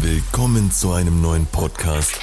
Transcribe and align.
Willkommen 0.00 0.70
zu 0.70 0.92
einem 0.92 1.20
neuen 1.20 1.46
Podcast 1.46 2.16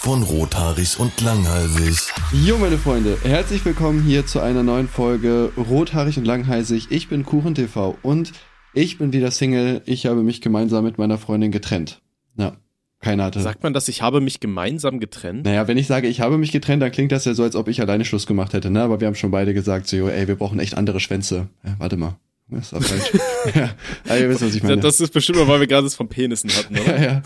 von 0.00 0.22
Rothaarig 0.22 0.98
und 0.98 1.20
Langhalsig. 1.20 2.12
Jo, 2.32 2.58
meine 2.58 2.78
Freunde, 2.78 3.18
herzlich 3.22 3.64
willkommen 3.64 4.02
hier 4.02 4.26
zu 4.26 4.40
einer 4.40 4.62
neuen 4.62 4.88
Folge 4.88 5.52
Rothaarig 5.56 6.16
und 6.18 6.24
Langhalsig. 6.24 6.88
Ich 6.90 7.08
bin 7.08 7.24
KuchenTV 7.24 7.96
und 8.02 8.32
ich 8.74 8.98
bin 8.98 9.12
wieder 9.12 9.30
Single. 9.30 9.82
Ich 9.86 10.06
habe 10.06 10.22
mich 10.22 10.40
gemeinsam 10.40 10.84
mit 10.84 10.98
meiner 10.98 11.18
Freundin 11.18 11.50
getrennt. 11.50 12.00
Ja, 12.36 12.56
keiner 13.00 13.24
hatte. 13.24 13.40
Sagt 13.40 13.62
man, 13.62 13.72
dass 13.72 13.88
ich 13.88 14.02
habe 14.02 14.20
mich 14.20 14.40
gemeinsam 14.40 15.00
getrennt? 15.00 15.44
Naja, 15.44 15.68
wenn 15.68 15.78
ich 15.78 15.86
sage, 15.86 16.08
ich 16.08 16.20
habe 16.20 16.38
mich 16.38 16.52
getrennt, 16.52 16.82
dann 16.82 16.92
klingt 16.92 17.12
das 17.12 17.24
ja 17.24 17.34
so, 17.34 17.42
als 17.42 17.56
ob 17.56 17.68
ich 17.68 17.80
alleine 17.80 18.04
Schluss 18.04 18.26
gemacht 18.26 18.52
hätte, 18.52 18.70
ne? 18.70 18.82
Aber 18.82 19.00
wir 19.00 19.06
haben 19.06 19.14
schon 19.14 19.30
beide 19.30 19.54
gesagt, 19.54 19.88
so, 19.88 19.96
jo, 19.96 20.08
ey, 20.08 20.28
wir 20.28 20.36
brauchen 20.36 20.58
echt 20.58 20.76
andere 20.76 21.00
Schwänze. 21.00 21.48
Ja, 21.64 21.76
warte 21.78 21.96
mal. 21.96 22.16
Das 22.50 22.72
ist 22.72 22.74
auch 22.74 22.82
falsch. 22.82 23.12
ja, 23.54 23.70
aber 24.06 24.18
ihr 24.18 24.28
wisst, 24.30 24.40
was 24.42 24.54
ich 24.54 24.62
meine. 24.62 24.78
Das 24.78 25.00
ist 25.00 25.12
bestimmt 25.12 25.46
weil 25.46 25.60
wir 25.60 25.66
gerade 25.66 25.84
das 25.84 25.94
von 25.94 26.08
Penissen 26.08 26.50
hatten, 26.50 26.78
oder? 26.78 26.96
ja, 26.96 27.02
ja. 27.02 27.22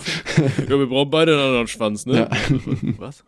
Ja, 0.69 0.79
wir 0.79 0.87
brauchen 0.87 1.11
beide 1.11 1.33
einen 1.35 1.41
anderen 1.43 1.69
Schwanz, 1.69 2.07
ne? 2.07 2.29
Ja. 2.29 2.31
Was? 2.99 3.23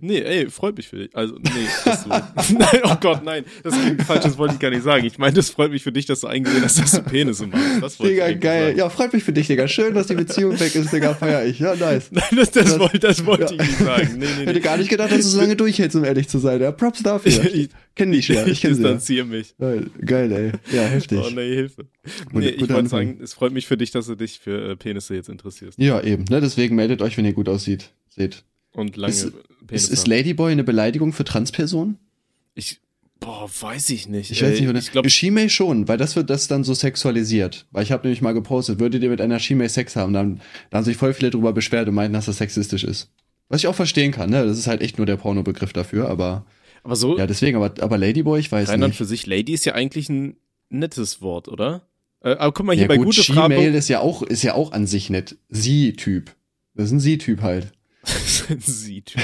Nee, 0.00 0.18
ey, 0.20 0.50
freut 0.50 0.76
mich 0.76 0.88
für 0.88 0.96
dich. 0.98 1.16
Also, 1.16 1.36
nee, 1.36 1.50
dass 1.84 2.04
du, 2.04 2.10
nein, 2.10 2.80
oh 2.84 2.94
Gott, 3.00 3.24
nein, 3.24 3.44
das 3.62 3.74
klingt 3.74 4.02
falsch, 4.02 4.24
das 4.24 4.36
wollte 4.36 4.54
ich 4.54 4.60
gar 4.60 4.68
nicht 4.70 4.82
sagen. 4.82 5.06
Ich 5.06 5.16
meine, 5.16 5.32
das 5.32 5.48
freut 5.48 5.70
mich 5.70 5.82
für 5.82 5.92
dich, 5.92 6.04
dass 6.04 6.20
du 6.20 6.26
eingesehen 6.26 6.62
hast, 6.62 6.78
dass 6.78 6.92
du 6.92 7.02
Penisse 7.02 7.46
machst. 7.46 7.64
Das 7.82 7.96
Digga, 7.96 8.28
ich 8.28 8.40
geil. 8.40 8.66
Sagen. 8.66 8.78
Ja, 8.78 8.90
freut 8.90 9.12
mich 9.14 9.24
für 9.24 9.32
dich, 9.32 9.46
Digga. 9.46 9.66
Schön, 9.66 9.94
dass 9.94 10.08
die 10.08 10.14
Beziehung 10.14 10.60
weg 10.60 10.74
ist, 10.74 10.92
Digga. 10.92 11.14
Feier 11.14 11.44
ich. 11.46 11.58
Ja, 11.58 11.74
nice. 11.74 12.08
Nein, 12.10 12.24
das, 12.36 12.50
das, 12.50 12.64
Das- 12.64 12.78
wollte, 12.78 12.98
das 12.98 13.24
wollte 13.24 13.54
ja. 13.54 13.62
ich 13.62 13.68
nicht 13.68 13.78
sagen. 13.78 14.08
Nee, 14.18 14.26
nee, 14.26 14.40
Hätte 14.42 14.52
nee. 14.52 14.60
gar 14.60 14.76
nicht 14.76 14.90
gedacht, 14.90 15.10
dass 15.10 15.18
du 15.22 15.28
so 15.28 15.40
lange 15.40 15.56
durchhältst, 15.56 15.96
um 15.96 16.04
ehrlich 16.04 16.28
zu 16.28 16.38
sein. 16.38 16.60
Ja, 16.60 16.70
Props 16.70 17.02
dafür. 17.02 17.32
Ich- 17.54 17.70
kenn 17.94 18.12
dich 18.12 18.28
ja. 18.28 18.42
Ich 18.44 18.52
Ich 18.64 18.70
distanziere 18.70 19.24
mich. 19.26 19.54
Geil, 19.58 19.86
geil, 20.04 20.32
ey. 20.32 20.76
Ja, 20.76 20.82
heftig. 20.82 21.13
Oh 21.16 21.30
nee, 21.30 21.54
Hilfe. 21.54 21.86
Nee, 22.32 22.48
ich 22.48 22.68
wollte 22.68 22.88
sagen, 22.88 23.18
es 23.22 23.34
freut 23.34 23.52
mich 23.52 23.66
für 23.66 23.76
dich, 23.76 23.90
dass 23.90 24.06
du 24.06 24.14
dich 24.14 24.38
für 24.38 24.70
äh, 24.70 24.76
Penisse 24.76 25.14
jetzt 25.14 25.28
interessierst. 25.28 25.78
Ja, 25.78 26.00
eben. 26.00 26.24
Ne? 26.24 26.40
Deswegen 26.40 26.74
meldet 26.76 27.02
euch, 27.02 27.16
wenn 27.16 27.24
ihr 27.24 27.32
gut 27.32 27.48
aussieht. 27.48 27.90
Seht. 28.08 28.44
Und 28.72 28.96
lange 28.96 29.12
Ist- 29.12 29.32
Penisse. 29.66 29.86
Ist, 29.86 29.88
ist 29.90 30.06
Ladyboy 30.06 30.52
eine 30.52 30.64
Beleidigung 30.64 31.12
für 31.12 31.24
Transpersonen? 31.24 31.98
ich, 32.54 32.80
boah, 33.20 33.48
weiß 33.60 33.90
ich 33.90 34.08
nicht. 34.08 34.30
Ich 34.30 34.42
weiß 34.42 34.60
nicht, 34.60 34.68
oder? 34.68 34.78
Ich 34.78 34.92
glaube, 34.92 35.10
Shimei 35.10 35.48
schon, 35.48 35.88
weil 35.88 35.96
das 35.98 36.14
wird 36.16 36.30
das 36.30 36.46
dann 36.48 36.62
so 36.64 36.74
sexualisiert. 36.74 37.66
Weil 37.72 37.82
ich 37.82 37.92
habe 37.92 38.06
nämlich 38.06 38.20
mal 38.22 38.32
gepostet, 38.32 38.78
würdet 38.78 39.02
ihr 39.02 39.10
mit 39.10 39.20
einer 39.20 39.38
Shimei 39.38 39.68
Sex 39.68 39.96
haben? 39.96 40.12
Dann, 40.12 40.40
da 40.70 40.78
haben 40.78 40.84
sich 40.84 40.96
voll 40.96 41.14
viele 41.14 41.30
drüber 41.30 41.52
beschwert 41.52 41.88
und 41.88 41.94
meinten, 41.94 42.12
dass 42.14 42.26
das 42.26 42.38
sexistisch 42.38 42.84
ist. 42.84 43.10
Was 43.48 43.60
ich 43.62 43.66
auch 43.66 43.74
verstehen 43.74 44.12
kann, 44.12 44.30
ne? 44.30 44.44
Das 44.44 44.58
ist 44.58 44.66
halt 44.66 44.80
echt 44.82 44.98
nur 44.98 45.06
der 45.06 45.16
Pornobegriff 45.16 45.72
dafür, 45.72 46.08
aber 46.08 46.46
aber 46.82 46.96
so 46.96 47.16
ja, 47.16 47.26
deswegen, 47.26 47.56
aber, 47.56 47.72
aber 47.82 47.96
Ladyboy, 47.98 48.38
ich 48.38 48.52
weiß 48.52 48.68
rein 48.68 48.82
und 48.82 48.90
nicht. 48.90 48.98
für 48.98 49.04
sich, 49.06 49.26
Lady 49.26 49.52
ist 49.54 49.64
ja 49.64 49.74
eigentlich 49.74 50.08
ein 50.10 50.36
nettes 50.78 51.22
Wort, 51.22 51.48
oder? 51.48 51.82
Äh, 52.20 52.30
aber 52.36 52.52
guck 52.52 52.66
mal 52.66 52.74
hier 52.74 52.82
Ja 52.82 52.88
bei 52.88 52.96
gut, 52.96 53.06
gute 53.06 53.22
Frage. 53.24 53.56
ist 53.68 53.88
ja 53.88 54.00
auch, 54.00 54.22
ist 54.22 54.42
ja 54.42 54.54
auch 54.54 54.72
an 54.72 54.86
sich 54.86 55.10
nett. 55.10 55.36
Sie-Typ. 55.48 56.30
Das 56.74 56.86
ist 56.86 56.92
ein 56.92 57.00
Sie-Typ 57.00 57.42
halt. 57.42 57.72
Sieht. 58.58 59.14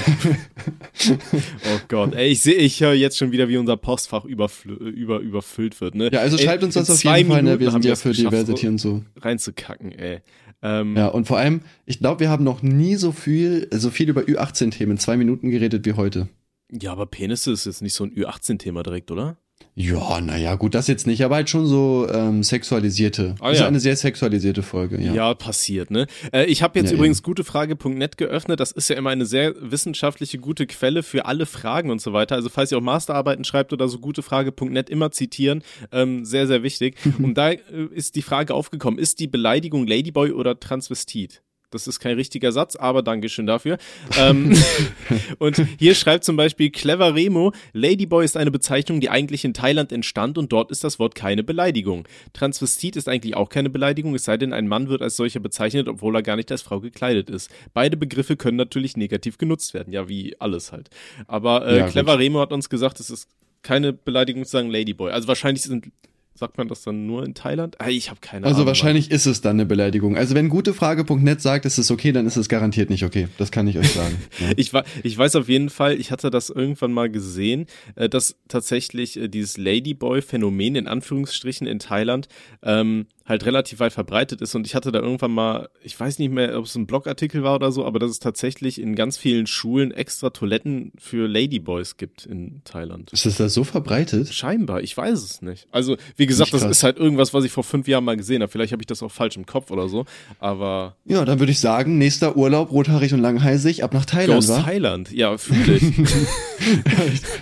oh 1.10 1.78
Gott, 1.88 2.14
ey, 2.14 2.28
ich 2.28 2.40
sehe, 2.40 2.54
ich 2.54 2.80
höre 2.80 2.94
jetzt 2.94 3.18
schon 3.18 3.32
wieder, 3.32 3.48
wie 3.48 3.56
unser 3.58 3.76
Postfach 3.76 4.24
über, 4.24 4.48
überfüllt 4.74 5.80
wird, 5.80 5.94
ne? 5.94 6.10
Ja, 6.12 6.20
also 6.20 6.36
Ey, 6.38 6.44
schreibt 6.44 6.62
uns 6.64 6.76
in 6.76 6.82
das 6.82 6.90
auf 6.90 7.04
jeden 7.04 7.28
Fall, 7.30 7.42
ne? 7.42 7.60
Wir 7.60 7.72
haben 7.72 7.82
sind 7.82 7.90
ja 7.90 7.96
für 7.96 8.12
Diversity 8.12 8.68
und 8.68 8.78
so. 8.78 9.04
reinzukacken, 9.16 9.92
ey. 9.92 10.20
Ähm, 10.62 10.96
Ja, 10.96 11.08
und 11.08 11.26
vor 11.26 11.38
allem, 11.38 11.60
ich 11.86 11.98
glaube, 11.98 12.20
wir 12.20 12.30
haben 12.30 12.44
noch 12.44 12.62
nie 12.62 12.96
so 12.96 13.12
viel, 13.12 13.68
so 13.72 13.90
viel 13.90 14.08
über 14.08 14.22
Ü18-Themen 14.22 14.92
in 14.92 14.98
zwei 14.98 15.16
Minuten 15.16 15.50
geredet 15.50 15.84
wie 15.86 15.94
heute. 15.94 16.28
ja, 16.70 16.92
aber 16.92 17.06
Penisse 17.06 17.52
ist 17.52 17.66
jetzt 17.66 17.82
nicht 17.82 17.94
so 17.94 18.04
ein 18.04 18.12
Ü18-Thema 18.14 18.82
direkt, 18.82 19.10
oder? 19.10 19.36
Ja, 19.74 20.20
naja, 20.20 20.56
gut, 20.56 20.74
das 20.74 20.88
jetzt 20.88 21.06
nicht, 21.06 21.24
aber 21.24 21.36
halt 21.36 21.48
schon 21.48 21.64
so 21.64 22.06
ähm, 22.12 22.42
sexualisierte. 22.42 23.36
Ah, 23.40 23.50
ist 23.50 23.60
ja. 23.60 23.66
eine 23.66 23.80
sehr 23.80 23.96
sexualisierte 23.96 24.62
Folge, 24.62 25.00
ja. 25.00 25.14
Ja, 25.14 25.34
passiert, 25.34 25.90
ne? 25.90 26.06
Äh, 26.32 26.44
ich 26.46 26.62
habe 26.62 26.78
jetzt 26.78 26.90
Ja, 26.90 26.96
übrigens 26.96 27.22
gutefrage.net 27.22 28.18
geöffnet. 28.18 28.60
Das 28.60 28.72
ist 28.72 28.90
ja 28.90 28.96
immer 28.96 29.10
eine 29.10 29.24
sehr 29.24 29.54
wissenschaftliche, 29.58 30.38
gute 30.38 30.66
Quelle 30.66 31.02
für 31.02 31.24
alle 31.24 31.46
Fragen 31.46 31.90
und 31.90 32.02
so 32.02 32.12
weiter. 32.12 32.34
Also 32.34 32.48
falls 32.48 32.72
ihr 32.72 32.78
auch 32.78 32.82
Masterarbeiten 32.82 33.44
schreibt 33.44 33.72
oder 33.72 33.88
so, 33.88 33.98
gutefrage.net 34.00 34.90
immer 34.90 35.12
zitieren. 35.12 35.62
Ähm, 35.92 36.24
sehr, 36.24 36.46
sehr 36.46 36.62
wichtig. 36.62 36.96
und 37.22 37.34
da 37.34 37.50
äh, 37.50 37.60
ist 37.92 38.16
die 38.16 38.22
Frage 38.22 38.54
aufgekommen, 38.54 38.98
ist 38.98 39.20
die 39.20 39.28
Beleidigung 39.28 39.86
Ladyboy 39.86 40.32
oder 40.32 40.58
Transvestit? 40.60 41.42
Das 41.70 41.86
ist 41.86 42.00
kein 42.00 42.16
richtiger 42.16 42.52
Satz, 42.52 42.76
aber 42.76 43.02
Dankeschön 43.02 43.46
dafür. 43.46 43.78
ähm, 44.18 44.56
und 45.38 45.64
hier 45.78 45.94
schreibt 45.94 46.24
zum 46.24 46.36
Beispiel 46.36 46.70
Clever 46.70 47.14
Remo, 47.14 47.52
Ladyboy 47.72 48.24
ist 48.24 48.36
eine 48.36 48.50
Bezeichnung, 48.50 49.00
die 49.00 49.08
eigentlich 49.08 49.44
in 49.44 49.54
Thailand 49.54 49.92
entstand 49.92 50.36
und 50.38 50.52
dort 50.52 50.70
ist 50.70 50.84
das 50.84 50.98
Wort 50.98 51.14
keine 51.14 51.44
Beleidigung. 51.44 52.06
Transvestit 52.32 52.96
ist 52.96 53.08
eigentlich 53.08 53.36
auch 53.36 53.48
keine 53.48 53.70
Beleidigung, 53.70 54.14
es 54.14 54.24
sei 54.24 54.36
denn, 54.36 54.52
ein 54.52 54.68
Mann 54.68 54.88
wird 54.88 55.02
als 55.02 55.16
solcher 55.16 55.40
bezeichnet, 55.40 55.88
obwohl 55.88 56.16
er 56.16 56.22
gar 56.22 56.36
nicht 56.36 56.50
als 56.50 56.62
Frau 56.62 56.80
gekleidet 56.80 57.30
ist. 57.30 57.50
Beide 57.72 57.96
Begriffe 57.96 58.36
können 58.36 58.56
natürlich 58.56 58.96
negativ 58.96 59.38
genutzt 59.38 59.74
werden, 59.74 59.92
ja, 59.92 60.08
wie 60.08 60.40
alles 60.40 60.72
halt. 60.72 60.90
Aber 61.26 61.66
äh, 61.66 61.78
Ja, 61.78 61.86
Clever 61.86 62.12
gut. 62.12 62.20
Remo 62.20 62.40
hat 62.40 62.52
uns 62.52 62.68
gesagt, 62.68 63.00
es 63.00 63.10
ist 63.10 63.28
keine 63.62 63.92
Beleidigung 63.92 64.44
zu 64.44 64.50
sagen 64.50 64.70
Ladyboy. 64.70 65.12
Also 65.12 65.28
wahrscheinlich 65.28 65.62
sind, 65.62 65.90
sagt 66.34 66.56
man 66.58 66.68
das 66.68 66.82
dann 66.82 67.06
nur 67.06 67.24
in 67.24 67.34
Thailand? 67.34 67.76
Ah, 67.80 67.88
ich 67.88 68.08
habe 68.08 68.20
keine 68.22 68.46
Also 68.46 68.58
Ahnung. 68.58 68.68
wahrscheinlich 68.68 69.10
ist 69.10 69.26
es 69.26 69.40
dann 69.40 69.56
eine 69.56 69.66
Beleidigung. 69.66 70.16
Also 70.16 70.34
wenn 70.34 70.48
gutefrage.net 70.48 71.40
sagt, 71.42 71.66
es 71.66 71.78
ist 71.78 71.90
okay, 71.90 72.12
dann 72.12 72.26
ist 72.26 72.36
es 72.36 72.48
garantiert 72.48 72.88
nicht 72.88 73.04
okay. 73.04 73.28
Das 73.38 73.50
kann 73.50 73.66
ich 73.68 73.78
euch 73.78 73.90
sagen. 73.90 74.16
Ja. 74.40 74.52
Ich, 74.56 74.72
ich 75.02 75.18
weiß 75.18 75.36
auf 75.36 75.48
jeden 75.48 75.68
Fall, 75.70 76.00
ich 76.00 76.10
hatte 76.10 76.30
das 76.30 76.48
irgendwann 76.50 76.92
mal 76.92 77.10
gesehen, 77.10 77.66
äh, 77.96 78.08
dass 78.08 78.36
tatsächlich 78.48 79.18
äh, 79.18 79.28
dieses 79.28 79.58
Ladyboy-Phänomen 79.58 80.76
in 80.76 80.86
Anführungsstrichen 80.86 81.66
in 81.66 81.78
Thailand 81.78 82.28
ähm, 82.62 83.06
halt 83.30 83.46
relativ 83.46 83.80
weit 83.80 83.94
verbreitet 83.94 84.42
ist. 84.42 84.54
Und 84.54 84.66
ich 84.66 84.74
hatte 84.74 84.92
da 84.92 85.00
irgendwann 85.00 85.30
mal, 85.30 85.70
ich 85.82 85.98
weiß 85.98 86.18
nicht 86.18 86.30
mehr, 86.30 86.58
ob 86.58 86.66
es 86.66 86.74
ein 86.74 86.86
Blogartikel 86.86 87.42
war 87.42 87.54
oder 87.54 87.72
so, 87.72 87.86
aber 87.86 87.98
dass 87.98 88.10
es 88.10 88.18
tatsächlich 88.18 88.78
in 88.80 88.94
ganz 88.94 89.16
vielen 89.16 89.46
Schulen 89.46 89.92
extra 89.92 90.28
Toiletten 90.30 90.92
für 90.98 91.26
Ladyboys 91.26 91.96
gibt 91.96 92.26
in 92.26 92.60
Thailand. 92.64 93.10
Ist 93.12 93.24
das 93.24 93.38
da 93.38 93.48
so 93.48 93.64
verbreitet? 93.64 94.34
Scheinbar, 94.34 94.82
ich 94.82 94.94
weiß 94.94 95.22
es 95.22 95.40
nicht. 95.40 95.66
Also, 95.70 95.96
wie 96.16 96.26
gesagt, 96.26 96.52
das 96.52 96.64
ist 96.64 96.82
halt 96.82 96.98
irgendwas, 96.98 97.32
was 97.32 97.44
ich 97.44 97.52
vor 97.52 97.64
fünf 97.64 97.88
Jahren 97.88 98.04
mal 98.04 98.16
gesehen 98.16 98.42
habe. 98.42 98.52
Vielleicht 98.52 98.72
habe 98.72 98.82
ich 98.82 98.86
das 98.86 99.02
auch 99.02 99.10
falsch 99.12 99.36
im 99.36 99.46
Kopf 99.46 99.70
oder 99.70 99.88
so. 99.88 100.04
Aber 100.38 100.96
Ja, 101.06 101.24
dann 101.24 101.38
würde 101.38 101.52
ich 101.52 101.60
sagen, 101.60 101.96
nächster 101.96 102.36
Urlaub, 102.36 102.70
rothaarig 102.72 103.14
und 103.14 103.20
langhalsig, 103.20 103.82
ab 103.84 103.94
nach 103.94 104.04
Thailand, 104.04 104.46
wa? 104.48 104.60
Thailand, 104.60 105.12
ja, 105.12 105.38
fühle 105.38 105.76
ich. 105.76 105.96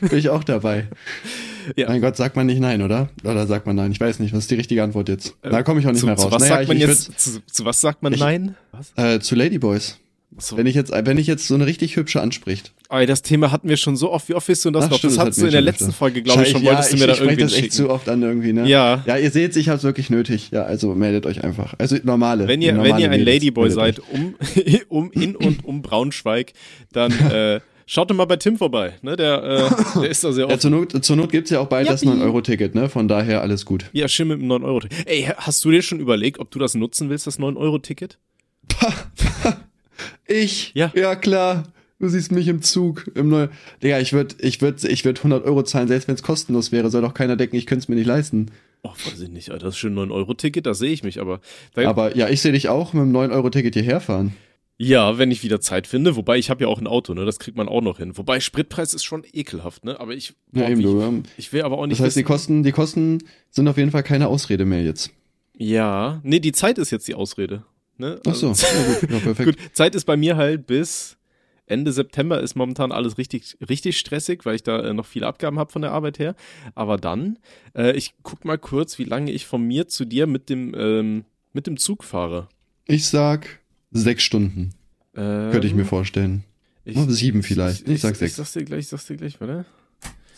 Bin 0.00 0.19
ich 0.19 0.28
auch 0.28 0.44
dabei. 0.44 0.88
Ja. 1.77 1.89
Mein 1.89 2.01
Gott, 2.01 2.17
sagt 2.17 2.37
man 2.37 2.47
nicht 2.47 2.61
nein, 2.61 2.83
oder? 2.83 3.09
Oder 3.25 3.47
sagt 3.47 3.67
man 3.67 3.77
nein? 3.77 3.93
Ich 3.93 4.01
weiß 4.01 4.19
nicht, 4.21 4.33
was 4.33 4.41
ist 4.41 4.51
die 4.51 4.55
richtige 4.56 4.83
Antwort 4.83 5.09
jetzt? 5.09 5.34
Da 5.43 5.62
komme 5.62 5.81
ich 5.81 5.87
auch 5.87 5.91
nicht 5.93 6.01
zu, 6.01 6.06
mehr 6.06 6.15
raus. 6.15 6.25
Zu 6.25 6.31
was 6.33 6.43
Naja, 6.43 6.53
sagt 6.55 6.62
ich, 6.65 6.69
man 6.69 6.79
jetzt? 6.79 7.21
Zu, 7.21 7.41
zu 7.47 7.65
was 7.65 7.81
sagt 7.81 8.03
man 8.03 8.12
Ich- 8.12 8.21
nein? 8.21 8.55
Was? 8.73 8.93
würd- 8.97 9.15
Äh, 9.17 9.21
zu 9.21 9.34
Ladyboys. 9.34 9.99
So. 10.41 10.56
Wenn 10.56 10.67
ich 10.67 10.75
jetzt, 10.77 10.93
wenn 10.93 11.17
ich 11.19 11.27
jetzt 11.27 11.49
so 11.49 11.55
eine 11.55 11.67
richtig 11.67 11.97
hübsche 11.97 12.21
anspricht. 12.21 12.73
Ey, 12.91 13.06
das 13.06 13.23
Thema 13.23 13.51
hatten 13.51 13.69
wir 13.69 13.77
schon 13.79 13.97
so 13.97 14.12
oft. 14.12 14.29
Wie 14.29 14.34
oft 14.34 14.47
willst 14.47 14.65
du 14.65 14.71
das 14.71 14.84
Ach, 14.84 14.91
noch? 14.91 14.99
stimmt, 14.99 15.12
das 15.12 15.17
das 15.17 15.25
hattest 15.25 15.39
hatten 15.39 15.45
du 15.45 15.47
in 15.49 15.53
der 15.53 15.61
letzten 15.62 15.84
öfter. 15.87 15.97
Folge, 15.97 16.23
glaube 16.23 16.43
ich, 16.43 16.51
schon. 16.51 16.62
ja, 16.62 16.71
Wolltest 16.73 16.91
du 16.93 16.95
ich, 16.97 17.01
mir 17.01 17.06
da 17.06 17.12
ich 17.15 17.19
spreche 17.19 17.31
irgendwie 17.33 17.43
das 17.45 17.53
echt 17.55 17.61
schicken. 17.62 17.75
zu 17.75 17.91
oft 17.91 18.09
an 18.09 18.23
irgendwie, 18.23 18.53
ne? 18.53 18.69
Ja. 18.69 19.03
Ja, 19.06 19.17
ihr 19.17 19.31
seht, 19.33 19.56
ich 19.56 19.69
hab's 19.71 19.83
wirklich 19.85 20.11
nötig. 20.11 20.50
Ja, 20.53 20.62
also 20.65 20.95
meldet 20.95 21.25
euch 21.27 21.43
einfach. 21.43 21.75
Also 21.79 21.97
normale. 22.05 22.47
Wenn 22.47 22.61
ihr, 22.62 22.73
normale 22.73 22.93
wenn 22.95 23.00
ihr 23.00 23.11
ein 23.11 23.19
Mädels, 23.21 23.35
Ladyboy 23.37 23.71
seid, 23.71 24.00
um, 24.12 24.35
um 24.89 25.11
in 25.12 25.35
und 25.35 25.65
um 25.65 25.83
Braunschweig, 25.83 26.53
dann 26.93 27.11
äh, 27.31 27.61
schaut 27.88 28.10
doch 28.10 28.15
mal 28.15 28.26
bei 28.26 28.37
Tim 28.37 28.56
vorbei. 28.56 28.94
Ne? 29.03 29.16
Der, 29.16 29.43
äh, 29.43 30.00
der 30.03 30.10
ist 30.10 30.22
da 30.22 30.32
sehr 30.32 30.44
euch. 30.44 30.50
Ja, 30.50 30.54
oft. 30.54 30.62
zur 30.62 30.71
Not, 30.71 31.04
zur 31.04 31.16
Not 31.16 31.32
gibt's 31.32 31.50
ja 31.50 31.59
auch 31.59 31.66
bald 31.66 31.88
das 31.88 32.03
Jappi. 32.04 32.19
9-Euro-Ticket, 32.19 32.75
ne? 32.76 32.88
Von 32.88 33.09
daher 33.09 33.41
alles 33.43 33.65
gut. 33.65 33.87
Ja, 33.93 34.06
schön 34.06 34.28
mit 34.28 34.41
dem 34.41 34.49
9-Euro. 34.49 34.81
Ey, 35.06 35.28
hast 35.37 35.65
du 35.65 35.71
dir 35.71 35.82
schon 35.82 35.99
überlegt, 35.99 36.38
ob 36.38 36.50
du 36.50 36.59
das 36.59 36.75
nutzen 36.75 37.10
willst, 37.10 37.26
das 37.26 37.41
9-Euro-Ticket? 37.41 38.19
Ich? 40.26 40.72
Ja. 40.75 40.93
Ja, 40.94 41.16
klar. 41.16 41.65
Du 41.99 42.09
siehst 42.09 42.31
mich 42.31 42.47
im 42.47 42.62
Zug, 42.62 43.10
im 43.16 43.28
Neu. 43.28 43.49
Digga, 43.82 43.99
ich 43.99 44.12
würd, 44.12 44.37
ich 44.38 44.60
würd, 44.60 44.84
ich 44.84 45.05
würd 45.05 45.19
100 45.19 45.44
Euro 45.44 45.65
zahlen, 45.65 45.88
selbst 45.88 46.06
wenn 46.06 46.15
es 46.15 46.22
kostenlos 46.22 46.70
wäre. 46.70 46.91
Soll 46.91 47.03
doch 47.03 47.15
keiner 47.15 47.34
denken, 47.37 47.56
ich 47.56 47.66
könnte 47.66 47.82
es 47.82 47.88
mir 47.88 47.97
nicht 47.97 48.06
leisten. 48.06 48.50
Oh, 48.84 48.91
weiß 48.91 49.20
ich 49.20 49.31
nicht, 49.31 49.50
Alter. 49.50 49.66
Das 49.66 49.75
ist 49.75 49.81
schon 49.81 49.99
ein 49.99 50.09
9-Euro-Ticket, 50.10 50.66
da 50.66 50.75
sehe 50.75 50.93
ich 50.93 51.03
mich, 51.03 51.20
aber. 51.20 51.41
Da, 51.75 51.88
Aber 51.88 52.16
ja, 52.16 52.28
ich 52.28 52.41
sehe 52.41 52.53
dich 52.53 52.69
auch 52.69 52.93
mit 52.93 53.03
dem 53.03 53.12
9-Euro-Ticket 53.12 53.75
hierher 53.75 54.00
fahren. 54.00 54.35
Ja, 54.80 55.19
wenn 55.19 55.32
ich 55.32 55.42
wieder 55.42 55.60
Zeit 55.60 55.88
finde. 55.88 56.14
Wobei 56.14 56.38
ich 56.38 56.50
habe 56.50 56.62
ja 56.62 56.69
auch 56.69 56.78
ein 56.80 56.86
Auto, 56.86 57.12
ne? 57.12 57.25
Das 57.25 57.40
kriegt 57.40 57.56
man 57.56 57.69
auch 57.69 57.80
noch 57.80 57.98
hin. 57.98 58.16
Wobei 58.16 58.38
Spritpreis 58.38 58.94
ist 58.94 59.02
schon 59.04 59.25
ekelhaft, 59.32 59.84
ne? 59.84 59.98
Aber 59.98 60.14
ich. 60.14 60.34
Ja, 60.52 60.62
boah, 60.62 60.70
eben, 60.70 60.78
wie- 60.78 60.82
du, 60.84 61.00
ähm, 61.00 61.22
Ich 61.36 61.52
will 61.52 61.62
aber 61.62 61.78
auch 61.78 61.86
nicht. 61.86 61.98
Das 61.98 62.06
heißt, 62.06 62.16
die 62.16 62.20
wissen- 62.20 62.26
Kosten, 62.26 62.62
die 62.62 62.72
Kosten 62.72 63.19
sind 63.50 63.66
auf 63.66 63.76
jeden 63.76 63.90
Fall 63.90 64.04
keine 64.04 64.28
Ausrede 64.28 64.64
mehr 64.64 64.82
jetzt. 64.84 65.10
Ja, 65.56 66.20
nee, 66.22 66.38
die 66.38 66.52
Zeit 66.52 66.78
ist 66.78 66.90
jetzt 66.92 67.08
die 67.08 67.14
Ausrede. 67.16 67.64
Ne? 67.96 68.20
Ach 68.25 68.34
so, 68.36 68.48
Also- 68.50 68.66
ja, 68.69 68.94
gut, 69.00 69.10
ja, 69.10 69.19
perfekt. 69.19 69.46
Gut, 69.58 69.75
Zeit 69.76 69.96
ist 69.96 70.04
bei 70.04 70.16
mir 70.16 70.36
halt 70.36 70.69
bis 70.69 71.16
Ende 71.66 71.92
September 71.92 72.40
ist 72.40 72.54
momentan 72.54 72.92
alles 72.92 73.19
richtig, 73.19 73.58
richtig 73.69 73.98
stressig, 73.98 74.46
weil 74.46 74.54
ich 74.54 74.62
da 74.62 74.78
äh, 74.80 74.94
noch 74.94 75.04
viele 75.04 75.26
Abgaben 75.26 75.58
habe 75.58 75.70
von 75.72 75.82
der 75.82 75.90
Arbeit 75.90 76.20
her. 76.20 76.36
Aber 76.76 76.96
dann, 76.96 77.38
äh, 77.75 77.92
ich 77.96 78.14
guck 78.22 78.44
mal 78.44 78.56
kurz, 78.56 78.98
wie 79.00 79.04
lange 79.04 79.32
ich 79.32 79.44
von 79.46 79.62
mir 79.64 79.88
zu 79.88 80.04
dir 80.06 80.26
mit 80.28 80.48
dem, 80.48 80.72
ähm, 80.78 81.25
mit 81.52 81.66
dem 81.66 81.76
Zug 81.76 82.04
fahre. 82.04 82.48
Ich 82.86 83.06
sag 83.08 83.58
sechs 83.90 84.23
Stunden, 84.23 84.70
Ähm, 85.17 85.50
könnte 85.50 85.67
ich 85.67 85.75
mir 85.75 85.85
vorstellen. 85.85 86.44
ich, 86.85 86.96
Oh, 86.96 87.06
sieben 87.08 87.43
vielleicht. 87.43 87.88
Ich 87.88 88.00
sag 88.00 88.12
Ich 88.12 88.19
sechs. 88.19 88.37
sag's 88.37 88.52
dir 88.52 88.64
gleich, 88.64 88.81
ich 88.81 88.88
sag's 88.88 89.06
dir 89.06 89.17
gleich, 89.17 89.40
warte. 89.40 89.64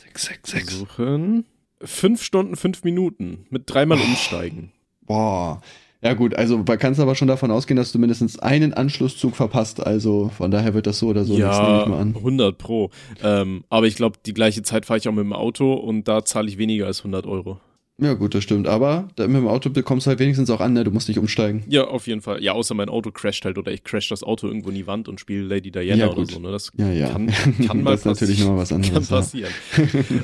Sechs, 0.05 0.23
sechs, 0.26 0.50
sechs. 0.50 0.79
Suchen. 0.79 1.44
Fünf 1.82 2.23
Stunden, 2.23 2.56
fünf 2.56 2.85
Minuten 2.85 3.47
mit 3.50 3.62
dreimal 3.67 3.99
umsteigen. 4.00 4.73
Boah. 5.02 5.62
Ja 6.02 6.14
gut, 6.14 6.35
also 6.35 6.56
man 6.58 6.79
kannst 6.79 6.99
aber 6.99 7.14
schon 7.14 7.29
davon 7.29 7.50
ausgehen, 7.50 7.76
dass 7.76 7.93
du 7.93 7.99
mindestens 7.99 8.38
einen 8.38 8.73
Anschlusszug 8.73 9.37
verpasst. 9.37 9.81
Also 9.87 10.31
von 10.35 10.50
daher 10.50 10.73
wird 10.73 10.87
das 10.87 10.99
so 10.99 11.08
oder 11.08 11.25
so 11.25 11.35
nichts, 11.35 11.58
nehme 11.58 11.69
ja, 11.69 11.82
ich 11.82 11.88
mal 11.88 12.00
an. 12.00 12.17
100 12.17 12.56
pro. 12.56 12.91
Ähm, 13.23 13.64
aber 13.69 13.87
ich 13.87 13.97
glaube, 13.97 14.19
die 14.25 14.32
gleiche 14.32 14.62
Zeit 14.62 14.87
fahre 14.87 14.99
ich 14.99 15.06
auch 15.08 15.12
mit 15.12 15.25
dem 15.25 15.35
Auto 15.35 15.75
und 15.75 16.08
da 16.08 16.25
zahle 16.25 16.49
ich 16.49 16.56
weniger 16.56 16.87
als 16.87 17.00
100 17.00 17.26
Euro. 17.26 17.61
Ja 18.00 18.14
gut, 18.14 18.35
das 18.35 18.43
stimmt. 18.44 18.67
Aber 18.67 19.08
mit 19.19 19.29
dem 19.29 19.47
Auto 19.49 19.70
bekommst 19.70 20.06
du 20.06 20.08
halt 20.11 20.19
wenigstens 20.19 20.49
auch 20.50 20.61
an, 20.61 20.73
ne? 20.73 20.85
Du 20.85 20.91
musst 20.91 21.08
nicht 21.08 21.19
umsteigen. 21.19 21.62
Ja, 21.69 21.85
auf 21.88 22.06
jeden 22.06 22.20
Fall. 22.23 22.43
Ja, 22.43 22.52
außer 22.52 22.75
mein 22.75 22.88
Auto 22.88 23.11
crasht 23.11 23.44
halt 23.44 23.58
oder 23.58 23.73
ich 23.73 23.85
crash 23.85 24.08
das 24.08 24.23
Auto 24.23 24.47
irgendwo 24.47 24.70
in 24.70 24.75
die 24.75 24.87
Wand 24.87 25.08
und 25.08 25.20
spiele 25.20 25.43
Lady 25.43 25.70
Diana 25.70 26.06
Ja, 26.06 26.11
oder 26.11 26.25
so. 26.26 26.38
Ne? 26.38 26.50
Das 26.50 26.70
Ja, 26.76 26.91
ja. 26.91 27.08
kann, 27.11 27.31
kann 27.67 27.82
mal 27.82 27.91
das 27.93 28.00
ist 28.00 28.06
natürlich 28.06 28.41
nochmal 28.41 28.58
was 28.58 28.69
Kann 28.70 28.82
anderes. 28.85 29.08
Ja. 29.11 29.17
passieren. 29.17 29.50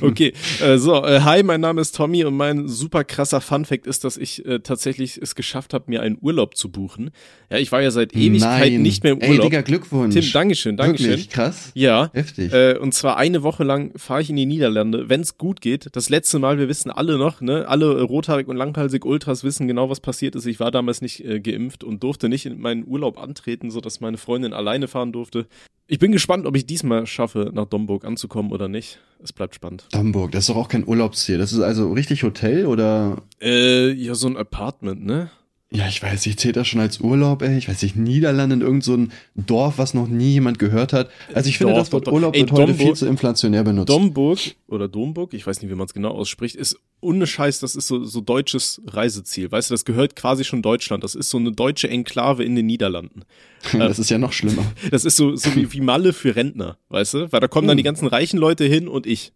Okay, 0.00 0.32
äh, 0.62 0.78
so, 0.78 1.05
äh, 1.05 1.20
hi, 1.20 1.43
mein 1.43 1.61
Name 1.61 1.81
ist 1.81 1.94
Tommy 1.96 2.25
und 2.25 2.34
mein 2.37 2.69
super 2.69 3.05
krasser 3.05 3.40
Funfact 3.40 3.87
ist, 3.87 4.05
dass 4.05 4.17
ich 4.17 4.44
äh, 4.46 4.61
tatsächlich 4.61 5.19
es 5.20 5.34
geschafft 5.34 5.75
habe, 5.75 5.84
mir 5.88 6.02
einen 6.02 6.19
Urlaub 6.20 6.56
zu 6.56 6.70
buchen. 6.70 7.11
Ja, 7.50 7.58
ich 7.58 7.70
war 7.73 7.82
ja 7.82 7.90
seit 7.90 8.14
Ewigkeit 8.14 8.73
Nein. 8.73 8.82
nicht 8.82 9.02
mehr 9.05 9.12
im 9.12 9.20
Ey, 9.20 9.31
Urlaub. 9.31 9.46
Digga, 9.46 9.61
Glückwunsch. 9.62 10.14
Tim, 10.14 10.25
Dankeschön, 10.32 10.76
Dankeschön. 10.76 11.11
Wirklich, 11.11 11.31
krass. 11.31 11.70
Ja, 11.75 12.11
Heftig. 12.12 12.52
äh, 12.52 12.76
und 12.78 12.93
zwar 12.94 13.17
eine 13.17 13.43
Woche 13.43 13.64
lang 13.64 13.93
fahre 13.96 14.23
ich 14.23 14.31
in 14.31 14.37
die 14.37 14.46
Niederlande, 14.46 15.08
wenn 15.08 15.20
es 15.20 15.38
gut 15.38 15.61
geht. 15.61 15.88
Das 15.93 16.08
letzte 16.08 16.38
Mal, 16.38 16.58
wir 16.58 16.69
wissen 16.69 16.90
alle 16.90 17.19
noch, 17.19 17.40
ne, 17.40 17.65
alle 17.66 18.02
rothaarig 18.02 18.48
und 18.48 18.56
langhalsig 18.56 19.04
Ultras 19.04 19.44
wissen 19.44 19.68
genau, 19.68 19.90
was 19.90 20.00
passiert 20.00 20.34
ist. 20.34 20.46
Ich 20.46 20.60
war 20.60 20.70
damals 20.70 21.02
nicht 21.02 21.24
äh, 21.24 21.40
geimpft 21.40 21.84
und 21.84 22.02
durfte 22.02 22.28
nicht 22.28 22.46
in 22.46 22.60
meinen 22.60 22.86
Urlaub 22.86 23.18
antreten, 23.18 23.70
so 23.70 23.80
dass 23.80 24.00
meine 24.00 24.16
Freundin 24.16 24.52
alleine 24.52 24.88
fahren 24.88 25.12
durfte. 25.12 25.46
Ich 25.88 25.98
bin 26.00 26.10
gespannt, 26.10 26.46
ob 26.46 26.56
ich 26.56 26.66
diesmal 26.66 27.06
schaffe, 27.06 27.50
nach 27.54 27.66
Domburg 27.66 28.04
anzukommen 28.04 28.50
oder 28.50 28.66
nicht. 28.66 28.98
Es 29.22 29.32
bleibt 29.32 29.54
spannend. 29.54 29.86
Hamburg, 29.94 30.32
das 30.32 30.44
ist 30.44 30.48
doch 30.50 30.56
auch 30.56 30.68
kein 30.68 30.86
Urlaubsziel. 30.86 31.38
Das 31.38 31.52
ist 31.52 31.60
also 31.60 31.92
richtig 31.92 32.22
Hotel 32.24 32.66
oder 32.66 33.22
Äh, 33.40 33.92
ja, 33.92 34.14
so 34.16 34.26
ein 34.26 34.36
Apartment, 34.36 35.04
ne? 35.04 35.30
Ja, 35.72 35.88
ich 35.88 36.00
weiß, 36.00 36.26
ich 36.26 36.38
zähle 36.38 36.52
das 36.52 36.68
schon 36.68 36.80
als 36.80 37.00
Urlaub, 37.00 37.42
ey. 37.42 37.58
Ich 37.58 37.68
weiß 37.68 37.82
nicht, 37.82 37.96
Niederlande 37.96 38.54
in 38.54 38.60
irgendein 38.60 38.82
so 38.82 39.08
Dorf, 39.34 39.78
was 39.78 39.94
noch 39.94 40.06
nie 40.06 40.30
jemand 40.34 40.60
gehört 40.60 40.92
hat. 40.92 41.10
Also 41.34 41.48
ich 41.48 41.58
finde, 41.58 41.74
Dorf, 41.74 41.88
das 41.88 41.92
Wort. 41.92 42.08
Urlaub 42.08 42.36
Ey, 42.36 42.42
wird 42.42 42.52
heute 42.52 42.66
Domburg- 42.72 42.86
viel 42.86 42.94
zu 42.94 43.06
inflationär 43.06 43.64
benutzt. 43.64 43.88
Domburg 43.88 44.38
oder 44.68 44.86
Domburg, 44.86 45.34
ich 45.34 45.44
weiß 45.44 45.60
nicht, 45.60 45.70
wie 45.70 45.74
man 45.74 45.86
es 45.86 45.92
genau 45.92 46.10
ausspricht, 46.10 46.54
ist 46.54 46.78
ohne 47.00 47.26
Scheiß, 47.26 47.58
das 47.58 47.74
ist 47.74 47.88
so, 47.88 48.04
so 48.04 48.20
deutsches 48.20 48.80
Reiseziel. 48.86 49.50
Weißt 49.50 49.68
du, 49.70 49.74
das 49.74 49.84
gehört 49.84 50.14
quasi 50.14 50.44
schon 50.44 50.62
Deutschland. 50.62 51.02
Das 51.02 51.16
ist 51.16 51.30
so 51.30 51.38
eine 51.38 51.50
deutsche 51.50 51.88
Enklave 51.90 52.44
in 52.44 52.54
den 52.54 52.66
Niederlanden. 52.66 53.22
das 53.72 53.98
ist 53.98 54.08
ja 54.08 54.18
noch 54.18 54.32
schlimmer. 54.32 54.64
Das 54.92 55.04
ist 55.04 55.16
so, 55.16 55.34
so 55.34 55.54
wie, 55.56 55.72
wie 55.72 55.80
Malle 55.80 56.12
für 56.12 56.36
Rentner, 56.36 56.78
weißt 56.90 57.14
du? 57.14 57.32
Weil 57.32 57.40
da 57.40 57.48
kommen 57.48 57.66
dann 57.66 57.76
die 57.76 57.82
ganzen 57.82 58.06
reichen 58.06 58.38
Leute 58.38 58.64
hin 58.64 58.86
und 58.86 59.04
ich. 59.06 59.32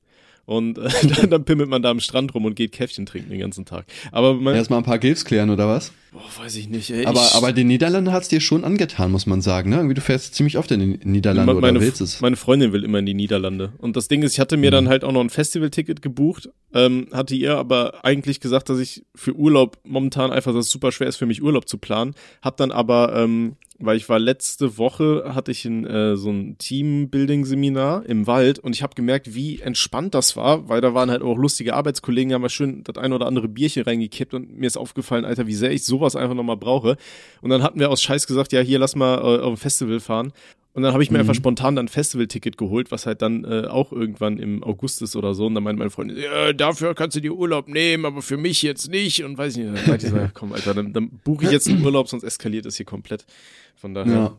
Und 0.46 0.78
äh, 0.78 0.88
dann, 1.16 1.30
dann 1.30 1.44
pimmelt 1.44 1.68
man 1.68 1.82
da 1.82 1.90
am 1.90 2.00
Strand 2.00 2.34
rum 2.34 2.44
und 2.44 2.54
geht 2.56 2.72
Käffchen 2.72 3.06
trinken 3.06 3.30
den 3.30 3.40
ganzen 3.40 3.64
Tag. 3.64 3.86
Aber 4.12 4.34
man, 4.34 4.54
Erstmal 4.54 4.80
ein 4.80 4.84
paar 4.84 4.98
Gilfs 4.98 5.24
klären, 5.24 5.50
oder 5.50 5.68
was? 5.68 5.92
boah, 6.12 6.42
weiß 6.42 6.56
ich 6.56 6.68
nicht, 6.68 6.90
ey. 6.90 7.06
Aber, 7.06 7.24
ich, 7.24 7.34
aber 7.34 7.52
den 7.52 7.68
Niederlanden 7.68 8.12
hat's 8.12 8.28
dir 8.28 8.40
schon 8.40 8.64
angetan, 8.64 9.10
muss 9.10 9.26
man 9.26 9.40
sagen, 9.40 9.70
ne? 9.70 9.76
Irgendwie 9.76 9.94
du 9.94 10.00
fährst 10.00 10.34
ziemlich 10.34 10.58
oft 10.58 10.70
in 10.70 10.80
die 10.80 11.08
Niederlande 11.08 11.54
meine, 11.54 11.78
oder 11.78 11.86
willst 11.86 12.00
es. 12.00 12.20
meine 12.20 12.36
Freundin 12.36 12.72
will 12.72 12.84
immer 12.84 12.98
in 12.98 13.06
die 13.06 13.14
Niederlande. 13.14 13.72
Und 13.78 13.96
das 13.96 14.08
Ding 14.08 14.22
ist, 14.22 14.32
ich 14.32 14.40
hatte 14.40 14.56
mir 14.56 14.70
dann 14.70 14.88
halt 14.88 15.04
auch 15.04 15.12
noch 15.12 15.20
ein 15.20 15.30
Festivalticket 15.30 16.02
gebucht, 16.02 16.50
ähm, 16.74 17.08
hatte 17.12 17.34
ihr 17.34 17.56
aber 17.56 18.04
eigentlich 18.04 18.40
gesagt, 18.40 18.68
dass 18.68 18.78
ich 18.78 19.04
für 19.14 19.34
Urlaub 19.34 19.78
momentan 19.84 20.32
einfach, 20.32 20.52
dass 20.52 20.66
es 20.66 20.72
super 20.72 20.92
schwer 20.92 21.08
ist 21.08 21.16
für 21.16 21.26
mich 21.26 21.42
Urlaub 21.42 21.68
zu 21.68 21.78
planen. 21.78 22.14
Hab 22.42 22.56
dann 22.56 22.72
aber, 22.72 23.14
ähm, 23.16 23.56
weil 23.80 23.96
ich 23.96 24.08
war 24.08 24.18
letzte 24.18 24.78
Woche, 24.78 25.32
hatte 25.34 25.50
ich 25.50 25.64
ein, 25.64 25.86
äh, 25.86 26.16
so 26.16 26.30
ein 26.30 26.58
Teambuilding-Seminar 26.58 28.06
im 28.06 28.26
Wald 28.26 28.58
und 28.58 28.74
ich 28.76 28.82
habe 28.82 28.94
gemerkt, 28.94 29.34
wie 29.34 29.60
entspannt 29.60 30.14
das 30.14 30.36
war, 30.36 30.68
weil 30.68 30.80
da 30.80 30.94
waren 30.94 31.10
halt 31.10 31.22
auch 31.22 31.36
lustige 31.36 31.74
Arbeitskollegen, 31.74 32.28
die 32.28 32.34
haben 32.34 32.42
mal 32.42 32.50
schön 32.50 32.84
das 32.84 32.98
ein 32.98 33.12
oder 33.12 33.26
andere 33.26 33.48
Bierchen 33.48 33.82
reingekippt 33.82 34.34
und 34.34 34.56
mir 34.56 34.66
ist 34.66 34.76
aufgefallen, 34.76 35.24
Alter, 35.24 35.46
wie 35.46 35.54
sehr 35.54 35.72
ich 35.72 35.84
sowas 35.84 36.14
einfach 36.14 36.34
nochmal 36.34 36.58
brauche. 36.58 36.96
Und 37.40 37.50
dann 37.50 37.62
hatten 37.62 37.80
wir 37.80 37.90
aus 37.90 38.02
Scheiß 38.02 38.26
gesagt, 38.26 38.52
ja, 38.52 38.60
hier 38.60 38.78
lass 38.78 38.94
mal 38.94 39.18
äh, 39.18 39.42
auf 39.42 39.54
ein 39.54 39.56
Festival 39.56 40.00
fahren. 40.00 40.32
Und 40.72 40.82
dann 40.84 40.92
habe 40.92 41.02
ich 41.02 41.10
mir 41.10 41.18
einfach 41.18 41.34
spontan 41.34 41.74
dann 41.74 41.86
ein 41.86 41.88
Festivalticket 41.88 42.56
geholt, 42.56 42.92
was 42.92 43.04
halt 43.04 43.22
dann 43.22 43.44
äh, 43.44 43.66
auch 43.66 43.90
irgendwann 43.92 44.38
im 44.38 44.62
August 44.62 45.02
ist 45.02 45.16
oder 45.16 45.34
so. 45.34 45.46
Und 45.46 45.54
dann 45.56 45.64
meinte 45.64 45.78
meine 45.80 45.90
Freundin, 45.90 46.16
ja, 46.16 46.52
dafür 46.52 46.94
kannst 46.94 47.16
du 47.16 47.20
dir 47.20 47.34
Urlaub 47.34 47.66
nehmen, 47.66 48.04
aber 48.04 48.22
für 48.22 48.36
mich 48.36 48.62
jetzt 48.62 48.88
nicht. 48.88 49.24
Und 49.24 49.36
weiß 49.36 49.56
ich 49.56 49.64
nicht. 49.64 49.76
Dann 49.82 49.88
meinte 49.90 50.06
ich 50.06 50.12
so, 50.12 50.18
komm, 50.32 50.52
Alter, 50.52 50.72
dann, 50.74 50.92
dann 50.92 51.10
buche 51.24 51.44
ich 51.46 51.50
jetzt 51.50 51.68
einen 51.68 51.84
Urlaub, 51.84 52.08
sonst 52.08 52.22
eskaliert 52.22 52.66
es 52.66 52.76
hier 52.76 52.86
komplett. 52.86 53.26
Von 53.74 53.94
daher, 53.94 54.12
Ja. 54.12 54.36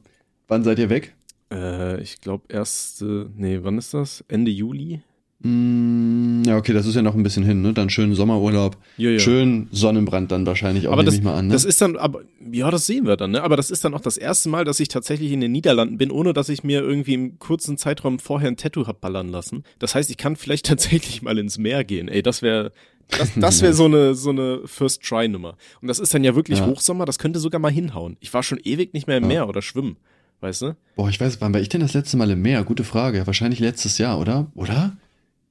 Wann 0.48 0.64
seid 0.64 0.80
ihr 0.80 0.90
weg? 0.90 1.14
äh, 1.52 2.02
ich 2.02 2.22
glaube 2.22 2.46
erst, 2.48 3.02
äh, 3.02 3.26
nee, 3.36 3.60
wann 3.62 3.78
ist 3.78 3.94
das? 3.94 4.24
Ende 4.30 4.52
Juli? 4.52 5.02
Mm, 5.44 6.44
ja, 6.46 6.58
okay, 6.58 6.74
das 6.74 6.86
ist 6.86 6.96
ja 6.96 7.02
noch 7.02 7.16
ein 7.16 7.24
bisschen 7.24 7.44
hin, 7.44 7.62
ne? 7.62 7.74
Dann 7.74 7.90
schön 7.90 8.14
Sommerurlaub. 8.14 8.78
Ja, 8.98 9.10
ja. 9.10 9.20
Schön 9.20 9.68
Sonnenbrand 9.72 10.32
dann 10.32 10.46
wahrscheinlich 10.46 10.88
auch, 10.88 10.94
aber 10.94 11.04
das, 11.04 11.26
an, 11.26 11.48
ne? 11.48 11.54
das 11.54 11.66
ist 11.66 11.82
dann, 11.82 11.98
aber 11.98 12.22
ja, 12.52 12.70
das 12.70 12.86
sehen 12.86 13.08
wir 13.08 13.18
dann, 13.18 13.32
ne? 13.32 13.42
Aber 13.44 13.58
das 13.58 13.72
ist 13.72 13.84
dann 13.84 13.94
auch 13.94 14.02
das 14.02 14.18
erste 14.18 14.50
Mal, 14.50 14.66
dass 14.66 14.80
ich 14.80 14.88
tatsächlich 14.88 15.32
in 15.32 15.42
den 15.42 15.52
Niederlanden 15.52 15.98
bin, 15.98 16.12
ohne 16.12 16.34
dass 16.34 16.50
ich 16.50 16.64
mir 16.64 16.82
irgendwie 16.82 17.16
im 17.16 17.40
kurzen 17.40 17.78
Zeitraum 17.78 18.20
vorher 18.20 18.50
ein 18.50 18.58
Tattoo 18.58 18.86
hab 18.86 19.02
ballern 19.02 19.30
lassen. 19.30 19.64
Das 19.80 19.96
heißt, 19.96 20.10
ich 20.12 20.18
kann 20.18 20.36
vielleicht 20.36 20.66
tatsächlich 20.68 21.22
mal 21.22 21.38
ins 21.38 21.58
Meer 21.58 21.84
gehen. 21.84 22.08
Ey, 22.08 22.22
das 22.22 22.42
wäre 22.42 22.72
das, 23.18 23.32
das 23.36 23.62
wäre 23.62 23.74
so 23.74 23.86
eine 23.86 24.14
so 24.14 24.30
eine 24.30 24.62
First 24.66 25.02
Try 25.02 25.28
Nummer. 25.28 25.58
Und 25.82 25.88
das 25.88 26.00
ist 26.00 26.14
dann 26.14 26.24
ja 26.24 26.36
wirklich 26.36 26.60
Ja. 26.60 26.68
Hochsommer, 26.68 27.06
das 27.06 27.18
könnte 27.18 27.40
sogar 27.40 27.60
mal 27.60 27.72
hinhauen. 27.72 28.16
Ich 28.20 28.34
war 28.34 28.44
schon 28.44 28.60
ewig 28.64 28.94
nicht 28.94 29.08
mehr 29.08 29.18
im 29.18 29.28
Meer 29.28 29.50
oder 29.50 29.62
schwimmen, 29.64 29.98
weißt 30.42 30.62
du? 30.62 30.76
Boah, 30.96 31.10
ich 31.10 31.20
weiß, 31.20 31.42
wann 31.42 31.54
war 31.54 31.62
ich 31.62 31.70
denn 31.70 31.82
das 31.82 31.94
letzte 31.94 32.16
Mal 32.18 32.30
im 32.30 32.42
Meer? 32.42 32.64
Gute 32.64 32.84
Frage. 32.84 33.26
Wahrscheinlich 33.26 33.60
letztes 33.60 33.98
Jahr, 33.98 34.20
oder? 34.20 34.52
Oder? 34.54 34.96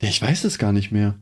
Ja, 0.01 0.09
ich 0.09 0.21
weiß 0.21 0.45
es 0.45 0.59
gar 0.59 0.73
nicht 0.73 0.93
mehr. 0.93 1.17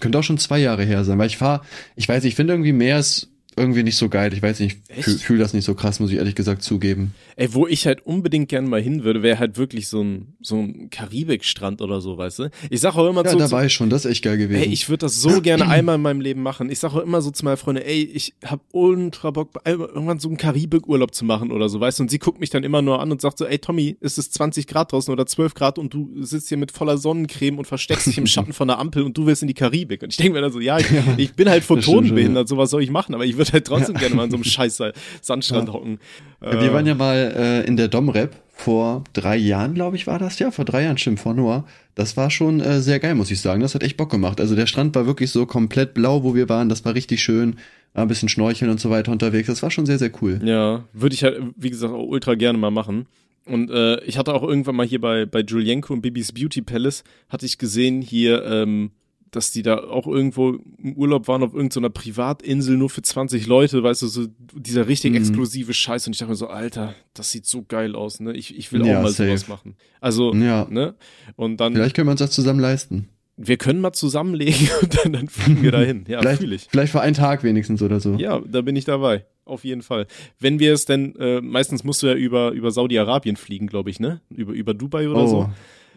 Könnte 0.00 0.18
auch 0.18 0.22
schon 0.22 0.38
zwei 0.38 0.58
Jahre 0.58 0.84
her 0.84 1.04
sein, 1.04 1.18
weil 1.18 1.26
ich 1.26 1.36
fahre, 1.36 1.62
ich 1.96 2.08
weiß, 2.08 2.24
ich 2.24 2.34
finde 2.34 2.54
irgendwie 2.54 2.72
Meer 2.72 2.98
ist 2.98 3.31
irgendwie 3.56 3.82
nicht 3.82 3.96
so 3.96 4.08
geil. 4.08 4.32
Ich 4.32 4.42
weiß 4.42 4.60
nicht, 4.60 4.78
fühle 5.00 5.18
fühl 5.18 5.38
das 5.38 5.52
nicht 5.52 5.64
so 5.64 5.74
krass, 5.74 6.00
muss 6.00 6.10
ich 6.10 6.16
ehrlich 6.16 6.34
gesagt 6.34 6.62
zugeben. 6.62 7.14
Ey, 7.36 7.52
wo 7.52 7.66
ich 7.66 7.86
halt 7.86 8.06
unbedingt 8.06 8.48
gern 8.48 8.68
mal 8.68 8.80
hin 8.80 9.04
würde, 9.04 9.22
wäre 9.22 9.38
halt 9.38 9.58
wirklich 9.58 9.88
so 9.88 10.02
ein 10.02 10.34
so 10.40 10.56
ein 10.56 10.90
Karibikstrand 10.90 11.82
oder 11.82 12.00
so, 12.00 12.16
weißt 12.16 12.38
du? 12.40 12.50
Ich 12.70 12.80
sag 12.80 12.96
auch 12.96 13.08
immer 13.08 13.24
Ja, 13.24 13.30
zu, 13.30 13.36
da 13.36 13.46
zu 13.46 13.52
war 13.52 13.64
ich 13.64 13.72
schon, 13.72 13.90
das 13.90 14.04
ist 14.04 14.10
echt 14.10 14.24
geil 14.24 14.38
gewesen. 14.38 14.62
Ey, 14.62 14.68
ich 14.68 14.88
würde 14.88 15.06
das 15.06 15.20
so 15.20 15.40
gerne 15.40 15.68
einmal 15.68 15.96
in 15.96 16.02
meinem 16.02 16.20
Leben 16.20 16.42
machen. 16.42 16.70
Ich 16.70 16.78
sage 16.78 16.94
auch 16.94 17.02
immer 17.02 17.20
so 17.20 17.30
zu 17.30 17.44
meiner 17.44 17.56
Freundin, 17.56 17.84
ey, 17.84 18.02
ich 18.02 18.34
hab 18.44 18.60
ultra 18.72 19.30
Bock, 19.30 19.60
irgendwann 19.64 20.18
so 20.18 20.28
einen 20.28 20.36
Karibikurlaub 20.36 21.14
zu 21.14 21.24
machen 21.24 21.50
oder 21.52 21.68
so, 21.68 21.80
weißt 21.80 21.98
du? 21.98 22.04
Und 22.04 22.10
sie 22.10 22.18
guckt 22.18 22.40
mich 22.40 22.50
dann 22.50 22.64
immer 22.64 22.82
nur 22.82 23.00
an 23.00 23.12
und 23.12 23.20
sagt 23.20 23.38
so, 23.38 23.44
ey 23.44 23.58
Tommy, 23.58 23.96
ist 24.00 24.18
es 24.18 24.30
20 24.30 24.66
Grad 24.66 24.92
draußen 24.92 25.12
oder 25.12 25.26
12 25.26 25.54
Grad 25.54 25.78
und 25.78 25.92
du 25.92 26.22
sitzt 26.22 26.48
hier 26.48 26.58
mit 26.58 26.72
voller 26.72 26.96
Sonnencreme 26.98 27.58
und 27.58 27.66
versteckst 27.66 28.06
dich 28.06 28.18
im 28.18 28.26
Schatten 28.32 28.52
von 28.52 28.68
der 28.68 28.78
Ampel 28.78 29.02
und 29.02 29.16
du 29.16 29.26
willst 29.26 29.42
in 29.42 29.48
die 29.48 29.54
Karibik. 29.54 30.02
Und 30.02 30.10
ich 30.10 30.16
denke 30.16 30.32
mir 30.32 30.40
dann 30.40 30.52
so, 30.52 30.60
ja, 30.60 30.78
ich, 30.78 30.86
ich 31.16 31.34
bin 31.34 31.48
halt 31.48 31.60
das 31.60 31.64
stimmt 31.66 31.84
schon, 31.84 31.94
photonenbehindert, 31.94 32.48
sowas 32.48 32.70
soll 32.70 32.82
ich 32.82 32.90
machen, 32.90 33.14
aber 33.14 33.24
ich 33.24 33.36
würde 33.46 33.52
halt 33.52 33.66
trotzdem 33.66 33.96
gerne 33.96 34.14
mal 34.14 34.24
an 34.24 34.30
so 34.30 34.36
einem 34.36 34.44
scheiß 34.44 34.80
Sandstrand 35.20 35.68
Ja. 35.68 35.74
hocken. 35.74 35.98
Ja, 36.42 36.60
Wir 36.60 36.72
waren 36.72 36.86
ja 36.86 36.94
mal 36.94 37.16
äh, 37.36 37.66
in 37.66 37.76
der 37.76 37.88
Domrep 37.88 38.34
vor 38.54 39.02
drei 39.12 39.36
Jahren, 39.36 39.74
glaube 39.74 39.96
ich, 39.96 40.06
war 40.06 40.18
das 40.18 40.38
ja. 40.38 40.50
Vor 40.50 40.64
drei 40.64 40.84
Jahren, 40.84 40.98
stimmt, 40.98 41.20
vor 41.20 41.34
Noah. 41.34 41.64
Das 41.94 42.16
war 42.16 42.30
schon 42.30 42.60
äh, 42.60 42.80
sehr 42.80 43.00
geil, 43.00 43.14
muss 43.14 43.30
ich 43.30 43.40
sagen. 43.40 43.60
Das 43.60 43.74
hat 43.74 43.82
echt 43.82 43.96
Bock 43.96 44.10
gemacht. 44.10 44.40
Also 44.40 44.54
der 44.54 44.66
Strand 44.66 44.94
war 44.94 45.06
wirklich 45.06 45.30
so 45.30 45.46
komplett 45.46 45.94
blau, 45.94 46.22
wo 46.22 46.34
wir 46.34 46.48
waren. 46.48 46.68
Das 46.68 46.84
war 46.84 46.94
richtig 46.94 47.22
schön. 47.22 47.56
War 47.94 48.04
ein 48.04 48.08
bisschen 48.08 48.28
schnorcheln 48.28 48.70
und 48.70 48.80
so 48.80 48.88
weiter 48.90 49.12
unterwegs. 49.12 49.48
Das 49.48 49.62
war 49.62 49.70
schon 49.70 49.84
sehr, 49.86 49.98
sehr 49.98 50.10
cool. 50.22 50.40
Ja, 50.44 50.84
würde 50.92 51.14
ich 51.14 51.24
halt, 51.24 51.40
wie 51.56 51.70
gesagt, 51.70 51.92
auch 51.92 52.06
ultra 52.06 52.34
gerne 52.34 52.56
mal 52.58 52.70
machen. 52.70 53.06
Und 53.44 53.70
äh, 53.70 54.00
ich 54.04 54.16
hatte 54.18 54.32
auch 54.32 54.42
irgendwann 54.44 54.76
mal 54.76 54.86
hier 54.86 55.00
bei, 55.00 55.26
bei 55.26 55.40
Julienko 55.40 55.92
und 55.92 56.00
Bibis 56.00 56.32
Beauty 56.32 56.62
Palace, 56.62 57.02
hatte 57.28 57.44
ich 57.44 57.58
gesehen 57.58 58.00
hier, 58.00 58.44
ähm, 58.44 58.92
dass 59.32 59.50
die 59.50 59.62
da 59.62 59.78
auch 59.78 60.06
irgendwo 60.06 60.58
im 60.78 60.92
Urlaub 60.94 61.26
waren 61.26 61.42
auf 61.42 61.52
irgendeiner 61.54 61.90
Privatinsel 61.90 62.76
nur 62.76 62.88
für 62.90 63.02
20 63.02 63.46
Leute, 63.46 63.82
weißt 63.82 64.02
du, 64.02 64.06
so 64.06 64.26
dieser 64.54 64.86
richtig 64.86 65.10
Mhm. 65.12 65.16
exklusive 65.16 65.74
Scheiß. 65.74 66.06
Und 66.06 66.12
ich 66.12 66.18
dachte 66.20 66.30
mir 66.30 66.36
so, 66.36 66.46
Alter, 66.46 66.94
das 67.14 67.30
sieht 67.32 67.46
so 67.46 67.64
geil 67.66 67.96
aus, 67.96 68.20
ne? 68.20 68.32
Ich, 68.34 68.56
ich 68.56 68.72
will 68.72 68.86
Ja, 68.86 68.98
auch 68.98 69.02
mal 69.02 69.10
safe. 69.10 69.28
sowas 69.30 69.48
machen. 69.48 69.74
Also, 70.00 70.32
Ja. 70.34 70.66
ne? 70.70 70.94
Und 71.34 71.56
dann, 71.58 71.72
Vielleicht 71.74 71.96
können 71.96 72.06
wir 72.06 72.12
uns 72.12 72.20
das 72.20 72.30
zusammen 72.30 72.60
leisten. 72.60 73.08
wir 73.36 73.56
können 73.56 73.80
mal 73.80 73.92
zusammenlegen 73.92 74.68
und 74.82 74.98
dann, 75.04 75.12
dann 75.14 75.28
fliegen 75.28 75.62
wir 75.62 75.72
dahin. 75.72 76.04
Ja, 76.06 76.20
vielleicht, 76.20 76.40
fühle 76.42 76.54
ich. 76.54 76.66
vielleicht 76.70 76.92
für 76.92 77.00
einen 77.00 77.14
Tag 77.14 77.42
wenigstens 77.42 77.82
oder 77.82 77.98
so. 78.00 78.14
Ja, 78.14 78.38
da 78.40 78.60
bin 78.60 78.76
ich 78.76 78.84
dabei. 78.84 79.24
Auf 79.44 79.64
jeden 79.64 79.82
Fall. 79.82 80.06
Wenn 80.38 80.60
wir 80.60 80.72
es 80.72 80.84
denn, 80.84 81.16
äh, 81.16 81.40
meistens 81.40 81.82
musst 81.82 82.02
du 82.02 82.06
ja 82.06 82.14
über, 82.14 82.52
über 82.52 82.70
Saudi-Arabien 82.70 83.36
fliegen, 83.36 83.66
glaube 83.66 83.90
ich, 83.90 83.98
ne? 83.98 84.20
Über, 84.30 84.52
über 84.52 84.72
Dubai 84.74 85.08
oder 85.08 85.22
oh. 85.24 85.26
so. 85.26 85.50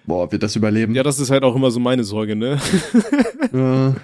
Boah, 0.08 0.32
wird 0.32 0.44
das 0.44 0.56
überleben? 0.56 0.94
Ja, 0.96 1.04
das 1.04 1.20
ist 1.20 1.32
halt 1.32 1.44
auch 1.44 1.56
immer 1.56 1.72
so 1.72 1.80
meine 1.80 2.04
Sorge, 2.04 2.36
ne? 2.36 2.60
Ja. 3.54 3.96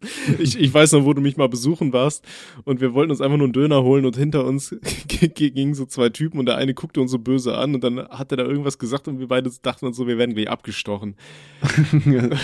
Ich, 0.38 0.58
ich 0.58 0.72
weiß 0.72 0.92
noch, 0.92 1.04
wo 1.04 1.12
du 1.12 1.20
mich 1.20 1.36
mal 1.36 1.48
besuchen 1.48 1.92
warst 1.92 2.24
und 2.64 2.80
wir 2.80 2.94
wollten 2.94 3.10
uns 3.10 3.20
einfach 3.20 3.36
nur 3.36 3.46
einen 3.46 3.52
Döner 3.52 3.82
holen 3.82 4.06
und 4.06 4.16
hinter 4.16 4.44
uns 4.44 4.74
gingen 5.34 5.74
so 5.74 5.86
zwei 5.86 6.08
Typen 6.08 6.38
und 6.38 6.46
der 6.46 6.56
eine 6.56 6.72
guckte 6.72 7.00
uns 7.00 7.10
so 7.10 7.18
böse 7.18 7.56
an 7.56 7.74
und 7.74 7.84
dann 7.84 8.08
hat 8.08 8.30
er 8.32 8.38
da 8.38 8.44
irgendwas 8.44 8.78
gesagt 8.78 9.08
und 9.08 9.18
wir 9.18 9.28
beide 9.28 9.50
dachten 9.62 9.86
uns 9.86 9.96
so, 9.96 10.06
wir 10.06 10.18
werden 10.18 10.34
gleich 10.34 10.48
abgestochen. 10.48 11.16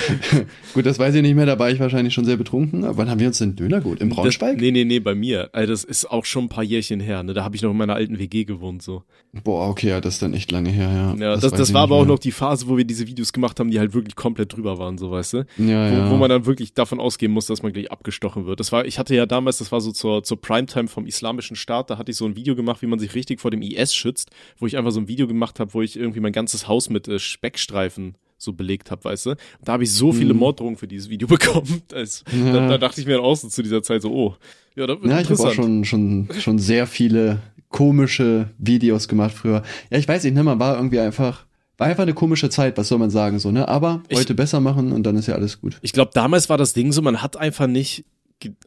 Gut, 0.74 0.86
das 0.86 0.98
weiß 0.98 1.14
ich 1.14 1.22
nicht 1.22 1.34
mehr, 1.34 1.46
da 1.46 1.58
war 1.58 1.70
ich 1.70 1.80
wahrscheinlich 1.80 2.12
schon 2.12 2.24
sehr 2.24 2.36
betrunken. 2.36 2.84
Aber 2.84 2.98
wann 2.98 3.10
haben 3.10 3.20
wir 3.20 3.28
uns 3.28 3.38
den 3.38 3.56
Döner 3.56 3.80
geholt? 3.80 4.00
Im 4.00 4.10
Braunschweig? 4.10 4.54
Das, 4.54 4.62
nee, 4.62 4.70
nee, 4.70 4.84
nee, 4.84 5.00
bei 5.00 5.14
mir. 5.14 5.48
Also 5.52 5.72
das 5.72 5.84
ist 5.84 6.10
auch 6.10 6.24
schon 6.24 6.44
ein 6.44 6.48
paar 6.48 6.64
Jährchen 6.64 7.00
her, 7.00 7.22
ne? 7.22 7.32
Da 7.32 7.44
habe 7.44 7.56
ich 7.56 7.62
noch 7.62 7.70
in 7.70 7.76
meiner 7.76 7.94
alten 7.94 8.18
WG 8.18 8.44
gewohnt, 8.44 8.82
so. 8.82 9.02
Boah, 9.44 9.68
okay, 9.68 9.88
ja, 9.88 10.00
das 10.00 10.14
ist 10.14 10.22
dann 10.22 10.34
echt 10.34 10.50
lange 10.52 10.70
her, 10.70 10.90
ja. 10.92 11.14
Ja, 11.14 11.34
das, 11.36 11.52
das, 11.52 11.68
ich 11.68 11.74
war 11.74 11.82
aber 11.82 11.96
auch 11.96 12.00
mehr. 12.00 12.14
noch 12.14 12.18
die 12.18 12.32
Phase, 12.32 12.68
wo 12.68 12.76
wir 12.76 12.84
diese 12.84 13.06
Videos 13.06 13.32
gemacht 13.32 13.58
haben, 13.60 13.70
die 13.70 13.78
halt 13.78 13.94
wirklich 13.94 14.16
komplett 14.16 14.54
drüber 14.54 14.78
waren, 14.78 14.98
so 14.98 15.10
weißt 15.10 15.32
du? 15.34 15.38
Ja, 15.58 15.90
wo, 15.90 15.96
ja. 15.96 16.10
wo 16.10 16.16
man 16.16 16.30
dann 16.30 16.46
wirklich 16.46 16.74
davon 16.74 17.00
ausgehen 17.00 17.32
musste, 17.32 17.45
aus, 17.50 17.58
dass 17.58 17.62
man 17.62 17.72
gleich 17.72 17.90
abgestochen 17.90 18.46
wird. 18.46 18.60
Das 18.60 18.72
war, 18.72 18.84
ich 18.84 18.98
hatte 18.98 19.14
ja 19.14 19.26
damals, 19.26 19.58
das 19.58 19.72
war 19.72 19.80
so 19.80 19.92
zur, 19.92 20.22
zur 20.22 20.40
Primetime 20.40 20.88
vom 20.88 21.06
islamischen 21.06 21.56
Staat, 21.56 21.90
da 21.90 21.98
hatte 21.98 22.10
ich 22.10 22.16
so 22.16 22.24
ein 22.26 22.36
Video 22.36 22.54
gemacht, 22.56 22.82
wie 22.82 22.86
man 22.86 22.98
sich 22.98 23.14
richtig 23.14 23.40
vor 23.40 23.50
dem 23.50 23.62
IS 23.62 23.94
schützt, 23.94 24.30
wo 24.58 24.66
ich 24.66 24.76
einfach 24.76 24.90
so 24.92 25.00
ein 25.00 25.08
Video 25.08 25.26
gemacht 25.26 25.60
habe, 25.60 25.72
wo 25.74 25.82
ich 25.82 25.96
irgendwie 25.96 26.20
mein 26.20 26.32
ganzes 26.32 26.68
Haus 26.68 26.90
mit 26.90 27.08
äh, 27.08 27.18
Speckstreifen 27.18 28.16
so 28.38 28.52
belegt 28.52 28.90
habe, 28.90 29.02
weißt 29.04 29.26
du? 29.26 29.30
Und 29.30 29.38
da 29.64 29.72
habe 29.72 29.84
ich 29.84 29.92
so 29.92 30.12
viele 30.12 30.34
Mhm. 30.34 30.40
Morddrohungen 30.40 30.76
für 30.76 30.86
dieses 30.86 31.08
Video 31.08 31.26
bekommen. 31.28 31.82
Also, 31.94 32.22
Ja. 32.30 32.52
da, 32.52 32.68
da 32.68 32.78
dachte 32.78 33.00
ich 33.00 33.06
mir 33.06 33.16
dann 33.18 33.34
so 33.34 33.48
zu 33.48 33.62
dieser 33.62 33.82
Zeit 33.82 34.02
so, 34.02 34.12
oh, 34.12 34.36
ja, 34.74 34.86
das 34.86 35.00
wird 35.00 35.10
Ja, 35.10 35.20
ich 35.20 35.30
habe 35.30 35.40
auch 35.42 35.52
schon, 35.54 35.84
schon, 35.86 36.28
schon 36.38 36.58
sehr 36.58 36.86
viele 36.86 37.40
komische 37.70 38.50
Videos 38.58 39.08
gemacht 39.08 39.34
früher. 39.34 39.62
Ja, 39.90 39.98
ich 39.98 40.06
weiß 40.06 40.24
nicht, 40.24 40.34
ne, 40.34 40.42
man 40.42 40.58
war 40.58 40.76
irgendwie 40.76 40.98
einfach, 41.00 41.45
war 41.78 41.86
einfach 41.86 42.02
eine 42.04 42.14
komische 42.14 42.48
Zeit, 42.48 42.76
was 42.78 42.88
soll 42.88 42.98
man 42.98 43.10
sagen, 43.10 43.38
so, 43.38 43.50
ne? 43.50 43.68
Aber 43.68 44.02
Ich- 44.08 44.18
heute 44.18 44.34
besser 44.34 44.60
machen 44.60 44.92
und 44.92 45.02
dann 45.04 45.16
ist 45.16 45.26
ja 45.28 45.34
alles 45.34 45.60
gut. 45.60 45.78
Ich 45.82 45.92
glaube, 45.92 46.10
damals 46.14 46.48
war 46.48 46.56
das 46.58 46.72
Ding 46.72 46.92
so, 46.92 47.02
man 47.02 47.22
hat 47.22 47.36
einfach 47.36 47.66
nicht. 47.66 48.04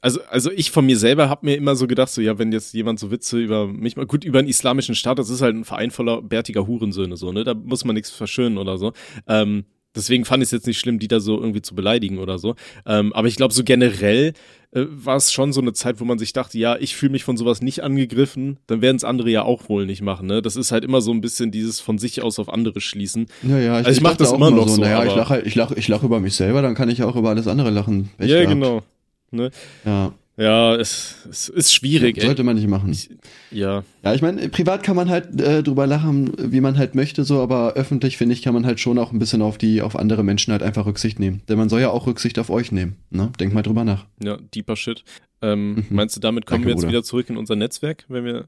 Also, 0.01 0.19
also 0.31 0.49
ich 0.51 0.71
von 0.71 0.83
mir 0.85 0.97
selber 0.97 1.29
habe 1.29 1.45
mir 1.45 1.55
immer 1.55 1.75
so 1.75 1.85
gedacht, 1.85 2.09
so 2.09 2.21
ja, 2.21 2.39
wenn 2.39 2.51
jetzt 2.51 2.73
jemand 2.73 2.99
so 2.99 3.11
Witze 3.11 3.37
über 3.39 3.67
mich 3.67 3.95
mal, 3.97 4.07
gut, 4.07 4.23
über 4.23 4.39
einen 4.39 4.47
islamischen 4.47 4.95
Staat, 4.95 5.19
das 5.19 5.29
ist 5.29 5.41
halt 5.41 5.55
ein 5.55 5.63
Verein 5.63 5.91
voller 5.91 6.23
bärtiger 6.23 6.65
Hurensöhne, 6.65 7.17
so, 7.17 7.31
ne? 7.31 7.43
Da 7.43 7.53
muss 7.53 7.85
man 7.85 7.93
nichts 7.93 8.09
verschönen 8.09 8.57
oder 8.57 8.79
so. 8.79 8.93
Ähm, 9.27 9.65
deswegen 9.95 10.25
fand 10.25 10.41
ich 10.41 10.47
es 10.47 10.51
jetzt 10.51 10.65
nicht 10.67 10.79
schlimm, 10.79 10.97
die 10.97 11.07
da 11.07 11.19
so 11.19 11.39
irgendwie 11.39 11.61
zu 11.61 11.75
beleidigen 11.75 12.17
oder 12.17 12.39
so. 12.39 12.55
Ähm, 12.87 13.13
aber 13.13 13.27
ich 13.27 13.35
glaube, 13.35 13.53
so 13.53 13.63
generell 13.63 14.33
äh, 14.71 14.85
war 14.87 15.15
es 15.15 15.31
schon 15.31 15.51
so 15.51 15.61
eine 15.61 15.73
Zeit, 15.73 15.99
wo 15.99 16.05
man 16.05 16.19
sich 16.19 16.33
dachte, 16.33 16.57
ja, 16.57 16.77
ich 16.77 16.95
fühle 16.95 17.11
mich 17.11 17.23
von 17.23 17.37
sowas 17.37 17.61
nicht 17.61 17.81
angegriffen, 17.83 18.59
dann 18.67 18.81
werden 18.81 18.97
es 18.97 19.03
andere 19.03 19.29
ja 19.29 19.43
auch 19.43 19.67
wohl 19.69 19.85
nicht 19.85 20.01
machen, 20.01 20.27
ne? 20.27 20.41
Das 20.41 20.55
ist 20.55 20.71
halt 20.71 20.83
immer 20.83 21.01
so 21.01 21.11
ein 21.11 21.21
bisschen 21.21 21.51
dieses 21.51 21.79
von 21.79 21.97
sich 21.97 22.21
aus 22.21 22.37
auf 22.39 22.49
andere 22.49 22.79
schließen. 22.81 23.27
Ja, 23.43 23.57
ja, 23.57 23.73
Also 23.73 23.89
ich 23.91 24.01
mach 24.01 24.11
dachte 24.11 24.23
das 24.25 24.33
immer 24.33 24.51
noch 24.51 24.67
so, 24.67 24.81
Naja, 24.81 25.03
ich 25.05 25.15
lache 25.15 25.41
ich 25.41 25.55
lache, 25.55 25.75
ich 25.75 25.87
lache 25.87 26.05
über 26.05 26.19
mich 26.19 26.35
selber, 26.35 26.61
dann 26.61 26.75
kann 26.75 26.89
ich 26.89 27.03
auch 27.03 27.15
über 27.15 27.29
alles 27.29 27.47
andere 27.47 27.69
lachen. 27.71 28.09
Ja, 28.19 28.27
gehabt. 28.27 28.49
genau. 28.49 28.83
Ne? 29.31 29.51
Ja, 29.85 30.13
Ja, 30.39 30.73
es, 30.75 31.15
es 31.29 31.49
ist 31.49 31.73
schwierig, 31.73 32.17
ey. 32.17 32.25
sollte 32.25 32.43
man 32.43 32.55
nicht 32.55 32.67
machen. 32.69 32.91
Ich- 32.91 33.09
Ja, 33.51 33.83
Ja, 34.03 34.13
ich 34.13 34.21
meine, 34.21 34.47
privat 34.49 34.83
kann 34.83 34.95
man 34.95 35.09
halt 35.09 35.39
äh, 35.41 35.61
drüber 35.63 35.85
lachen, 35.85 36.31
wie 36.37 36.61
man 36.61 36.77
halt 36.77 36.95
möchte, 36.95 37.23
so, 37.25 37.41
aber 37.41 37.73
öffentlich, 37.73 38.15
finde 38.17 38.33
ich, 38.33 38.41
kann 38.41 38.53
man 38.53 38.65
halt 38.65 38.79
schon 38.79 38.97
auch 38.99 39.11
ein 39.11 39.19
bisschen 39.19 39.41
auf 39.41 39.57
die, 39.57 39.81
auf 39.81 39.97
andere 39.97 40.23
Menschen 40.23 40.51
halt 40.53 40.63
einfach 40.63 40.85
Rücksicht 40.85 41.19
nehmen. 41.19 41.41
Denn 41.49 41.57
man 41.57 41.67
soll 41.67 41.81
ja 41.81 41.89
auch 41.89 42.07
Rücksicht 42.07 42.39
auf 42.39 42.49
euch 42.49 42.71
nehmen. 42.71 42.95
Ne? 43.09 43.31
Denkt 43.39 43.53
mal 43.53 43.63
drüber 43.63 43.83
nach. 43.83 44.05
ja, 44.23 44.37
deeper 44.55 44.75
Shit. 44.77 45.03
Ähm, 45.41 45.75
Mhm. 45.75 45.85
Meinst 45.89 46.15
du, 46.15 46.19
damit 46.21 46.45
kommen 46.45 46.61
Danke, 46.61 46.67
wir 46.67 46.71
jetzt 46.71 46.81
Bruder. 46.81 46.89
wieder 46.93 47.03
zurück 47.03 47.29
in 47.29 47.35
unser 47.37 47.55
Netzwerk, 47.57 48.05
wenn 48.07 48.23
wir 48.23 48.47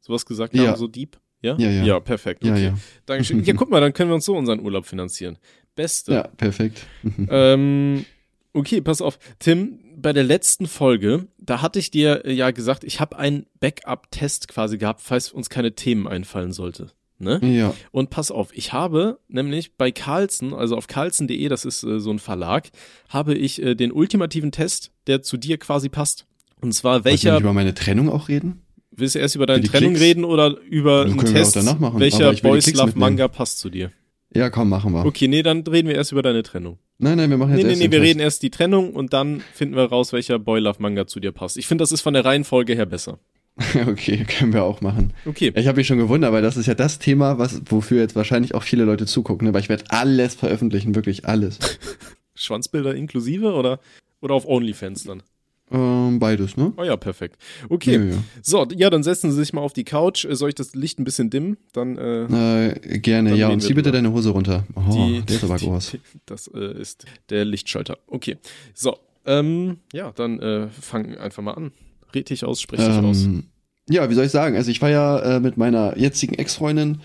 sowas 0.00 0.26
gesagt 0.26 0.54
Ja. 0.54 0.66
haben, 0.68 0.76
so 0.76 0.88
deep? 0.88 1.18
Ja? 1.42 1.56
Ja, 1.58 1.70
ja. 1.70 1.84
Ja, 1.84 2.00
perfekt. 2.00 2.44
Ja, 2.44 2.52
Okay. 2.52 2.64
ja. 2.64 2.74
Dankeschön. 3.06 3.42
Ja, 3.44 3.54
guck 3.56 3.70
mal, 3.70 3.80
dann 3.80 3.94
können 3.94 4.10
wir 4.10 4.14
uns 4.14 4.26
so 4.26 4.36
unseren 4.36 4.60
Urlaub 4.60 4.84
finanzieren. 4.84 5.38
Beste. 5.74 6.12
Ja, 6.12 6.22
perfekt. 6.36 6.86
Ähm, 7.30 8.04
okay, 8.52 8.80
pass 8.80 9.02
auf. 9.02 9.18
Tim, 9.38 9.80
bei 9.96 10.12
der 10.12 10.24
letzten 10.24 10.66
Folge, 10.66 11.28
da 11.38 11.62
hatte 11.62 11.78
ich 11.78 11.90
dir 11.90 12.24
äh, 12.24 12.32
ja 12.32 12.50
gesagt, 12.50 12.84
ich 12.84 13.00
habe 13.00 13.18
einen 13.18 13.46
Backup-Test 13.60 14.48
quasi 14.48 14.78
gehabt, 14.78 15.00
falls 15.02 15.32
uns 15.32 15.50
keine 15.50 15.74
Themen 15.74 16.06
einfallen 16.06 16.52
sollte. 16.52 16.88
Ne? 17.18 17.38
ja. 17.42 17.74
Und 17.90 18.08
pass 18.08 18.30
auf, 18.30 18.48
ich 18.56 18.72
habe 18.72 19.18
nämlich 19.28 19.76
bei 19.76 19.90
Carlsen, 19.92 20.54
also 20.54 20.74
auf 20.76 20.86
carlsen.de, 20.86 21.48
das 21.48 21.66
ist 21.66 21.82
äh, 21.84 22.00
so 22.00 22.10
ein 22.10 22.18
Verlag, 22.18 22.70
habe 23.10 23.34
ich 23.34 23.60
äh, 23.62 23.74
den 23.74 23.92
ultimativen 23.92 24.52
Test, 24.52 24.90
der 25.06 25.20
zu 25.20 25.36
dir 25.36 25.58
quasi 25.58 25.90
passt. 25.90 26.26
Und 26.62 26.72
zwar 26.72 27.04
welcher, 27.04 27.32
nicht 27.32 27.42
über 27.42 27.52
meine 27.52 27.74
Trennung 27.74 28.08
auch 28.08 28.28
reden? 28.28 28.62
willst 28.90 29.14
du 29.14 29.18
erst 29.18 29.34
über 29.34 29.46
deine 29.46 29.62
Trennung 29.62 29.90
Klicks? 29.94 30.04
reden 30.04 30.24
oder 30.24 30.56
über 30.60 31.02
einen 31.02 31.16
können 31.16 31.34
wir 31.34 31.40
Test, 31.40 31.56
auch 31.56 31.64
danach 31.64 31.78
machen, 31.78 32.00
welcher 32.00 32.32
Boys 32.34 32.66
Love 32.72 32.86
mitnehmen. 32.86 33.00
Manga 33.00 33.28
passt 33.28 33.58
zu 33.58 33.70
dir? 33.70 33.92
Ja, 34.32 34.48
komm, 34.50 34.68
machen 34.68 34.92
wir. 34.92 35.04
Okay, 35.04 35.28
nee, 35.28 35.42
dann 35.42 35.62
reden 35.62 35.88
wir 35.88 35.96
erst 35.96 36.12
über 36.12 36.22
deine 36.22 36.42
Trennung. 36.42 36.78
Nein, 36.98 37.16
nein, 37.16 37.30
wir 37.30 37.36
machen 37.36 37.50
jetzt 37.52 37.58
Nee, 37.58 37.64
nee, 37.64 37.70
erst 37.70 37.80
nee, 37.80 37.88
den 37.88 37.92
wir 37.92 38.02
reden 38.02 38.20
erst 38.20 38.42
die 38.42 38.50
Trennung 38.50 38.92
und 38.92 39.12
dann 39.12 39.42
finden 39.54 39.74
wir 39.74 39.84
raus, 39.84 40.12
welcher 40.12 40.38
Boy 40.38 40.60
Love 40.60 40.80
Manga 40.80 41.06
zu 41.06 41.18
dir 41.18 41.32
passt. 41.32 41.56
Ich 41.56 41.66
finde, 41.66 41.82
das 41.82 41.92
ist 41.92 42.02
von 42.02 42.14
der 42.14 42.24
Reihenfolge 42.24 42.74
her 42.74 42.86
besser. 42.86 43.18
okay, 43.88 44.24
können 44.24 44.52
wir 44.52 44.62
auch 44.62 44.80
machen. 44.80 45.12
Okay. 45.26 45.52
Ich 45.56 45.66
habe 45.66 45.78
mich 45.78 45.86
schon 45.86 45.98
gewundert, 45.98 46.32
weil 46.32 46.42
das 46.42 46.56
ist 46.56 46.66
ja 46.66 46.74
das 46.74 46.98
Thema, 46.98 47.38
was, 47.38 47.60
wofür 47.66 48.00
jetzt 48.00 48.16
wahrscheinlich 48.16 48.54
auch 48.54 48.62
viele 48.62 48.84
Leute 48.84 49.06
zugucken, 49.06 49.48
ne? 49.48 49.54
weil 49.54 49.62
ich 49.62 49.68
werde 49.68 49.84
alles 49.88 50.34
veröffentlichen, 50.34 50.94
wirklich 50.94 51.26
alles. 51.26 51.58
Schwanzbilder 52.34 52.94
inklusive 52.94 53.52
oder, 53.52 53.80
oder 54.20 54.34
auf 54.34 54.46
OnlyFans 54.46 55.04
dann? 55.04 55.22
Ähm, 55.70 56.18
beides, 56.18 56.56
ne? 56.56 56.72
Oh 56.76 56.82
ja, 56.82 56.96
perfekt. 56.96 57.40
Okay. 57.68 57.94
Ja, 57.96 58.02
ja. 58.14 58.22
So, 58.42 58.66
ja, 58.74 58.90
dann 58.90 59.02
setzen 59.02 59.30
Sie 59.30 59.36
sich 59.36 59.52
mal 59.52 59.60
auf 59.60 59.72
die 59.72 59.84
Couch. 59.84 60.24
Äh, 60.24 60.34
Soll 60.36 60.48
ich 60.50 60.54
das 60.54 60.74
Licht 60.74 60.98
ein 60.98 61.04
bisschen 61.04 61.30
dimmen? 61.30 61.56
Dann, 61.72 61.96
äh, 61.98 62.68
Äh, 62.70 62.98
gerne, 62.98 63.30
Dann 63.30 63.38
ja. 63.38 63.48
Und 63.48 63.60
zieh 63.62 63.74
bitte 63.74 63.92
deine 63.92 64.12
Hose 64.12 64.30
runter. 64.30 64.64
Oh, 64.74 64.80
die, 64.92 65.22
der 65.22 65.36
ist 65.36 65.44
aber 65.44 65.56
groß. 65.58 65.90
die- 65.92 66.00
Das 66.26 66.48
äh, 66.54 66.80
ist 66.80 67.04
der 67.30 67.44
Lichtschalter. 67.44 67.98
Okay. 68.06 68.36
So, 68.74 68.96
ähm, 69.26 69.78
ja, 69.92 70.12
dann 70.12 70.38
äh, 70.40 70.68
fang 70.68 71.16
einfach 71.18 71.42
mal 71.42 71.52
an. 71.54 71.72
Red 72.14 72.30
dich 72.30 72.44
aus, 72.44 72.60
sprich 72.60 72.80
dich 72.80 72.88
aus. 72.88 73.24
Ähm, 73.24 73.44
ja, 73.88 74.08
wie 74.10 74.14
soll 74.14 74.24
ich 74.24 74.32
sagen? 74.32 74.56
Also 74.56 74.70
ich 74.70 74.80
war 74.82 74.90
ja 74.90 75.18
äh, 75.36 75.40
mit 75.40 75.56
meiner 75.56 75.96
jetzigen 75.96 76.34
Ex-Freundin, 76.34 77.00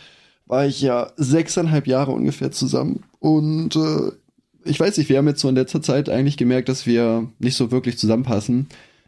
war 0.48 0.65
ich 0.65 0.81
ja 0.81 1.12
sechseinhalb 1.17 1.88
Jahre 1.88 2.12
ungefähr 2.12 2.51
zusammen. 2.51 3.03
Und 3.19 3.75
äh, 3.75 4.12
ich 4.65 4.79
weiß 4.79 4.98
nicht, 4.98 5.10
wir 5.10 5.17
haben 5.17 5.27
jetzt 5.27 5.41
so 5.41 5.50
in 5.50 5.55
letzter 5.55 5.81
Zeit 5.81 6.10
eigentlich 6.10 6.38
gemerkt, 6.38 6.69
dass 6.69 6.86
wir 6.86 7.27
nicht 7.39 7.55
so 7.55 7.72
wirklich 7.72 7.98
zusammenpassen. 7.98 8.67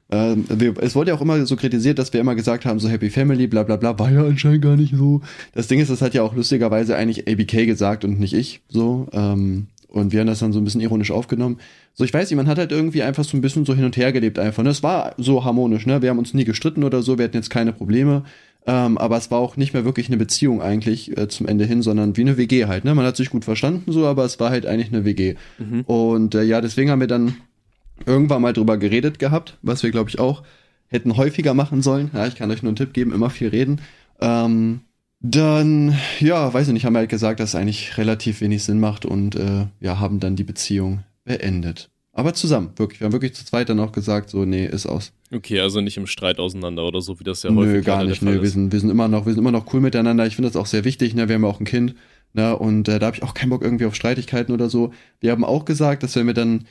Ähm, 0.10 0.46
wir, 0.48 0.76
es 0.80 0.96
wurde 0.96 1.12
ja 1.12 1.18
auch 1.18 1.22
immer 1.22 1.46
so 1.46 1.56
kritisiert, 1.56 2.00
dass 2.00 2.14
wir 2.14 2.22
immer 2.22 2.36
gesagt 2.36 2.66
haben, 2.66 2.80
so 2.80 2.88
Happy 2.88 3.10
Family, 3.10 3.48
bla 3.48 3.64
bla 3.64 3.76
bla, 3.76 4.00
war 4.00 4.12
ja 4.12 4.26
anscheinend 4.26 4.62
gar 4.62 4.78
nicht 4.78 4.96
so. 4.96 5.22
Das 5.54 5.68
Ding 5.68 5.80
ist, 5.80 5.90
das 5.90 6.02
hat 6.02 6.14
ja 6.14 6.24
auch 6.24 6.34
lustigerweise 6.36 6.96
eigentlich 6.96 7.28
ABK 7.28 7.66
gesagt 7.66 8.06
und 8.06 8.20
nicht 8.20 8.34
ich. 8.34 8.62
So. 8.70 9.08
Ähm, 9.12 9.68
und 9.90 10.12
wir 10.12 10.20
haben 10.20 10.28
das 10.28 10.40
dann 10.40 10.54
so 10.54 10.60
ein 10.60 10.64
bisschen 10.64 10.82
ironisch 10.82 11.12
aufgenommen. 11.12 11.58
So, 11.94 12.04
ich 12.04 12.14
weiß 12.14 12.30
nicht, 12.30 12.38
man 12.38 12.48
hat 12.48 12.58
halt 12.58 12.72
irgendwie 12.72 13.04
einfach 13.04 13.24
so 13.24 13.36
ein 13.36 13.42
bisschen 13.42 13.66
so 13.66 13.74
hin 13.74 13.86
und 13.86 13.98
her 13.98 14.12
gelebt 14.12 14.38
einfach. 14.38 14.64
Ne? 14.64 14.70
Es 14.70 14.84
war 14.84 15.16
so 15.18 15.44
harmonisch, 15.44 15.86
ne? 15.86 16.02
Wir 16.02 16.10
haben 16.10 16.20
uns 16.20 16.34
nie 16.34 16.46
gestritten 16.46 16.84
oder 16.84 17.02
so, 17.02 17.18
wir 17.18 17.26
hatten 17.26 17.38
jetzt 17.38 17.50
keine 17.50 17.74
Probleme. 17.74 18.24
Ähm, 18.70 18.98
aber 18.98 19.18
es 19.18 19.32
war 19.32 19.40
auch 19.40 19.56
nicht 19.56 19.74
mehr 19.74 19.86
wirklich 19.86 20.08
eine 20.08 20.18
Beziehung 20.18 20.62
eigentlich 20.62 21.18
äh, 21.18 21.30
zum 21.30 21.48
Ende 21.48 21.64
hin, 21.66 21.82
sondern 21.82 22.18
wie 22.18 22.22
eine 22.22 22.36
WG 22.36 22.66
halt. 22.66 22.84
Ne? 22.84 22.94
Man 22.94 23.06
hat 23.06 23.16
sich 23.16 23.30
gut 23.30 23.46
verstanden 23.46 23.94
so, 23.94 24.06
aber 24.06 24.26
es 24.26 24.40
war 24.42 24.50
halt 24.50 24.66
eigentlich 24.66 24.94
eine 24.94 25.06
WG. 25.06 25.36
Mhm. 25.58 25.82
Und 25.82 26.36
äh, 26.36 26.44
ja, 26.44 26.60
deswegen 26.60 26.92
haben 26.92 27.00
wir 27.00 27.08
dann 27.08 27.36
irgendwann 28.06 28.42
mal 28.42 28.52
drüber 28.52 28.78
geredet 28.78 29.20
gehabt, 29.20 29.58
was 29.62 29.84
wir 29.84 29.92
glaube 29.92 30.10
ich 30.10 30.20
auch 30.20 30.44
hätten 30.88 31.16
häufiger 31.16 31.54
machen 31.54 31.82
sollen. 31.82 32.12
Ja, 32.14 32.28
ich 32.28 32.36
kann 32.36 32.52
euch 32.52 32.62
nur 32.62 32.70
einen 32.70 32.76
Tipp 32.76 32.94
geben, 32.94 33.14
immer 33.14 33.30
viel 33.30 33.48
reden. 33.48 33.80
Ähm, 34.20 34.82
dann, 35.20 35.98
ja, 36.20 36.54
weiß 36.54 36.68
ich 36.68 36.74
nicht, 36.74 36.86
haben 36.86 36.94
wir 36.94 37.00
halt 37.00 37.10
gesagt, 37.10 37.40
dass 37.40 37.50
es 37.50 37.56
eigentlich 37.56 37.98
relativ 37.98 38.42
wenig 38.42 38.64
Sinn 38.64 38.80
macht 38.80 39.06
und 39.06 39.36
äh, 39.36 39.68
ja, 39.80 40.00
haben 40.00 40.20
dann 40.20 40.36
die 40.36 40.44
Beziehung 40.44 41.04
beendet. 41.24 41.90
Aber 42.14 42.34
zusammen, 42.34 42.72
wirklich. 42.76 43.00
Wir 43.00 43.06
haben 43.06 43.14
wirklich 43.14 43.34
zu 43.34 43.46
zweit 43.46 43.70
dann 43.70 43.80
auch 43.80 43.92
gesagt, 43.92 44.30
so, 44.30 44.46
nee, 44.46 44.66
ist 44.66 44.86
aus. 44.86 45.14
Okay, 45.32 45.60
also 45.60 45.82
nicht 45.82 45.98
im 45.98 46.08
Streit 46.08 46.40
auseinander 46.40 46.86
oder 46.86 47.02
so, 47.02 47.20
wie 47.20 47.24
das 47.24 47.44
ja 47.44 47.50
häufig 47.54 47.74
Nö, 47.74 47.82
gar 47.82 48.04
nicht. 48.04 48.22
Nö, 48.22 48.36
wir 48.36 48.42
ist. 48.44 48.54
sind, 48.54 48.72
wir 48.72 48.80
sind 48.80 48.90
immer 48.90 49.08
noch, 49.08 49.26
wir 49.26 49.34
sind 49.34 49.42
immer 49.42 49.52
noch 49.52 49.74
cool 49.74 49.82
miteinander. 49.82 50.26
Ich 50.26 50.36
finde 50.36 50.50
das 50.50 50.56
auch 50.56 50.66
sehr 50.66 50.86
wichtig. 50.86 51.16
Ne? 51.16 51.28
Wir 51.28 51.36
haben 51.36 51.44
ja 51.44 51.50
auch 51.50 51.60
ein 51.60 51.66
Kind. 51.66 51.96
Ne? 52.34 52.58
Und 52.58 52.88
äh, 52.88 53.00
da 53.00 53.08
habe 53.08 53.18
ich 53.18 53.24
auch 53.24 53.34
keinen 53.34 53.50
Bock 53.50 53.62
irgendwie 53.62 53.86
auf 53.86 53.96
Streitigkeiten 53.96 54.54
oder 54.54 54.70
so. 54.70 54.94
Wir 55.20 55.32
haben 55.32 55.44
auch 55.44 55.66
gesagt, 55.66 56.04
dass 56.04 56.16
wenn 56.16 56.28
wir 56.28 56.34
dann 56.34 56.66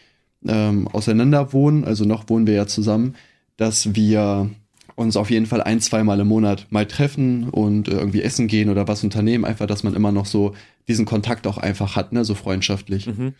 ähm, 0.46 0.88
auseinander 0.88 1.52
wohnen, 1.52 1.84
also 1.84 2.04
noch 2.04 2.28
wohnen 2.28 2.46
wir 2.46 2.54
ja 2.54 2.66
zusammen, 2.66 3.14
dass 3.56 3.94
wir 3.94 4.50
uns 4.94 5.16
auf 5.16 5.30
jeden 5.30 5.46
Fall 5.46 5.62
ein, 5.62 5.80
zweimal 5.80 6.18
im 6.20 6.28
Monat 6.28 6.66
mal 6.70 6.86
treffen 6.86 7.50
und 7.50 7.88
äh, 7.88 7.92
irgendwie 7.92 8.22
essen 8.22 8.46
gehen 8.46 8.70
oder 8.70 8.88
was 8.88 9.04
unternehmen. 9.04 9.44
Einfach, 9.44 9.66
dass 9.66 9.82
man 9.82 9.94
immer 9.94 10.12
noch 10.12 10.26
so 10.26 10.54
diesen 10.88 11.04
Kontakt 11.04 11.46
auch 11.46 11.58
einfach 11.58 11.96
hat, 11.96 12.12
ne? 12.12 12.24
so 12.24 12.34
freundschaftlich. 12.34 13.06
Mhm. 13.06 13.34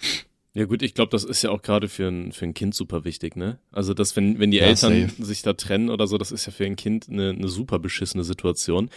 Ja 0.56 0.64
gut, 0.64 0.80
ich 0.80 0.94
glaube, 0.94 1.10
das 1.10 1.22
ist 1.24 1.42
ja 1.42 1.50
auch 1.50 1.60
gerade 1.60 1.86
für 1.86 2.08
ein, 2.08 2.32
für 2.32 2.46
ein 2.46 2.54
Kind 2.54 2.74
super 2.74 3.04
wichtig, 3.04 3.36
ne? 3.36 3.58
Also 3.72 3.92
dass 3.92 4.16
wenn, 4.16 4.38
wenn 4.38 4.50
die 4.50 4.56
Ja, 4.56 4.64
Eltern 4.64 5.08
safe. 5.10 5.22
sich 5.22 5.42
da 5.42 5.52
trennen 5.52 5.90
oder 5.90 6.06
so, 6.06 6.16
das 6.16 6.32
ist 6.32 6.46
ja 6.46 6.52
für 6.52 6.64
ein 6.64 6.76
Kind 6.76 7.10
eine, 7.10 7.28
eine 7.30 7.48
super 7.48 7.78
beschissene 7.78 8.24
Situation. 8.24 8.88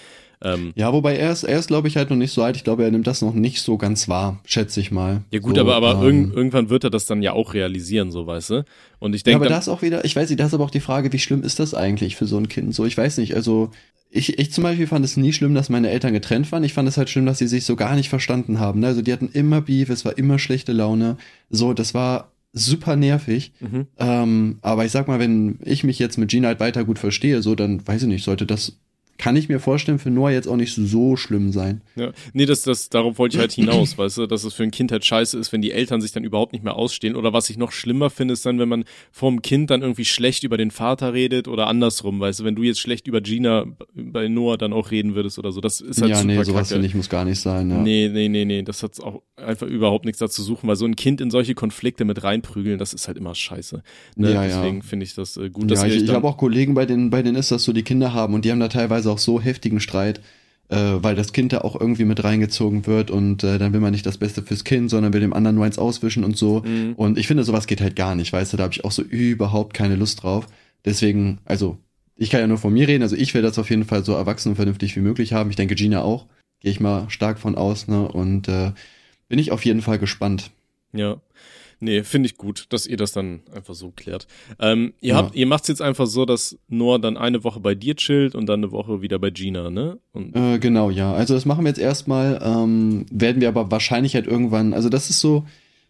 Ähm, 0.42 0.72
Ja, 0.76 0.94
wobei 0.94 1.18
er 1.18 1.32
ist, 1.32 1.44
er 1.44 1.60
ist, 1.60 1.68
glaube 1.68 1.88
ich, 1.90 1.98
halt 1.98 2.10
noch 2.10 2.18
nicht 2.18 2.32
so 2.32 2.42
alt. 2.44 2.56
Ich 2.56 2.64
glaube, 2.64 2.84
er 2.84 2.92
nimmt 2.92 3.08
das 3.08 3.22
noch 3.22 3.34
nicht 3.34 3.62
so 3.62 3.78
ganz 3.78 4.08
wahr, 4.08 4.40
schätze 4.46 4.80
ich 4.80 4.90
mal. 4.92 5.22
ja 5.32 5.40
gut, 5.40 5.56
so, 5.56 5.62
aber, 5.62 5.76
aber 5.76 5.96
ähm, 5.96 6.02
irgend, 6.02 6.34
irgendwann 6.34 6.70
wird 6.70 6.86
er 6.86 6.90
das 6.90 7.06
dann 7.06 7.22
ja 7.22 7.34
auch 7.34 7.54
realisieren, 7.54 8.12
so 8.12 8.26
weißt 8.26 8.50
du? 8.52 8.66
Und 9.00 9.14
ich 9.16 9.22
Ja, 9.22 9.26
denke, 9.26 9.36
aber 9.38 9.46
dann- 9.46 9.54
das 9.60 9.68
auch 9.70 9.82
wieder, 9.82 10.06
ich 10.06 10.16
weiß 10.16 10.30
nicht, 10.30 10.40
das 10.40 10.48
ist 10.48 10.54
aber 10.54 10.64
auch 10.64 10.72
die 10.72 10.80
Frage, 10.80 11.12
wie 11.12 11.20
schlimm 11.20 11.44
ist 11.44 11.60
das 11.60 11.74
eigentlich 11.74 12.16
für 12.16 12.26
so 12.26 12.38
ein 12.38 12.48
Kind? 12.48 12.74
So, 12.74 12.86
ich 12.86 12.98
weiß 12.98 13.18
nicht, 13.18 13.36
also 13.36 13.72
ich, 14.12 14.40
ich 14.40 14.52
zum 14.52 14.64
Beispiel 14.64 14.88
fand 14.88 15.06
es 15.06 15.18
nie 15.18 15.34
schlimm, 15.34 15.54
dass 15.54 15.70
meine 15.70 15.90
Eltern 15.92 16.14
getrennt 16.14 16.52
waren. 16.52 16.64
Ich 16.64 16.74
fand 16.74 16.88
es 16.90 16.98
halt 16.98 17.10
schlimm, 17.10 17.26
dass 17.28 17.38
sie 17.38 17.48
sich 17.48 17.64
so 17.66 17.76
gar 17.76 17.96
nicht 17.96 18.10
verstanden 18.10 18.60
haben. 18.60 18.80
ne? 18.80 18.88
Also 18.88 19.02
die 19.04 19.14
hatten 19.14 19.30
immer 19.34 19.62
Beef, 19.62 19.90
es 19.90 20.04
war 20.04 20.18
immer 20.18 20.40
schlechte 20.40 20.72
Laune. 20.72 21.18
So, 21.52 21.74
das 21.74 21.94
war 21.94 22.32
super 22.52 22.96
nervig. 22.96 23.52
Mhm. 23.60 23.86
Ähm, 24.00 24.58
aber 24.64 24.84
ich 24.86 24.92
sag 24.92 25.08
mal, 25.08 25.20
wenn 25.20 25.60
ich 25.64 25.84
mich 25.84 26.00
jetzt 26.00 26.18
mit 26.18 26.30
Gina 26.32 26.48
halt 26.48 26.60
weiter 26.60 26.86
gut 26.86 26.98
verstehe, 26.98 27.44
so, 27.44 27.54
dann 27.54 27.86
weiß 27.88 28.02
ich 28.02 28.08
nicht, 28.08 28.24
sollte 28.24 28.48
das 28.48 28.80
kann 29.20 29.36
ich 29.36 29.50
mir 29.50 29.60
vorstellen, 29.60 30.00
für 30.00 30.10
Noah 30.10 30.32
jetzt 30.32 30.48
auch 30.48 30.56
nicht 30.56 30.74
so 30.74 31.18
schlimm 31.18 31.52
sein. 31.52 31.82
Ja, 31.98 32.12
nee, 32.32 32.46
das, 32.46 32.62
das, 32.62 32.90
darauf 32.90 33.20
wollte 33.20 33.36
ich 33.36 33.42
halt 33.42 33.52
hinaus, 33.52 33.98
weißt 33.98 34.18
du, 34.18 34.28
dass 34.28 34.46
es 34.46 34.54
für 34.54 34.64
ein 34.64 34.72
Kind 34.72 34.94
halt 34.94 35.04
scheiße 35.04 35.38
ist, 35.38 35.52
wenn 35.52 35.62
die 35.62 35.72
Eltern 35.72 36.00
sich 36.00 36.14
dann 36.14 36.24
überhaupt 36.24 36.54
nicht 36.54 36.64
mehr 36.64 36.76
ausstehen. 36.76 37.18
Oder 37.18 37.34
was 37.34 37.50
ich 37.50 37.58
noch 37.58 37.74
schlimmer 37.74 38.10
finde, 38.10 38.34
ist 38.34 38.46
dann, 38.46 38.60
wenn 38.60 38.70
man 38.70 38.86
vom 39.12 39.42
Kind 39.42 39.72
dann 39.72 39.82
irgendwie 39.82 40.06
schlecht 40.06 40.46
über 40.46 40.56
den 40.56 40.72
Vater 40.72 41.14
redet 41.14 41.50
oder 41.50 41.68
andersrum, 41.68 42.22
weißt 42.22 42.40
du, 42.40 42.44
wenn 42.46 42.56
du 42.56 42.64
jetzt 42.64 42.80
schlecht 42.80 43.08
über 43.08 43.20
Gina 43.20 43.66
bei 43.94 44.30
Noah 44.30 44.58
dann 44.58 44.72
auch 44.72 44.90
reden 44.90 45.16
würdest 45.16 45.38
oder 45.38 45.52
so. 45.52 45.60
Das 45.60 45.82
ist 45.82 46.02
halt 46.02 46.12
ja, 46.12 46.16
super 46.16 46.28
nee, 46.28 46.44
sowas 46.44 46.70
kacke. 46.70 46.76
finde 46.76 46.88
ich 46.88 46.96
muss 46.96 47.10
gar 47.10 47.26
nicht 47.26 47.42
sein. 47.42 47.70
Ja. 47.70 47.78
Nee, 47.78 48.10
nee, 48.14 48.30
nee, 48.30 48.46
nee, 48.46 48.64
das 48.64 48.84
hat 48.84 49.02
auch 49.02 49.22
einfach 49.36 49.68
überhaupt 49.68 50.06
nichts 50.06 50.20
dazu 50.20 50.44
suchen, 50.44 50.70
weil 50.70 50.78
so 50.78 50.86
ein 50.86 50.96
Kind 50.96 51.20
in 51.20 51.30
solche 51.30 51.56
Konflikte 51.56 52.06
mit 52.06 52.24
reinprügeln, 52.24 52.80
das 52.80 52.94
ist 52.94 53.10
halt 53.10 53.18
immer 53.18 53.36
scheiße. 53.36 53.84
Ne? 54.16 54.34
Ja, 54.34 54.46
ja. 54.46 54.62
Deswegen 54.62 54.82
finde 54.82 55.06
ich 55.06 55.14
das 55.14 55.36
äh, 55.36 55.50
gut, 55.50 55.70
dass 55.70 55.82
ja, 55.82 55.88
ich, 55.88 56.04
ich 56.04 56.10
habe 56.10 56.26
auch 56.26 56.38
Kollegen, 56.38 56.74
bei 56.74 56.86
denen, 56.86 57.10
bei 57.10 57.22
denen 57.22 57.36
ist 57.36 57.52
das 57.52 57.66
so, 57.66 57.74
die 57.74 57.84
Kinder 57.84 58.14
haben 58.14 58.34
und 58.34 58.46
die 58.46 58.52
haben 58.52 58.62
da 58.62 58.70
teilweise 58.70 59.09
auch 59.10 59.18
so 59.20 59.42
heftigen 59.42 59.80
Streit, 59.80 60.22
äh, 60.70 60.76
weil 60.78 61.16
das 61.16 61.34
Kind 61.34 61.54
da 61.54 61.60
auch 61.60 61.80
irgendwie 61.80 62.06
mit 62.06 62.24
reingezogen 62.24 62.86
wird 62.88 63.12
und 63.12 63.44
äh, 63.44 63.58
dann 63.58 63.74
will 63.74 63.80
man 63.80 63.92
nicht 63.92 64.06
das 64.06 64.18
Beste 64.18 64.44
fürs 64.44 64.64
Kind, 64.64 64.90
sondern 64.90 65.14
will 65.14 65.22
dem 65.22 65.34
anderen 65.34 65.56
nur 65.56 65.66
eins 65.66 65.80
auswischen 65.80 66.24
und 66.24 66.38
so. 66.38 66.62
Mhm. 66.62 66.94
Und 66.96 67.18
ich 67.18 67.28
finde, 67.28 67.44
sowas 67.44 67.68
geht 67.68 67.82
halt 67.82 67.96
gar 67.96 68.16
nicht, 68.16 68.32
weißt 68.32 68.54
du, 68.54 68.58
da 68.58 68.64
habe 68.64 68.74
ich 68.74 68.86
auch 68.86 68.92
so 68.92 69.02
überhaupt 69.02 69.74
keine 69.74 69.96
Lust 69.96 70.24
drauf. 70.24 70.48
Deswegen, 70.86 71.40
also, 71.46 71.78
ich 72.16 72.30
kann 72.30 72.42
ja 72.42 72.48
nur 72.48 72.58
von 72.58 72.74
mir 72.74 72.88
reden, 72.88 73.04
also 73.04 73.16
ich 73.16 73.34
will 73.34 73.42
das 73.42 73.58
auf 73.60 73.70
jeden 73.70 73.86
Fall 73.86 74.04
so 74.04 74.14
erwachsen 74.14 74.50
und 74.50 74.56
vernünftig 74.56 74.96
wie 74.96 75.02
möglich 75.02 75.34
haben. 75.34 75.50
Ich 75.50 75.56
denke, 75.56 75.76
Gina 75.76 76.02
auch. 76.02 76.26
Gehe 76.60 76.72
ich 76.72 76.82
mal 76.82 77.10
stark 77.10 77.40
von 77.40 77.56
aus, 77.56 77.88
ne? 77.88 78.06
Und 78.06 78.50
äh, 78.50 78.74
bin 79.30 79.40
ich 79.40 79.54
auf 79.54 79.64
jeden 79.64 79.82
Fall 79.82 79.98
gespannt. 79.98 80.52
Ja. 80.92 81.22
Nee, 81.82 82.04
finde 82.04 82.28
ich 82.28 82.36
gut, 82.38 82.66
dass 82.70 82.86
ihr 82.86 82.98
das 82.98 83.12
dann 83.14 83.42
einfach 83.56 83.74
so 83.74 83.92
klärt. 83.92 84.28
Ähm, 84.60 84.94
ihr 85.00 85.10
Ja. 85.12 85.16
habt, 85.16 85.36
ihr 85.36 85.48
macht's 85.48 85.68
jetzt 85.70 85.82
einfach 85.82 86.08
so, 86.08 86.26
dass 86.26 86.58
Noah 86.68 87.00
dann 87.00 87.16
eine 87.18 87.44
Woche 87.44 87.60
bei 87.60 87.74
dir 87.76 87.96
chillt 87.96 88.36
und 88.36 88.48
dann 88.48 88.60
eine 88.62 88.72
Woche 88.72 89.02
wieder 89.02 89.18
bei 89.20 89.30
Gina, 89.30 89.70
ne? 89.70 89.98
Und, 90.12 90.36
Äh, 90.36 90.60
genau, 90.60 90.90
ja. 90.90 91.14
Also 91.14 91.34
das 91.34 91.46
machen 91.46 91.64
wir 91.64 91.70
jetzt 91.70 91.80
erstmal, 91.80 92.40
ähm, 92.44 93.06
werden 93.12 93.40
wir 93.42 93.48
aber 93.48 93.72
wahrscheinlich 93.72 94.16
halt 94.16 94.28
irgendwann, 94.28 94.74
also 94.74 94.90
das 94.90 95.10
ist 95.10 95.20
so 95.22 95.46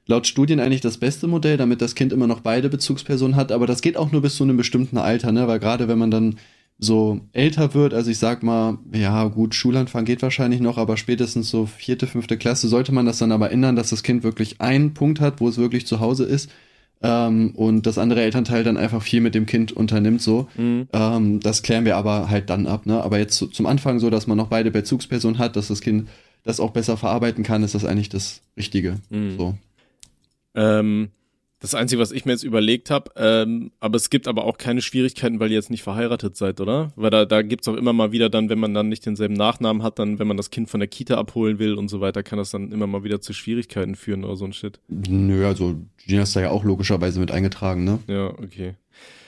laut 0.05 0.27
Studien 0.27 0.60
eigentlich 0.60 0.81
das 0.81 0.98
beste 0.98 1.27
Modell, 1.27 1.58
damit 1.58 1.81
das 1.81 1.96
Kind 1.96 2.13
immer 2.13 2.27
noch 2.27 2.41
beide 2.41 2.69
Bezugspersonen 2.69 3.36
hat, 3.36 3.51
aber 3.51 3.67
das 3.67 3.81
geht 3.81 3.98
auch 3.98 4.12
nur 4.12 4.22
bis 4.22 4.36
zu 4.36 4.43
einem 4.43 4.58
bestimmten 4.58 4.98
Alter, 4.98 5.31
ne? 5.31 5.48
Weil 5.48 5.60
gerade 5.60 5.88
wenn 5.88 5.98
man 6.00 6.12
dann 6.12 6.36
so 6.79 7.19
älter 7.33 7.74
wird, 7.74 7.93
also 7.93 8.09
ich 8.09 8.17
sag 8.17 8.41
mal, 8.41 8.77
ja 8.93 9.25
gut, 9.25 9.53
Schulanfang 9.53 10.05
geht 10.05 10.21
wahrscheinlich 10.21 10.62
noch, 10.62 10.77
aber 10.77 10.95
spätestens 10.95 11.50
so 11.50 11.65
vierte, 11.65 12.07
fünfte 12.07 12.38
Klasse 12.38 12.69
sollte 12.69 12.93
man 12.93 13.05
das 13.05 13.17
dann 13.17 13.33
aber 13.33 13.51
ändern, 13.51 13.75
dass 13.75 13.89
das 13.89 14.01
Kind 14.01 14.24
wirklich 14.24 14.62
einen 14.62 14.93
Punkt 14.93 15.19
hat, 15.19 15.41
wo 15.41 15.50
es 15.50 15.57
wirklich 15.57 15.86
zu 15.86 16.00
Hause 16.00 16.24
ist 16.24 16.50
ähm, 17.01 17.51
und 17.55 17.86
das 17.86 17.98
andere 17.98 18.21
Elternteil 18.21 18.63
dann 18.63 18.77
einfach 18.77 19.01
viel 19.01 19.21
mit 19.21 19.36
dem 19.36 19.45
Kind 19.45 19.71
unternimmt 19.71 20.21
so. 20.21 20.48
Mhm. 20.55 20.88
Ähm, 20.93 21.39
das 21.41 21.63
klären 21.63 21.86
wir 21.86 21.98
aber 21.98 22.29
halt 22.29 22.50
dann 22.50 22.65
ab, 22.65 22.86
ne? 22.86 23.03
Aber 23.03 23.19
jetzt 23.19 23.36
zu, 23.36 23.48
zum 23.48 23.65
Anfang 23.65 24.00
so, 24.00 24.09
dass 24.09 24.27
man 24.27 24.38
noch 24.38 24.48
beide 24.48 24.71
Bezugspersonen 24.71 25.38
hat, 25.38 25.55
dass 25.55 25.67
das 25.67 25.81
Kind 25.81 26.07
das 26.43 26.59
auch 26.59 26.71
besser 26.71 26.98
verarbeiten 26.98 27.43
kann, 27.43 27.63
ist 27.63 27.75
das 27.75 27.86
eigentlich 27.86 28.09
das 28.09 28.41
Richtige. 28.57 28.95
Mhm. 29.09 29.38
So. 29.38 29.57
Ähm, 30.55 31.09
das 31.61 31.75
Einzige, 31.75 32.01
was 32.01 32.11
ich 32.13 32.23
mir 32.25 32.31
jetzt 32.31 32.43
überlegt 32.43 32.89
habe, 32.89 33.11
ähm, 33.17 33.71
aber 33.81 33.97
es 33.97 34.09
gibt 34.09 34.27
aber 34.29 34.45
auch 34.45 34.57
keine 34.57 34.81
Schwierigkeiten, 34.81 35.39
weil 35.41 35.49
ihr 35.49 35.55
jetzt 35.55 35.69
nicht 35.69 35.83
verheiratet 35.83 36.37
seid, 36.37 36.61
oder? 36.61 36.93
Weil 36.95 37.09
da, 37.09 37.25
da 37.25 37.41
gibt's 37.41 37.67
auch 37.67 37.75
immer 37.75 37.91
mal 37.91 38.11
wieder 38.13 38.29
dann, 38.29 38.49
wenn 38.49 38.59
man 38.59 38.73
dann 38.73 38.87
nicht 38.87 39.05
denselben 39.05 39.33
Nachnamen 39.33 39.83
hat, 39.83 39.99
dann, 39.99 40.19
wenn 40.19 40.27
man 40.27 40.37
das 40.37 40.51
Kind 40.51 40.69
von 40.69 40.79
der 40.79 40.87
Kita 40.87 41.17
abholen 41.17 41.59
will 41.59 41.73
und 41.73 41.89
so 41.89 41.99
weiter, 41.99 42.23
kann 42.23 42.37
das 42.39 42.51
dann 42.51 42.71
immer 42.71 42.87
mal 42.87 43.03
wieder 43.03 43.19
zu 43.19 43.33
Schwierigkeiten 43.33 43.95
führen 43.95 44.23
oder 44.23 44.37
so 44.37 44.45
ein 44.45 44.53
Shit. 44.53 44.79
Nö, 44.87 45.45
also 45.45 45.75
Gina 46.05 46.21
ist 46.23 46.35
da 46.35 46.41
ja 46.41 46.49
auch 46.49 46.63
logischerweise 46.63 47.19
mit 47.19 47.31
eingetragen, 47.31 47.83
ne? 47.83 47.99
Ja, 48.07 48.27
okay. 48.27 48.75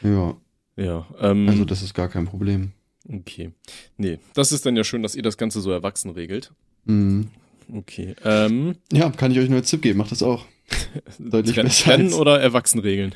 Ja, 0.01 0.35
Ja, 0.77 1.05
ähm, 1.19 1.49
also 1.49 1.65
das 1.65 1.81
ist 1.81 1.93
gar 1.93 2.07
kein 2.07 2.25
Problem. 2.25 2.71
okay. 3.11 3.51
Nee, 3.97 4.19
das 4.35 4.53
ist 4.53 4.65
dann 4.65 4.77
ja 4.77 4.85
schön, 4.85 5.03
dass 5.03 5.15
ihr 5.15 5.23
das 5.23 5.37
Ganze 5.37 5.59
so 5.59 5.69
erwachsen 5.71 6.11
regelt. 6.11 6.53
Mhm. 6.85 7.27
Okay. 7.73 8.15
Ähm, 8.23 8.75
Ja, 8.91 9.09
kann 9.09 9.31
ich 9.31 9.39
euch 9.39 9.49
nur 9.49 9.59
als 9.59 9.69
Tipp 9.69 9.81
geben, 9.81 9.99
macht 9.99 10.11
das 10.11 10.23
auch. 10.23 10.45
Deutlich 11.19 11.55
Trenn, 11.55 11.65
besser 11.67 11.83
trennen 11.91 12.13
oder 12.13 12.39
erwachsen 12.39 12.79
regeln? 12.79 13.13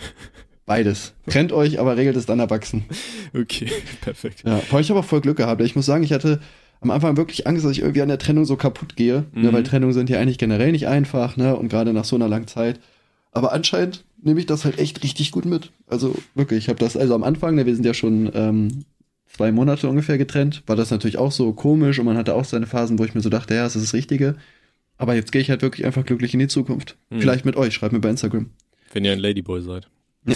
beides. 0.66 1.14
Trennt 1.28 1.52
euch, 1.52 1.80
aber 1.80 1.96
regelt 1.96 2.16
es 2.16 2.26
dann 2.26 2.40
erwachsen. 2.40 2.86
Okay, 3.38 3.70
perfekt. 4.02 4.44
Ja, 4.46 4.58
vor 4.60 4.80
ich 4.80 4.90
habe 4.90 5.00
auch 5.02 5.06
voll 5.06 5.22
Glück 5.22 5.38
gehabt. 5.38 5.62
Ich 5.62 5.76
muss 5.76 5.86
sagen, 5.86 6.04
ich 6.04 6.14
hatte 6.14 6.40
am 6.82 6.90
Anfang 6.92 7.18
wirklich 7.18 7.46
Angst, 7.48 7.66
dass 7.66 7.72
ich 7.74 7.80
irgendwie 7.80 8.02
an 8.02 8.08
der 8.08 8.18
Trennung 8.18 8.46
so 8.46 8.56
kaputt 8.56 8.96
gehe, 8.96 9.26
ne, 9.34 9.50
Mhm. 9.50 9.54
weil 9.54 9.64
Trennungen 9.64 9.94
sind 9.94 10.10
ja 10.10 10.20
eigentlich 10.20 10.38
generell 10.38 10.72
nicht 10.72 10.88
einfach, 10.88 11.36
ne, 11.38 11.56
und 11.56 11.68
gerade 11.70 11.92
nach 11.94 12.06
so 12.06 12.16
einer 12.16 12.28
langen 12.30 12.48
Zeit. 12.48 12.80
Aber 13.32 13.52
anscheinend 13.52 14.06
nehme 14.22 14.40
ich 14.40 14.46
das 14.46 14.64
halt 14.66 14.80
echt 14.80 15.04
richtig 15.04 15.32
gut 15.32 15.46
mit. 15.46 15.72
Also 15.88 16.16
wirklich, 16.34 16.60
ich 16.60 16.70
habe 16.70 16.80
das, 16.80 16.96
also 16.96 17.14
am 17.14 17.24
Anfang, 17.24 17.56
ne, 17.56 17.66
wir 17.66 17.76
sind 17.76 17.86
ja 17.86 17.94
schon 17.94 18.32
ähm, 18.34 18.86
zwei 19.28 19.52
Monate 19.52 19.90
ungefähr 19.90 20.18
getrennt, 20.18 20.64
war 20.68 20.76
das 20.78 20.92
natürlich 20.92 21.18
auch 21.18 21.32
so 21.34 21.52
komisch 21.52 22.00
und 22.00 22.06
man 22.06 22.16
hatte 22.18 22.34
auch 22.36 22.46
seine 22.46 22.68
Phasen, 22.68 22.98
wo 23.00 23.04
ich 23.04 23.14
mir 23.14 23.22
so 23.22 23.30
dachte, 23.30 23.54
ja, 23.56 23.64
das 23.64 23.76
ist 23.76 23.84
das 23.86 23.94
Richtige. 23.94 24.36
Aber 24.98 25.16
jetzt 25.16 25.32
gehe 25.32 25.42
ich 25.42 25.50
halt 25.50 25.62
wirklich 25.62 25.86
einfach 25.86 26.06
glücklich 26.06 26.34
in 26.34 26.40
die 26.40 26.48
Zukunft. 26.48 26.98
Mhm. 27.10 27.22
Vielleicht 27.22 27.46
mit 27.46 27.56
euch, 27.56 27.74
schreibt 27.74 27.94
mir 27.94 28.00
bei 28.00 28.10
Instagram. 28.10 28.50
Wenn 28.94 29.06
ihr 29.06 29.12
ein 29.12 29.20
Ladyboy 29.20 29.62
seid. 29.62 29.90
Ja. 30.26 30.36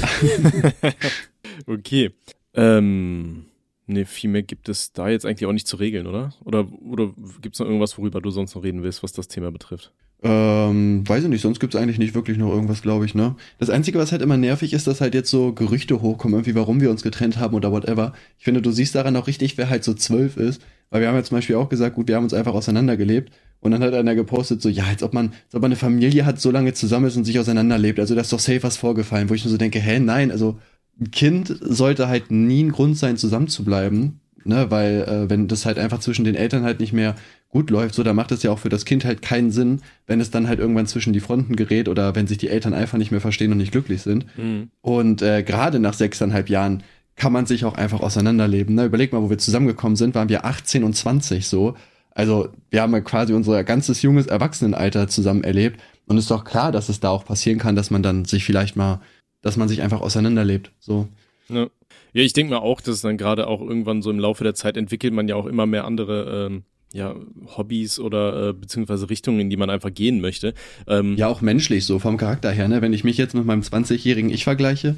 okay. 1.66 2.12
Ähm, 2.54 3.46
nee, 3.88 4.06
viel 4.06 4.30
mehr 4.30 4.44
gibt 4.44 4.70
es 4.70 4.92
da 4.92 5.10
jetzt 5.10 5.26
eigentlich 5.26 5.48
auch 5.48 5.54
nicht 5.54 5.68
zu 5.68 5.78
regeln, 5.78 6.08
oder? 6.08 6.34
Oder, 6.44 6.68
oder 6.82 7.14
gibt 7.42 7.56
es 7.56 7.60
noch 7.60 7.68
irgendwas, 7.68 7.98
worüber 7.98 8.22
du 8.22 8.32
sonst 8.32 8.56
noch 8.56 8.64
reden 8.64 8.84
willst, 8.84 9.02
was 9.04 9.14
das 9.14 9.28
Thema 9.28 9.52
betrifft? 9.52 9.94
Ähm, 10.22 11.08
weiß 11.08 11.24
ich 11.24 11.30
nicht, 11.30 11.42
sonst 11.42 11.62
gibt's 11.62 11.78
eigentlich 11.78 11.98
nicht 11.98 12.14
wirklich 12.14 12.38
noch 12.38 12.52
irgendwas, 12.52 12.82
glaube 12.82 13.06
ich, 13.06 13.16
ne? 13.16 13.36
Das 13.58 13.70
Einzige, 13.70 14.00
was 14.00 14.12
halt 14.12 14.22
immer 14.22 14.36
nervig 14.36 14.74
ist, 14.74 14.86
dass 14.86 15.00
halt 15.00 15.14
jetzt 15.14 15.30
so 15.30 15.54
Gerüchte 15.54 16.02
hochkommen, 16.02 16.36
irgendwie, 16.40 16.56
warum 16.56 16.82
wir 16.82 16.90
uns 16.90 17.04
getrennt 17.04 17.38
haben 17.38 17.56
oder 17.56 17.72
whatever. 17.72 18.14
Ich 18.38 18.44
finde, 18.44 18.62
du 18.62 18.72
siehst 18.72 18.96
daran 18.96 19.16
auch 19.16 19.28
richtig, 19.28 19.58
wer 19.58 19.70
halt 19.70 19.86
so 19.86 19.94
zwölf 19.94 20.36
ist. 20.36 20.62
Weil 20.90 21.02
wir 21.02 21.08
haben 21.08 21.16
ja 21.16 21.24
zum 21.24 21.38
Beispiel 21.38 21.56
auch 21.56 21.70
gesagt, 21.70 21.96
gut, 21.96 22.08
wir 22.08 22.16
haben 22.16 22.24
uns 22.24 22.34
einfach 22.34 22.54
auseinandergelebt. 22.54 23.32
Und 23.62 23.72
dann 23.72 23.84
hat 23.84 23.94
einer 23.94 24.16
gepostet, 24.16 24.62
so, 24.62 24.70
ja, 24.70 24.86
als 24.86 25.04
ob 25.04 25.14
man, 25.14 25.28
als 25.46 25.56
ob 25.56 25.62
man 25.62 25.72
eine 25.72 25.76
Familie 25.76 26.26
hat, 26.26 26.40
so 26.40 26.50
lange 26.50 26.74
zusammen 26.74 27.08
ist 27.08 27.18
und 27.18 27.26
sich 27.26 27.40
auseinanderlebt. 27.40 28.00
Also 28.00 28.16
da 28.16 28.22
ist 28.22 28.32
doch 28.32 28.40
safe 28.40 28.64
was 28.64 28.78
vorgefallen, 28.78 29.30
wo 29.30 29.34
ich 29.34 29.44
mir 29.44 29.52
so 29.52 29.58
denke, 29.58 29.80
hä, 29.80 30.00
nein, 30.00 30.32
also 30.32 30.60
ein 31.00 31.12
Kind 31.12 31.56
sollte 31.62 32.08
halt 32.08 32.32
nie 32.32 32.64
ein 32.64 32.72
Grund 32.72 32.98
sein, 32.98 33.18
zusammenzubleiben. 33.18 34.22
Ne, 34.46 34.72
weil 34.72 35.02
äh, 35.02 35.30
wenn 35.30 35.50
das 35.50 35.66
halt 35.66 35.78
einfach 35.78 36.00
zwischen 36.00 36.24
den 36.24 36.34
Eltern 36.34 36.64
halt 36.64 36.80
nicht 36.80 36.94
mehr 36.94 37.16
gut 37.50 37.70
läuft, 37.70 37.94
so, 37.94 38.04
dann 38.04 38.16
macht 38.16 38.32
es 38.32 38.42
ja 38.42 38.52
auch 38.52 38.60
für 38.60 38.70
das 38.70 38.86
Kind 38.86 39.04
halt 39.04 39.22
keinen 39.22 39.52
Sinn, 39.52 39.82
wenn 40.08 40.22
es 40.22 40.32
dann 40.32 40.48
halt 40.48 40.60
irgendwann 40.60 40.88
zwischen 40.88 41.12
die 41.14 41.20
Fronten 41.20 41.58
gerät 41.58 41.90
oder 41.90 42.16
wenn 42.16 42.26
sich 42.26 42.38
die 42.38 42.48
Eltern 42.48 42.74
einfach 42.74 42.98
nicht 42.98 43.12
mehr 43.12 43.20
verstehen 43.22 43.52
und 43.52 43.58
nicht 43.58 43.74
glücklich 43.74 44.02
sind. 44.02 44.26
Mhm. 44.38 44.70
Und 44.82 45.22
äh, 45.22 45.44
gerade 45.44 45.80
nach 45.80 45.94
sechseinhalb 45.94 46.50
Jahren 46.50 46.84
kann 47.20 47.34
man 47.34 47.46
sich 47.46 47.66
auch 47.66 47.76
einfach 47.76 48.00
auseinanderleben. 48.00 48.74
Ne? 48.76 48.86
Überleg 48.86 49.14
mal, 49.14 49.22
wo 49.22 49.30
wir 49.30 49.38
zusammengekommen 49.38 49.96
sind, 49.96 50.16
waren 50.16 50.30
wir 50.30 50.46
18 50.46 50.84
und 50.84 50.96
20 50.96 51.46
so. 51.46 51.76
Also 52.12 52.50
wir 52.72 52.82
haben 52.82 52.94
ja 52.94 53.02
quasi 53.02 53.34
unser 53.34 53.64
ganzes 53.64 54.02
junges 54.02 54.28
Erwachsenenalter 54.28 55.08
zusammen 55.08 55.44
erlebt. 55.44 55.80
Und 56.08 56.18
ist 56.18 56.32
doch 56.32 56.44
klar, 56.44 56.72
dass 56.72 56.90
es 56.90 57.00
da 57.00 57.10
auch 57.10 57.24
passieren 57.24 57.60
kann, 57.60 57.76
dass 57.76 57.92
man 57.92 58.02
dann 58.02 58.26
sich 58.26 58.44
vielleicht 58.44 58.76
mal, 58.76 59.00
dass 59.42 59.58
man 59.58 59.68
sich 59.68 59.82
einfach 59.84 60.02
auseinanderlebt. 60.02 60.72
So. 60.80 61.08
Ja. 61.50 61.68
ja, 62.14 62.24
ich 62.24 62.34
denke 62.34 62.54
mal 62.54 62.60
auch, 62.60 62.82
dass 62.82 63.02
dann 63.02 63.18
gerade 63.18 63.48
auch 63.48 63.62
irgendwann 63.62 64.02
so 64.02 64.10
im 64.10 64.20
Laufe 64.20 64.44
der 64.44 64.56
Zeit 64.56 64.76
entwickelt 64.76 65.14
man 65.14 65.28
ja 65.28 65.36
auch 65.36 65.46
immer 65.46 65.68
mehr 65.68 65.86
andere 65.86 66.48
ähm, 66.48 66.64
ja, 66.94 67.16
Hobbys 67.58 68.00
oder 68.00 68.50
äh, 68.50 68.54
beziehungsweise 68.54 69.10
Richtungen, 69.10 69.40
in 69.42 69.50
die 69.50 69.58
man 69.58 69.70
einfach 69.70 69.94
gehen 69.94 70.22
möchte. 70.22 70.54
Ähm, 70.88 71.16
Ja, 71.18 71.28
auch 71.28 71.42
menschlich, 71.42 71.86
so 71.86 72.00
vom 72.00 72.18
Charakter 72.18 72.52
her, 72.52 72.68
ne? 72.68 72.82
Wenn 72.82 72.94
ich 72.94 73.04
mich 73.04 73.18
jetzt 73.18 73.36
mit 73.36 73.46
meinem 73.46 73.62
20-jährigen 73.62 74.32
Ich 74.32 74.44
vergleiche, 74.44 74.96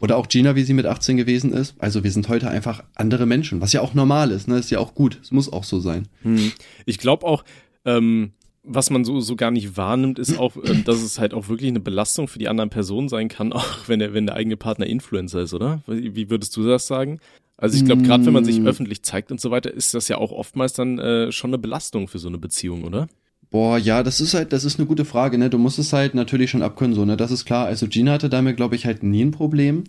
oder 0.00 0.16
auch 0.16 0.28
Gina, 0.28 0.54
wie 0.56 0.62
sie 0.62 0.74
mit 0.74 0.86
18 0.86 1.16
gewesen 1.16 1.52
ist, 1.52 1.74
also 1.78 2.04
wir 2.04 2.10
sind 2.10 2.28
heute 2.28 2.48
einfach 2.48 2.84
andere 2.94 3.26
Menschen, 3.26 3.60
was 3.60 3.72
ja 3.72 3.80
auch 3.80 3.94
normal 3.94 4.30
ist, 4.30 4.48
ne? 4.48 4.58
Ist 4.58 4.70
ja 4.70 4.78
auch 4.78 4.94
gut. 4.94 5.18
Es 5.22 5.30
muss 5.30 5.52
auch 5.52 5.64
so 5.64 5.80
sein. 5.80 6.08
Hm. 6.22 6.52
Ich 6.84 6.98
glaube 6.98 7.26
auch, 7.26 7.44
ähm, 7.84 8.32
was 8.62 8.90
man 8.90 9.04
so, 9.04 9.20
so 9.20 9.36
gar 9.36 9.50
nicht 9.50 9.76
wahrnimmt, 9.76 10.18
ist 10.18 10.38
auch, 10.38 10.56
ähm, 10.56 10.84
dass 10.84 11.00
es 11.02 11.18
halt 11.18 11.32
auch 11.34 11.48
wirklich 11.48 11.68
eine 11.70 11.80
Belastung 11.80 12.28
für 12.28 12.38
die 12.38 12.48
anderen 12.48 12.68
Personen 12.70 13.08
sein 13.08 13.28
kann, 13.28 13.52
auch 13.54 13.88
wenn 13.88 14.00
der, 14.00 14.12
wenn 14.12 14.26
der 14.26 14.34
eigene 14.34 14.56
Partner 14.56 14.86
Influencer 14.86 15.40
ist, 15.42 15.54
oder? 15.54 15.82
Wie, 15.86 16.28
würdest 16.30 16.56
du 16.56 16.64
das 16.64 16.86
sagen? 16.86 17.20
Also 17.56 17.78
ich 17.78 17.86
glaube, 17.86 18.02
gerade 18.02 18.26
wenn 18.26 18.34
man 18.34 18.44
sich 18.44 18.60
Mm. 18.60 18.66
öffentlich 18.66 19.02
zeigt 19.02 19.30
und 19.30 19.40
so 19.40 19.50
weiter, 19.50 19.72
ist 19.72 19.94
das 19.94 20.08
ja 20.08 20.18
auch 20.18 20.30
oftmals 20.30 20.74
dann 20.74 20.98
äh, 20.98 21.32
schon 21.32 21.50
eine 21.50 21.58
Belastung 21.58 22.06
für 22.06 22.18
so 22.18 22.28
eine 22.28 22.36
Beziehung, 22.36 22.84
oder? 22.84 23.08
Boah, 23.50 23.78
ja, 23.78 24.02
das 24.02 24.20
ist 24.20 24.34
halt, 24.34 24.52
das 24.52 24.64
ist 24.64 24.78
eine 24.78 24.86
gute 24.86 25.04
Frage, 25.04 25.38
ne? 25.38 25.48
Du 25.50 25.58
musst 25.58 25.78
es 25.78 25.92
halt 25.92 26.14
natürlich 26.14 26.50
schon 26.50 26.62
abkönnen, 26.62 26.94
so, 26.94 27.04
ne? 27.04 27.16
Das 27.16 27.30
ist 27.30 27.44
klar. 27.44 27.66
Also 27.66 27.86
Gina 27.88 28.12
hatte 28.12 28.28
damit, 28.28 28.56
glaube 28.56 28.74
ich, 28.76 28.86
halt 28.86 29.02
nie 29.02 29.24
ein 29.24 29.30
Problem. 29.30 29.84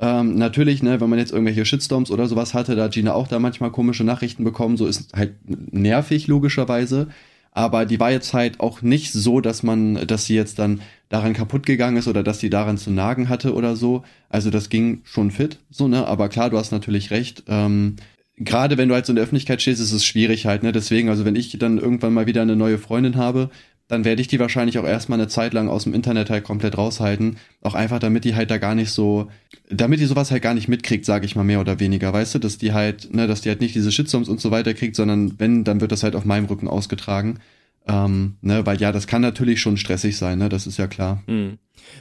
Ähm, 0.00 0.36
natürlich, 0.36 0.82
ne, 0.82 1.00
wenn 1.00 1.10
man 1.10 1.18
jetzt 1.18 1.32
irgendwelche 1.32 1.64
Shitstorms 1.64 2.10
oder 2.10 2.26
sowas 2.26 2.54
hatte, 2.54 2.74
da 2.76 2.88
Gina 2.88 3.12
auch 3.14 3.28
da 3.28 3.38
manchmal 3.38 3.70
komische 3.70 4.04
Nachrichten 4.04 4.44
bekommen, 4.44 4.76
so 4.76 4.86
ist 4.86 5.12
halt 5.14 5.34
nervig, 5.46 6.26
logischerweise. 6.26 7.08
Aber 7.52 7.84
die 7.86 8.00
war 8.00 8.10
jetzt 8.10 8.32
halt 8.34 8.60
auch 8.60 8.82
nicht 8.82 9.12
so, 9.12 9.40
dass 9.40 9.62
man, 9.62 10.06
dass 10.06 10.24
sie 10.24 10.34
jetzt 10.34 10.58
dann 10.58 10.80
daran 11.10 11.34
kaputt 11.34 11.66
gegangen 11.66 11.98
ist 11.98 12.08
oder 12.08 12.22
dass 12.22 12.40
sie 12.40 12.50
daran 12.50 12.78
zu 12.78 12.90
nagen 12.90 13.28
hatte 13.28 13.54
oder 13.54 13.76
so. 13.76 14.04
Also 14.30 14.50
das 14.50 14.70
ging 14.70 15.02
schon 15.04 15.30
fit, 15.30 15.58
so, 15.70 15.86
ne? 15.86 16.06
Aber 16.06 16.28
klar, 16.28 16.50
du 16.50 16.58
hast 16.58 16.72
natürlich 16.72 17.10
recht. 17.10 17.44
Ähm, 17.48 17.96
Gerade 18.38 18.78
wenn 18.78 18.88
du 18.88 18.94
halt 18.94 19.06
so 19.06 19.12
in 19.12 19.16
der 19.16 19.24
Öffentlichkeit 19.24 19.60
stehst, 19.60 19.80
ist 19.80 19.92
es 19.92 20.04
schwierig 20.04 20.46
halt, 20.46 20.62
ne? 20.62 20.72
Deswegen, 20.72 21.08
also 21.08 21.24
wenn 21.24 21.36
ich 21.36 21.56
dann 21.58 21.78
irgendwann 21.78 22.14
mal 22.14 22.26
wieder 22.26 22.42
eine 22.42 22.56
neue 22.56 22.78
Freundin 22.78 23.16
habe, 23.16 23.50
dann 23.88 24.06
werde 24.06 24.22
ich 24.22 24.28
die 24.28 24.38
wahrscheinlich 24.38 24.78
auch 24.78 24.86
erstmal 24.86 25.18
eine 25.18 25.28
Zeit 25.28 25.52
lang 25.52 25.68
aus 25.68 25.84
dem 25.84 25.92
Internet 25.92 26.30
halt 26.30 26.44
komplett 26.44 26.78
raushalten. 26.78 27.36
Auch 27.60 27.74
einfach, 27.74 27.98
damit 27.98 28.24
die 28.24 28.34
halt 28.34 28.50
da 28.50 28.56
gar 28.56 28.74
nicht 28.74 28.90
so, 28.90 29.28
damit 29.68 30.00
die 30.00 30.06
sowas 30.06 30.30
halt 30.30 30.40
gar 30.42 30.54
nicht 30.54 30.66
mitkriegt, 30.66 31.04
sage 31.04 31.26
ich 31.26 31.36
mal 31.36 31.44
mehr 31.44 31.60
oder 31.60 31.78
weniger, 31.78 32.10
weißt 32.10 32.34
du, 32.34 32.38
dass 32.38 32.56
die 32.56 32.72
halt, 32.72 33.14
ne, 33.14 33.26
dass 33.26 33.42
die 33.42 33.50
halt 33.50 33.60
nicht 33.60 33.74
diese 33.74 33.92
Shitstorms 33.92 34.30
und 34.30 34.40
so 34.40 34.50
weiter 34.50 34.72
kriegt, 34.72 34.96
sondern 34.96 35.38
wenn, 35.38 35.64
dann 35.64 35.82
wird 35.82 35.92
das 35.92 36.02
halt 36.02 36.16
auf 36.16 36.24
meinem 36.24 36.46
Rücken 36.46 36.68
ausgetragen. 36.68 37.38
Ähm, 37.86 38.36
ne, 38.42 38.64
weil 38.64 38.80
ja, 38.80 38.92
das 38.92 39.06
kann 39.06 39.22
natürlich 39.22 39.60
schon 39.60 39.76
stressig 39.76 40.16
sein, 40.16 40.38
ne, 40.38 40.48
das 40.48 40.66
ist 40.66 40.78
ja 40.78 40.86
klar. 40.86 41.22
Hm. 41.26 41.58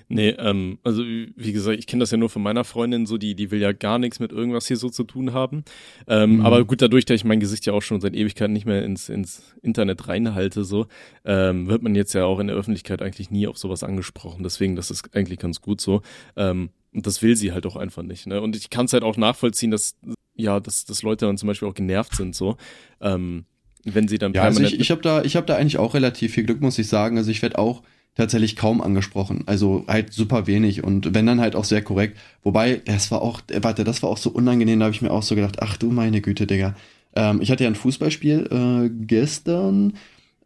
Nee, 0.10 0.30
ähm, 0.38 0.78
also 0.84 1.04
wie 1.04 1.54
gesagt, 1.54 1.80
ich 1.80 1.88
kenne 1.88 2.02
das 2.02 2.12
ja 2.12 2.18
nur 2.18 2.30
von 2.30 2.44
meiner 2.44 2.64
Freundin, 2.64 3.06
so 3.06 3.18
die, 3.18 3.36
die 3.36 3.50
will 3.50 3.60
ja 3.60 3.72
gar 3.72 3.98
nichts 3.98 4.20
mit 4.20 4.32
irgendwas 4.32 4.68
hier 4.68 4.78
so 4.78 4.90
zu 4.90 5.04
tun 5.04 5.34
haben. 5.34 5.64
Ähm, 6.08 6.36
mhm. 6.36 6.46
Aber 6.46 6.64
gut, 6.66 6.82
dadurch, 6.82 7.06
dass 7.06 7.16
ich 7.16 7.24
mein 7.24 7.40
Gesicht 7.40 7.66
ja 7.66 7.74
auch 7.74 7.82
schon 7.82 8.00
seit 8.00 8.14
Ewigkeiten 8.14 8.54
nicht 8.54 8.66
mehr 8.66 8.84
ins, 8.84 9.10
ins 9.10 9.56
Internet 9.64 10.08
reinhalte, 10.08 10.64
so, 10.64 10.88
ähm, 11.26 11.68
wird 11.68 11.82
man 11.82 11.96
jetzt 11.96 12.14
ja 12.14 12.26
auch 12.26 12.40
in 12.40 12.48
der 12.48 12.56
Öffentlichkeit 12.56 13.02
eigentlich 13.02 13.32
nie 13.32 13.48
auf 13.48 13.58
sowas 13.58 13.84
angesprochen. 13.84 14.44
Deswegen, 14.44 14.76
das 14.76 14.92
ist 14.92 15.16
eigentlich 15.16 15.40
ganz 15.40 15.62
gut 15.62 15.82
so. 15.82 16.02
Ähm, 16.36 16.70
und 16.94 17.08
das 17.08 17.22
will 17.22 17.36
sie 17.36 17.54
halt 17.54 17.66
auch 17.66 17.78
einfach 17.78 18.04
nicht. 18.04 18.28
Ne? 18.28 18.42
Und 18.42 18.56
ich 18.56 18.70
kann 18.70 18.86
es 18.86 18.94
halt 18.94 19.04
auch 19.04 19.18
nachvollziehen, 19.18 19.72
dass 19.72 19.96
ja, 20.36 20.60
dass, 20.60 20.86
dass 20.86 21.04
Leute 21.04 21.26
dann 21.26 21.38
zum 21.38 21.48
Beispiel 21.48 21.68
auch 21.68 21.74
genervt 21.74 22.16
sind, 22.16 22.36
so. 22.36 22.58
Ähm, 23.00 23.46
wenn 23.84 24.08
sie 24.08 24.18
dann 24.18 24.34
ja, 24.34 24.44
also 24.44 24.62
ich, 24.62 24.80
ich 24.80 24.92
habe 24.92 25.02
da 25.02 25.24
ich 25.24 25.36
habe 25.36 25.46
da 25.46 25.56
eigentlich 25.56 25.78
auch 25.78 25.94
relativ 25.94 26.34
viel 26.34 26.44
Glück 26.44 26.62
muss 26.62 26.78
ich 26.80 26.88
sagen 26.88 27.18
also 27.18 27.32
ich 27.32 27.42
werde 27.42 27.58
auch 27.60 27.84
tatsächlich 28.16 28.56
kaum 28.56 28.82
angesprochen 28.82 29.44
also 29.46 29.86
halt 29.88 30.14
super 30.14 30.48
wenig 30.48 30.84
und 30.84 31.14
wenn 31.14 31.26
dann 31.26 31.42
halt 31.42 31.56
auch 31.56 31.66
sehr 31.66 31.82
korrekt 31.82 32.18
wobei 32.44 32.82
das 32.86 33.12
war 33.12 33.22
auch 33.22 33.42
warte 33.62 33.84
das 33.84 34.04
war 34.04 34.10
auch 34.10 34.18
so 34.18 34.30
unangenehm 34.30 34.80
da 34.80 34.86
habe 34.86 34.96
ich 34.96 35.02
mir 35.02 35.12
auch 35.12 35.24
so 35.24 35.36
gedacht 35.36 35.62
ach 35.62 35.78
du 35.78 35.92
meine 35.92 36.22
Güte 36.22 36.48
Digga 36.48 36.76
ähm, 37.16 37.42
ich 37.42 37.52
hatte 37.52 37.64
ja 37.64 37.70
ein 37.70 37.76
Fußballspiel 37.76 38.50
äh, 38.52 38.90
gestern 39.06 39.94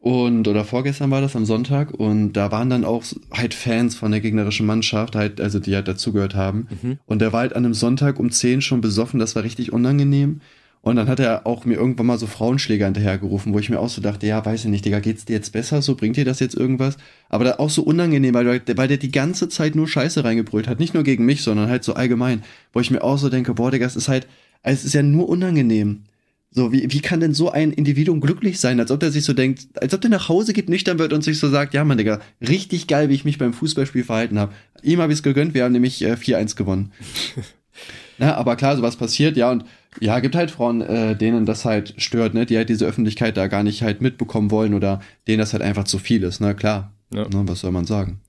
und 0.06 0.48
oder 0.48 0.66
vorgestern 0.66 1.10
war 1.10 1.22
das 1.22 1.36
am 1.36 1.46
Sonntag 1.46 1.92
und 1.92 2.34
da 2.34 2.52
waren 2.52 2.70
dann 2.70 2.86
auch 2.86 3.04
halt 3.32 3.56
Fans 3.56 3.96
von 3.96 4.12
der 4.12 4.22
gegnerischen 4.22 4.68
Mannschaft, 4.68 5.16
halt, 5.16 5.42
also 5.42 5.58
die 5.58 5.74
halt 5.74 5.88
dazugehört 5.88 6.36
haben. 6.36 6.68
Mhm. 6.84 7.00
Und 7.08 7.24
der 7.24 7.34
war 7.34 7.40
halt 7.40 7.56
an 7.56 7.66
einem 7.66 7.74
Sonntag 7.74 8.20
um 8.20 8.30
10 8.30 8.62
schon 8.62 8.82
besoffen, 8.82 9.20
das 9.20 9.36
war 9.36 9.42
richtig 9.42 9.74
unangenehm. 9.74 10.42
Und 10.86 10.98
dann 10.98 11.08
hat 11.08 11.20
er 11.20 11.48
auch 11.48 11.66
mir 11.66 11.74
irgendwann 11.74 12.06
mal 12.06 12.20
so 12.20 12.28
Frauenschläger 12.28 12.86
hinterhergerufen, 12.86 13.56
wo 13.56 13.58
ich 13.58 13.72
mir 13.72 13.80
auch 13.80 13.90
so 13.90 14.04
dachte, 14.04 14.28
ja, 14.28 14.46
weiß 14.46 14.66
ich 14.66 14.70
nicht, 14.70 14.86
Digga, 14.86 15.00
geht's 15.00 15.26
dir 15.26 15.34
jetzt 15.34 15.52
besser? 15.52 15.82
So 15.82 15.96
bringt 15.96 16.16
dir 16.16 16.26
das 16.26 16.40
jetzt 16.40 16.54
irgendwas? 16.54 16.98
Aber 17.28 17.44
da 17.44 17.56
auch 17.56 17.72
so 17.72 17.82
unangenehm, 17.82 18.36
weil, 18.36 18.46
weil 18.46 18.88
der 18.88 18.98
die 18.98 19.12
ganze 19.12 19.50
Zeit 19.50 19.74
nur 19.74 19.88
Scheiße 19.88 20.24
reingebrüllt 20.24 20.68
hat. 20.68 20.80
Nicht 20.80 20.94
nur 20.94 21.02
gegen 21.02 21.26
mich, 21.26 21.42
sondern 21.42 21.70
halt 21.70 21.84
so 21.84 21.96
allgemein. 21.96 22.44
Wo 22.72 22.82
ich 22.82 22.92
mir 22.92 23.04
auch 23.04 23.18
so 23.18 23.30
denke, 23.30 23.56
boah, 23.56 23.72
Digga, 23.72 23.88
es 23.88 23.96
ist 23.96 24.10
halt, 24.10 24.28
es 24.62 24.86
ist 24.86 24.94
ja 24.94 25.02
nur 25.02 25.28
unangenehm. 25.28 26.04
So, 26.52 26.72
wie, 26.72 26.86
wie 26.92 27.02
kann 27.02 27.20
denn 27.20 27.34
so 27.34 27.50
ein 27.50 27.72
Individuum 27.72 28.22
glücklich 28.22 28.60
sein, 28.60 28.80
als 28.80 28.92
ob 28.92 29.00
der 29.00 29.10
sich 29.10 29.24
so 29.24 29.34
denkt, 29.34 29.66
als 29.82 29.92
ob 29.96 30.02
der 30.02 30.12
nach 30.12 30.30
Hause 30.30 30.54
geht, 30.54 30.70
nüchtern 30.70 31.00
wird 31.00 31.14
und 31.14 31.24
sich 31.24 31.40
so 31.40 31.50
sagt, 31.50 31.74
ja, 31.74 31.84
Mann, 31.84 31.98
Digga, 31.98 32.20
richtig 32.48 32.86
geil, 32.86 33.10
wie 33.10 33.16
ich 33.16 33.26
mich 33.26 33.40
beim 33.40 33.54
Fußballspiel 33.54 34.04
verhalten 34.04 34.38
habe. 34.38 34.54
Ihm 34.84 35.02
habe 35.02 35.12
ich 35.12 35.18
es 35.18 35.24
gegönnt, 35.24 35.56
wir 35.56 35.64
haben 35.64 35.72
nämlich 35.72 36.04
äh, 36.04 36.14
4-1 36.14 36.56
gewonnen. 36.56 36.92
Na, 38.20 38.36
aber 38.36 38.56
klar, 38.56 38.78
sowas 38.78 38.96
passiert, 38.96 39.36
ja, 39.36 39.52
und 39.52 39.66
ja, 40.00 40.20
gibt 40.20 40.36
halt 40.36 40.52
Frauen, 40.52 40.82
äh, 40.82 41.16
denen 41.16 41.46
das 41.46 41.66
halt 41.66 41.94
stört, 41.98 42.34
ne, 42.34 42.46
die 42.46 42.58
halt 42.58 42.70
diese 42.70 42.86
Öffentlichkeit 42.86 43.38
da 43.38 43.48
gar 43.48 43.64
nicht 43.64 43.82
halt 43.82 44.02
mitbekommen 44.02 44.52
wollen 44.52 44.74
oder 44.74 45.00
denen 45.28 45.40
das 45.40 45.54
halt 45.54 45.64
einfach 45.64 45.86
zu 45.86 46.00
viel 46.00 46.24
ist, 46.24 46.42
ne, 46.42 46.56
klar. 46.56 46.92
Ja. 47.14 47.24
Ne, 47.24 47.44
was 47.48 47.60
soll 47.60 47.72
man 47.72 47.86
sagen? 47.86 48.20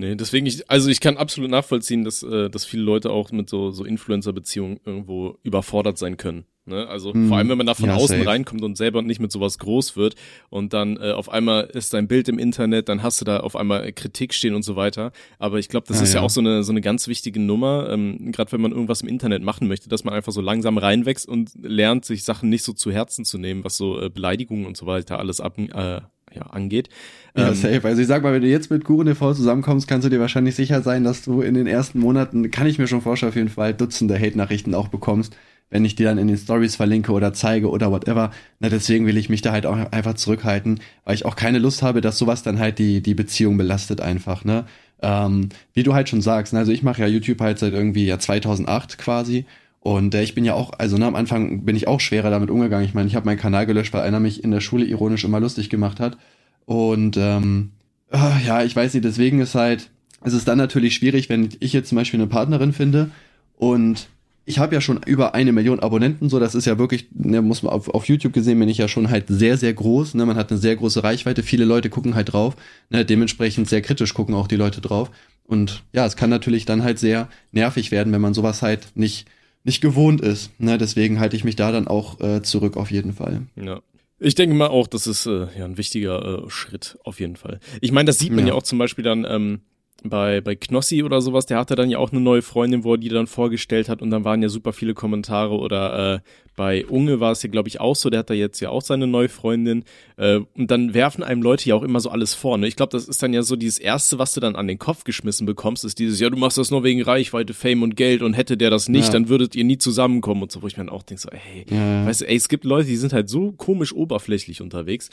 Nee, 0.00 0.14
deswegen, 0.14 0.46
ich, 0.46 0.70
also 0.70 0.88
ich 0.90 1.00
kann 1.00 1.16
absolut 1.16 1.50
nachvollziehen, 1.50 2.04
dass, 2.04 2.22
äh, 2.22 2.48
dass 2.48 2.64
viele 2.64 2.84
Leute 2.84 3.10
auch 3.10 3.32
mit 3.32 3.50
so, 3.50 3.72
so 3.72 3.84
Influencer-Beziehungen 3.84 4.78
irgendwo 4.84 5.38
überfordert 5.42 5.98
sein 5.98 6.16
können. 6.16 6.44
Ne? 6.66 6.86
Also 6.86 7.12
hm, 7.12 7.26
vor 7.26 7.38
allem, 7.38 7.48
wenn 7.48 7.58
man 7.58 7.66
da 7.66 7.74
von 7.74 7.88
ja, 7.88 7.96
außen 7.96 8.18
safe. 8.18 8.28
reinkommt 8.28 8.62
und 8.62 8.76
selber 8.76 9.02
nicht 9.02 9.18
mit 9.20 9.32
sowas 9.32 9.58
groß 9.58 9.96
wird 9.96 10.14
und 10.50 10.72
dann 10.72 10.98
äh, 10.98 11.10
auf 11.10 11.30
einmal 11.30 11.64
ist 11.64 11.94
dein 11.94 12.06
Bild 12.06 12.28
im 12.28 12.38
Internet, 12.38 12.88
dann 12.88 13.02
hast 13.02 13.20
du 13.20 13.24
da 13.24 13.40
auf 13.40 13.56
einmal 13.56 13.90
Kritik 13.92 14.34
stehen 14.34 14.54
und 14.54 14.62
so 14.62 14.76
weiter. 14.76 15.10
Aber 15.40 15.58
ich 15.58 15.68
glaube, 15.68 15.88
das 15.88 15.96
ja, 15.96 16.02
ist 16.04 16.14
ja. 16.14 16.20
ja. 16.20 16.26
auch 16.26 16.30
so 16.30 16.40
eine, 16.40 16.62
so 16.62 16.72
eine 16.72 16.80
ganz 16.80 17.08
wichtige 17.08 17.40
Nummer, 17.40 17.88
ähm, 17.90 18.30
gerade 18.30 18.52
wenn 18.52 18.60
man 18.60 18.70
irgendwas 18.70 19.00
im 19.00 19.08
Internet 19.08 19.42
machen 19.42 19.66
möchte, 19.66 19.88
dass 19.88 20.04
man 20.04 20.14
einfach 20.14 20.32
so 20.32 20.40
langsam 20.40 20.78
reinwächst 20.78 21.26
und 21.26 21.50
lernt, 21.60 22.04
sich 22.04 22.22
Sachen 22.22 22.50
nicht 22.50 22.62
so 22.62 22.72
zu 22.72 22.92
Herzen 22.92 23.24
zu 23.24 23.38
nehmen, 23.38 23.64
was 23.64 23.76
so 23.76 24.00
äh, 24.00 24.10
Beleidigungen 24.10 24.64
und 24.66 24.76
so 24.76 24.86
weiter 24.86 25.18
alles 25.18 25.40
ab, 25.40 25.58
äh, 25.58 26.02
ja, 26.34 26.42
angeht. 26.42 26.88
Ja, 27.36 27.48
ähm, 27.48 27.54
safe. 27.54 27.84
Also 27.84 28.02
ich 28.02 28.08
sag 28.08 28.22
mal, 28.22 28.32
wenn 28.32 28.42
du 28.42 28.48
jetzt 28.48 28.70
mit 28.70 28.84
Guru 28.84 29.04
TV 29.04 29.34
zusammenkommst, 29.34 29.88
kannst 29.88 30.04
du 30.04 30.10
dir 30.10 30.20
wahrscheinlich 30.20 30.54
sicher 30.54 30.82
sein, 30.82 31.04
dass 31.04 31.22
du 31.22 31.40
in 31.40 31.54
den 31.54 31.66
ersten 31.66 31.98
Monaten, 32.00 32.50
kann 32.50 32.66
ich 32.66 32.78
mir 32.78 32.86
schon 32.86 33.00
vorstellen, 33.00 33.30
auf 33.30 33.36
jeden 33.36 33.48
Fall 33.48 33.74
Dutzende 33.74 34.18
Hate-Nachrichten 34.18 34.74
auch 34.74 34.88
bekommst, 34.88 35.36
wenn 35.70 35.84
ich 35.84 35.94
die 35.94 36.04
dann 36.04 36.18
in 36.18 36.28
den 36.28 36.38
Stories 36.38 36.76
verlinke 36.76 37.12
oder 37.12 37.32
zeige 37.32 37.70
oder 37.70 37.90
whatever. 37.90 38.30
Na, 38.60 38.68
deswegen 38.68 39.06
will 39.06 39.16
ich 39.16 39.28
mich 39.28 39.42
da 39.42 39.52
halt 39.52 39.66
auch 39.66 39.76
einfach 39.92 40.14
zurückhalten, 40.14 40.80
weil 41.04 41.14
ich 41.14 41.24
auch 41.24 41.36
keine 41.36 41.58
Lust 41.58 41.82
habe, 41.82 42.00
dass 42.00 42.18
sowas 42.18 42.42
dann 42.42 42.58
halt 42.58 42.78
die, 42.78 43.02
die 43.02 43.14
Beziehung 43.14 43.56
belastet 43.56 44.00
einfach, 44.00 44.44
ne? 44.44 44.64
Ähm, 45.00 45.50
wie 45.74 45.84
du 45.84 45.94
halt 45.94 46.08
schon 46.08 46.20
sagst, 46.20 46.52
ne? 46.52 46.58
also 46.58 46.72
ich 46.72 46.82
mache 46.82 47.02
ja 47.02 47.06
YouTube 47.06 47.40
halt 47.40 47.60
seit 47.60 47.72
irgendwie 47.72 48.04
ja 48.04 48.18
2008 48.18 48.98
quasi 48.98 49.46
und 49.80 50.14
äh, 50.14 50.22
ich 50.22 50.34
bin 50.34 50.44
ja 50.44 50.54
auch, 50.54 50.72
also 50.78 50.98
ne, 50.98 51.06
am 51.06 51.14
Anfang 51.14 51.64
bin 51.64 51.76
ich 51.76 51.88
auch 51.88 52.00
schwerer 52.00 52.30
damit 52.30 52.50
umgegangen. 52.50 52.84
Ich 52.84 52.94
meine, 52.94 53.08
ich 53.08 53.14
habe 53.14 53.26
meinen 53.26 53.38
Kanal 53.38 53.66
gelöscht, 53.66 53.92
weil 53.92 54.02
einer 54.02 54.20
mich 54.20 54.44
in 54.44 54.50
der 54.50 54.60
Schule 54.60 54.84
ironisch 54.84 55.24
immer 55.24 55.40
lustig 55.40 55.70
gemacht 55.70 56.00
hat. 56.00 56.18
Und 56.64 57.16
ähm, 57.16 57.70
äh, 58.10 58.46
ja, 58.46 58.62
ich 58.62 58.74
weiß 58.74 58.94
nicht, 58.94 59.04
deswegen 59.04 59.40
ist 59.40 59.54
halt, 59.54 59.90
es 60.22 60.34
ist 60.34 60.48
dann 60.48 60.58
natürlich 60.58 60.94
schwierig, 60.94 61.28
wenn 61.28 61.48
ich 61.60 61.72
jetzt 61.72 61.88
zum 61.88 61.96
Beispiel 61.96 62.20
eine 62.20 62.28
Partnerin 62.28 62.72
finde 62.72 63.10
und 63.56 64.08
ich 64.48 64.58
habe 64.58 64.74
ja 64.74 64.80
schon 64.80 64.98
über 65.04 65.34
eine 65.34 65.52
Million 65.52 65.78
Abonnenten, 65.78 66.30
so 66.30 66.40
das 66.40 66.54
ist 66.54 66.64
ja 66.64 66.78
wirklich, 66.78 67.08
ne, 67.12 67.42
muss 67.42 67.62
man 67.62 67.70
auf, 67.70 67.90
auf 67.90 68.08
YouTube 68.08 68.32
gesehen, 68.32 68.58
bin 68.58 68.70
ich 68.70 68.78
ja 68.78 68.88
schon 68.88 69.10
halt 69.10 69.26
sehr, 69.28 69.58
sehr 69.58 69.74
groß. 69.74 70.14
Ne, 70.14 70.24
man 70.24 70.36
hat 70.36 70.50
eine 70.50 70.58
sehr 70.58 70.74
große 70.74 71.04
Reichweite, 71.04 71.42
viele 71.42 71.66
Leute 71.66 71.90
gucken 71.90 72.14
halt 72.14 72.32
drauf, 72.32 72.56
ne, 72.88 73.04
dementsprechend 73.04 73.68
sehr 73.68 73.82
kritisch 73.82 74.14
gucken 74.14 74.34
auch 74.34 74.48
die 74.48 74.56
Leute 74.56 74.80
drauf. 74.80 75.10
Und 75.44 75.82
ja, 75.92 76.06
es 76.06 76.16
kann 76.16 76.30
natürlich 76.30 76.64
dann 76.64 76.82
halt 76.82 76.98
sehr 76.98 77.28
nervig 77.52 77.90
werden, 77.90 78.10
wenn 78.10 78.22
man 78.22 78.32
sowas 78.32 78.62
halt 78.62 78.88
nicht, 78.94 79.26
nicht 79.68 79.80
gewohnt 79.80 80.20
ist. 80.20 80.50
Ne, 80.58 80.78
deswegen 80.78 81.20
halte 81.20 81.36
ich 81.36 81.44
mich 81.44 81.54
da 81.54 81.70
dann 81.70 81.86
auch 81.86 82.20
äh, 82.20 82.42
zurück 82.42 82.76
auf 82.76 82.90
jeden 82.90 83.12
Fall. 83.12 83.42
Ja. 83.54 83.80
Ich 84.18 84.34
denke 84.34 84.56
mal 84.56 84.66
auch, 84.66 84.88
das 84.88 85.06
ist 85.06 85.26
äh, 85.26 85.46
ja 85.56 85.64
ein 85.64 85.78
wichtiger 85.78 86.46
äh, 86.46 86.50
Schritt 86.50 86.98
auf 87.04 87.20
jeden 87.20 87.36
Fall. 87.36 87.60
Ich 87.80 87.92
meine, 87.92 88.06
das 88.06 88.18
sieht 88.18 88.32
man 88.32 88.40
ja. 88.40 88.48
ja 88.48 88.54
auch 88.54 88.64
zum 88.64 88.78
Beispiel 88.78 89.04
dann 89.04 89.24
ähm, 89.28 89.60
bei, 90.04 90.40
bei 90.40 90.54
Knossi 90.54 91.02
oder 91.02 91.20
sowas, 91.20 91.46
der 91.46 91.58
hatte 91.58 91.74
dann 91.74 91.90
ja 91.90 91.98
auch 91.98 92.12
eine 92.12 92.20
neue 92.20 92.42
Freundin, 92.42 92.84
wo 92.84 92.94
er 92.94 92.98
die 92.98 93.08
dann 93.08 93.26
vorgestellt 93.26 93.88
hat 93.88 94.00
und 94.00 94.10
dann 94.10 94.24
waren 94.24 94.42
ja 94.42 94.48
super 94.48 94.72
viele 94.72 94.94
Kommentare 94.94 95.56
oder 95.56 96.14
äh, 96.14 96.18
bei 96.54 96.86
Unge 96.86 97.20
war 97.20 97.32
es 97.32 97.42
ja, 97.42 97.48
glaube 97.48 97.68
ich, 97.68 97.80
auch 97.80 97.94
so, 97.94 98.10
der 98.10 98.20
hat 98.20 98.30
da 98.30 98.34
jetzt 98.34 98.60
ja 98.60 98.70
auch 98.70 98.82
seine 98.82 99.06
neue 99.06 99.28
Freundin 99.28 99.84
äh, 100.16 100.40
und 100.56 100.70
dann 100.70 100.94
werfen 100.94 101.22
einem 101.24 101.42
Leute 101.42 101.68
ja 101.68 101.74
auch 101.74 101.82
immer 101.82 102.00
so 102.00 102.10
alles 102.10 102.34
vor. 102.34 102.58
Ne? 102.58 102.68
Ich 102.68 102.76
glaube, 102.76 102.90
das 102.90 103.08
ist 103.08 103.22
dann 103.22 103.32
ja 103.32 103.42
so 103.42 103.56
dieses 103.56 103.78
Erste, 103.78 104.18
was 104.18 104.34
du 104.34 104.40
dann 104.40 104.56
an 104.56 104.68
den 104.68 104.78
Kopf 104.78 105.04
geschmissen 105.04 105.46
bekommst, 105.46 105.84
ist 105.84 105.98
dieses, 105.98 106.20
ja, 106.20 106.30
du 106.30 106.36
machst 106.36 106.58
das 106.58 106.70
nur 106.70 106.84
wegen 106.84 107.02
Reichweite, 107.02 107.54
Fame 107.54 107.82
und 107.82 107.96
Geld 107.96 108.22
und 108.22 108.34
hätte 108.34 108.56
der 108.56 108.70
das 108.70 108.88
nicht, 108.88 109.06
ja. 109.06 109.12
dann 109.12 109.28
würdet 109.28 109.56
ihr 109.56 109.64
nie 109.64 109.78
zusammenkommen 109.78 110.42
und 110.42 110.52
so, 110.52 110.62
wo 110.62 110.66
ich 110.68 110.76
mir 110.76 110.84
dann 110.84 110.94
auch 110.94 111.02
denke, 111.02 111.22
so, 111.22 111.28
ey, 111.30 111.64
ja. 111.70 112.06
weißt 112.06 112.22
du, 112.22 112.28
ey, 112.28 112.36
es 112.36 112.48
gibt 112.48 112.64
Leute, 112.64 112.88
die 112.88 112.96
sind 112.96 113.12
halt 113.12 113.28
so 113.28 113.52
komisch 113.52 113.92
oberflächlich 113.92 114.60
unterwegs, 114.60 115.10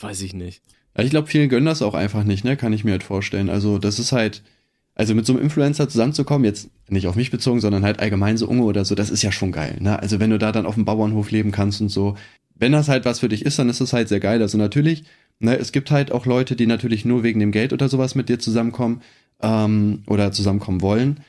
weiß 0.00 0.22
ich 0.22 0.34
nicht. 0.34 0.62
Ja, 0.98 1.04
ich 1.04 1.10
glaube, 1.10 1.28
vielen 1.28 1.48
gönnen 1.48 1.66
das 1.66 1.80
auch 1.80 1.94
einfach 1.94 2.24
nicht, 2.24 2.44
ne? 2.44 2.56
Kann 2.56 2.72
ich 2.72 2.84
mir 2.84 2.90
halt 2.90 3.04
vorstellen. 3.04 3.50
Also, 3.50 3.78
das 3.78 4.00
ist 4.00 4.10
halt, 4.12 4.42
also 4.96 5.14
mit 5.14 5.26
so 5.26 5.32
einem 5.32 5.42
Influencer 5.42 5.88
zusammenzukommen, 5.88 6.44
jetzt 6.44 6.70
nicht 6.88 7.06
auf 7.06 7.14
mich 7.14 7.30
bezogen, 7.30 7.60
sondern 7.60 7.84
halt 7.84 8.00
allgemein 8.00 8.36
so 8.36 8.48
Unge 8.48 8.64
oder 8.64 8.84
so, 8.84 8.96
das 8.96 9.10
ist 9.10 9.22
ja 9.22 9.30
schon 9.30 9.52
geil, 9.52 9.76
ne? 9.80 9.98
Also, 10.00 10.18
wenn 10.18 10.30
du 10.30 10.38
da 10.38 10.50
dann 10.50 10.66
auf 10.66 10.74
dem 10.74 10.84
Bauernhof 10.84 11.30
leben 11.30 11.52
kannst 11.52 11.80
und 11.80 11.88
so, 11.88 12.16
wenn 12.56 12.72
das 12.72 12.88
halt 12.88 13.04
was 13.04 13.20
für 13.20 13.28
dich 13.28 13.44
ist, 13.46 13.58
dann 13.58 13.68
ist 13.68 13.80
das 13.80 13.92
halt 13.92 14.08
sehr 14.08 14.20
geil. 14.20 14.42
Also 14.42 14.58
natürlich, 14.58 15.04
ne, 15.38 15.56
es 15.56 15.72
gibt 15.72 15.90
halt 15.90 16.10
auch 16.12 16.26
Leute, 16.26 16.56
die 16.56 16.66
natürlich 16.66 17.04
nur 17.04 17.22
wegen 17.22 17.40
dem 17.40 17.52
Geld 17.52 17.72
oder 17.72 17.88
sowas 17.88 18.14
mit 18.16 18.28
dir 18.28 18.38
zusammenkommen 18.40 19.02
ähm, 19.40 20.02
oder 20.08 20.32
zusammenkommen 20.32 20.82
wollen. 20.82 21.20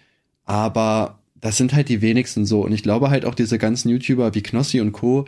Aber 0.45 1.19
das 1.35 1.57
sind 1.57 1.73
halt 1.73 1.89
die 1.89 2.01
wenigsten 2.01 2.45
so. 2.45 2.61
Und 2.65 2.71
ich 2.71 2.83
glaube 2.83 3.11
halt 3.11 3.25
auch 3.25 3.35
diese 3.35 3.59
ganzen 3.59 3.89
YouTuber 3.89 4.33
wie 4.33 4.41
Knossi 4.41 4.81
und 4.81 4.91
Co., 4.91 5.25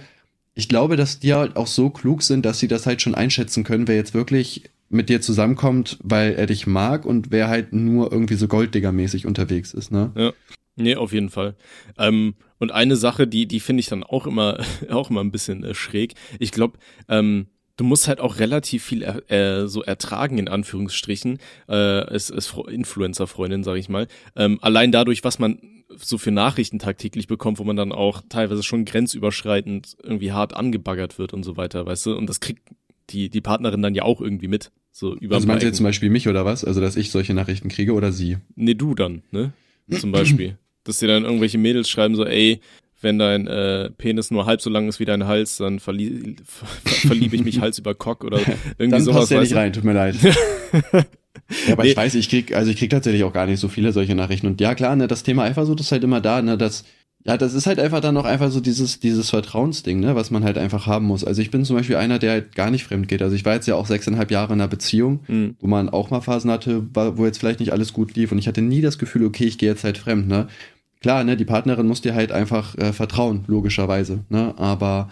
ich 0.53 0.67
glaube, 0.67 0.95
dass 0.95 1.19
die 1.19 1.33
halt 1.33 1.55
auch 1.55 1.67
so 1.67 1.89
klug 1.89 2.23
sind, 2.23 2.45
dass 2.45 2.59
sie 2.59 2.67
das 2.67 2.85
halt 2.85 3.01
schon 3.01 3.15
einschätzen 3.15 3.63
können, 3.63 3.87
wer 3.87 3.95
jetzt 3.95 4.13
wirklich 4.13 4.69
mit 4.89 5.09
dir 5.09 5.21
zusammenkommt, 5.21 5.97
weil 6.03 6.33
er 6.33 6.45
dich 6.45 6.67
mag 6.67 7.05
und 7.05 7.31
wer 7.31 7.47
halt 7.47 7.71
nur 7.71 8.11
irgendwie 8.11 8.35
so 8.35 8.47
Golddigger-mäßig 8.47 9.25
unterwegs 9.25 9.73
ist, 9.73 9.91
ne? 9.91 10.11
Ja. 10.15 10.33
Nee, 10.75 10.95
auf 10.95 11.13
jeden 11.13 11.29
Fall. 11.29 11.55
Ähm, 11.97 12.35
und 12.57 12.71
eine 12.71 12.95
Sache, 12.95 13.27
die, 13.27 13.45
die 13.45 13.59
finde 13.59 13.81
ich 13.81 13.87
dann 13.87 14.03
auch 14.03 14.25
immer, 14.25 14.59
auch 14.89 15.09
immer 15.09 15.21
ein 15.21 15.31
bisschen 15.31 15.63
äh, 15.63 15.73
schräg. 15.73 16.13
Ich 16.39 16.51
glaube, 16.51 16.77
ähm, 17.07 17.47
du 17.77 17.83
musst 17.83 18.07
halt 18.07 18.19
auch 18.19 18.39
relativ 18.39 18.83
viel 18.83 19.03
äh, 19.03 19.67
so 19.67 19.83
ertragen, 19.83 20.37
in 20.37 20.47
Anführungsstrichen, 20.47 21.39
äh, 21.67 22.01
es 22.13 22.29
ist 22.29 22.53
Influencer-Freundin, 22.67 23.63
sag 23.63 23.77
ich 23.77 23.89
mal. 23.89 24.07
Ähm, 24.35 24.59
allein 24.61 24.91
dadurch, 24.91 25.23
was 25.23 25.39
man 25.39 25.59
so 25.97 26.17
für 26.17 26.31
Nachrichten 26.31 26.79
tagtäglich 26.79 27.27
bekommt, 27.27 27.59
wo 27.59 27.63
man 27.63 27.75
dann 27.75 27.91
auch 27.91 28.21
teilweise 28.29 28.63
schon 28.63 28.85
grenzüberschreitend 28.85 29.97
irgendwie 30.01 30.31
hart 30.31 30.53
angebaggert 30.53 31.19
wird 31.19 31.33
und 31.33 31.43
so 31.43 31.57
weiter, 31.57 31.85
weißt 31.85 32.05
du? 32.05 32.15
Und 32.15 32.27
das 32.27 32.39
kriegt 32.39 32.61
die, 33.09 33.29
die 33.29 33.41
Partnerin 33.41 33.81
dann 33.81 33.95
ja 33.95 34.03
auch 34.03 34.21
irgendwie 34.21 34.47
mit. 34.47 34.71
So 34.91 35.15
über 35.15 35.35
also 35.35 35.47
meinst 35.47 35.63
du 35.63 35.67
jetzt 35.67 35.77
zum 35.77 35.85
Beispiel 35.85 36.09
mich 36.09 36.27
oder 36.27 36.45
was? 36.45 36.63
Also, 36.63 36.81
dass 36.81 36.95
ich 36.95 37.11
solche 37.11 37.33
Nachrichten 37.33 37.69
kriege 37.69 37.93
oder 37.93 38.11
sie? 38.11 38.37
Nee, 38.55 38.73
du 38.73 38.95
dann, 38.95 39.21
ne? 39.31 39.53
Zum 39.89 40.11
Beispiel. 40.11 40.57
dass 40.83 40.97
dir 40.97 41.07
dann 41.07 41.25
irgendwelche 41.25 41.57
Mädels 41.57 41.89
schreiben 41.89 42.15
so, 42.15 42.25
ey, 42.25 42.59
wenn 43.01 43.17
dein 43.19 43.47
äh, 43.47 43.89
Penis 43.97 44.31
nur 44.31 44.45
halb 44.45 44.61
so 44.61 44.69
lang 44.69 44.87
ist 44.87 44.99
wie 44.99 45.05
dein 45.05 45.25
Hals, 45.27 45.57
dann 45.57 45.79
verlie 45.79 46.35
ver 46.45 46.67
verliebe 47.07 47.35
ich 47.35 47.43
mich 47.43 47.59
Hals 47.59 47.79
über 47.79 47.93
Cock 47.95 48.23
oder 48.23 48.37
irgendwie 48.77 48.89
Dann 48.91 49.01
sowas. 49.01 49.21
passt 49.21 49.31
weißt 49.31 49.41
nicht 49.51 49.55
rein, 49.55 49.73
tut 49.73 49.83
mir 49.83 49.93
leid. 49.93 50.15
ja, 50.23 51.03
aber 51.73 51.83
Nee. 51.83 51.89
ich 51.91 51.97
weiß, 51.97 52.15
ich 52.15 52.29
krieg, 52.29 52.55
also 52.55 52.71
ich 52.71 52.77
krieg 52.77 52.89
tatsächlich 52.89 53.23
auch 53.23 53.33
gar 53.33 53.45
nicht 53.45 53.59
so 53.59 53.67
viele 53.67 53.91
solche 53.91 54.15
Nachrichten. 54.15 54.47
Und 54.47 54.61
ja, 54.61 54.75
klar, 54.75 54.95
ne, 54.95 55.07
das 55.07 55.23
Thema 55.23 55.43
Eifersucht 55.43 55.79
ist 55.79 55.91
halt 55.91 56.03
immer 56.03 56.21
da, 56.21 56.41
ne, 56.41 56.57
das, 56.57 56.83
ja, 57.25 57.37
das 57.37 57.53
ist 57.53 57.67
halt 57.67 57.79
einfach 57.79 57.99
dann 57.99 58.17
auch 58.17 58.25
einfach 58.25 58.49
so 58.51 58.59
dieses, 58.61 58.99
dieses 58.99 59.29
Vertrauensding, 59.29 59.99
ne, 59.99 60.15
was 60.15 60.31
man 60.31 60.43
halt 60.43 60.57
einfach 60.57 60.87
haben 60.87 61.05
muss. 61.05 61.23
Also 61.23 61.41
ich 61.41 61.51
bin 61.51 61.65
zum 61.65 61.75
Beispiel 61.75 61.95
einer, 61.97 62.19
der 62.19 62.31
halt 62.31 62.55
gar 62.55 62.71
nicht 62.71 62.83
fremd 62.83 63.07
geht. 63.07 63.21
Also 63.21 63.35
ich 63.35 63.45
war 63.45 63.53
jetzt 63.53 63.67
ja 63.67 63.75
auch 63.75 63.85
sechseinhalb 63.85 64.31
Jahre 64.31 64.53
in 64.53 64.61
einer 64.61 64.67
Beziehung, 64.67 65.19
Hm. 65.27 65.55
wo 65.59 65.67
man 65.67 65.89
auch 65.89 66.09
mal 66.09 66.21
Phasen 66.21 66.49
hatte, 66.51 66.83
wo 66.93 67.25
jetzt 67.25 67.37
vielleicht 67.39 67.59
nicht 67.59 67.73
alles 67.73 67.93
gut 67.93 68.15
lief. 68.15 68.31
Und 68.31 68.37
ich 68.39 68.47
hatte 68.47 68.61
nie 68.61 68.81
das 68.81 68.97
Gefühl, 68.97 69.25
okay, 69.25 69.45
ich 69.45 69.57
gehe 69.57 69.69
jetzt 69.69 69.83
halt 69.83 69.97
fremd, 69.97 70.27
ne. 70.27 70.47
Klar, 71.01 71.23
ne, 71.23 71.35
die 71.35 71.45
Partnerin 71.45 71.87
muss 71.87 72.01
dir 72.01 72.13
halt 72.13 72.31
einfach 72.31 72.77
äh, 72.77 72.93
vertrauen, 72.93 73.43
logischerweise, 73.47 74.23
ne, 74.29 74.53
aber 74.57 75.09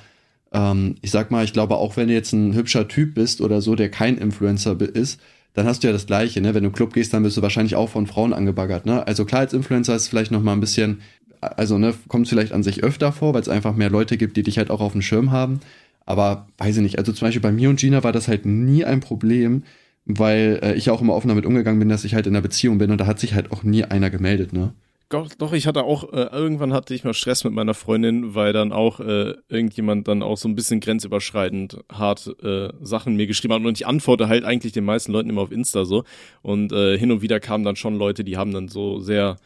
ähm, 0.54 0.95
ich 1.02 1.12
sag 1.12 1.32
mal, 1.32 1.43
ich 1.43 1.54
glaube, 1.54 1.78
auch 1.78 1.97
wenn 1.97 2.08
du 2.08 2.13
jetzt 2.13 2.32
ein 2.34 2.54
hübscher 2.54 2.88
Typ 2.88 3.15
bist 3.15 3.41
oder 3.41 3.62
so, 3.62 3.75
der 3.75 3.89
kein 3.89 4.17
Influencer 4.17 4.80
ist, 4.82 5.19
dann 5.54 5.65
hast 5.65 5.84
du 5.84 5.88
ja 5.88 5.93
das 5.93 6.06
Gleiche, 6.06 6.41
ne? 6.41 6.54
Wenn 6.54 6.63
du 6.63 6.69
im 6.69 6.75
Club 6.75 6.93
gehst, 6.93 7.13
dann 7.13 7.23
bist 7.23 7.38
du 7.38 7.41
wahrscheinlich 7.41 7.75
auch 7.75 7.89
von 7.89 8.06
Frauen 8.08 8.34
angebaggert, 8.34 8.86
ne? 8.86 9.06
Also 9.08 9.25
klar, 9.25 9.41
als 9.41 9.54
Influencer 9.54 9.95
ist 9.95 10.04
es 10.04 10.08
vielleicht 10.08 10.32
noch 10.32 10.43
mal 10.43 10.54
ein 10.54 10.60
bisschen, 10.60 11.02
also 11.41 11.78
ne, 11.80 11.93
kommt 12.08 12.25
es 12.25 12.30
vielleicht 12.30 12.54
an 12.54 12.63
sich 12.63 12.84
öfter 12.84 13.12
vor, 13.12 13.34
weil 13.34 13.41
es 13.41 13.49
einfach 13.49 13.75
mehr 13.75 13.89
Leute 13.89 14.17
gibt, 14.17 14.38
die 14.38 14.43
dich 14.43 14.58
halt 14.60 14.69
auch 14.69 14.82
auf 14.82 14.91
dem 14.93 15.02
Schirm 15.02 15.32
haben. 15.32 15.60
Aber 16.06 16.47
weiß 16.60 16.78
ich 16.78 16.84
nicht, 16.84 16.97
also 16.99 17.12
zum 17.13 17.28
Beispiel 17.28 17.41
bei 17.41 17.52
mir 17.52 17.69
und 17.69 17.80
Gina 17.80 18.04
war 18.04 18.12
das 18.12 18.28
halt 18.28 18.45
nie 18.45 18.86
ein 18.86 18.99
Problem, 18.99 19.63
weil 20.06 20.60
äh, 20.63 20.73
ich 20.75 20.89
auch 20.91 21.02
immer 21.02 21.15
offen 21.15 21.30
damit 21.30 21.45
umgegangen 21.45 21.80
bin, 21.80 21.89
dass 21.89 22.04
ich 22.04 22.13
halt 22.15 22.28
in 22.28 22.36
einer 22.36 22.41
Beziehung 22.41 22.78
bin 22.78 22.91
und 22.91 22.99
da 22.99 23.08
hat 23.08 23.19
sich 23.19 23.34
halt 23.34 23.52
auch 23.52 23.63
nie 23.63 23.84
einer 23.84 24.10
gemeldet, 24.10 24.54
ne? 24.54 24.73
Doch, 25.11 25.53
ich 25.53 25.65
hatte 25.65 25.85
auch, 25.85 26.13
äh, 26.13 26.29
irgendwann 26.31 26.71
hatte 26.71 26.93
ich 26.93 27.03
mal 27.03 27.15
Stress 27.15 27.43
mit 27.43 27.51
meiner 27.51 27.73
Freundin, 27.73 28.35
weil 28.35 28.53
dann 28.53 28.71
auch 28.71 28.99
äh, 28.99 29.33
irgendjemand 29.47 30.07
dann 30.07 30.21
auch 30.21 30.37
so 30.37 30.47
ein 30.47 30.53
bisschen 30.53 30.81
grenzüberschreitend 30.81 31.79
hart 31.91 32.31
äh, 32.43 32.69
Sachen 32.79 33.15
mir 33.15 33.25
geschrieben 33.25 33.55
hat. 33.55 33.63
Und 33.63 33.75
ich 33.75 33.87
antworte 33.87 34.27
halt 34.27 34.43
eigentlich 34.43 34.71
den 34.71 34.85
meisten 34.85 35.11
Leuten 35.11 35.31
immer 35.31 35.41
auf 35.41 35.51
Insta 35.51 35.85
so. 35.85 36.03
Und 36.43 36.71
äh, 36.73 36.95
hin 36.95 37.11
und 37.11 37.23
wieder 37.23 37.39
kamen 37.39 37.63
dann 37.63 37.75
schon 37.75 37.95
Leute, 37.95 38.23
die 38.23 38.37
haben 38.37 38.53
dann 38.53 38.67
so 38.67 38.99
sehr 38.99 39.37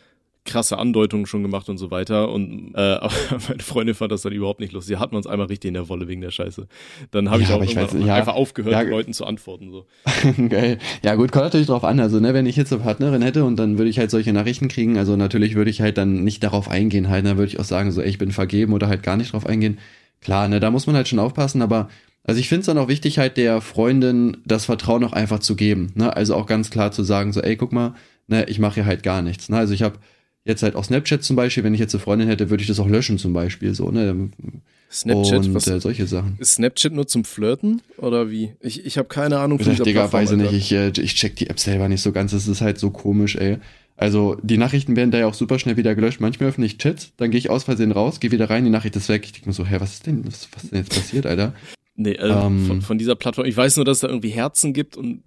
krasse 0.45 0.77
Andeutungen 0.77 1.25
schon 1.25 1.41
gemacht 1.41 1.69
und 1.69 1.77
so 1.77 1.89
weiter. 1.91 2.29
Und 2.31 2.73
äh, 2.75 2.79
aber 2.81 3.11
meine 3.49 3.63
Freundin 3.63 3.95
fand 3.95 4.11
das 4.11 4.21
dann 4.23 4.33
überhaupt 4.33 4.59
nicht 4.59 4.73
lustig. 4.73 4.95
Sie 4.95 4.99
hatten 4.99 5.15
uns 5.15 5.25
einmal 5.27 5.47
richtig 5.47 5.69
in 5.69 5.73
der 5.73 5.87
Wolle 5.89 6.07
wegen 6.07 6.21
der 6.21 6.31
Scheiße. 6.31 6.67
Dann 7.11 7.29
habe 7.29 7.41
Ja, 7.43 7.47
ich 7.49 7.53
auch 7.53 7.63
ich 7.63 7.77
weiß- 7.77 8.05
ja, 8.05 8.15
einfach 8.15 8.35
aufgehört, 8.35 8.73
ja. 8.73 8.81
Leuten 8.81 9.13
zu 9.13 9.25
antworten. 9.25 9.71
So. 9.71 9.85
Geil. 10.49 10.79
Ja, 11.03 11.15
gut, 11.15 11.31
kommt 11.31 11.45
natürlich 11.45 11.67
drauf 11.67 11.83
an. 11.83 11.99
Also, 11.99 12.19
ne, 12.19 12.33
wenn 12.33 12.45
ich 12.45 12.55
jetzt 12.55 12.73
eine 12.73 12.81
Partnerin 12.83 13.21
hätte 13.21 13.45
und 13.45 13.57
dann 13.57 13.77
würde 13.77 13.89
ich 13.89 13.99
halt 13.99 14.11
solche 14.11 14.33
Nachrichten 14.33 14.67
kriegen, 14.67 14.97
also 14.97 15.15
natürlich 15.15 15.55
würde 15.55 15.69
ich 15.71 15.81
halt 15.81 15.97
dann 15.97 16.23
nicht 16.23 16.43
darauf 16.43 16.69
eingehen, 16.69 17.09
halt, 17.09 17.25
dann 17.25 17.37
würde 17.37 17.47
ich 17.51 17.59
auch 17.59 17.63
sagen, 17.65 17.91
so, 17.91 18.01
ey, 18.01 18.09
ich 18.09 18.17
bin 18.17 18.31
vergeben 18.31 18.73
oder 18.73 18.87
halt 18.87 19.03
gar 19.03 19.17
nicht 19.17 19.33
drauf 19.33 19.45
eingehen. 19.45 19.79
Klar, 20.21 20.47
ne, 20.47 20.59
da 20.59 20.71
muss 20.71 20.87
man 20.87 20.95
halt 20.95 21.07
schon 21.07 21.19
aufpassen, 21.19 21.61
aber 21.61 21.89
also 22.25 22.39
ich 22.39 22.47
finde 22.47 22.61
es 22.61 22.65
dann 22.67 22.77
auch 22.77 22.87
wichtig, 22.87 23.17
halt 23.19 23.35
der 23.35 23.59
Freundin 23.59 24.37
das 24.45 24.63
Vertrauen 24.65 25.03
auch 25.03 25.11
einfach 25.11 25.39
zu 25.39 25.57
geben. 25.57 25.91
Ne? 25.95 26.15
Also 26.15 26.35
auch 26.35 26.45
ganz 26.45 26.69
klar 26.69 26.91
zu 26.93 27.03
sagen, 27.03 27.33
so, 27.33 27.41
ey, 27.41 27.57
guck 27.57 27.73
mal, 27.73 27.95
ne, 28.27 28.45
ich 28.47 28.59
mache 28.59 28.75
hier 28.75 28.85
halt 28.85 29.03
gar 29.03 29.21
nichts. 29.21 29.49
Ne? 29.49 29.57
Also 29.57 29.73
ich 29.73 29.83
habe 29.83 29.95
jetzt 30.45 30.63
halt 30.63 30.75
auch 30.75 30.83
Snapchat 30.83 31.23
zum 31.23 31.35
Beispiel, 31.35 31.63
wenn 31.63 31.73
ich 31.73 31.79
jetzt 31.79 31.93
eine 31.95 32.01
Freundin 32.01 32.27
hätte, 32.27 32.49
würde 32.49 32.61
ich 32.61 32.67
das 32.67 32.79
auch 32.79 32.87
löschen 32.87 33.17
zum 33.17 33.33
Beispiel, 33.33 33.73
so, 33.73 33.91
ne? 33.91 34.29
Snapchat, 34.91 35.45
und 35.45 35.53
was 35.55 35.67
äh, 35.67 35.79
solche 35.79 36.05
Sachen. 36.05 36.35
ist 36.39 36.53
Snapchat 36.53 36.93
nur 36.93 37.07
zum 37.07 37.23
Flirten 37.23 37.81
oder 37.97 38.29
wie? 38.29 38.53
Ich, 38.59 38.85
ich 38.85 38.97
habe 38.97 39.07
keine 39.07 39.39
Ahnung 39.39 39.59
Ich 39.59 39.65
sag, 39.65 39.83
Digga, 39.83 40.07
Plattform, 40.07 40.21
weiß 40.21 40.31
nicht, 40.31 40.53
ich, 40.53 40.71
äh, 40.71 40.91
ich 41.01 41.15
check 41.15 41.35
die 41.35 41.49
App 41.49 41.59
selber 41.59 41.87
nicht 41.87 42.01
so 42.01 42.11
ganz, 42.11 42.31
das 42.31 42.47
ist 42.47 42.61
halt 42.61 42.77
so 42.77 42.91
komisch, 42.91 43.35
ey. 43.35 43.57
Also, 43.95 44.37
die 44.41 44.57
Nachrichten 44.57 44.95
werden 44.95 45.11
da 45.11 45.19
ja 45.19 45.27
auch 45.27 45.35
super 45.35 45.59
schnell 45.59 45.77
wieder 45.77 45.93
gelöscht. 45.93 46.19
Manchmal 46.19 46.49
öffne 46.49 46.65
ich 46.65 46.79
Chats, 46.79 47.13
dann 47.17 47.29
gehe 47.29 47.37
ich 47.37 47.51
aus 47.51 47.63
Versehen 47.63 47.91
raus, 47.91 48.19
gehe 48.19 48.31
wieder 48.31 48.49
rein, 48.49 48.65
die 48.65 48.71
Nachricht 48.71 48.95
ist 48.95 49.07
weg. 49.07 49.23
Ich 49.23 49.33
denke 49.33 49.49
mir 49.49 49.53
so, 49.53 49.65
hä, 49.65 49.75
was 49.79 49.93
ist 49.93 50.07
denn, 50.07 50.25
was, 50.25 50.49
was 50.53 50.63
ist 50.63 50.73
denn 50.73 50.79
jetzt 50.79 50.95
passiert, 50.95 51.25
Alter? 51.27 51.53
Nee, 51.95 52.13
äh, 52.13 52.27
Ähm, 52.27 52.65
von, 52.65 52.81
von 52.81 52.97
dieser 52.97 53.15
Plattform. 53.15 53.45
Ich 53.45 53.55
weiß 53.55 53.75
nur, 53.75 53.85
dass 53.85 53.97
es 53.97 54.01
da 54.01 54.07
irgendwie 54.07 54.29
Herzen 54.29 54.73
gibt 54.73 54.97
und 54.97 55.21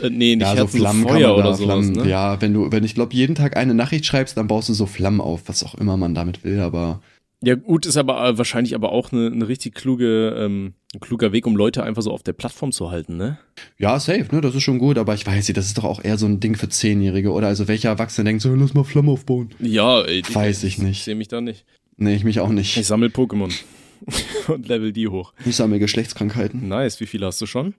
äh, 0.00 0.10
nee, 0.10 0.36
nicht 0.36 0.40
ja, 0.42 0.52
so 0.52 0.58
Herzen, 0.58 0.78
Flammen 0.78 1.02
so 1.02 1.08
kann 1.08 1.16
Feuer 1.18 1.36
oder 1.36 1.54
Flammen, 1.54 1.92
ne? 1.92 2.08
ja, 2.08 2.40
wenn 2.40 2.52
du, 2.54 2.70
wenn 2.72 2.84
ich 2.84 2.94
glaube, 2.94 3.14
jeden 3.14 3.34
Tag 3.34 3.56
eine 3.56 3.74
Nachricht 3.74 4.06
schreibst, 4.06 4.36
dann 4.36 4.46
baust 4.46 4.68
du 4.68 4.74
so 4.74 4.86
Flammen 4.86 5.20
auf, 5.20 5.42
was 5.46 5.64
auch 5.64 5.74
immer 5.74 5.96
man 5.96 6.14
damit 6.14 6.44
will, 6.44 6.60
aber 6.60 7.00
Ja, 7.42 7.54
gut, 7.54 7.86
ist 7.86 7.96
aber 7.96 8.26
äh, 8.28 8.38
wahrscheinlich 8.38 8.74
aber 8.74 8.92
auch 8.92 9.12
eine, 9.12 9.26
eine 9.26 9.48
richtig 9.48 9.74
kluge, 9.74 10.34
ähm, 10.38 10.74
ein 10.94 11.00
kluger 11.00 11.32
Weg, 11.32 11.46
um 11.46 11.56
Leute 11.56 11.82
einfach 11.82 12.02
so 12.02 12.10
auf 12.12 12.22
der 12.22 12.32
Plattform 12.34 12.72
zu 12.72 12.90
halten, 12.90 13.16
ne? 13.16 13.38
ja, 13.78 13.98
safe, 14.00 14.26
ne, 14.34 14.40
das 14.40 14.54
ist 14.54 14.62
schon 14.62 14.78
gut, 14.78 14.98
aber 14.98 15.14
ich 15.14 15.26
weiß 15.26 15.48
nicht, 15.48 15.56
das 15.56 15.66
ist 15.66 15.78
doch 15.78 15.84
auch 15.84 16.02
eher 16.04 16.18
so 16.18 16.26
ein 16.26 16.40
Ding 16.40 16.54
für 16.56 16.68
Zehnjährige, 16.68 17.32
oder? 17.32 17.48
Also, 17.48 17.66
welcher 17.68 17.88
Erwachsene 17.90 18.26
denkt 18.26 18.42
so, 18.42 18.54
lass 18.54 18.74
mal 18.74 18.84
Flammen 18.84 19.08
aufbauen? 19.10 19.50
Ja, 19.58 20.02
ey, 20.02 20.22
Weiß 20.32 20.64
ich 20.64 20.78
nicht. 20.78 20.98
Ich 20.98 21.04
sehe 21.04 21.14
mich 21.14 21.28
da 21.28 21.40
nicht. 21.40 21.64
Nee, 21.96 22.14
ich 22.14 22.24
mich 22.24 22.40
auch 22.40 22.48
Ich 22.50 22.54
nicht. 22.76 22.84
sammle 22.86 23.08
Pokémon 23.08 23.52
und 24.48 24.68
level 24.68 24.92
die 24.92 25.08
hoch. 25.08 25.34
Ich 25.44 25.56
sammle 25.56 25.78
Geschlechtskrankheiten. 25.78 26.66
Nice, 26.68 27.00
wie 27.00 27.06
viele 27.06 27.26
hast 27.26 27.40
du 27.42 27.46
schon? 27.46 27.74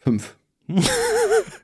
Fünf. 0.00 0.36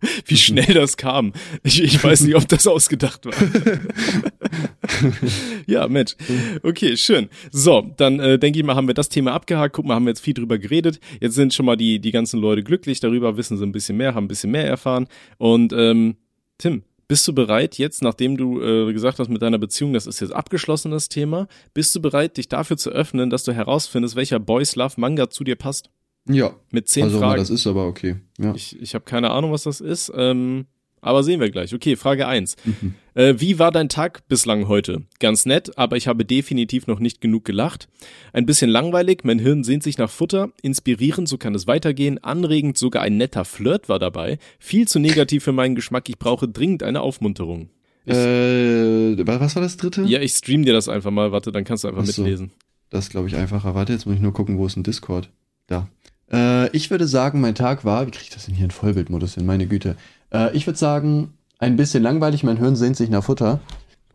Wie 0.27 0.37
schnell 0.37 0.75
das 0.75 0.97
kam. 0.97 1.33
Ich, 1.63 1.83
ich 1.83 2.03
weiß 2.03 2.23
nicht, 2.23 2.37
ob 2.37 2.49
das 2.49 2.67
ausgedacht 2.67 3.27
war. 3.27 3.35
ja, 5.67 5.89
Mensch. 5.89 6.17
Okay, 6.63 6.97
schön. 6.97 7.29
So, 7.51 7.91
dann 7.97 8.21
äh, 8.21 8.39
denke 8.39 8.59
ich 8.59 8.65
mal, 8.65 8.77
haben 8.77 8.87
wir 8.87 8.95
das 8.95 9.09
Thema 9.09 9.33
abgehakt. 9.33 9.75
Guck 9.75 9.87
mal, 9.87 9.95
haben 9.95 10.05
wir 10.05 10.11
jetzt 10.11 10.25
viel 10.25 10.35
drüber 10.35 10.59
geredet. 10.59 11.01
Jetzt 11.21 11.35
sind 11.35 11.55
schon 11.55 11.67
mal 11.67 11.77
die, 11.77 11.99
die 11.99 12.13
ganzen 12.13 12.41
Leute 12.41 12.63
glücklich 12.63 13.01
darüber, 13.01 13.37
wissen 13.37 13.57
sie 13.57 13.65
ein 13.65 13.73
bisschen 13.73 13.97
mehr, 13.97 14.15
haben 14.15 14.25
ein 14.25 14.29
bisschen 14.29 14.51
mehr 14.51 14.67
erfahren. 14.67 15.07
Und 15.39 15.73
ähm, 15.73 16.17
Tim, 16.59 16.83
bist 17.09 17.27
du 17.27 17.35
bereit 17.35 17.77
jetzt, 17.77 18.03
nachdem 18.03 18.37
du 18.37 18.63
äh, 18.63 18.93
gesagt 18.93 19.19
hast 19.19 19.29
mit 19.29 19.43
deiner 19.43 19.59
Beziehung, 19.59 19.93
das 19.93 20.07
ist 20.07 20.21
jetzt 20.21 20.33
abgeschlossen, 20.33 20.93
das 20.93 21.09
Thema, 21.09 21.49
bist 21.75 21.95
du 21.95 22.01
bereit, 22.01 22.37
dich 22.37 22.49
dafür 22.49 22.77
zu 22.77 22.91
öffnen, 22.91 23.31
dass 23.31 23.43
du 23.43 23.53
herausfindest, 23.53 24.15
welcher 24.15 24.39
Boys 24.39 24.77
Love 24.77 24.95
Manga 24.97 25.29
zu 25.29 25.43
dir 25.43 25.57
passt? 25.57 25.91
Ja, 26.29 26.55
Mit 26.71 26.89
zehn 26.89 27.05
also, 27.05 27.19
Fragen. 27.19 27.39
das 27.39 27.51
ist 27.51 27.67
aber 27.67 27.87
okay. 27.87 28.17
Ja. 28.39 28.55
Ich, 28.55 28.81
ich 28.81 28.95
habe 28.95 29.05
keine 29.05 29.31
Ahnung, 29.31 29.53
was 29.53 29.63
das 29.65 29.81
ist, 29.81 30.13
ähm, 30.15 30.67
aber 31.01 31.23
sehen 31.23 31.41
wir 31.41 31.51
gleich. 31.51 31.75
Okay, 31.75 31.97
Frage 31.97 32.29
eins. 32.29 32.57
Mhm. 32.65 32.95
Äh, 33.15 33.35
wie 33.39 33.59
war 33.59 33.73
dein 33.73 33.89
Tag 33.89 34.29
bislang 34.29 34.69
heute? 34.69 35.03
Ganz 35.19 35.47
nett, 35.47 35.77
aber 35.79 35.97
ich 35.97 36.07
habe 36.07 36.27
definitiv 36.27 36.87
noch 36.87 37.01
nicht 37.01 37.21
genug 37.23 37.47
gelacht. 37.47 37.89
Ein 38.35 38.45
bisschen 38.45 38.71
langweilig, 38.71 39.21
mein 39.25 39.39
Hirn 39.39 39.65
sehnt 39.65 39.83
sich 39.83 39.97
nach 39.97 40.11
Futter. 40.11 40.51
Inspirierend, 40.63 41.27
so 41.27 41.39
kann 41.39 41.55
es 41.55 41.67
weitergehen. 41.67 42.23
Anregend, 42.23 42.77
sogar 42.77 43.03
ein 43.03 43.17
netter 43.17 43.47
Flirt 43.47 43.89
war 43.89 43.99
dabei. 43.99 44.39
Viel 44.59 44.87
zu 44.87 44.99
negativ 44.99 45.43
für 45.43 45.53
meinen 45.53 45.75
Geschmack, 45.75 46.09
ich 46.11 46.19
brauche 46.19 46.47
dringend 46.49 46.83
eine 46.83 47.01
Aufmunterung. 47.01 47.71
Ich, 48.05 48.15
Äh, 48.15 49.27
wa- 49.27 49.41
was 49.41 49.55
war 49.57 49.63
das 49.63 49.77
dritte? 49.79 50.03
ja, 50.03 50.21
ich 50.21 50.33
stream 50.33 50.65
dir 50.65 50.73
das 50.75 50.89
einfach 50.89 51.11
mal, 51.11 51.33
warte, 51.33 51.51
dann 51.51 51.65
kannst 51.65 51.85
du 51.85 51.89
einfach 51.89 52.03
Ach 52.03 52.07
so. 52.07 52.23
mitlesen. 52.23 52.51
Das 52.91 53.07
ist, 53.07 53.11
glaube 53.11 53.29
ich, 53.29 53.37
einfacher. 53.37 53.75
Warte, 53.75 53.93
jetzt 53.95 54.05
muss 54.07 54.17
ich 54.17 54.21
nur 54.21 54.33
gucken, 54.35 54.59
wo 54.59 54.67
ist 54.67 54.77
ein 54.77 54.83
Discord. 54.83 55.31
Da. 55.67 55.89
Äh, 56.33 56.69
ich 56.77 56.91
würde 56.91 57.07
sagen, 57.07 57.41
mein 57.41 57.55
Tag 57.55 57.85
war, 57.85 58.07
wie 58.07 58.11
kriege 58.11 58.25
ich 58.25 58.31
das 58.31 58.47
denn 58.47 58.55
hier 58.55 58.65
in 58.65 58.71
Vollbildmodus 58.71 59.35
hin? 59.35 59.47
Meine 59.47 59.67
Güte. 59.67 59.97
Äh, 60.33 60.55
ich 60.57 60.67
würde 60.67 60.79
sagen, 60.79 61.35
ein 61.59 61.77
bisschen 61.77 62.03
langweilig, 62.03 62.45
mein 62.45 62.57
Hirn 62.57 62.77
sehnt 62.77 62.97
sich 62.97 63.11
nach 63.11 63.25
Futter. 63.25 63.61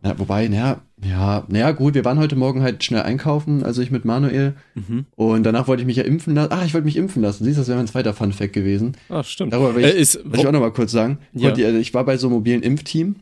Na, 0.02 0.18
wobei, 0.20 0.48
naja, 0.48 0.82
ja, 1.04 1.44
naja, 1.48 1.72
gut, 1.72 1.96
wir 1.96 2.06
waren 2.06 2.20
heute 2.20 2.36
Morgen 2.36 2.62
halt 2.62 2.84
schnell 2.84 3.02
einkaufen, 3.02 3.64
also 3.64 3.82
ich 3.82 3.92
mit 3.92 4.06
Manuel. 4.06 4.54
Mhm. 4.76 5.06
Und 5.16 5.44
danach 5.44 5.68
wollte 5.68 5.82
ich 5.82 5.88
mich 5.88 5.98
ja 5.98 6.04
impfen 6.04 6.36
lassen. 6.36 6.52
Ah, 6.52 6.64
ich 6.64 6.74
wollte 6.74 6.86
mich 6.86 6.96
impfen 6.96 7.22
lassen. 7.22 7.44
Siehst 7.44 7.58
du, 7.58 7.62
das 7.62 7.68
wäre 7.68 7.78
mein 7.78 7.88
zweiter 7.88 8.14
Fun-Fact 8.14 8.54
gewesen. 8.54 8.96
Ah, 9.10 9.24
stimmt. 9.24 9.52
Darüber 9.52 9.76
will 9.76 9.84
ich, 9.84 9.96
äh, 9.96 10.00
ist, 10.00 10.24
Wollte 10.24 10.42
ich 10.42 10.48
auch 10.48 10.52
noch 10.52 10.60
mal 10.60 10.72
kurz 10.72 10.92
sagen. 10.92 11.18
Ja. 11.34 11.50
Heute, 11.50 11.66
also 11.66 11.80
ich 11.80 11.94
war 11.94 12.06
bei 12.06 12.18
so 12.18 12.28
einem 12.28 12.36
mobilen 12.36 12.62
Impfteam. 12.62 13.16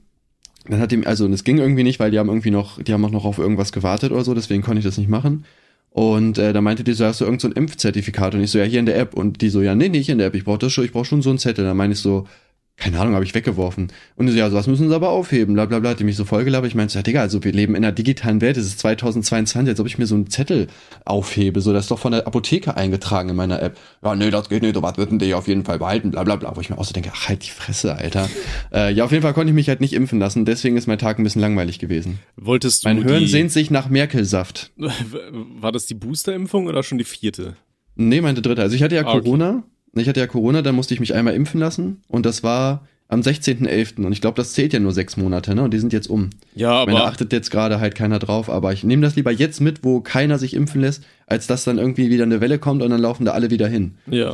Dann 0.67 0.79
hat 0.79 0.91
ihm, 0.91 1.03
also, 1.05 1.25
und 1.25 1.33
es 1.33 1.43
ging 1.43 1.57
irgendwie 1.57 1.83
nicht, 1.83 1.99
weil 1.99 2.11
die 2.11 2.19
haben 2.19 2.29
irgendwie 2.29 2.51
noch, 2.51 2.81
die 2.81 2.93
haben 2.93 3.03
auch 3.03 3.11
noch 3.11 3.25
auf 3.25 3.37
irgendwas 3.37 3.71
gewartet 3.71 4.11
oder 4.11 4.23
so, 4.23 4.33
deswegen 4.33 4.61
konnte 4.61 4.79
ich 4.79 4.85
das 4.85 4.97
nicht 4.97 5.09
machen. 5.09 5.45
Und 5.93 6.39
äh, 6.39 6.53
da 6.53 6.61
meinte 6.61 6.83
die 6.83 6.93
so, 6.93 7.05
hast 7.05 7.21
du 7.21 7.25
irgend 7.25 7.39
so 7.39 7.47
ein 7.47 7.51
Impfzertifikat? 7.51 8.33
Und 8.33 8.41
ich 8.41 8.49
so, 8.49 8.57
ja, 8.57 8.65
hier 8.65 8.79
in 8.79 8.87
der 8.87 8.97
App. 8.97 9.13
Und 9.13 9.41
die 9.41 9.49
so, 9.49 9.61
ja, 9.61 9.75
nee, 9.75 9.89
nicht 9.89 10.09
in 10.09 10.17
der 10.17 10.27
App, 10.27 10.35
ich 10.35 10.43
brauche 10.43 10.57
das 10.57 10.73
schon, 10.73 10.83
ich 10.83 10.91
brauche 10.91 11.05
schon 11.05 11.21
so 11.21 11.29
einen 11.29 11.37
Zettel. 11.37 11.65
Dann 11.65 11.77
meine 11.77 11.93
ich 11.93 11.99
so, 11.99 12.27
keine 12.75 12.99
Ahnung, 12.99 13.13
habe 13.13 13.23
ich 13.23 13.35
weggeworfen. 13.35 13.91
Und 14.15 14.27
so, 14.29 14.35
ja, 14.35 14.49
sowas 14.49 14.65
müssen 14.67 14.89
sie 14.89 14.95
aber 14.95 15.09
aufheben, 15.09 15.53
bla 15.53 15.65
bla 15.65 15.79
bla. 15.79 15.91
Hat 15.91 15.99
die 15.99 16.03
mich 16.03 16.15
so 16.15 16.25
vollgelabert. 16.25 16.67
Ich 16.69 16.75
meinte, 16.75 16.95
ja, 16.95 17.03
Digga, 17.03 17.21
also 17.21 17.43
wir 17.43 17.51
leben 17.51 17.75
in 17.75 17.85
einer 17.85 17.93
digitalen 17.93 18.41
Welt, 18.41 18.57
es 18.57 18.65
ist 18.65 18.79
2022, 18.79 19.69
als 19.69 19.79
ob 19.79 19.85
ich 19.85 19.99
mir 19.99 20.07
so 20.07 20.15
einen 20.15 20.29
Zettel 20.29 20.67
aufhebe. 21.05 21.61
So, 21.61 21.71
das 21.71 21.85
ist 21.85 21.91
doch 21.91 21.99
von 21.99 22.11
der 22.13 22.25
Apotheke 22.25 22.75
eingetragen 22.75 23.29
in 23.29 23.35
meiner 23.35 23.61
App. 23.61 23.77
Ja, 24.03 24.15
nee, 24.15 24.31
das 24.31 24.49
geht 24.49 24.63
nicht, 24.63 24.75
sowas 24.75 24.97
würden 24.97 25.19
die 25.19 25.33
auf 25.35 25.47
jeden 25.47 25.63
Fall 25.65 25.77
behalten, 25.77 26.11
bla 26.11 26.23
bla 26.23 26.35
bla. 26.35 26.55
Wo 26.55 26.61
ich 26.61 26.69
mir 26.71 26.77
auch 26.77 26.83
so 26.83 26.93
denke, 26.93 27.11
ach, 27.13 27.29
halt 27.29 27.45
die 27.45 27.51
Fresse, 27.51 27.95
Alter. 27.95 28.27
äh, 28.73 28.91
ja, 28.91 29.05
auf 29.05 29.11
jeden 29.11 29.21
Fall 29.21 29.33
konnte 29.33 29.51
ich 29.51 29.55
mich 29.55 29.69
halt 29.69 29.79
nicht 29.79 29.93
impfen 29.93 30.19
lassen, 30.19 30.43
deswegen 30.43 30.75
ist 30.75 30.87
mein 30.87 30.97
Tag 30.97 31.19
ein 31.19 31.23
bisschen 31.23 31.41
langweilig 31.41 31.77
gewesen. 31.79 32.19
wolltest 32.35 32.83
du 32.83 32.89
Mein 32.89 33.03
Hirn 33.03 33.27
sehnt 33.27 33.51
sich 33.51 33.69
nach 33.69 33.87
Merkelsaft. 33.87 34.71
war 34.77 35.71
das 35.71 35.85
die 35.85 35.93
Boosterimpfung 35.95 36.65
oder 36.67 36.81
schon 36.81 36.97
die 36.97 37.03
vierte? 37.03 37.55
Nee, 37.95 38.21
meinte 38.21 38.41
dritte. 38.41 38.61
Also 38.63 38.75
ich 38.75 38.81
hatte 38.83 38.95
ja 38.95 39.05
Ah, 39.05 39.11
okay. 39.11 39.21
Corona. 39.21 39.63
Ich 39.95 40.07
hatte 40.09 40.19
ja 40.19 40.27
Corona, 40.27 40.61
dann 40.61 40.75
musste 40.75 40.93
ich 40.93 40.99
mich 40.99 41.13
einmal 41.13 41.35
impfen 41.35 41.59
lassen. 41.59 42.01
Und 42.07 42.25
das 42.25 42.43
war 42.43 42.87
am 43.07 43.21
16.11. 43.21 44.03
Und 44.05 44.11
ich 44.11 44.21
glaube, 44.21 44.35
das 44.35 44.53
zählt 44.53 44.73
ja 44.73 44.79
nur 44.79 44.91
sechs 44.91 45.17
Monate, 45.17 45.53
ne? 45.55 45.63
Und 45.63 45.73
die 45.73 45.79
sind 45.79 45.93
jetzt 45.93 46.07
um. 46.07 46.31
Ja, 46.55 46.81
Ich 46.81 46.87
meine, 46.87 46.97
da 46.97 47.03
aber 47.03 47.11
achtet 47.11 47.31
jetzt 47.31 47.51
gerade 47.51 47.79
halt 47.79 47.95
keiner 47.95 48.19
drauf, 48.19 48.49
aber 48.49 48.73
ich 48.73 48.83
nehme 48.83 49.03
das 49.03 49.15
lieber 49.15 49.31
jetzt 49.31 49.61
mit, 49.61 49.83
wo 49.83 50.01
keiner 50.01 50.39
sich 50.39 50.53
impfen 50.55 50.81
lässt, 50.81 51.03
als 51.27 51.47
dass 51.47 51.63
dann 51.63 51.77
irgendwie 51.77 52.09
wieder 52.09 52.23
eine 52.23 52.41
Welle 52.41 52.59
kommt 52.59 52.81
und 52.81 52.89
dann 52.89 53.01
laufen 53.01 53.25
da 53.25 53.31
alle 53.33 53.51
wieder 53.51 53.67
hin. 53.67 53.95
Ja, 54.07 54.33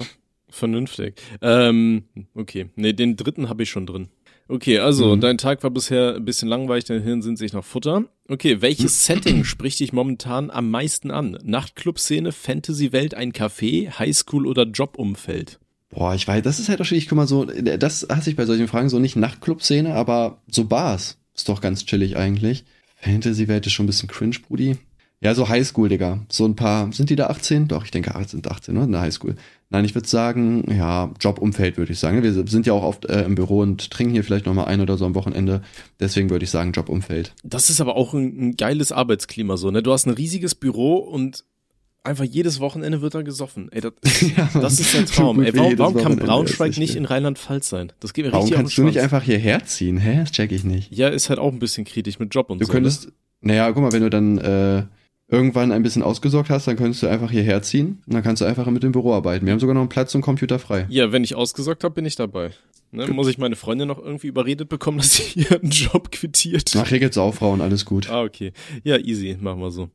vernünftig. 0.50 1.22
Ähm, 1.41 2.04
okay, 2.34 2.67
nee, 2.76 2.93
den 2.93 3.17
dritten 3.17 3.50
habe 3.50 3.63
ich 3.63 3.69
schon 3.69 3.86
drin. 3.86 4.08
Okay, 4.49 4.79
also 4.79 5.15
Mhm. 5.15 5.21
dein 5.21 5.38
Tag 5.38 5.62
war 5.63 5.69
bisher 5.69 6.15
ein 6.15 6.25
bisschen 6.25 6.49
langweilig, 6.49 6.83
dein 6.85 7.03
Hirn 7.03 7.21
sind 7.21 7.38
sich 7.38 7.53
nach 7.53 7.63
Futter. 7.63 8.05
Okay, 8.27 8.62
welches 8.62 9.05
Setting 9.05 9.43
spricht 9.43 9.79
dich 9.79 9.93
momentan 9.93 10.49
am 10.49 10.71
meisten 10.71 11.12
an? 11.12 11.38
Nachtclub-Szene, 11.43 12.31
Fantasy-Welt, 12.31 13.13
ein 13.13 13.31
Café, 13.31 13.91
Highschool 13.99 14.47
oder 14.47 14.63
Jobumfeld? 14.65 15.59
Boah, 15.91 16.15
ich 16.15 16.27
weiß, 16.27 16.41
das 16.43 16.59
ist 16.59 16.67
halt 16.67 16.81
auch 16.81 16.85
schwierig. 16.85 17.07
Guck 17.07 17.15
mal, 17.17 17.27
so, 17.27 17.45
das 17.45 18.07
hasse 18.09 18.29
ich 18.31 18.35
bei 18.35 18.45
solchen 18.45 18.67
Fragen 18.67 18.89
so 18.89 18.99
nicht 18.99 19.15
Nachtclub-Szene, 19.15 19.93
aber 19.93 20.41
so 20.49 20.65
Bars. 20.65 21.17
Ist 21.35 21.47
doch 21.47 21.62
ganz 21.62 21.85
chillig 21.85 22.17
eigentlich. 22.17 22.63
Fantasy-Welt 22.97 23.65
ist 23.67 23.73
schon 23.73 23.85
ein 23.85 23.88
bisschen 23.88 24.09
cringe, 24.09 24.35
Brudi. 24.47 24.77
Ja, 25.21 25.36
so 25.36 25.49
Highschool, 25.49 25.89
Digga. 25.89 26.19
So 26.29 26.45
ein 26.45 26.55
paar, 26.55 26.93
sind 26.93 27.10
die 27.10 27.17
da 27.17 27.27
18? 27.27 27.67
Doch, 27.67 27.84
ich 27.84 27.91
denke, 27.91 28.13
sind 28.27 28.49
18, 28.49 28.73
ne? 28.73 28.84
In 28.86 28.91
der 28.93 29.01
Highschool. 29.01 29.36
Nein, 29.69 29.84
ich 29.84 29.93
würde 29.93 30.08
sagen, 30.08 30.63
ja, 30.73 31.12
Jobumfeld 31.19 31.77
würde 31.77 31.91
ich 31.91 31.99
sagen. 31.99 32.23
Wir 32.23 32.32
sind 32.47 32.65
ja 32.65 32.73
auch 32.73 32.84
oft 32.84 33.05
äh, 33.05 33.23
im 33.23 33.36
Büro 33.36 33.60
und 33.60 33.91
trinken 33.91 34.13
hier 34.13 34.23
vielleicht 34.23 34.45
nochmal 34.45 34.65
ein 34.65 34.79
oder 34.79 34.97
so 34.97 35.05
am 35.05 35.15
Wochenende. 35.15 35.62
Deswegen 35.99 36.29
würde 36.29 36.45
ich 36.45 36.51
sagen, 36.51 36.71
Jobumfeld. 36.71 37.34
Das 37.43 37.69
ist 37.69 37.82
aber 37.82 37.97
auch 37.97 38.13
ein, 38.13 38.49
ein 38.49 38.55
geiles 38.58 38.91
Arbeitsklima 38.93 39.58
so, 39.58 39.69
ne? 39.71 39.84
Du 39.84 39.91
hast 39.91 40.08
ein 40.08 40.13
riesiges 40.13 40.55
Büro 40.55 40.95
und 40.95 41.43
einfach 42.03 42.23
jedes 42.23 42.62
Wochenende 42.62 43.01
wird 43.01 43.13
da 43.13 43.21
gesoffen. 43.21 43.67
Ey, 43.71 43.82
das, 43.82 43.93
Ja, 44.38 44.49
das 44.53 44.79
ist 44.79 44.93
der 44.93 45.05
Traum. 45.05 45.43
Ey, 45.43 45.53
warum, 45.55 45.77
warum 45.77 45.95
kann 45.97 46.15
Braunschweig 46.15 46.77
nicht 46.77 46.95
in 46.95 47.03
Rheinland-Pfalz 47.03 47.67
sein? 47.69 47.91
Das 47.99 48.13
geht 48.13 48.25
mir 48.25 48.32
Warum 48.32 48.45
richtig 48.45 48.58
kannst 48.58 48.71
auf 48.71 48.75
du 48.77 48.84
nicht 48.84 48.99
einfach 49.01 49.23
hierher 49.23 49.65
ziehen? 49.65 49.97
Hä? 49.97 50.21
Das 50.21 50.32
check 50.32 50.53
ich 50.53 50.63
nicht. 50.63 50.95
Ja, 50.95 51.10
ist 51.10 51.29
halt 51.29 51.39
auch 51.39 51.51
ein 51.51 51.60
bisschen 51.60 51.84
kritisch 51.84 52.19
mit 52.19 52.34
Job 52.34 52.49
und 52.49 52.60
Du 52.62 52.65
so. 52.65 52.71
könntest, 52.71 53.12
naja, 53.41 53.69
guck 53.71 53.84
mal, 53.84 53.91
wenn 53.91 54.01
du 54.01 54.10
dann 54.10 54.38
äh, 54.38 54.84
irgendwann 55.31 55.71
ein 55.71 55.83
bisschen 55.83 56.03
ausgesorgt 56.03 56.49
hast, 56.49 56.67
dann 56.67 56.75
könntest 56.75 57.03
du 57.03 57.07
einfach 57.07 57.31
hierher 57.31 57.61
ziehen 57.61 58.01
und 58.07 58.13
dann 58.13 58.23
kannst 58.23 58.41
du 58.41 58.45
einfach 58.45 58.65
mit 58.67 58.83
dem 58.83 58.91
Büro 58.91 59.13
arbeiten. 59.13 59.45
Wir 59.45 59.53
haben 59.53 59.59
sogar 59.59 59.75
noch 59.75 59.81
einen 59.81 59.89
Platz 59.89 60.15
und 60.15 60.21
Computer 60.21 60.59
frei. 60.59 60.85
Ja, 60.89 61.11
wenn 61.11 61.23
ich 61.23 61.35
ausgesorgt 61.35 61.83
habe, 61.83 61.93
bin 61.95 62.05
ich 62.05 62.15
dabei. 62.15 62.51
Ne, 62.91 63.05
muss 63.07 63.27
ich 63.27 63.37
meine 63.37 63.55
Freundin 63.55 63.87
noch 63.87 63.99
irgendwie 63.99 64.27
überredet 64.27 64.67
bekommen, 64.67 64.97
dass 64.99 65.17
sie 65.17 65.41
ihren 65.41 65.69
Job 65.69 66.11
quittiert? 66.11 66.73
Ach, 66.75 66.87
hier 66.87 66.99
geht's 66.99 67.17
auch 67.17 67.35
Frauen, 67.35 67.61
alles 67.61 67.85
gut. 67.85 68.09
Ah, 68.09 68.23
okay. 68.23 68.51
Ja, 68.83 68.97
easy, 68.97 69.37
machen 69.39 69.61
wir 69.61 69.71
so. 69.71 69.89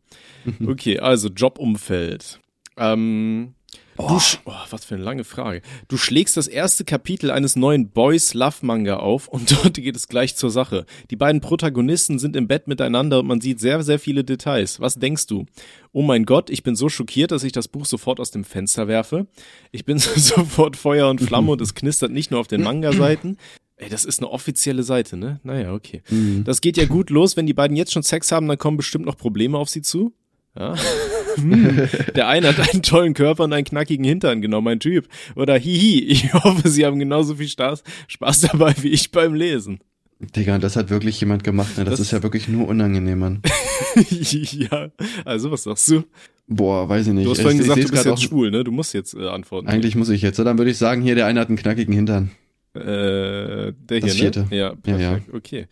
Okay, 0.66 0.98
also 0.98 1.28
Jobumfeld. 1.28 2.38
Ähm, 2.76 3.54
du 3.96 4.16
sch- 4.18 4.38
oh, 4.44 4.52
was 4.70 4.84
für 4.84 4.94
eine 4.94 5.04
lange 5.04 5.24
Frage. 5.24 5.62
Du 5.88 5.96
schlägst 5.96 6.36
das 6.36 6.46
erste 6.48 6.84
Kapitel 6.84 7.30
eines 7.30 7.56
neuen 7.56 7.88
Boys 7.90 8.34
Love 8.34 8.56
Manga 8.62 8.96
auf 8.96 9.28
und 9.28 9.50
dort 9.64 9.74
geht 9.74 9.96
es 9.96 10.08
gleich 10.08 10.36
zur 10.36 10.50
Sache. 10.50 10.86
Die 11.10 11.16
beiden 11.16 11.40
Protagonisten 11.40 12.18
sind 12.18 12.36
im 12.36 12.48
Bett 12.48 12.66
miteinander 12.68 13.20
und 13.20 13.26
man 13.26 13.40
sieht 13.40 13.60
sehr, 13.60 13.82
sehr 13.82 13.98
viele 13.98 14.24
Details. 14.24 14.80
Was 14.80 14.94
denkst 14.96 15.26
du? 15.26 15.46
Oh 15.92 16.02
mein 16.02 16.24
Gott, 16.24 16.50
ich 16.50 16.62
bin 16.62 16.74
so 16.76 16.88
schockiert, 16.88 17.30
dass 17.30 17.44
ich 17.44 17.52
das 17.52 17.68
Buch 17.68 17.86
sofort 17.86 18.20
aus 18.20 18.30
dem 18.30 18.44
Fenster 18.44 18.88
werfe. 18.88 19.26
Ich 19.72 19.84
bin 19.84 19.98
sofort 20.16 20.76
Feuer 20.76 21.08
und 21.08 21.20
Flamme 21.20 21.52
und 21.52 21.60
es 21.60 21.74
knistert 21.74 22.10
nicht 22.10 22.30
nur 22.30 22.40
auf 22.40 22.48
den 22.48 22.62
Manga-Seiten. 22.62 23.38
Ey, 23.76 23.88
das 23.88 24.04
ist 24.04 24.20
eine 24.20 24.30
offizielle 24.30 24.84
Seite, 24.84 25.16
ne? 25.16 25.40
Naja, 25.42 25.72
okay. 25.72 26.02
Das 26.44 26.60
geht 26.60 26.76
ja 26.76 26.86
gut 26.86 27.10
los, 27.10 27.36
wenn 27.36 27.46
die 27.46 27.54
beiden 27.54 27.76
jetzt 27.76 27.92
schon 27.92 28.04
Sex 28.04 28.30
haben, 28.30 28.46
dann 28.46 28.56
kommen 28.56 28.76
bestimmt 28.76 29.04
noch 29.04 29.16
Probleme 29.16 29.58
auf 29.58 29.68
sie 29.68 29.82
zu. 29.82 30.12
Ja. 30.56 30.74
Hm. 31.36 31.88
Der 32.16 32.28
eine 32.28 32.48
hat 32.48 32.72
einen 32.72 32.82
tollen 32.82 33.14
Körper 33.14 33.44
und 33.44 33.52
einen 33.52 33.64
knackigen 33.64 34.04
Hintern, 34.04 34.40
genau 34.42 34.60
mein 34.60 34.80
Typ. 34.80 35.08
Oder 35.36 35.56
hihi, 35.58 36.00
ich 36.04 36.32
hoffe, 36.34 36.68
sie 36.68 36.84
haben 36.86 36.98
genauso 36.98 37.34
viel 37.36 37.48
Spaß, 37.48 37.82
Spaß 38.08 38.40
dabei 38.42 38.74
wie 38.80 38.88
ich 38.88 39.10
beim 39.10 39.34
Lesen. 39.34 39.80
Digga, 40.20 40.58
das 40.58 40.76
hat 40.76 40.90
wirklich 40.90 41.20
jemand 41.20 41.44
gemacht, 41.44 41.76
ne? 41.76 41.84
Das, 41.84 41.94
Das- 41.94 42.00
ist 42.00 42.12
ja 42.12 42.22
wirklich 42.22 42.48
nur 42.48 42.68
unangenehm, 42.68 43.18
Mann. 43.18 43.42
ja, 44.10 44.88
also 45.24 45.50
was 45.50 45.64
sagst 45.64 45.90
du? 45.90 46.04
Boah, 46.46 46.88
weiß 46.88 47.08
ich 47.08 47.12
nicht. 47.12 47.26
Du 47.26 47.30
hast 47.30 47.38
Ich- 47.38 47.42
vorhin 47.42 47.58
ich 47.60 47.64
gesagt, 47.64 47.76
seh's 47.80 47.86
du 47.86 47.92
bist 47.92 48.04
jetzt 48.06 48.14
auch- 48.14 48.18
schwul, 48.22 48.50
ne? 48.50 48.64
Du 48.64 48.70
musst 48.72 48.94
jetzt 48.94 49.14
äh, 49.14 49.26
antworten. 49.28 49.66
Eigentlich 49.68 49.96
muss 49.96 50.08
ich 50.08 50.22
jetzt. 50.22 50.38
Dann 50.38 50.56
würde 50.58 50.70
ich 50.70 50.78
sagen, 50.78 51.02
hier, 51.02 51.14
der 51.14 51.26
eine 51.26 51.40
hat 51.40 51.48
einen 51.48 51.56
knackigen 51.58 51.92
Hintern. 51.94 52.30
Äh, 52.74 52.80
der 52.80 53.72
Das 54.00 54.12
hier, 54.12 54.12
vierte. 54.32 54.40
ne? 54.50 54.56
Ja, 54.56 54.74
Ja, 54.86 54.96
ja. 54.98 55.08
perfekt. 55.10 55.34
Okay. 55.34 55.66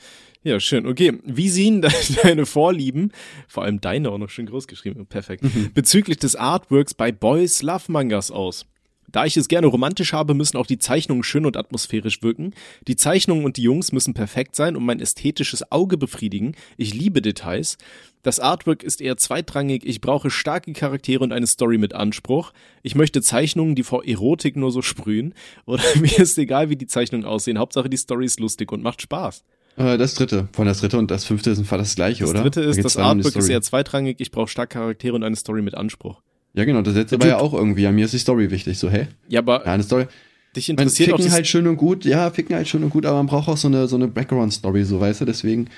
Ja, 0.44 0.58
schön. 0.58 0.86
Okay. 0.86 1.18
Wie 1.24 1.48
sehen 1.48 1.82
de- 1.82 1.90
deine 2.22 2.46
Vorlieben, 2.46 3.12
vor 3.48 3.62
allem 3.64 3.80
deine 3.80 4.10
auch 4.10 4.18
noch 4.18 4.30
schön 4.30 4.46
groß 4.46 4.66
geschrieben, 4.66 5.06
perfekt, 5.06 5.44
Mhm. 5.44 5.70
bezüglich 5.72 6.18
des 6.18 6.34
Artworks 6.36 6.94
bei 6.94 7.12
Boys 7.12 7.62
Love 7.62 7.84
Mangas 7.92 8.30
aus? 8.30 8.66
Da 9.10 9.26
ich 9.26 9.36
es 9.36 9.48
gerne 9.48 9.66
romantisch 9.66 10.14
habe, 10.14 10.32
müssen 10.32 10.56
auch 10.56 10.64
die 10.66 10.78
Zeichnungen 10.78 11.22
schön 11.22 11.44
und 11.44 11.58
atmosphärisch 11.58 12.22
wirken. 12.22 12.54
Die 12.88 12.96
Zeichnungen 12.96 13.44
und 13.44 13.58
die 13.58 13.62
Jungs 13.62 13.92
müssen 13.92 14.14
perfekt 14.14 14.56
sein 14.56 14.74
und 14.74 14.86
mein 14.86 15.00
ästhetisches 15.00 15.70
Auge 15.70 15.98
befriedigen. 15.98 16.54
Ich 16.78 16.94
liebe 16.94 17.20
Details. 17.20 17.76
Das 18.22 18.40
Artwork 18.40 18.82
ist 18.82 19.02
eher 19.02 19.18
zweitrangig. 19.18 19.84
Ich 19.84 20.00
brauche 20.00 20.30
starke 20.30 20.72
Charaktere 20.72 21.22
und 21.24 21.32
eine 21.32 21.46
Story 21.46 21.76
mit 21.76 21.92
Anspruch. 21.92 22.52
Ich 22.82 22.94
möchte 22.94 23.20
Zeichnungen, 23.20 23.74
die 23.74 23.82
vor 23.82 24.06
Erotik 24.06 24.56
nur 24.56 24.70
so 24.72 24.80
sprühen. 24.80 25.34
Oder 25.66 25.82
mir 26.00 26.18
ist 26.18 26.38
egal, 26.38 26.70
wie 26.70 26.76
die 26.76 26.86
Zeichnungen 26.86 27.26
aussehen. 27.26 27.58
Hauptsache 27.58 27.90
die 27.90 27.98
Story 27.98 28.24
ist 28.24 28.40
lustig 28.40 28.72
und 28.72 28.82
macht 28.82 29.02
Spaß. 29.02 29.44
Äh, 29.76 29.96
das 29.98 30.14
dritte. 30.14 30.48
Von 30.52 30.66
das 30.66 30.80
dritte 30.80 30.98
und 30.98 31.10
das 31.10 31.24
fünfte 31.24 31.50
ist 31.50 31.64
fast 31.66 31.80
das 31.80 31.94
gleiche, 31.94 32.20
Das 32.24 32.30
oder? 32.30 32.42
dritte 32.42 32.62
Da 32.62 32.70
ist, 32.70 32.76
geht's 32.76 32.94
das 32.94 32.96
Artwork 33.02 33.36
ist 33.36 33.48
eher 33.48 33.62
zweitrangig. 33.62 34.16
Ich 34.20 34.30
brauche 34.30 34.48
starke 34.48 34.78
Charaktere 34.78 35.14
und 35.14 35.22
eine 35.22 35.36
Story 35.36 35.62
mit 35.62 35.74
Anspruch. 35.74 36.20
Ja, 36.54 36.64
genau, 36.64 36.82
das 36.82 36.94
letzte 36.94 37.16
Der 37.18 37.26
war 37.30 37.38
ja 37.38 37.42
auch 37.42 37.54
irgendwie. 37.54 37.82
Ja, 37.82 37.92
mir 37.92 38.04
ist 38.04 38.12
die 38.12 38.18
Story 38.18 38.50
wichtig. 38.50 38.78
So, 38.78 38.90
hä? 38.90 39.08
Ja, 39.28 39.40
aber 39.40 39.64
Ja, 39.64 39.72
eine 39.72 39.82
Story. 39.82 40.06
dich 40.54 40.68
interessiert 40.68 41.12
auch 41.12 41.16
ficken 41.16 41.32
halt 41.32 41.46
schön 41.46 41.66
und 41.66 41.76
gut, 41.76 42.04
ja, 42.04 42.30
ficken 42.30 42.54
halt 42.54 42.68
schön 42.68 42.84
und 42.84 42.90
gut, 42.90 43.06
aber 43.06 43.16
man 43.16 43.26
braucht 43.26 43.48
auch 43.48 43.56
so 43.56 43.68
eine, 43.68 43.88
so 43.88 43.96
eine 43.96 44.08
Background-Story, 44.08 44.84
so, 44.84 45.00
weißt 45.00 45.22
du, 45.22 45.24
deswegen 45.24 45.68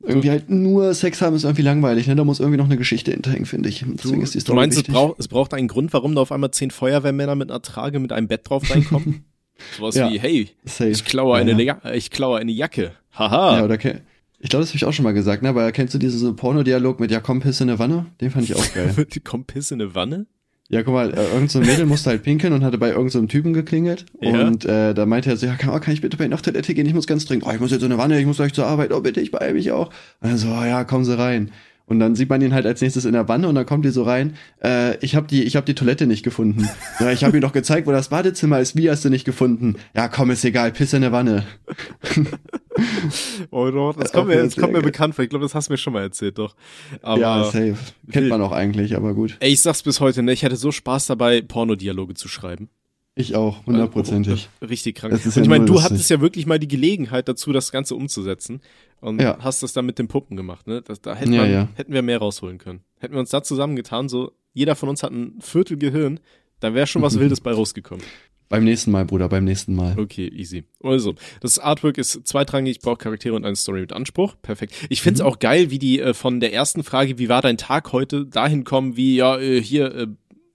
irgendwie 0.00 0.30
halt 0.30 0.48
nur 0.48 0.94
Sex 0.94 1.20
haben 1.20 1.34
ist 1.36 1.42
irgendwie 1.44 1.62
langweilig, 1.62 2.06
ne? 2.06 2.14
Da 2.16 2.24
muss 2.24 2.38
irgendwie 2.40 2.56
noch 2.56 2.66
eine 2.66 2.76
Geschichte 2.76 3.10
hinterhängen, 3.10 3.44
finde 3.46 3.68
ich. 3.68 3.84
Deswegen 3.86 4.22
ist 4.22 4.32
die 4.32 4.38
Du 4.38 4.42
Story 4.44 4.56
meinst, 4.56 4.78
es 4.78 4.84
braucht, 4.84 5.18
es 5.18 5.28
braucht 5.28 5.52
einen 5.52 5.68
Grund, 5.68 5.92
warum 5.92 6.14
da 6.14 6.20
auf 6.22 6.32
einmal 6.32 6.52
zehn 6.52 6.70
Feuerwehrmänner 6.70 7.34
mit 7.34 7.50
einer 7.50 7.60
Trage 7.60 7.98
mit 7.98 8.12
einem 8.12 8.28
Bett 8.28 8.48
drauf 8.48 8.70
reinkommen? 8.70 9.24
Sowas 9.76 9.94
Ja. 9.96 10.10
wie, 10.10 10.18
hey, 10.20 10.48
Safe. 10.64 10.90
ich 10.90 11.04
klaue, 11.04 11.36
eine, 11.36 11.52
ja. 11.62 11.78
Ja. 11.84 11.92
ich 11.92 12.10
klaue 12.10 12.38
eine 12.38 12.52
Jacke. 12.52 12.92
Haha. 13.12 13.58
Ja, 13.58 13.64
oder 13.64 13.78
ke- 13.78 14.02
ich 14.40 14.50
glaube, 14.50 14.62
das 14.62 14.70
habe 14.70 14.76
ich 14.76 14.84
auch 14.84 14.92
schon 14.92 15.02
mal 15.02 15.14
gesagt, 15.14 15.42
ne? 15.42 15.48
Aber 15.48 15.70
kennst 15.72 15.94
du 15.94 15.98
diesen 15.98 16.18
so 16.20 16.32
Pornodialog 16.34 17.00
mit 17.00 17.10
Ja, 17.10 17.20
komm, 17.20 17.40
piss 17.40 17.60
in 17.60 17.68
eine 17.68 17.78
Wanne? 17.80 18.06
Den 18.20 18.30
fand 18.30 18.44
ich 18.44 18.54
auch 18.54 18.74
geil. 18.74 18.94
Die 19.12 19.20
kommt 19.20 19.48
Piss 19.48 19.70
in 19.72 19.80
eine 19.82 19.94
Wanne? 19.96 20.26
Ja, 20.70 20.82
guck 20.82 20.92
mal, 20.92 21.12
äh, 21.12 21.32
irgend 21.32 21.50
so 21.50 21.60
Mädel 21.60 21.86
musste 21.86 22.10
halt 22.10 22.22
pinkeln 22.22 22.52
und 22.52 22.62
hatte 22.62 22.76
bei 22.76 22.88
irgendeinem 22.90 23.22
so 23.22 23.26
Typen 23.26 23.54
geklingelt. 23.54 24.04
Ja. 24.20 24.46
Und 24.46 24.66
äh, 24.66 24.92
da 24.92 25.06
meinte 25.06 25.30
er 25.30 25.36
so, 25.38 25.46
ja, 25.46 25.54
kann, 25.56 25.70
oh, 25.70 25.80
kann 25.80 25.94
ich 25.94 26.02
bitte 26.02 26.18
bei 26.18 26.24
Ihnen 26.24 26.34
auf 26.34 26.42
Toilette 26.42 26.74
gehen? 26.74 26.84
Ich 26.86 26.92
muss 26.92 27.06
ganz 27.06 27.24
dringend. 27.24 27.46
Oh, 27.46 27.50
ich 27.50 27.58
muss 27.58 27.70
jetzt 27.70 27.80
in 27.82 27.90
eine 27.90 27.96
Wanne, 28.00 28.20
ich 28.20 28.26
muss 28.26 28.36
gleich 28.36 28.52
zur 28.52 28.66
Arbeit. 28.66 28.92
Oh, 28.92 29.00
bitte, 29.00 29.20
ich 29.22 29.30
beeile 29.30 29.54
mich 29.54 29.72
auch. 29.72 29.86
Und 30.20 30.28
dann 30.30 30.36
so, 30.36 30.48
oh, 30.48 30.64
ja, 30.64 30.84
kommen 30.84 31.06
Sie 31.06 31.18
rein. 31.18 31.50
Und 31.88 31.98
dann 32.00 32.14
sieht 32.14 32.28
man 32.28 32.42
ihn 32.42 32.52
halt 32.52 32.66
als 32.66 32.82
nächstes 32.82 33.06
in 33.06 33.14
der 33.14 33.28
Wanne 33.28 33.48
und 33.48 33.54
dann 33.54 33.64
kommt 33.64 33.84
die 33.84 33.90
so 33.90 34.02
rein. 34.02 34.36
Äh, 34.62 34.98
ich 34.98 35.16
habe 35.16 35.26
die, 35.26 35.42
ich 35.42 35.56
habe 35.56 35.64
die 35.64 35.74
Toilette 35.74 36.06
nicht 36.06 36.22
gefunden. 36.22 36.68
Ja, 37.00 37.12
ich 37.12 37.22
habe 37.22 37.36
ihm 37.36 37.40
doch 37.40 37.52
gezeigt, 37.52 37.86
wo 37.86 37.92
das 37.92 38.08
Badezimmer 38.08 38.58
ist. 38.58 38.76
Wie 38.76 38.90
hast 38.90 39.04
du 39.04 39.08
nicht 39.08 39.24
gefunden? 39.24 39.76
Ja, 39.94 40.08
komm, 40.08 40.30
ist 40.30 40.44
egal, 40.44 40.72
piss 40.72 40.92
in 40.92 41.04
eine 41.04 41.12
Wanne. 41.12 41.44
Oh 43.50 43.70
doch, 43.70 43.94
das 43.96 44.12
kommt 44.12 44.28
mir, 44.28 44.36
das 44.36 44.54
kommt 44.54 44.72
mir 44.72 44.82
bekannt 44.82 45.16
vor. 45.16 45.24
Ich 45.24 45.30
glaube, 45.30 45.44
das 45.44 45.54
hast 45.54 45.68
du 45.68 45.72
mir 45.72 45.78
schon 45.78 45.92
mal 45.92 46.02
erzählt, 46.02 46.38
doch. 46.38 46.54
Aber, 47.02 47.20
ja, 47.20 47.44
safe. 47.44 47.74
Kennt 48.12 48.28
man 48.28 48.40
auch 48.40 48.52
eigentlich, 48.52 48.96
aber 48.96 49.14
gut. 49.14 49.36
ey, 49.40 49.52
ich 49.52 49.60
sag's 49.60 49.82
bis 49.82 49.98
heute, 49.98 50.22
ne, 50.22 50.32
ich 50.32 50.44
hatte 50.44 50.54
so 50.54 50.70
Spaß 50.70 51.06
dabei, 51.06 51.40
Pornodialoge 51.40 52.14
zu 52.14 52.28
schreiben. 52.28 52.68
Ich 53.16 53.34
auch, 53.34 53.66
hundertprozentig. 53.66 54.48
Richtig 54.62 54.94
krank. 54.94 55.10
Das 55.10 55.26
ist 55.26 55.36
Und 55.36 55.40
ja 55.40 55.42
ich 55.42 55.48
meine, 55.48 55.64
du 55.64 55.82
hattest 55.82 56.08
ja 56.08 56.20
wirklich 56.20 56.46
mal 56.46 56.60
die 56.60 56.68
Gelegenheit 56.68 57.28
dazu, 57.28 57.52
das 57.52 57.72
Ganze 57.72 57.96
umzusetzen. 57.96 58.60
Und 59.00 59.20
Ja. 59.20 59.38
hast 59.40 59.62
das 59.62 59.72
dann 59.72 59.86
mit 59.86 59.98
den 59.98 60.08
Puppen 60.08 60.36
gemacht, 60.36 60.66
ne? 60.66 60.82
Das, 60.82 61.00
da 61.00 61.14
hätten, 61.14 61.32
Ja, 61.32 61.42
man, 61.42 61.50
ja. 61.52 61.68
hätten 61.74 61.92
wir 61.92 62.02
mehr 62.02 62.18
rausholen 62.18 62.58
können. 62.58 62.80
Hätten 62.98 63.14
wir 63.14 63.20
uns 63.20 63.30
da 63.30 63.42
zusammengetan, 63.42 64.08
so 64.08 64.32
jeder 64.54 64.74
von 64.74 64.88
uns 64.88 65.02
hat 65.02 65.12
ein 65.12 65.34
Viertel 65.40 65.76
Gehirn, 65.76 66.18
da 66.60 66.74
wäre 66.74 66.86
schon 66.88 67.02
was 67.02 67.16
Wildes 67.20 67.40
bei 67.40 67.52
rausgekommen. 67.52 68.04
Beim 68.48 68.64
nächsten 68.64 68.90
Mal, 68.90 69.04
Bruder, 69.04 69.28
beim 69.28 69.44
nächsten 69.44 69.74
Mal. 69.74 69.98
Okay, 69.98 70.26
easy. 70.34 70.64
Also, 70.82 71.14
das 71.42 71.58
Artwork 71.58 71.98
ist 71.98 72.26
zweitrangig, 72.26 72.76
ich 72.78 72.80
brauche 72.80 72.96
Charaktere 72.96 73.34
und 73.34 73.44
eine 73.44 73.54
Story 73.56 73.80
mit 73.82 73.92
Anspruch. 73.92 74.36
Perfekt. 74.40 74.74
Ich 74.88 75.02
find's 75.02 75.20
Mhm. 75.20 75.26
auch 75.26 75.38
geil, 75.38 75.70
wie 75.70 75.78
die 75.78 76.00
äh, 76.00 76.14
von 76.14 76.40
der 76.40 76.52
ersten 76.54 76.82
Frage, 76.82 77.18
wie 77.18 77.28
war 77.28 77.42
dein 77.42 77.58
Tag 77.58 77.92
heute, 77.92 78.24
dahin 78.24 78.64
kommen, 78.64 78.96
wie, 78.96 79.16
ja, 79.16 79.38
äh, 79.38 79.60
hier, 79.62 79.94
äh, 79.94 80.06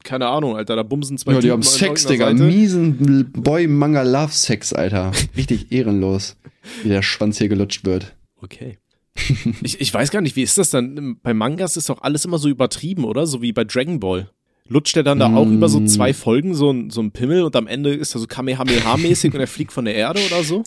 keine 0.03 0.27
Ahnung, 0.27 0.57
Alter, 0.57 0.75
da 0.75 0.81
bumsen 0.83 1.17
zwei 1.19 1.33
Ja, 1.33 1.37
die 1.37 1.41
Typen 1.43 1.53
haben 1.53 1.63
Sex, 1.63 2.05
Digga. 2.07 2.25
Seite. 2.31 2.43
Miesen 2.43 3.31
Boy-Manga-Love-Sex, 3.31 4.73
Alter. 4.73 5.11
Richtig 5.37 5.71
ehrenlos, 5.71 6.35
wie 6.81 6.89
der 6.89 7.03
Schwanz 7.03 7.37
hier 7.37 7.47
gelutscht 7.47 7.85
wird. 7.85 8.15
Okay. 8.43 8.77
ich, 9.63 9.79
ich 9.79 9.93
weiß 9.93 10.11
gar 10.11 10.21
nicht, 10.21 10.35
wie 10.35 10.41
ist 10.43 10.57
das 10.57 10.69
dann? 10.71 11.17
Bei 11.21 11.33
Mangas 11.33 11.77
ist 11.77 11.89
doch 11.89 12.01
alles 12.01 12.25
immer 12.25 12.37
so 12.39 12.49
übertrieben, 12.49 13.05
oder? 13.05 13.25
So 13.27 13.41
wie 13.41 13.53
bei 13.53 13.63
Dragon 13.63 13.99
Ball. 13.99 14.29
Lutscht 14.69 14.95
er 14.95 15.03
dann 15.03 15.19
da 15.19 15.27
auch 15.35 15.45
Mm. 15.45 15.55
über 15.55 15.67
so 15.69 15.83
zwei 15.85 16.13
Folgen 16.13 16.55
so 16.55 16.71
ein, 16.71 16.89
so 16.89 17.01
ein 17.01 17.11
Pimmel 17.11 17.43
und 17.43 17.55
am 17.57 17.67
Ende 17.67 17.93
ist 17.93 18.15
er 18.15 18.19
so 18.19 18.27
Kamehameha-mäßig 18.27 19.31
und 19.33 19.39
er 19.41 19.47
fliegt 19.47 19.73
von 19.73 19.83
der 19.85 19.93
Erde 19.93 20.21
oder 20.25 20.41
so? 20.43 20.63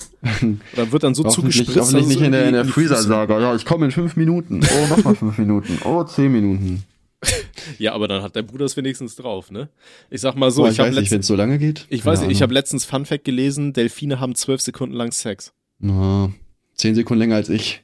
Oder 0.74 0.92
wird 0.92 1.02
dann 1.02 1.14
so 1.14 1.24
Hoffentlich, 1.24 1.56
zugespritzt? 1.56 1.80
hoffentlich 1.80 2.02
dass 2.04 2.10
es 2.12 2.16
nicht 2.18 2.20
in 2.26 2.32
der, 2.32 2.46
in 2.46 2.52
der 2.52 2.64
Freezer-Saga. 2.66 3.40
Ja, 3.40 3.54
ich 3.54 3.64
komme 3.64 3.86
in 3.86 3.90
fünf 3.92 4.14
Minuten. 4.16 4.60
Oh, 4.62 4.86
nochmal 4.94 5.14
fünf 5.16 5.38
Minuten. 5.38 5.78
Oh, 5.84 6.04
zehn 6.04 6.30
Minuten. 6.32 6.82
Ja, 7.78 7.94
aber 7.94 8.06
dann 8.06 8.22
hat 8.22 8.36
dein 8.36 8.46
Bruder 8.46 8.66
es 8.66 8.76
wenigstens 8.76 9.16
drauf, 9.16 9.50
ne? 9.50 9.70
Ich 10.10 10.20
sag 10.20 10.36
mal 10.36 10.50
so, 10.52 10.62
Boah, 10.62 10.68
ich, 10.68 10.74
ich 10.74 10.78
habe 10.78 10.90
weiß 10.90 10.96
nicht, 10.96 10.96
wenn 10.96 11.02
letztens, 11.16 11.24
es 11.24 11.28
so 11.28 11.34
lange 11.34 11.58
geht. 11.58 11.86
ich 11.88 12.02
Keine 12.02 12.12
weiß 12.12 12.20
nicht, 12.20 12.30
ich 12.30 12.42
habe 12.42 12.54
letztens 12.54 12.84
Fun 12.84 13.04
Fact 13.06 13.24
gelesen, 13.24 13.72
Delfine 13.72 14.20
haben 14.20 14.34
zwölf 14.36 14.60
Sekunden 14.60 14.94
lang 14.94 15.10
Sex. 15.10 15.52
Na, 15.80 16.30
zehn 16.76 16.94
Sekunden 16.94 17.20
länger 17.20 17.36
als 17.36 17.48
ich. 17.48 17.82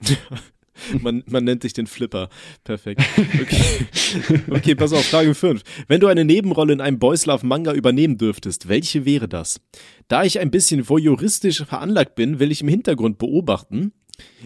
man, 1.00 1.22
man 1.26 1.44
nennt 1.44 1.64
dich 1.64 1.72
den 1.72 1.86
Flipper. 1.86 2.28
Perfekt. 2.64 3.02
Okay. 3.40 4.40
okay, 4.50 4.74
pass 4.74 4.92
auf, 4.92 5.04
Frage 5.04 5.34
5. 5.34 5.62
Wenn 5.88 6.00
du 6.00 6.06
eine 6.06 6.24
Nebenrolle 6.24 6.72
in 6.72 6.80
einem 6.80 6.98
Boys 6.98 7.26
Love 7.26 7.46
Manga 7.46 7.72
übernehmen 7.72 8.18
dürftest, 8.18 8.68
welche 8.68 9.04
wäre 9.04 9.28
das? 9.28 9.60
Da 10.08 10.24
ich 10.24 10.40
ein 10.40 10.50
bisschen 10.50 10.88
voyeuristisch 10.88 11.64
veranlagt 11.64 12.14
bin, 12.14 12.38
will 12.38 12.52
ich 12.52 12.62
im 12.62 12.68
Hintergrund 12.68 13.18
beobachten. 13.18 13.92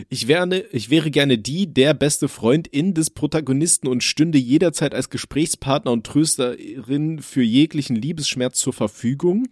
Ich 0.08 0.28
wäre, 0.28 0.64
ich 0.70 0.90
wäre 0.90 1.10
gerne 1.10 1.38
die, 1.38 1.72
der 1.72 1.92
beste 1.92 2.28
Freundin 2.28 2.94
des 2.94 3.10
Protagonisten 3.10 3.88
und 3.88 4.02
stünde 4.02 4.38
jederzeit 4.38 4.94
als 4.94 5.10
Gesprächspartner 5.10 5.90
und 5.90 6.06
Trösterin 6.06 7.20
für 7.20 7.42
jeglichen 7.42 7.96
Liebesschmerz 7.96 8.58
zur 8.58 8.72
Verfügung. 8.72 9.48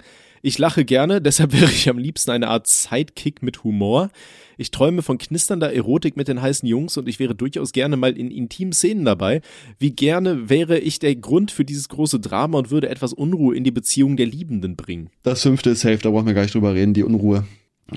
Ich 0.46 0.58
lache 0.58 0.84
gerne, 0.84 1.22
deshalb 1.22 1.54
wäre 1.54 1.70
ich 1.70 1.88
am 1.88 1.96
liebsten 1.96 2.30
eine 2.30 2.48
Art 2.48 2.66
Sidekick 2.66 3.42
mit 3.42 3.64
Humor. 3.64 4.10
Ich 4.58 4.70
träume 4.70 5.00
von 5.00 5.16
knisternder 5.16 5.72
Erotik 5.72 6.18
mit 6.18 6.28
den 6.28 6.42
heißen 6.42 6.68
Jungs 6.68 6.98
und 6.98 7.08
ich 7.08 7.18
wäre 7.18 7.34
durchaus 7.34 7.72
gerne 7.72 7.96
mal 7.96 8.14
in 8.18 8.30
intimen 8.30 8.74
Szenen 8.74 9.06
dabei. 9.06 9.40
Wie 9.78 9.92
gerne 9.92 10.50
wäre 10.50 10.78
ich 10.78 10.98
der 10.98 11.16
Grund 11.16 11.50
für 11.50 11.64
dieses 11.64 11.88
große 11.88 12.20
Drama 12.20 12.58
und 12.58 12.70
würde 12.70 12.90
etwas 12.90 13.14
Unruhe 13.14 13.56
in 13.56 13.64
die 13.64 13.70
Beziehung 13.70 14.18
der 14.18 14.26
Liebenden 14.26 14.76
bringen. 14.76 15.08
Das 15.22 15.40
fünfte 15.40 15.70
ist 15.70 15.80
safe, 15.80 15.96
da 15.96 16.10
brauchen 16.10 16.26
wir 16.26 16.34
gar 16.34 16.42
nicht 16.42 16.54
drüber 16.54 16.74
reden, 16.74 16.92
die 16.92 17.04
Unruhe. 17.04 17.46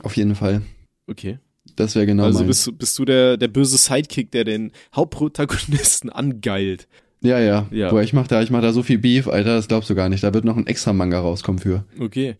Auf 0.03 0.15
jeden 0.15 0.35
Fall. 0.35 0.61
Okay. 1.07 1.39
Das 1.75 1.95
wäre 1.95 2.05
genau 2.05 2.23
Also 2.23 2.45
bist 2.45 2.65
du, 2.65 2.71
bist 2.71 2.97
du 2.97 3.03
der, 3.03 3.35
der 3.35 3.49
böse 3.49 3.75
Sidekick, 3.77 4.31
der 4.31 4.45
den 4.45 4.71
Hauptprotagonisten 4.95 6.09
angeilt. 6.09 6.87
Ja, 7.21 7.39
ja. 7.39 7.67
Ja. 7.71 7.89
Boah, 7.89 8.03
ich 8.03 8.13
mach 8.13 8.27
da, 8.27 8.43
ich 8.43 8.51
mach 8.51 8.61
da 8.61 8.71
so 8.71 8.83
viel 8.83 8.99
Beef, 8.99 9.27
Alter, 9.27 9.55
das 9.55 9.67
glaubst 9.67 9.89
du 9.89 9.95
gar 9.95 10.07
nicht. 10.07 10.23
Da 10.23 10.35
wird 10.35 10.45
noch 10.45 10.55
ein 10.55 10.67
extra 10.67 10.93
Manga 10.93 11.19
rauskommen 11.19 11.59
für. 11.59 11.83
Okay. 11.99 12.35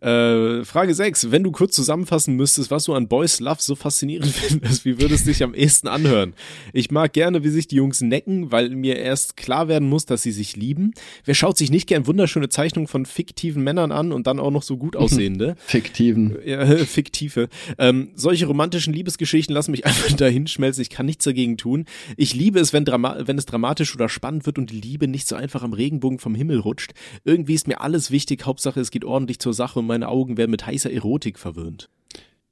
Äh, 0.00 0.64
Frage 0.64 0.94
6. 0.94 1.32
Wenn 1.32 1.42
du 1.42 1.50
kurz 1.50 1.74
zusammenfassen 1.74 2.36
müsstest, 2.36 2.70
was 2.70 2.84
du 2.84 2.94
an 2.94 3.08
Boys 3.08 3.40
Love 3.40 3.56
so 3.58 3.74
faszinierend 3.74 4.30
findest, 4.32 4.84
wie 4.84 5.00
würdest 5.00 5.26
du 5.26 5.30
dich 5.30 5.42
am 5.42 5.52
ehesten 5.52 5.88
anhören? 5.88 6.34
Ich 6.72 6.92
mag 6.92 7.12
gerne, 7.12 7.42
wie 7.42 7.48
sich 7.48 7.66
die 7.66 7.76
Jungs 7.76 8.02
necken, 8.02 8.52
weil 8.52 8.70
mir 8.70 8.96
erst 8.96 9.36
klar 9.36 9.66
werden 9.66 9.88
muss, 9.88 10.06
dass 10.06 10.22
sie 10.22 10.32
sich 10.32 10.54
lieben. 10.54 10.92
Wer 11.24 11.34
schaut 11.34 11.58
sich 11.58 11.72
nicht 11.72 11.88
gern 11.88 12.06
wunderschöne 12.06 12.48
Zeichnungen 12.48 12.86
von 12.86 13.06
fiktiven 13.06 13.64
Männern 13.64 13.90
an 13.90 14.12
und 14.12 14.28
dann 14.28 14.38
auch 14.38 14.52
noch 14.52 14.62
so 14.62 14.76
gut 14.76 14.94
aussehende? 14.96 15.56
Fiktiven. 15.58 16.36
ja, 16.44 16.64
fiktive. 16.86 17.48
Ähm, 17.78 18.10
solche 18.14 18.46
romantischen 18.46 18.94
Liebesgeschichten 18.94 19.52
lassen 19.52 19.72
mich 19.72 19.86
einfach 19.86 20.12
dahin 20.12 20.46
schmelzen. 20.46 20.82
Ich 20.82 20.90
kann 20.90 21.06
nichts 21.06 21.24
dagegen 21.24 21.56
tun. 21.56 21.86
Ich 22.16 22.34
liebe 22.34 22.60
es, 22.60 22.72
wenn, 22.72 22.84
Drama 22.84 23.16
wenn 23.26 23.36
es 23.36 23.46
dramatisch 23.46 23.92
oder 23.96 24.08
spannend 24.20 24.44
wird 24.44 24.58
und 24.58 24.68
die 24.68 24.78
Liebe 24.78 25.08
nicht 25.08 25.26
so 25.26 25.34
einfach 25.34 25.62
am 25.62 25.72
Regenbogen 25.72 26.18
vom 26.18 26.34
Himmel 26.34 26.58
rutscht. 26.58 26.92
Irgendwie 27.24 27.54
ist 27.54 27.66
mir 27.66 27.80
alles 27.80 28.10
wichtig. 28.10 28.44
Hauptsache, 28.44 28.78
es 28.78 28.90
geht 28.90 29.06
ordentlich 29.06 29.38
zur 29.38 29.54
Sache 29.54 29.78
und 29.78 29.86
meine 29.86 30.08
Augen 30.08 30.36
werden 30.36 30.50
mit 30.50 30.66
heißer 30.66 30.92
Erotik 30.92 31.38
verwöhnt. 31.38 31.88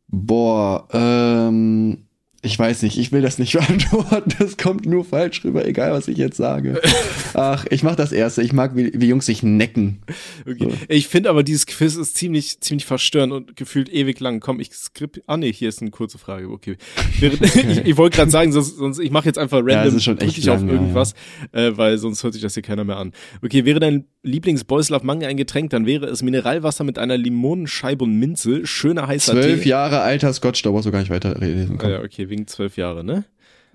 Boah, 0.07 0.89
ähm, 0.93 2.08
ich 2.41 2.57
weiß 2.57 2.82
nicht, 2.82 2.99
ich 2.99 3.11
will 3.11 3.20
das 3.20 3.39
nicht 3.39 3.53
beantworten. 3.59 4.32
Das 4.39 4.57
kommt 4.57 4.86
nur 4.86 5.05
falsch 5.05 5.45
rüber, 5.45 5.66
egal 5.66 5.93
was 5.93 6.07
ich 6.07 6.16
jetzt 6.18 6.36
sage. 6.36 6.80
Ach, 7.34 7.66
ich 7.68 7.82
mach 7.82 7.97
das 7.97 8.12
erste. 8.12 8.43
Ich 8.43 8.53
mag, 8.53 8.76
wie, 8.76 8.93
wie 8.95 9.09
Jungs 9.09 9.26
sich 9.26 9.43
necken. 9.43 10.03
Okay. 10.49 10.68
Ich 10.89 11.09
finde 11.09 11.30
aber, 11.30 11.43
dieses 11.43 11.66
Quiz 11.66 11.97
ist 11.97 12.16
ziemlich, 12.16 12.61
ziemlich 12.61 12.86
verstörend 12.86 13.32
und 13.32 13.57
gefühlt 13.57 13.89
ewig 13.89 14.20
lang. 14.20 14.39
Komm, 14.39 14.61
ich 14.61 14.72
skrip. 14.72 15.20
Ah 15.26 15.36
nee, 15.36 15.53
hier 15.53 15.68
ist 15.68 15.82
eine 15.82 15.91
kurze 15.91 16.18
Frage. 16.18 16.49
Okay. 16.49 16.76
Ich 17.20 17.78
ich 17.84 17.97
wollte 17.97 18.16
gerade 18.16 18.30
sagen, 18.30 18.53
sonst, 18.53 18.76
sonst 18.76 18.99
ich 19.01 19.11
mache 19.11 19.26
jetzt 19.26 19.39
einfach 19.39 19.59
random 19.62 19.99
Ja, 19.99 20.12
echt 20.14 20.39
ich 20.39 20.51
auf 20.51 20.61
lang, 20.61 20.68
ja, 20.68 20.74
irgendwas, 20.74 21.14
Äh, 21.53 21.72
weil 21.76 21.99
sonst 21.99 22.22
hört 22.22 22.34
sich 22.34 22.43
das 22.43 22.55
hier 22.55 22.62
keiner 22.62 22.84
mehr 22.84 22.97
an. 22.97 23.12
Okay, 23.43 23.64
wäre 23.64 23.80
dein 23.80 24.05
Lieblings-Boys 24.23 24.91
Love 24.91 25.07
Manga 25.07 25.29
ein 25.29 25.37
Getränk, 25.37 25.71
dann 25.71 25.87
wäre 25.87 26.07
es 26.07 26.23
Mineralwasser 26.23 26.85
mit 26.85 26.99
einer 26.99 27.16
Limonenscheibe 27.16 28.05
und 28.05 28.19
Minze, 28.19 28.66
schöner 28.66 29.07
heißer 29.07 29.33
Zwölf 29.33 29.62
Tee. 29.62 29.69
Jahre 29.69 30.01
alter 30.01 30.33
Scotch, 30.33 30.62
da 30.62 30.71
brauchst 30.71 30.87
du 30.87 30.91
gar 30.91 31.01
nicht 31.01 31.11
weiterlesen. 31.11 31.79
Ah, 31.81 31.89
ja, 31.89 32.01
okay, 32.01 32.29
wegen 32.29 32.47
zwölf 32.47 32.77
Jahre, 32.77 33.05
ne? 33.05 33.25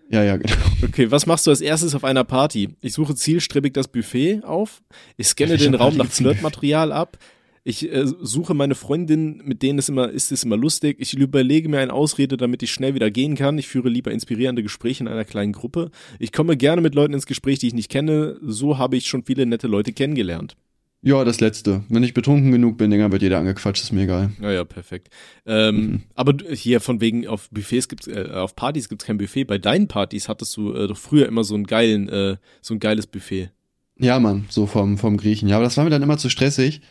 Ja, 0.10 0.24
ja, 0.24 0.38
genau. 0.38 0.54
Okay, 0.84 1.10
was 1.10 1.26
machst 1.26 1.48
du 1.48 1.52
als 1.52 1.62
erstes 1.62 1.96
auf 1.96 2.04
einer 2.04 2.24
Party? 2.24 2.76
Ich 2.82 2.94
suche 2.94 3.16
zielstrebig 3.16 3.74
das 3.74 3.88
Buffet 3.88 4.44
auf. 4.44 4.82
Ich 5.18 5.28
scanne 5.28 5.58
den 5.58 5.76
Raum 5.76 5.96
Party 5.96 5.98
nach? 5.98 6.12
Flirtmaterial 6.12 6.91
ab. 6.91 7.18
Ich 7.66 7.89
äh, 7.89 8.05
suche 8.05 8.53
meine 8.53 8.76
Freundin, 8.76 9.41
mit 9.45 9.61
denen 9.61 9.80
es 9.80 9.88
immer 9.88 10.09
ist 10.09 10.32
es 10.34 10.43
immer 10.43 10.57
lustig. 10.57 10.97
Ich 10.99 11.14
überlege 11.14 11.70
mir 11.70 11.80
eine 11.80 11.93
Ausrede, 11.93 12.36
damit 12.36 12.61
ich 12.61 12.72
schnell 12.72 12.93
wieder 12.93 13.09
gehen 13.09 13.36
kann. 13.36 13.57
Ich 13.57 13.68
führe 13.68 13.88
lieber 13.89 14.11
inspirierende 14.11 14.64
Gespräche 14.64 15.03
in 15.03 15.07
einer 15.07 15.24
kleinen 15.24 15.53
Gruppe. 15.53 15.89
Ich 16.20 16.34
komme 16.34 16.57
gerne 16.57 16.82
mit 16.82 16.93
Leuten 16.93 17.14
ins 17.14 17.26
Gespräch, 17.26 17.59
die 17.59 17.68
ich 17.68 17.74
nicht 17.74 17.89
kenne. 17.89 18.38
So 18.41 18.78
habe 18.78 18.97
ich 18.97 19.07
schon 19.07 19.24
viele 19.24 19.45
nette 19.45 19.68
Leute 19.68 19.93
kennengelernt. 19.93 20.57
Ja, 21.05 21.26
das 21.26 21.41
letzte. 21.41 21.84
Wenn 21.89 22.03
ich 22.03 22.14
betrunken 22.14 22.51
genug 22.51 22.78
bin, 22.78 22.89
Digga, 22.89 23.11
wird 23.11 23.22
jeder 23.22 23.39
angequatscht, 23.39 23.84
ist 23.84 23.91
mir 23.91 24.03
egal. 24.03 24.32
Naja, 24.39 24.64
perfekt. 24.64 25.09
Ähm, 25.45 25.76
Mhm. 25.76 26.03
Aber 26.16 26.34
hier 26.49 26.80
von 26.80 27.01
wegen 27.01 27.28
auf 27.28 27.49
Buffets 27.49 27.89
gibt's, 27.89 28.07
äh, 28.07 28.30
auf 28.32 28.55
Partys 28.55 28.88
gibt's 28.88 29.05
kein 29.05 29.18
Buffet. 29.18 29.43
Bei 29.43 29.57
deinen 29.57 29.89
Partys 29.89 30.30
hattest 30.30 30.55
du 30.55 30.74
äh, 30.74 30.88
doch 30.88 30.97
früher 30.97 31.28
immer 31.28 31.43
so 31.43 31.55
einen 31.55 31.66
geilen, 31.66 32.07
äh, 32.07 32.38
so 32.61 32.74
ein 32.74 32.80
geiles 32.80 33.07
Buffet. 33.07 33.49
Ja, 33.97 34.20
Mann, 34.20 34.45
so 34.49 34.66
vom, 34.66 34.97
vom 34.97 35.18
Griechen. 35.18 35.49
Ja, 35.49 35.57
aber 35.57 35.66
das 35.66 35.76
war 35.76 35.84
mir 35.84 35.89
dann 35.89 36.03
immer 36.03 36.18
zu 36.18 36.30
stressig. 36.30 36.82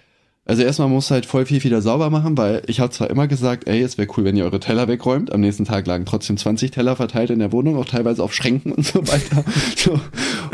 Also 0.45 0.63
erstmal 0.65 0.89
muss 0.89 1.11
halt 1.13 1.25
voll 1.25 1.47
viel 1.47 1.63
wieder 1.63 1.81
sauber 1.83 2.11
machen, 2.11 2.37
weil 2.37 2.63
ich 2.67 2.81
habe 2.81 2.91
zwar 2.91 3.11
immer 3.11 3.29
gesagt, 3.29 3.69
ey, 3.69 3.81
es 3.81 3.97
wäre 3.97 4.09
cool, 4.17 4.25
wenn 4.25 4.37
ihr 4.37 4.45
eure 4.45 4.59
Teller 4.59 4.89
wegräumt. 4.89 5.33
Am 5.33 5.41
nächsten 5.41 5.65
Tag 5.65 5.87
lagen 5.87 6.05
trotzdem 6.05 6.37
20 6.37 6.73
Teller 6.73 6.97
verteilt 6.97 7.31
in 7.31 7.39
der 7.39 7.53
Wohnung, 7.53 7.77
auch 7.77 7.85
teilweise 7.85 8.25
auf 8.25 8.35
Schränken 8.35 8.73
und 8.73 8.85
so 8.85 9.07
weiter. 9.07 9.45
so. 9.77 10.01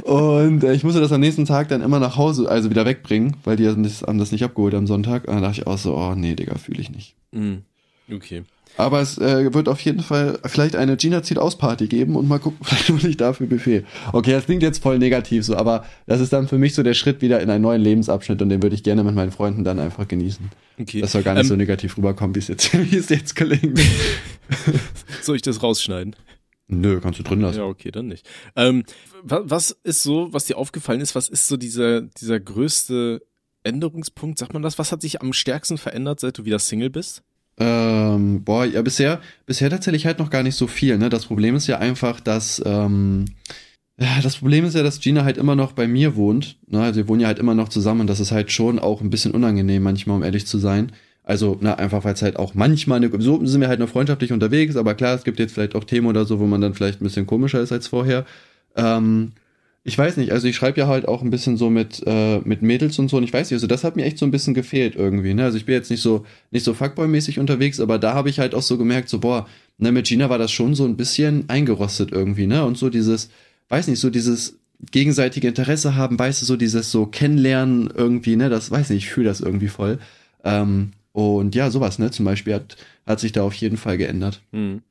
Und 0.04 0.62
äh, 0.62 0.74
ich 0.74 0.84
musste 0.84 1.00
das 1.00 1.10
am 1.10 1.20
nächsten 1.20 1.46
Tag 1.46 1.68
dann 1.68 1.80
immer 1.80 2.00
nach 2.00 2.16
Hause, 2.16 2.50
also 2.50 2.68
wieder 2.68 2.84
wegbringen, 2.84 3.36
weil 3.44 3.56
die 3.56 3.66
haben 3.66 3.82
das, 3.82 4.32
nicht 4.32 4.44
abgeholt 4.44 4.74
am 4.74 4.86
Sonntag. 4.86 5.26
Und 5.26 5.34
dann 5.34 5.42
dachte 5.42 5.60
ich 5.60 5.66
auch 5.66 5.78
so, 5.78 5.96
oh 5.96 6.14
nee, 6.14 6.34
Digga, 6.34 6.56
fühle 6.58 6.82
ich 6.82 6.90
nicht. 6.90 7.14
Mhm. 7.32 7.62
Okay. 8.12 8.42
Aber 8.78 9.00
es 9.00 9.18
äh, 9.18 9.52
wird 9.52 9.68
auf 9.68 9.80
jeden 9.80 10.00
Fall 10.02 10.38
vielleicht 10.46 10.76
eine 10.76 10.96
Gina 10.96 11.22
zieht 11.22 11.38
aus 11.38 11.58
Party 11.58 11.88
geben 11.88 12.16
und 12.16 12.28
mal 12.28 12.38
gucken, 12.38 12.58
vielleicht 12.64 12.88
hole 12.88 13.08
ich 13.08 13.16
dafür 13.16 13.46
Buffet. 13.48 13.84
Okay, 14.12 14.30
das 14.32 14.44
klingt 14.46 14.62
jetzt 14.62 14.82
voll 14.82 14.98
negativ 14.98 15.44
so, 15.44 15.56
aber 15.56 15.84
das 16.06 16.20
ist 16.20 16.32
dann 16.32 16.48
für 16.48 16.58
mich 16.58 16.74
so 16.74 16.82
der 16.82 16.94
Schritt 16.94 17.20
wieder 17.20 17.40
in 17.40 17.50
einen 17.50 17.62
neuen 17.62 17.82
Lebensabschnitt 17.82 18.40
und 18.40 18.48
den 18.48 18.62
würde 18.62 18.74
ich 18.76 18.82
gerne 18.84 19.02
mit 19.04 19.14
meinen 19.14 19.32
Freunden 19.32 19.64
dann 19.64 19.78
einfach 19.80 20.06
genießen. 20.08 20.48
Okay. 20.80 21.00
Das 21.00 21.12
soll 21.12 21.22
gar 21.24 21.34
nicht 21.34 21.42
Ähm, 21.42 21.48
so 21.48 21.56
negativ 21.56 21.96
rüberkommen, 21.98 22.34
wie 22.34 22.38
es 22.38 22.48
jetzt, 22.48 22.72
wie 22.92 22.96
es 22.96 23.08
jetzt 23.08 23.34
gelingt. 23.36 23.80
Soll 25.22 25.36
ich 25.36 25.42
das 25.42 25.62
rausschneiden? 25.62 26.14
Nö, 26.68 27.00
kannst 27.00 27.18
du 27.18 27.22
drin 27.22 27.40
lassen. 27.40 27.58
Ja, 27.58 27.64
okay, 27.64 27.90
dann 27.90 28.08
nicht. 28.08 28.28
Ähm, 28.54 28.84
wa- 29.22 29.42
was 29.44 29.70
ist 29.84 30.02
so, 30.02 30.28
was 30.32 30.44
dir 30.44 30.56
aufgefallen 30.58 31.00
ist, 31.00 31.14
was 31.14 31.28
ist 31.28 31.48
so 31.48 31.56
dieser, 31.56 32.02
dieser 32.02 32.38
größte 32.38 33.22
Änderungspunkt, 33.62 34.38
sagt 34.38 34.52
man 34.52 34.62
das? 34.62 34.78
Was 34.78 34.92
hat 34.92 35.00
sich 35.02 35.20
am 35.20 35.32
stärksten 35.32 35.78
verändert, 35.78 36.20
seit 36.20 36.38
du 36.38 36.44
wieder 36.44 36.58
Single 36.58 36.90
bist? 36.90 37.22
Ähm, 37.60 38.44
boah, 38.44 38.64
ja, 38.64 38.82
bisher, 38.82 39.20
bisher 39.46 39.70
tatsächlich 39.70 40.06
halt 40.06 40.18
noch 40.18 40.30
gar 40.30 40.42
nicht 40.42 40.54
so 40.54 40.66
viel, 40.66 40.96
ne? 40.96 41.08
Das 41.08 41.26
Problem 41.26 41.56
ist 41.56 41.66
ja 41.66 41.78
einfach, 41.78 42.20
dass, 42.20 42.62
ähm, 42.64 43.24
ja, 44.00 44.20
das 44.22 44.36
Problem 44.36 44.64
ist 44.64 44.76
ja, 44.76 44.84
dass 44.84 45.00
Gina 45.00 45.24
halt 45.24 45.38
immer 45.38 45.56
noch 45.56 45.72
bei 45.72 45.88
mir 45.88 46.14
wohnt. 46.14 46.56
Ne? 46.68 46.80
Also 46.80 46.98
wir 46.98 47.08
wohnen 47.08 47.20
ja 47.20 47.26
halt 47.26 47.40
immer 47.40 47.54
noch 47.54 47.68
zusammen 47.68 48.06
das 48.06 48.20
ist 48.20 48.30
halt 48.30 48.52
schon 48.52 48.78
auch 48.78 49.00
ein 49.00 49.10
bisschen 49.10 49.32
unangenehm 49.32 49.82
manchmal, 49.82 50.16
um 50.16 50.22
ehrlich 50.22 50.46
zu 50.46 50.58
sein. 50.58 50.92
Also, 51.24 51.58
na, 51.60 51.74
einfach 51.74 52.04
weil 52.04 52.14
es 52.14 52.22
halt 52.22 52.36
auch 52.36 52.54
manchmal, 52.54 52.98
eine, 52.98 53.10
so 53.20 53.44
sind 53.44 53.60
wir 53.60 53.68
halt 53.68 53.80
noch 53.80 53.88
freundschaftlich 53.90 54.32
unterwegs, 54.32 54.76
aber 54.76 54.94
klar, 54.94 55.14
es 55.14 55.24
gibt 55.24 55.38
jetzt 55.38 55.52
vielleicht 55.52 55.74
auch 55.74 55.84
Themen 55.84 56.06
oder 56.06 56.24
so, 56.24 56.40
wo 56.40 56.46
man 56.46 56.60
dann 56.60 56.74
vielleicht 56.74 57.00
ein 57.00 57.04
bisschen 57.04 57.26
komischer 57.26 57.60
ist 57.60 57.72
als 57.72 57.88
vorher. 57.88 58.24
Ähm, 58.76 59.32
ich 59.84 59.96
weiß 59.96 60.16
nicht, 60.18 60.32
also 60.32 60.46
ich 60.46 60.56
schreibe 60.56 60.80
ja 60.80 60.86
halt 60.86 61.08
auch 61.08 61.22
ein 61.22 61.30
bisschen 61.30 61.56
so 61.56 61.70
mit, 61.70 62.02
äh, 62.06 62.40
mit 62.40 62.62
Mädels 62.62 62.98
und 62.98 63.08
so 63.08 63.16
und 63.16 63.24
ich 63.24 63.32
weiß 63.32 63.50
nicht, 63.50 63.56
also 63.56 63.66
das 63.66 63.84
hat 63.84 63.96
mir 63.96 64.04
echt 64.04 64.18
so 64.18 64.26
ein 64.26 64.30
bisschen 64.30 64.54
gefehlt 64.54 64.96
irgendwie, 64.96 65.34
ne? 65.34 65.44
Also 65.44 65.56
ich 65.56 65.64
bin 65.64 65.74
jetzt 65.74 65.90
nicht 65.90 66.02
so, 66.02 66.26
nicht 66.50 66.64
so 66.64 66.74
Fuckboy-mäßig 66.74 67.38
unterwegs, 67.40 67.80
aber 67.80 67.98
da 67.98 68.14
habe 68.14 68.28
ich 68.28 68.38
halt 68.38 68.54
auch 68.54 68.62
so 68.62 68.76
gemerkt, 68.76 69.08
so, 69.08 69.18
boah, 69.18 69.46
ne, 69.78 69.92
mit 69.92 70.06
Gina 70.06 70.28
war 70.28 70.38
das 70.38 70.52
schon 70.52 70.74
so 70.74 70.84
ein 70.84 70.96
bisschen 70.96 71.48
eingerostet 71.48 72.12
irgendwie, 72.12 72.46
ne? 72.46 72.64
Und 72.64 72.76
so 72.76 72.90
dieses, 72.90 73.30
weiß 73.68 73.88
nicht, 73.88 74.00
so 74.00 74.10
dieses 74.10 74.58
gegenseitige 74.90 75.48
Interesse 75.48 75.96
haben, 75.96 76.18
weißt 76.18 76.42
du, 76.42 76.46
so 76.46 76.56
dieses 76.56 76.90
so 76.90 77.06
kennenlernen 77.06 77.90
irgendwie, 77.94 78.36
ne? 78.36 78.50
Das 78.50 78.70
weiß 78.70 78.90
nicht, 78.90 79.04
ich 79.04 79.10
fühle 79.10 79.28
das 79.28 79.40
irgendwie 79.40 79.68
voll. 79.68 79.98
Ähm, 80.44 80.92
und 81.12 81.54
ja, 81.54 81.70
sowas, 81.70 81.98
ne? 81.98 82.10
Zum 82.10 82.24
Beispiel 82.24 82.54
hat, 82.54 82.76
hat 83.06 83.20
sich 83.20 83.32
da 83.32 83.42
auf 83.42 83.54
jeden 83.54 83.76
Fall 83.76 83.96
geändert. 83.96 84.42
Hm. 84.52 84.82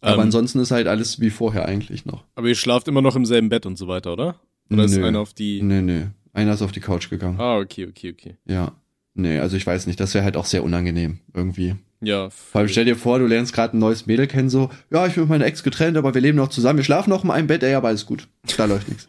Aber 0.00 0.14
Ähm, 0.14 0.20
ansonsten 0.20 0.58
ist 0.60 0.70
halt 0.70 0.86
alles 0.86 1.20
wie 1.20 1.30
vorher 1.30 1.66
eigentlich 1.66 2.04
noch. 2.06 2.24
aber 2.34 2.48
ihr 2.48 2.54
schlaft 2.54 2.88
immer 2.88 3.02
noch 3.02 3.16
im 3.16 3.24
selben 3.26 3.48
Bett 3.48 3.64
und 3.66 3.76
so 3.78 3.88
weiter, 3.88 4.12
oder? 4.12 4.40
Oder 4.70 4.84
ist 4.84 4.96
Nö. 4.96 5.04
einer 5.06 5.20
auf 5.20 5.34
die. 5.34 5.62
Nee, 5.62 5.82
nee. 5.82 6.06
Einer 6.32 6.54
ist 6.54 6.62
auf 6.62 6.72
die 6.72 6.80
Couch 6.80 7.10
gegangen. 7.10 7.38
Ah, 7.40 7.58
okay, 7.58 7.86
okay, 7.88 8.10
okay. 8.12 8.36
Ja. 8.46 8.72
Nee, 9.14 9.38
also 9.38 9.56
ich 9.56 9.66
weiß 9.66 9.86
nicht, 9.86 10.00
das 10.00 10.12
wäre 10.14 10.24
halt 10.24 10.36
auch 10.36 10.46
sehr 10.46 10.64
unangenehm 10.64 11.20
irgendwie. 11.32 11.76
Ja. 12.00 12.28
Vor 12.30 12.58
allem 12.60 12.68
stell 12.68 12.84
dir 12.84 12.96
vor, 12.96 13.18
du 13.20 13.26
lernst 13.26 13.52
gerade 13.52 13.76
ein 13.76 13.80
neues 13.80 14.06
Mädel 14.06 14.26
kennen, 14.26 14.50
so, 14.50 14.70
ja, 14.90 15.06
ich 15.06 15.14
bin 15.14 15.22
mit 15.24 15.30
meiner 15.30 15.46
Ex 15.46 15.62
getrennt, 15.62 15.96
aber 15.96 16.12
wir 16.14 16.20
leben 16.20 16.36
noch 16.36 16.48
zusammen, 16.48 16.78
wir 16.78 16.84
schlafen 16.84 17.10
noch 17.10 17.22
in 17.24 17.30
einem 17.30 17.46
Bett, 17.46 17.62
ey, 17.62 17.74
aber 17.74 17.88
alles 17.88 18.04
gut. 18.06 18.26
Da 18.56 18.64
läuft 18.64 18.88
nichts. 18.88 19.08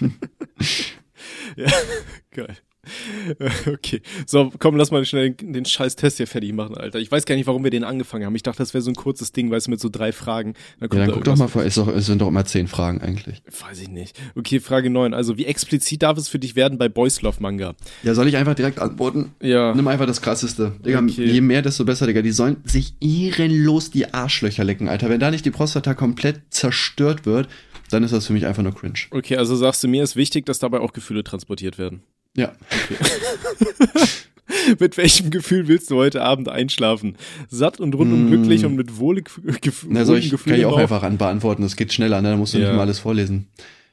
ja, 1.56 1.66
geil. 2.30 2.56
Okay, 3.66 4.00
so 4.26 4.52
komm, 4.58 4.76
lass 4.76 4.90
mal 4.90 5.04
schnell 5.04 5.30
den, 5.30 5.52
den 5.52 5.64
scheiß 5.64 5.96
Test 5.96 6.18
hier 6.18 6.26
fertig 6.26 6.52
machen, 6.52 6.76
Alter. 6.76 6.98
Ich 6.98 7.10
weiß 7.10 7.24
gar 7.26 7.34
nicht, 7.34 7.46
warum 7.46 7.64
wir 7.64 7.70
den 7.70 7.84
angefangen 7.84 8.24
haben. 8.24 8.34
Ich 8.34 8.42
dachte, 8.42 8.58
das 8.58 8.74
wäre 8.74 8.82
so 8.82 8.90
ein 8.90 8.94
kurzes 8.94 9.32
Ding, 9.32 9.50
weißt 9.50 9.66
du, 9.66 9.70
mit 9.70 9.80
so 9.80 9.88
drei 9.88 10.12
Fragen. 10.12 10.54
Dann 10.80 10.90
ja, 10.92 11.06
dann 11.06 11.14
guck 11.14 11.24
doch 11.24 11.36
mal 11.36 11.48
vor, 11.48 11.62
es, 11.62 11.76
es 11.76 12.06
sind 12.06 12.20
doch 12.20 12.28
immer 12.28 12.44
zehn 12.44 12.68
Fragen 12.68 13.00
eigentlich. 13.00 13.42
Weiß 13.66 13.80
ich 13.80 13.88
nicht. 13.88 14.18
Okay, 14.34 14.60
Frage 14.60 14.90
neun. 14.90 15.14
Also, 15.14 15.36
wie 15.36 15.46
explizit 15.46 16.02
darf 16.02 16.18
es 16.18 16.28
für 16.28 16.38
dich 16.38 16.56
werden 16.56 16.78
bei 16.78 16.88
Boys 16.88 17.22
Love 17.22 17.36
Manga? 17.40 17.74
Ja, 18.02 18.14
soll 18.14 18.28
ich 18.28 18.36
einfach 18.36 18.54
direkt 18.54 18.78
antworten? 18.78 19.32
Ja. 19.40 19.74
Nimm 19.74 19.88
einfach 19.88 20.06
das 20.06 20.22
krasseste. 20.22 20.72
Digga, 20.84 21.00
okay. 21.00 21.24
je 21.24 21.40
mehr, 21.40 21.62
desto 21.62 21.84
besser, 21.84 22.06
Digga. 22.06 22.22
Die 22.22 22.32
sollen 22.32 22.58
sich 22.64 22.94
ehrenlos 23.00 23.90
die 23.90 24.12
Arschlöcher 24.12 24.64
lecken, 24.64 24.88
Alter. 24.88 25.08
Wenn 25.08 25.20
da 25.20 25.30
nicht 25.30 25.44
die 25.44 25.50
Prostata 25.50 25.94
komplett 25.94 26.42
zerstört 26.50 27.26
wird, 27.26 27.48
dann 27.90 28.02
ist 28.02 28.12
das 28.12 28.26
für 28.26 28.32
mich 28.32 28.46
einfach 28.46 28.62
nur 28.62 28.74
cringe. 28.74 28.98
Okay, 29.10 29.36
also 29.36 29.56
sagst 29.56 29.82
du, 29.84 29.88
mir 29.88 30.02
ist 30.02 30.16
wichtig, 30.16 30.46
dass 30.46 30.58
dabei 30.58 30.80
auch 30.80 30.92
Gefühle 30.92 31.24
transportiert 31.24 31.78
werden. 31.78 32.02
Ja. 32.36 32.52
Okay. 32.70 34.06
mit 34.78 34.96
welchem 34.96 35.30
Gefühl 35.30 35.68
willst 35.68 35.90
du 35.90 35.96
heute 35.96 36.22
Abend 36.22 36.48
einschlafen? 36.48 37.16
Satt 37.48 37.80
und 37.80 37.94
rundum 37.94 38.26
mm. 38.26 38.28
glücklich 38.28 38.64
und 38.64 38.76
mit 38.76 38.98
wohlig 38.98 39.30
Gefühlen. 39.60 39.94
Na, 39.94 40.04
soll 40.04 40.18
ich, 40.18 40.30
Gefühl 40.30 40.52
kann 40.52 40.60
ich 40.60 40.66
auch 40.66 40.76
einfach 40.76 41.02
an 41.02 41.18
beantworten. 41.18 41.62
Das 41.62 41.76
geht 41.76 41.92
schneller, 41.92 42.22
ne? 42.22 42.30
Da 42.30 42.36
musst 42.36 42.54
du 42.54 42.58
ja. 42.58 42.68
nicht 42.68 42.76
mal 42.76 42.82
alles 42.82 42.98
vorlesen. 42.98 43.48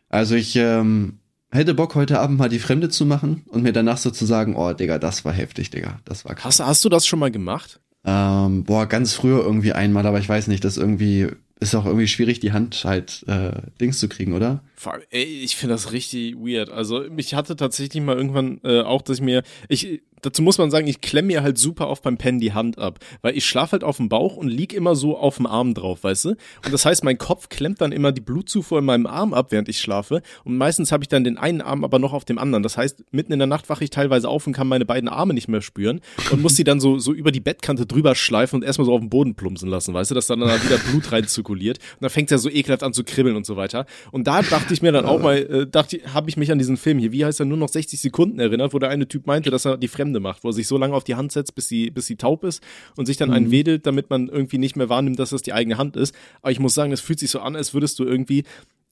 Also 0.09 0.35
ich 0.35 0.55
ähm, 0.55 1.19
hätte 1.51 1.73
Bock, 1.73 1.95
heute 1.95 2.19
Abend 2.19 2.37
mal 2.37 2.49
die 2.49 2.59
Fremde 2.59 2.89
zu 2.89 3.05
machen 3.05 3.43
und 3.47 3.63
mir 3.63 3.73
danach 3.73 3.97
so 3.97 4.11
zu 4.11 4.25
sagen, 4.25 4.55
oh, 4.55 4.73
Digga, 4.73 4.99
das 4.99 5.25
war 5.25 5.33
heftig, 5.33 5.71
Digga. 5.71 5.99
Das 6.05 6.25
war 6.25 6.35
krass. 6.35 6.59
Hast, 6.59 6.67
hast 6.67 6.85
du 6.85 6.89
das 6.89 7.07
schon 7.07 7.19
mal 7.19 7.31
gemacht? 7.31 7.79
Ähm, 8.05 8.63
boah, 8.63 8.85
ganz 8.85 9.13
früher 9.13 9.43
irgendwie 9.43 9.71
einmal, 9.71 10.05
aber 10.05 10.19
ich 10.19 10.27
weiß 10.27 10.47
nicht, 10.47 10.65
das 10.65 10.77
irgendwie 10.77 11.29
ist 11.59 11.73
auch 11.75 11.85
irgendwie 11.85 12.07
schwierig, 12.07 12.41
die 12.41 12.51
Hand 12.51 12.83
halt 12.83 13.23
äh, 13.27 13.53
Dings 13.79 13.97
zu 13.97 14.09
kriegen, 14.09 14.33
oder? 14.33 14.61
Ey, 15.09 15.23
ich 15.23 15.55
finde 15.55 15.75
das 15.75 15.91
richtig 15.91 16.35
weird. 16.35 16.69
Also 16.69 17.05
ich 17.17 17.33
hatte 17.33 17.55
tatsächlich 17.55 18.03
mal 18.03 18.17
irgendwann 18.17 18.59
äh, 18.63 18.81
auch, 18.81 19.01
dass 19.01 19.17
ich 19.17 19.23
mir, 19.23 19.43
ich, 19.69 20.01
dazu 20.23 20.41
muss 20.41 20.57
man 20.57 20.71
sagen, 20.71 20.87
ich 20.87 21.01
klemme 21.01 21.27
mir 21.27 21.43
halt 21.43 21.57
super 21.57 21.89
oft 21.89 22.03
beim 22.03 22.17
Pennen 22.17 22.39
die 22.39 22.53
Hand 22.53 22.77
ab, 22.77 22.99
weil 23.21 23.37
ich 23.37 23.45
schlafe 23.45 23.73
halt 23.73 23.83
auf 23.83 23.97
dem 23.97 24.09
Bauch 24.09 24.35
und 24.35 24.47
lieg 24.47 24.73
immer 24.73 24.95
so 24.95 25.17
auf 25.17 25.37
dem 25.37 25.45
Arm 25.45 25.73
drauf, 25.73 26.03
weißt 26.03 26.25
du? 26.25 26.29
Und 26.29 26.71
das 26.71 26.85
heißt, 26.85 27.03
mein 27.03 27.17
Kopf 27.17 27.49
klemmt 27.49 27.81
dann 27.81 27.91
immer 27.91 28.11
die 28.11 28.21
Blutzufuhr 28.21 28.79
in 28.79 28.85
meinem 28.85 29.05
Arm 29.05 29.33
ab, 29.33 29.47
während 29.51 29.69
ich 29.69 29.79
schlafe. 29.79 30.21
Und 30.43 30.57
meistens 30.57 30.91
habe 30.91 31.03
ich 31.03 31.07
dann 31.07 31.23
den 31.23 31.37
einen 31.37 31.61
Arm 31.61 31.83
aber 31.83 31.99
noch 31.99 32.13
auf 32.13 32.25
dem 32.25 32.37
anderen. 32.37 32.63
Das 32.63 32.77
heißt, 32.77 33.03
mitten 33.11 33.33
in 33.33 33.39
der 33.39 33.47
Nacht 33.47 33.69
wache 33.69 33.83
ich 33.83 33.89
teilweise 33.89 34.29
auf 34.29 34.47
und 34.47 34.53
kann 34.53 34.67
meine 34.67 34.85
beiden 34.85 35.09
Arme 35.09 35.33
nicht 35.33 35.47
mehr 35.47 35.61
spüren 35.61 36.01
und 36.31 36.41
muss 36.41 36.55
sie 36.55 36.63
dann 36.63 36.79
so, 36.79 36.97
so 36.99 37.13
über 37.13 37.31
die 37.31 37.39
Bettkante 37.39 37.85
drüber 37.85 38.15
schleifen 38.15 38.57
und 38.57 38.63
erstmal 38.63 38.85
so 38.85 38.93
auf 38.93 39.01
den 39.01 39.09
Boden 39.09 39.35
plumpsen 39.35 39.69
lassen, 39.69 39.93
weißt 39.93 40.11
du, 40.11 40.15
dass 40.15 40.27
dann, 40.27 40.39
dann 40.39 40.63
wieder 40.63 40.77
Blut 40.77 41.11
rein 41.11 41.27
zirkuliert. 41.27 41.77
Und 41.77 42.01
dann 42.01 42.09
fängt 42.09 42.31
es 42.31 42.31
ja 42.31 42.37
so 42.37 42.49
ekelhaft 42.49 42.83
an 42.83 42.93
zu 42.93 43.03
kribbeln 43.03 43.35
und 43.35 43.45
so 43.45 43.55
weiter. 43.55 43.85
Und 44.11 44.27
da 44.27 44.41
dachte 44.41 44.72
ich 44.73 44.81
mir 44.81 44.91
dann 44.91 45.05
auch 45.05 45.21
mal, 45.21 45.37
äh, 45.37 45.67
dachte, 45.67 45.99
habe 46.13 46.29
ich 46.29 46.37
mich 46.37 46.51
an 46.51 46.57
diesen 46.57 46.77
Film 46.77 46.99
hier, 46.99 47.11
wie 47.11 47.25
heißt 47.25 47.39
er, 47.39 47.45
nur 47.45 47.57
noch 47.57 47.69
60 47.69 47.99
Sekunden 47.99 48.39
erinnert, 48.39 48.73
wo 48.73 48.79
der 48.79 48.89
eine 48.89 49.07
Typ 49.07 49.27
meinte, 49.27 49.49
dass 49.49 49.65
er 49.65 49.77
die 49.77 49.87
Fremde 49.87 50.19
macht, 50.19 50.43
wo 50.43 50.49
er 50.49 50.53
sich 50.53 50.67
so 50.67 50.77
lange 50.77 50.95
auf 50.95 51.03
die 51.03 51.15
Hand 51.15 51.31
setzt, 51.31 51.55
bis 51.55 51.67
sie, 51.67 51.91
bis 51.91 52.05
sie 52.05 52.15
taub 52.15 52.43
ist 52.43 52.63
und 52.95 53.05
sich 53.05 53.17
dann 53.17 53.29
mhm. 53.29 53.35
einwedelt, 53.35 53.85
damit 53.85 54.09
man 54.09 54.27
irgendwie 54.27 54.57
nicht 54.57 54.75
mehr 54.75 54.89
wahrnimmt, 54.89 55.19
dass 55.19 55.31
das 55.31 55.41
die 55.41 55.53
eigene 55.53 55.77
Hand 55.77 55.95
ist. 55.95 56.13
Aber 56.41 56.51
ich 56.51 56.59
muss 56.59 56.73
sagen, 56.73 56.91
es 56.91 57.01
fühlt 57.01 57.19
sich 57.19 57.31
so 57.31 57.39
an, 57.39 57.55
als 57.55 57.73
würdest 57.73 57.99
du 57.99 58.03
irgendwie 58.03 58.43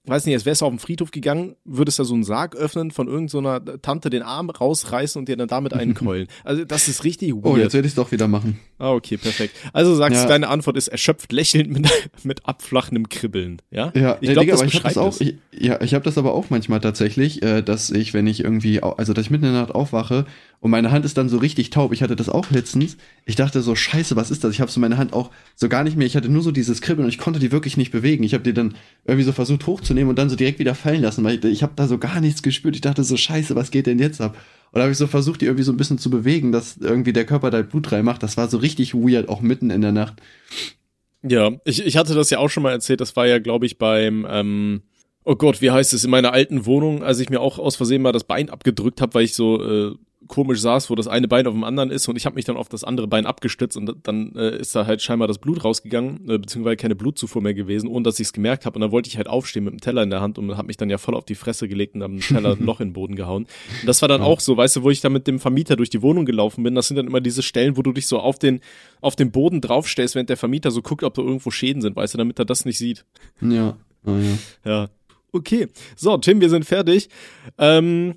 weiß 0.06 0.26
nicht, 0.26 0.34
als 0.34 0.46
wärst 0.46 0.62
du 0.62 0.66
auf 0.66 0.72
den 0.72 0.80
Friedhof 0.80 1.12
gegangen, 1.12 1.56
würdest 1.64 2.00
da 2.00 2.04
so 2.04 2.14
einen 2.14 2.24
Sarg 2.24 2.56
öffnen, 2.56 2.92
von 2.92 3.08
irgendeiner 3.08 3.62
so 3.66 3.78
Tante 3.78 4.10
den 4.10 4.24
Arm 4.24 4.50
rausreißen 4.50 5.20
und 5.20 5.30
dir 5.30 5.38
dann 5.38 5.48
damit 5.48 5.74
einkeulen. 5.74 6.28
Also 6.44 6.66
das 6.66 6.88
ist 6.88 7.04
richtig 7.04 7.34
weird. 7.34 7.46
Oh, 7.46 7.58
jetzt 7.58 7.74
werde 7.74 7.86
ich 7.88 7.92
es 7.92 7.96
doch 7.96 8.12
wieder 8.12 8.28
machen. 8.28 8.60
Ah, 8.80 8.92
okay, 8.92 9.18
perfekt. 9.18 9.56
Also 9.74 9.96
sagst 9.96 10.18
du, 10.18 10.24
ja. 10.24 10.28
deine 10.28 10.48
Antwort 10.48 10.76
ist 10.76 10.88
erschöpft 10.88 11.32
lächelnd 11.32 11.72
mit, 11.72 11.88
mit 12.24 12.46
abflachendem 12.46 13.10
Kribbeln, 13.10 13.62
ja? 13.70 13.92
Ja, 13.96 14.18
ich 14.22 14.32
glaube, 14.32 14.50
das 14.50 14.62
ich 14.64 14.76
habe 14.76 14.84
das 14.84 14.98
auch, 14.98 15.20
ich, 15.22 15.38
ja, 15.52 15.80
ich 15.82 15.94
habe 15.94 16.04
das 16.04 16.18
aber 16.18 16.34
auch 16.34 16.50
manchmal 16.50 16.80
tatsächlich, 16.80 17.44
äh, 17.44 17.62
dass 17.62 17.92
ich, 17.92 18.14
wenn 18.14 18.28
ich 18.28 18.44
irgendwie, 18.44 18.82
also 18.82 19.14
dass 19.14 19.26
ich 19.26 19.32
mitten 19.32 19.46
in 19.46 19.54
der 19.54 19.62
Nacht 19.62 19.76
aufwache 19.76 20.26
und 20.62 20.70
meine 20.70 20.92
Hand 20.92 21.06
ist 21.06 21.18
dann 21.18 21.28
so 21.28 21.38
richtig 21.38 21.72
taub. 21.72 21.92
Ich 21.92 22.04
hatte 22.04 22.16
das 22.16 22.30
auch 22.30 22.52
letztens. 22.52 22.96
Ich 23.26 23.36
dachte 23.36 23.64
so, 23.64 23.76
scheiße, 23.76 24.16
was 24.16 24.30
ist 24.30 24.44
das? 24.44 24.54
Ich 24.54 24.62
habe 24.62 24.70
so 24.70 24.80
meine 24.80 24.98
Hand 24.98 25.12
auch 25.12 25.32
so 25.56 25.68
gar 25.68 25.84
nicht 25.84 25.98
mehr, 25.98 26.06
ich 26.06 26.16
hatte 26.16 26.30
nur 26.30 26.44
so 26.44 26.52
dieses 26.52 26.82
Kribbeln 26.82 27.06
und 27.06 27.10
ich 27.10 27.18
konnte 27.18 27.40
die 27.40 27.52
wirklich 27.52 27.78
nicht 27.78 27.90
bewegen. 27.90 28.24
Ich 28.24 28.36
habe 28.36 28.44
die 28.44 28.54
dann 28.54 28.76
irgendwie 29.06 29.26
so 29.26 29.32
versucht 29.32 29.66
hochzunehmen 29.66 30.12
und 30.12 30.20
dann 30.20 30.30
so 30.30 30.36
direkt 30.36 30.60
wieder 30.60 30.76
fallen 30.76 31.02
lassen, 31.02 31.24
weil 31.24 31.40
ich, 31.40 31.46
ich 31.46 31.64
habe 31.64 31.74
da 31.76 31.88
so 31.88 31.98
gar 31.98 32.22
nichts 32.22 32.44
gespürt. 32.44 32.76
Ich 32.76 32.82
dachte 32.82 33.04
so, 33.04 33.18
scheiße, 33.18 33.56
was 33.56 33.72
geht 33.72 33.88
denn 33.88 33.98
jetzt 33.98 34.22
ab? 34.22 34.38
Und 34.72 34.78
da 34.78 34.84
habe 34.84 34.92
ich 34.92 35.00
so 35.00 35.08
versucht, 35.08 35.42
die 35.42 35.46
irgendwie 35.46 35.64
so 35.64 35.74
ein 35.74 35.78
bisschen 35.78 35.98
zu 35.98 36.12
bewegen, 36.12 36.52
dass 36.52 36.78
irgendwie 36.78 37.12
der 37.12 37.26
Körper 37.26 37.50
da 37.50 37.64
Blut 37.64 37.92
reinmacht. 37.92 38.22
Das 38.22 38.38
war 38.38 38.48
so 38.48 38.60
richtig 38.60 38.94
weird, 38.94 39.30
auch 39.30 39.42
mitten 39.42 39.72
in 39.72 39.82
der 39.82 39.92
Nacht. 39.92 40.22
Ja, 41.24 41.54
ich, 41.66 41.84
ich 41.84 41.98
hatte 41.98 42.14
das 42.14 42.30
ja 42.30 42.38
auch 42.38 42.50
schon 42.50 42.62
mal 42.62 42.72
erzählt. 42.72 43.02
Das 43.02 43.16
war 43.16 43.26
ja, 43.26 43.40
glaube 43.40 43.66
ich, 43.66 43.80
beim, 43.80 44.28
ähm, 44.30 44.84
oh 45.24 45.36
Gott, 45.36 45.60
wie 45.62 45.72
heißt 45.72 45.92
es, 45.94 46.04
in 46.04 46.12
meiner 46.12 46.34
alten 46.34 46.68
Wohnung, 46.68 47.04
als 47.04 47.20
ich 47.20 47.32
mir 47.32 47.42
auch 47.42 47.58
aus 47.58 47.76
Versehen 47.76 48.04
mal 48.04 48.12
das 48.12 48.26
Bein 48.26 48.52
abgedrückt 48.52 49.02
habe, 49.02 49.16
weil 49.16 49.24
ich 49.24 49.34
so 49.34 49.64
äh, 49.64 49.96
komisch 50.32 50.62
saß, 50.62 50.90
wo 50.90 50.96
das 50.96 51.10
eine 51.10 51.28
Bein 51.28 51.46
auf 51.46 51.54
dem 51.54 51.66
anderen 51.66 51.92
ist 51.92 52.08
und 52.08 52.16
ich 52.16 52.26
habe 52.26 52.36
mich 52.36 52.46
dann 52.46 52.56
auf 52.56 52.70
das 52.70 52.86
andere 52.86 53.06
Bein 53.08 53.26
abgestützt 53.26 53.76
und 53.76 53.94
dann 54.04 54.34
äh, 54.38 54.58
ist 54.58 54.74
da 54.74 54.88
halt 54.88 55.02
scheinbar 55.02 55.28
das 55.28 55.40
Blut 55.40 55.66
rausgegangen, 55.66 56.30
äh, 56.30 56.38
beziehungsweise 56.38 56.78
keine 56.78 56.96
Blutzufuhr 56.96 57.42
mehr 57.42 57.54
gewesen, 57.54 57.90
ohne 57.90 58.04
dass 58.04 58.18
ich 58.18 58.28
es 58.28 58.34
gemerkt 58.34 58.66
habe 58.66 58.76
und 58.76 58.82
dann 58.82 58.94
wollte 58.94 59.10
ich 59.10 59.18
halt 59.18 59.28
aufstehen 59.28 59.66
mit 59.66 59.74
dem 59.74 59.82
Teller 59.82 60.04
in 60.04 60.10
der 60.10 60.22
Hand 60.22 60.38
und 60.38 60.56
habe 60.56 60.68
mich 60.68 60.78
dann 60.78 60.90
ja 60.90 60.98
voll 60.98 61.16
auf 61.16 61.26
die 61.26 61.36
Fresse 61.36 61.68
gelegt 61.68 61.96
und 61.96 62.02
am 62.02 62.22
Teller 62.22 62.56
ein 62.58 62.66
Loch 62.66 62.80
in 62.80 62.88
den 62.88 62.94
Boden 62.94 63.16
gehauen. 63.16 63.44
Und 63.82 63.88
das 63.88 64.02
war 64.02 64.08
dann 64.08 64.22
ja. 64.22 64.28
auch 64.28 64.40
so, 64.40 64.56
weißt 64.56 64.78
du, 64.78 64.84
wo 64.84 64.90
ich 64.90 65.02
dann 65.02 65.12
mit 65.12 65.28
dem 65.28 65.38
Vermieter 65.38 65.76
durch 65.76 65.90
die 65.90 66.02
Wohnung 66.02 66.26
gelaufen 66.26 66.64
bin, 66.64 66.76
das 66.76 66.88
sind 66.88 66.96
dann 66.96 67.08
immer 67.08 67.20
diese 67.20 67.44
Stellen, 67.44 67.76
wo 67.76 67.82
du 67.82 67.92
dich 67.92 68.08
so 68.08 68.18
auf 68.18 68.40
den 68.40 68.62
auf 69.02 69.18
den 69.18 69.32
Boden 69.32 69.60
draufstellst, 69.60 70.16
während 70.16 70.30
der 70.30 70.38
Vermieter 70.38 70.72
so 70.72 70.82
guckt, 70.82 71.04
ob 71.04 71.14
da 71.14 71.22
irgendwo 71.22 71.52
Schäden 71.52 71.82
sind, 71.82 71.98
weißt 71.98 72.14
du, 72.14 72.18
damit 72.18 72.40
er 72.40 72.46
das 72.46 72.64
nicht 72.64 72.78
sieht. 72.78 73.06
Ja. 73.42 73.76
Oh, 74.06 74.12
ja. 74.12 74.72
ja. 74.72 74.90
Okay. 75.34 75.68
So, 75.98 76.18
Tim, 76.18 76.40
wir 76.40 76.50
sind 76.50 76.64
fertig. 76.64 77.10
Ähm, 77.58 78.16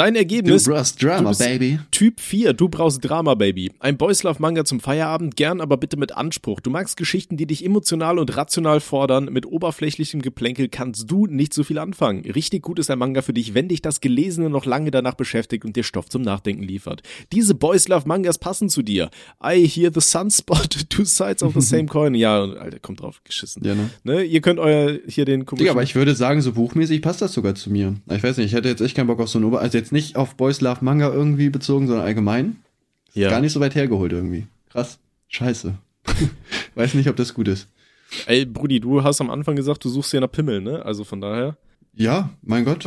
Dein 0.00 0.16
Ergebnis. 0.16 0.64
Du 0.64 0.70
brauchst 0.70 1.02
Drama, 1.02 1.32
Baby. 1.32 1.78
Typ 1.90 2.20
4, 2.20 2.54
du 2.54 2.70
brauchst 2.70 3.04
Drama, 3.04 3.34
Baby. 3.34 3.70
Ein 3.80 3.98
Boys 3.98 4.22
Love 4.22 4.40
Manga 4.40 4.64
zum 4.64 4.80
Feierabend, 4.80 5.36
gern 5.36 5.60
aber 5.60 5.76
bitte 5.76 5.98
mit 5.98 6.16
Anspruch. 6.16 6.60
Du 6.60 6.70
magst 6.70 6.96
Geschichten, 6.96 7.36
die 7.36 7.46
dich 7.46 7.62
emotional 7.66 8.18
und 8.18 8.34
rational 8.34 8.80
fordern. 8.80 9.26
Mit 9.26 9.44
oberflächlichem 9.44 10.22
Geplänkel 10.22 10.70
kannst 10.70 11.10
du 11.10 11.26
nicht 11.26 11.52
so 11.52 11.64
viel 11.64 11.76
anfangen. 11.78 12.24
Richtig 12.24 12.62
gut 12.62 12.78
ist 12.78 12.90
ein 12.90 12.98
Manga 12.98 13.20
für 13.20 13.34
dich, 13.34 13.52
wenn 13.52 13.68
dich 13.68 13.82
das 13.82 14.00
Gelesene 14.00 14.48
noch 14.48 14.64
lange 14.64 14.90
danach 14.90 15.16
beschäftigt 15.16 15.66
und 15.66 15.76
dir 15.76 15.82
Stoff 15.82 16.08
zum 16.08 16.22
Nachdenken 16.22 16.62
liefert. 16.62 17.02
Diese 17.32 17.54
Boys 17.54 17.86
Love 17.86 18.08
Mangas 18.08 18.38
passen 18.38 18.70
zu 18.70 18.80
dir. 18.80 19.10
I 19.44 19.68
hear 19.68 19.90
the 19.92 20.00
sunspot, 20.00 20.78
two 20.88 21.04
sides 21.04 21.42
of 21.42 21.52
the 21.52 21.60
same 21.60 21.84
coin. 21.88 22.14
Ja, 22.14 22.40
Alter, 22.42 22.78
kommt 22.78 23.02
drauf, 23.02 23.20
geschissen. 23.22 23.62
Ja, 23.66 23.74
ne? 23.74 23.90
ne? 24.04 24.22
Ihr 24.22 24.40
könnt 24.40 24.60
euer 24.60 24.98
hier 25.06 25.26
den 25.26 25.44
Ja, 25.58 25.72
aber 25.72 25.82
ich 25.82 25.94
würde 25.94 26.14
sagen, 26.14 26.40
so 26.40 26.52
buchmäßig 26.52 27.02
passt 27.02 27.20
das 27.20 27.34
sogar 27.34 27.54
zu 27.54 27.70
mir. 27.70 27.96
Ich 28.10 28.22
weiß 28.22 28.38
nicht, 28.38 28.46
ich 28.46 28.52
hätte 28.54 28.70
jetzt 28.70 28.80
echt 28.80 28.96
keinen 28.96 29.08
Bock 29.08 29.20
auf 29.20 29.28
so 29.28 29.38
ein 29.38 29.44
Ober, 29.44 29.60
also 29.60 29.76
jetzt 29.76 29.89
jetzt 29.90 29.92
nicht 29.92 30.16
auf 30.16 30.36
Boys 30.36 30.60
Love 30.60 30.84
Manga 30.84 31.12
irgendwie 31.12 31.50
bezogen, 31.50 31.86
sondern 31.86 32.06
allgemein. 32.06 32.56
Ja. 33.12 33.30
Gar 33.30 33.40
nicht 33.40 33.52
so 33.52 33.60
weit 33.60 33.74
hergeholt 33.74 34.12
irgendwie. 34.12 34.46
Krass. 34.70 34.98
Scheiße. 35.28 35.74
Weiß 36.74 36.94
nicht, 36.94 37.08
ob 37.08 37.16
das 37.16 37.34
gut 37.34 37.48
ist. 37.48 37.68
Ey, 38.26 38.44
Brudi, 38.44 38.80
du 38.80 39.02
hast 39.02 39.20
am 39.20 39.30
Anfang 39.30 39.56
gesagt, 39.56 39.84
du 39.84 39.88
suchst 39.88 40.12
ja 40.12 40.20
nach 40.20 40.30
Pimmel, 40.30 40.60
ne? 40.60 40.84
Also 40.84 41.04
von 41.04 41.20
daher. 41.20 41.56
Ja, 41.94 42.30
mein 42.42 42.64
Gott. 42.64 42.84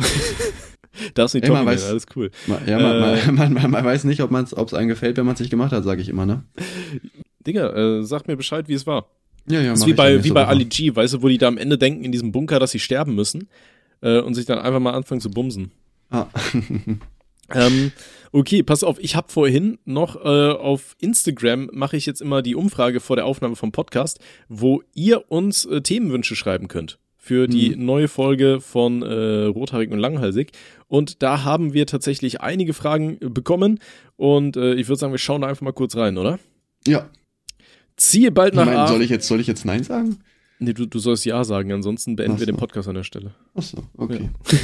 Darfst 1.14 1.34
nicht 1.34 1.44
Ey, 1.44 1.50
man 1.50 1.66
weiß, 1.66 1.88
alles 1.88 2.06
cool. 2.14 2.30
ja, 2.66 2.78
äh, 2.78 3.26
man, 3.26 3.34
man, 3.34 3.52
man, 3.52 3.70
man, 3.70 3.84
weiß 3.84 4.04
nicht, 4.04 4.22
ob 4.22 4.32
es 4.32 4.74
einem 4.74 4.88
gefällt, 4.88 5.16
wenn 5.16 5.26
man 5.26 5.34
es 5.34 5.40
sich 5.40 5.50
gemacht 5.50 5.72
hat, 5.72 5.84
sage 5.84 6.00
ich 6.00 6.08
immer, 6.08 6.24
ne? 6.24 6.44
Digga, 7.46 7.98
äh, 7.98 8.02
sag 8.04 8.28
mir 8.28 8.36
Bescheid, 8.36 8.68
wie 8.68 8.74
es 8.74 8.86
war. 8.86 9.08
Ja, 9.46 9.60
ja, 9.60 9.70
das 9.70 9.80
ist 9.80 9.86
wie 9.86 9.92
bei, 9.92 10.24
wie 10.24 10.30
bei 10.30 10.46
Ali 10.46 10.64
G, 10.64 10.94
weißt 10.94 11.14
du, 11.14 11.22
wo 11.22 11.28
die 11.28 11.36
da 11.36 11.48
am 11.48 11.58
Ende 11.58 11.76
denken 11.76 12.04
in 12.04 12.12
diesem 12.12 12.32
Bunker, 12.32 12.58
dass 12.58 12.70
sie 12.70 12.78
sterben 12.78 13.14
müssen 13.14 13.48
äh, 14.00 14.20
und 14.20 14.34
sich 14.34 14.46
dann 14.46 14.58
einfach 14.58 14.80
mal 14.80 14.94
anfangen 14.94 15.20
zu 15.20 15.30
bumsen. 15.30 15.72
Ah. 16.14 16.28
ähm, 17.54 17.92
okay, 18.30 18.62
pass 18.62 18.84
auf, 18.84 18.98
ich 19.00 19.16
habe 19.16 19.32
vorhin 19.32 19.78
noch 19.84 20.16
äh, 20.24 20.52
auf 20.52 20.94
Instagram 21.00 21.70
mache 21.72 21.96
ich 21.96 22.06
jetzt 22.06 22.22
immer 22.22 22.40
die 22.40 22.54
Umfrage 22.54 23.00
vor 23.00 23.16
der 23.16 23.26
Aufnahme 23.26 23.56
vom 23.56 23.72
Podcast, 23.72 24.20
wo 24.48 24.82
ihr 24.94 25.30
uns 25.30 25.64
äh, 25.64 25.80
Themenwünsche 25.80 26.36
schreiben 26.36 26.68
könnt 26.68 26.98
für 27.16 27.48
die 27.48 27.74
mhm. 27.74 27.84
neue 27.84 28.08
Folge 28.08 28.60
von 28.60 29.02
äh, 29.02 29.46
Rothaarig 29.46 29.90
und 29.90 29.98
Langhalsig. 29.98 30.52
Und 30.88 31.22
da 31.22 31.42
haben 31.42 31.72
wir 31.72 31.86
tatsächlich 31.86 32.42
einige 32.42 32.74
Fragen 32.74 33.18
bekommen. 33.18 33.80
Und 34.16 34.58
äh, 34.58 34.74
ich 34.74 34.88
würde 34.88 35.00
sagen, 35.00 35.12
wir 35.12 35.18
schauen 35.18 35.40
da 35.40 35.48
einfach 35.48 35.62
mal 35.62 35.72
kurz 35.72 35.96
rein, 35.96 36.18
oder? 36.18 36.38
Ja. 36.86 37.08
Ziehe 37.96 38.30
bald 38.30 38.54
nach. 38.54 38.66
Ich 38.66 38.74
mein, 38.74 38.88
soll 38.88 39.02
ich 39.02 39.08
jetzt, 39.08 39.26
soll 39.26 39.40
ich 39.40 39.46
jetzt 39.46 39.64
Nein 39.64 39.82
sagen? 39.84 40.18
Nee, 40.58 40.72
du, 40.72 40.86
du 40.86 40.98
sollst 40.98 41.24
Ja 41.24 41.44
sagen, 41.44 41.72
ansonsten 41.72 42.16
beenden 42.16 42.36
so. 42.36 42.40
wir 42.40 42.46
den 42.46 42.56
Podcast 42.56 42.88
an 42.88 42.94
der 42.94 43.02
Stelle. 43.02 43.34
Ach 43.54 43.62
so, 43.62 43.84
okay. 43.96 44.30
Ja. 44.50 44.58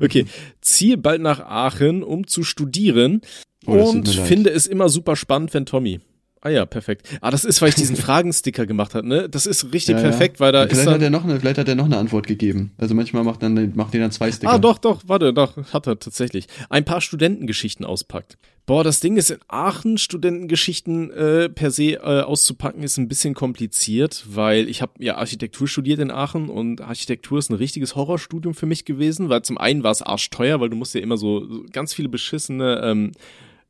okay, 0.00 0.26
ziehe 0.60 0.98
bald 0.98 1.22
nach 1.22 1.40
Aachen, 1.40 2.02
um 2.02 2.26
zu 2.26 2.42
studieren 2.42 3.20
oh, 3.66 3.72
und 3.72 4.08
finde 4.08 4.50
es 4.50 4.66
immer 4.66 4.88
super 4.88 5.16
spannend, 5.16 5.54
wenn 5.54 5.66
Tommy. 5.66 6.00
Ah 6.44 6.50
ja, 6.50 6.66
perfekt. 6.66 7.08
Ah, 7.22 7.30
das 7.30 7.46
ist, 7.46 7.62
weil 7.62 7.70
ich 7.70 7.74
diesen 7.74 7.96
Fragensticker 7.96 8.66
gemacht 8.66 8.94
habe, 8.94 9.08
ne? 9.08 9.30
Das 9.30 9.46
ist 9.46 9.72
richtig 9.72 9.96
Ja, 9.96 10.02
perfekt, 10.02 10.40
weil 10.40 10.52
da 10.52 10.64
vielleicht 10.64 10.76
ist 10.76 10.86
dann, 10.86 10.94
hat 10.94 11.02
er 11.02 11.08
noch 11.08 11.24
eine, 11.24 11.40
vielleicht 11.40 11.56
hat 11.56 11.68
er 11.68 11.74
noch 11.74 11.86
eine 11.86 11.96
Antwort 11.96 12.26
gegeben. 12.26 12.72
Also 12.76 12.94
manchmal 12.94 13.24
macht 13.24 13.42
dann 13.42 13.72
macht 13.74 13.94
die 13.94 13.98
dann 13.98 14.10
zwei 14.10 14.30
Sticker. 14.30 14.52
Ah, 14.52 14.58
doch, 14.58 14.76
doch, 14.76 15.00
warte, 15.06 15.32
doch, 15.32 15.56
hat 15.72 15.86
er 15.86 15.98
tatsächlich. 15.98 16.46
Ein 16.68 16.84
paar 16.84 17.00
Studentengeschichten 17.00 17.86
auspackt. 17.86 18.36
Boah, 18.66 18.84
das 18.84 19.00
Ding 19.00 19.16
ist 19.16 19.30
in 19.30 19.38
Aachen, 19.48 19.96
Studentengeschichten 19.96 21.10
äh, 21.10 21.48
per 21.48 21.70
se 21.70 21.92
äh, 21.92 22.22
auszupacken, 22.22 22.82
ist 22.82 22.98
ein 22.98 23.08
bisschen 23.08 23.32
kompliziert, 23.32 24.24
weil 24.28 24.68
ich 24.68 24.82
habe 24.82 24.92
ja 24.98 25.16
Architektur 25.16 25.66
studiert 25.66 25.98
in 25.98 26.10
Aachen 26.10 26.50
und 26.50 26.82
Architektur 26.82 27.38
ist 27.38 27.50
ein 27.50 27.56
richtiges 27.56 27.94
Horrorstudium 27.94 28.54
für 28.54 28.66
mich 28.66 28.84
gewesen, 28.84 29.30
weil 29.30 29.42
zum 29.42 29.56
einen 29.56 29.82
war 29.82 29.92
es 29.92 30.02
arschteuer, 30.02 30.60
weil 30.60 30.70
du 30.70 30.76
musst 30.76 30.94
ja 30.94 31.00
immer 31.00 31.16
so, 31.16 31.46
so 31.46 31.64
ganz 31.72 31.94
viele 31.94 32.08
beschissene 32.10 32.80
ähm, 32.84 33.12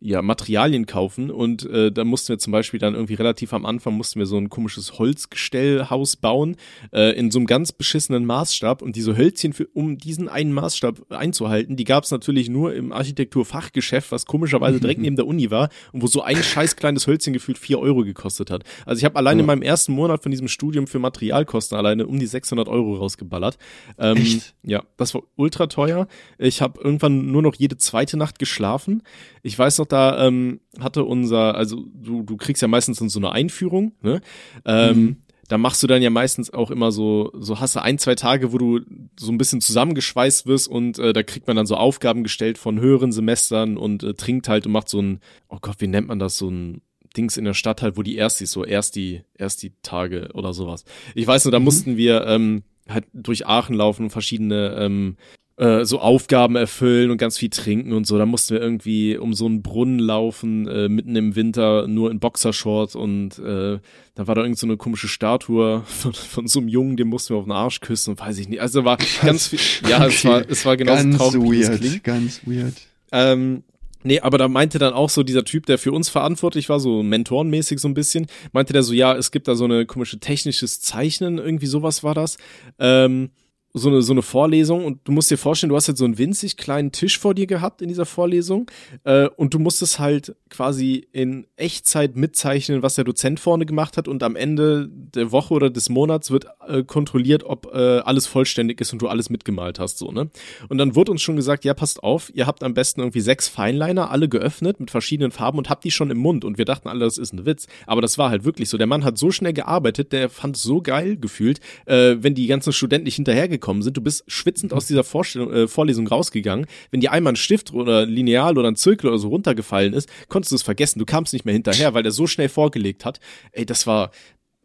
ja, 0.04 0.20
Materialien 0.20 0.84
kaufen 0.84 1.30
und 1.30 1.64
äh, 1.64 1.90
da 1.90 2.04
mussten 2.04 2.28
wir 2.28 2.38
zum 2.38 2.52
Beispiel 2.52 2.78
dann 2.78 2.92
irgendwie 2.92 3.14
relativ 3.14 3.54
am 3.54 3.64
Anfang 3.64 3.94
mussten 3.94 4.18
wir 4.18 4.26
so 4.26 4.36
ein 4.36 4.50
komisches 4.50 4.98
Holzgestellhaus 4.98 6.16
bauen 6.16 6.56
äh, 6.92 7.18
in 7.18 7.30
so 7.30 7.38
einem 7.38 7.46
ganz 7.46 7.72
beschissenen 7.72 8.26
Maßstab 8.26 8.82
und 8.82 8.96
diese 8.96 9.16
Hölzchen 9.16 9.54
für, 9.54 9.66
um 9.68 9.96
diesen 9.96 10.28
einen 10.28 10.52
Maßstab 10.52 11.10
einzuhalten, 11.10 11.76
die 11.76 11.84
gab 11.84 12.04
es 12.04 12.10
natürlich 12.10 12.50
nur 12.50 12.74
im 12.74 12.92
Architekturfachgeschäft, 12.92 14.12
was 14.12 14.26
komischerweise 14.26 14.78
direkt 14.78 15.00
neben 15.00 15.16
der 15.16 15.26
Uni 15.26 15.50
war 15.50 15.70
und 15.92 16.02
wo 16.02 16.06
so 16.06 16.20
ein 16.20 16.36
scheiß 16.42 16.76
kleines 16.76 17.06
Hölzchen 17.06 17.32
gefühlt 17.32 17.56
vier 17.56 17.78
Euro 17.78 18.04
gekostet 18.04 18.50
hat. 18.50 18.62
Also 18.84 18.98
ich 18.98 19.06
habe 19.06 19.16
alleine 19.16 19.40
in 19.40 19.46
meinem 19.46 19.62
ersten 19.62 19.92
Monat 19.92 20.22
von 20.22 20.30
diesem 20.30 20.48
Studium 20.48 20.86
für 20.86 20.98
Materialkosten 20.98 21.78
alleine 21.78 22.06
um 22.06 22.18
die 22.18 22.26
600 22.26 22.68
Euro 22.68 22.96
rausgeballert. 22.96 23.56
Ähm, 23.96 24.18
Echt? 24.18 24.54
Ja, 24.62 24.82
das 24.98 25.14
war 25.14 25.22
ultra 25.36 25.66
teuer. 25.66 26.08
Ich 26.36 26.60
habe 26.60 26.78
irgendwann 26.78 27.32
nur 27.32 27.40
noch 27.40 27.54
jede 27.54 27.78
zweite 27.78 28.18
Nacht 28.18 28.38
geschlafen. 28.38 29.02
Ich 29.42 29.58
weiß 29.58 29.78
noch, 29.78 29.93
da 29.94 30.26
ähm, 30.26 30.60
hatte 30.78 31.04
unser, 31.04 31.54
also 31.54 31.84
du, 31.94 32.22
du 32.22 32.36
kriegst 32.36 32.60
ja 32.60 32.68
meistens 32.68 32.98
so 32.98 33.18
eine 33.18 33.32
Einführung, 33.32 33.92
ne? 34.02 34.20
Ähm, 34.64 34.96
Mhm. 34.96 35.16
Da 35.48 35.58
machst 35.58 35.82
du 35.82 35.86
dann 35.86 36.00
ja 36.00 36.08
meistens 36.08 36.52
auch 36.52 36.70
immer 36.70 36.90
so, 36.90 37.30
so 37.34 37.60
hast 37.60 37.76
du 37.76 37.82
ein, 37.82 37.98
zwei 37.98 38.14
Tage, 38.14 38.52
wo 38.52 38.58
du 38.58 38.80
so 39.18 39.30
ein 39.30 39.36
bisschen 39.36 39.60
zusammengeschweißt 39.60 40.46
wirst 40.46 40.68
und 40.68 40.98
äh, 40.98 41.12
da 41.12 41.22
kriegt 41.22 41.46
man 41.46 41.56
dann 41.56 41.66
so 41.66 41.76
Aufgaben 41.76 42.22
gestellt 42.22 42.56
von 42.56 42.80
höheren 42.80 43.12
Semestern 43.12 43.76
und 43.76 44.02
äh, 44.02 44.14
trinkt 44.14 44.48
halt 44.48 44.64
und 44.66 44.72
macht 44.72 44.88
so 44.88 45.00
ein, 45.00 45.20
oh 45.50 45.58
Gott, 45.60 45.76
wie 45.80 45.86
nennt 45.86 46.08
man 46.08 46.18
das, 46.18 46.38
so 46.38 46.48
ein 46.48 46.80
Dings 47.16 47.36
in 47.36 47.44
der 47.44 47.54
Stadt 47.54 47.82
halt, 47.82 47.96
wo 47.96 48.02
die 48.02 48.16
Erstis, 48.16 48.52
so 48.52 48.64
erst 48.64 48.96
die, 48.96 49.20
erst 49.36 49.62
die 49.62 49.72
Tage 49.82 50.30
oder 50.32 50.54
sowas. 50.54 50.84
Ich 51.14 51.26
weiß 51.26 51.44
nur, 51.44 51.52
da 51.52 51.60
mussten 51.60 51.96
wir 51.96 52.26
ähm, 52.26 52.62
halt 52.88 53.04
durch 53.12 53.46
Aachen 53.46 53.76
laufen 53.76 54.04
und 54.04 54.10
verschiedene 54.10 54.76
ähm, 54.78 55.16
äh, 55.56 55.84
so 55.84 56.00
Aufgaben 56.00 56.56
erfüllen 56.56 57.10
und 57.10 57.18
ganz 57.18 57.38
viel 57.38 57.50
trinken 57.50 57.92
und 57.92 58.06
so. 58.06 58.18
Da 58.18 58.26
mussten 58.26 58.54
wir 58.54 58.60
irgendwie 58.60 59.16
um 59.16 59.34
so 59.34 59.46
einen 59.46 59.62
Brunnen 59.62 60.00
laufen, 60.00 60.66
äh, 60.66 60.88
mitten 60.88 61.14
im 61.14 61.36
Winter, 61.36 61.86
nur 61.86 62.10
in 62.10 62.18
Boxershorts 62.18 62.96
und 62.96 63.38
äh, 63.38 63.78
da 64.16 64.26
war 64.26 64.34
da 64.34 64.42
irgend 64.42 64.58
so 64.58 64.66
eine 64.66 64.76
komische 64.76 65.06
Statue 65.06 65.82
von, 65.86 66.12
von 66.12 66.48
so 66.48 66.58
einem 66.58 66.68
Jungen, 66.68 66.96
den 66.96 67.08
mussten 67.08 67.34
wir 67.34 67.38
auf 67.38 67.44
den 67.44 67.52
Arsch 67.52 67.80
küssen 67.80 68.10
und 68.10 68.20
weiß 68.20 68.38
ich 68.38 68.48
nicht. 68.48 68.60
Also 68.60 68.84
war 68.84 68.98
ganz 69.22 69.46
viel, 69.48 69.60
ja, 69.88 70.04
es 70.06 70.24
war, 70.24 70.48
es 70.48 70.64
war 70.64 70.76
genauso 70.76 71.04
ganz 71.04 71.16
traurig, 71.16 71.50
wie 71.50 71.60
es 71.60 71.68
weird, 71.68 71.80
klingt. 71.80 72.04
ganz 72.04 72.40
weird. 72.46 72.74
Ähm, 73.12 73.62
nee, 74.02 74.18
aber 74.18 74.38
da 74.38 74.48
meinte 74.48 74.80
dann 74.80 74.92
auch 74.92 75.10
so 75.10 75.22
dieser 75.22 75.44
Typ, 75.44 75.66
der 75.66 75.78
für 75.78 75.92
uns 75.92 76.08
verantwortlich 76.08 76.68
war, 76.68 76.80
so 76.80 77.04
mentorenmäßig 77.04 77.78
so 77.78 77.86
ein 77.86 77.94
bisschen, 77.94 78.26
meinte 78.52 78.72
der 78.72 78.82
so, 78.82 78.92
ja, 78.92 79.14
es 79.14 79.30
gibt 79.30 79.46
da 79.46 79.54
so 79.54 79.66
eine 79.66 79.86
komische 79.86 80.18
technisches 80.18 80.80
Zeichnen, 80.80 81.38
irgendwie 81.38 81.66
sowas 81.66 82.02
war 82.02 82.14
das. 82.14 82.38
Ähm, 82.80 83.30
so 83.76 83.88
eine, 83.88 84.02
so 84.02 84.12
eine 84.12 84.22
Vorlesung 84.22 84.84
und 84.84 85.00
du 85.02 85.10
musst 85.10 85.32
dir 85.32 85.36
vorstellen, 85.36 85.68
du 85.68 85.74
hast 85.74 85.88
jetzt 85.88 85.98
so 85.98 86.04
einen 86.04 86.16
winzig 86.16 86.56
kleinen 86.56 86.92
Tisch 86.92 87.18
vor 87.18 87.34
dir 87.34 87.48
gehabt 87.48 87.82
in 87.82 87.88
dieser 87.88 88.06
Vorlesung 88.06 88.70
äh, 89.02 89.26
und 89.36 89.52
du 89.52 89.58
musstest 89.58 89.98
halt 89.98 90.36
quasi 90.48 91.08
in 91.10 91.48
Echtzeit 91.56 92.14
mitzeichnen, 92.14 92.84
was 92.84 92.94
der 92.94 93.02
Dozent 93.02 93.40
vorne 93.40 93.66
gemacht 93.66 93.96
hat 93.96 94.06
und 94.06 94.22
am 94.22 94.36
Ende 94.36 94.88
der 94.88 95.32
Woche 95.32 95.52
oder 95.52 95.70
des 95.70 95.88
Monats 95.88 96.30
wird 96.30 96.46
äh, 96.68 96.84
kontrolliert, 96.84 97.42
ob 97.42 97.66
äh, 97.74 97.98
alles 97.98 98.28
vollständig 98.28 98.80
ist 98.80 98.92
und 98.92 99.02
du 99.02 99.08
alles 99.08 99.28
mitgemalt 99.28 99.80
hast, 99.80 99.98
so, 99.98 100.12
ne? 100.12 100.30
Und 100.68 100.78
dann 100.78 100.94
wurde 100.94 101.10
uns 101.10 101.22
schon 101.22 101.34
gesagt, 101.34 101.64
ja, 101.64 101.74
passt 101.74 102.00
auf, 102.04 102.30
ihr 102.32 102.46
habt 102.46 102.62
am 102.62 102.74
besten 102.74 103.00
irgendwie 103.00 103.20
sechs 103.20 103.48
Feinliner, 103.48 104.12
alle 104.12 104.28
geöffnet 104.28 104.78
mit 104.78 104.92
verschiedenen 104.92 105.32
Farben 105.32 105.58
und 105.58 105.68
habt 105.68 105.82
die 105.82 105.90
schon 105.90 106.12
im 106.12 106.18
Mund 106.18 106.44
und 106.44 106.58
wir 106.58 106.64
dachten 106.64 106.88
alle, 106.88 107.00
das 107.00 107.18
ist 107.18 107.32
ein 107.32 107.44
Witz, 107.44 107.66
aber 107.88 108.02
das 108.02 108.18
war 108.18 108.30
halt 108.30 108.44
wirklich 108.44 108.68
so. 108.68 108.78
Der 108.78 108.86
Mann 108.86 109.02
hat 109.02 109.18
so 109.18 109.32
schnell 109.32 109.52
gearbeitet, 109.52 110.12
der 110.12 110.30
fand 110.30 110.54
es 110.56 110.62
so 110.62 110.80
geil 110.80 111.16
gefühlt, 111.16 111.58
äh, 111.86 112.18
wenn 112.20 112.36
die 112.36 112.46
ganzen 112.46 112.72
Studenten 112.72 113.06
nicht 113.06 113.16
hinterhergekommen 113.16 113.63
sind. 113.82 113.96
Du 113.96 114.00
bist 114.00 114.24
schwitzend 114.26 114.72
aus 114.72 114.86
dieser 114.86 115.04
Vorstellung, 115.04 115.52
äh, 115.52 115.68
Vorlesung 115.68 116.06
rausgegangen. 116.06 116.66
Wenn 116.90 117.00
dir 117.00 117.12
einmal 117.12 117.32
ein 117.32 117.36
Stift 117.36 117.72
oder 117.72 118.02
ein 118.02 118.08
Lineal 118.08 118.58
oder 118.58 118.68
ein 118.68 118.76
Zirkel 118.76 119.08
oder 119.08 119.18
so 119.18 119.28
runtergefallen 119.28 119.92
ist, 119.92 120.08
konntest 120.28 120.52
du 120.52 120.56
es 120.56 120.62
vergessen. 120.62 120.98
Du 120.98 121.06
kamst 121.06 121.32
nicht 121.32 121.44
mehr 121.44 121.54
hinterher, 121.54 121.94
weil 121.94 122.02
der 122.02 122.12
so 122.12 122.26
schnell 122.26 122.48
vorgelegt 122.48 123.04
hat. 123.04 123.20
Ey, 123.52 123.66
das 123.66 123.86
war, 123.86 124.10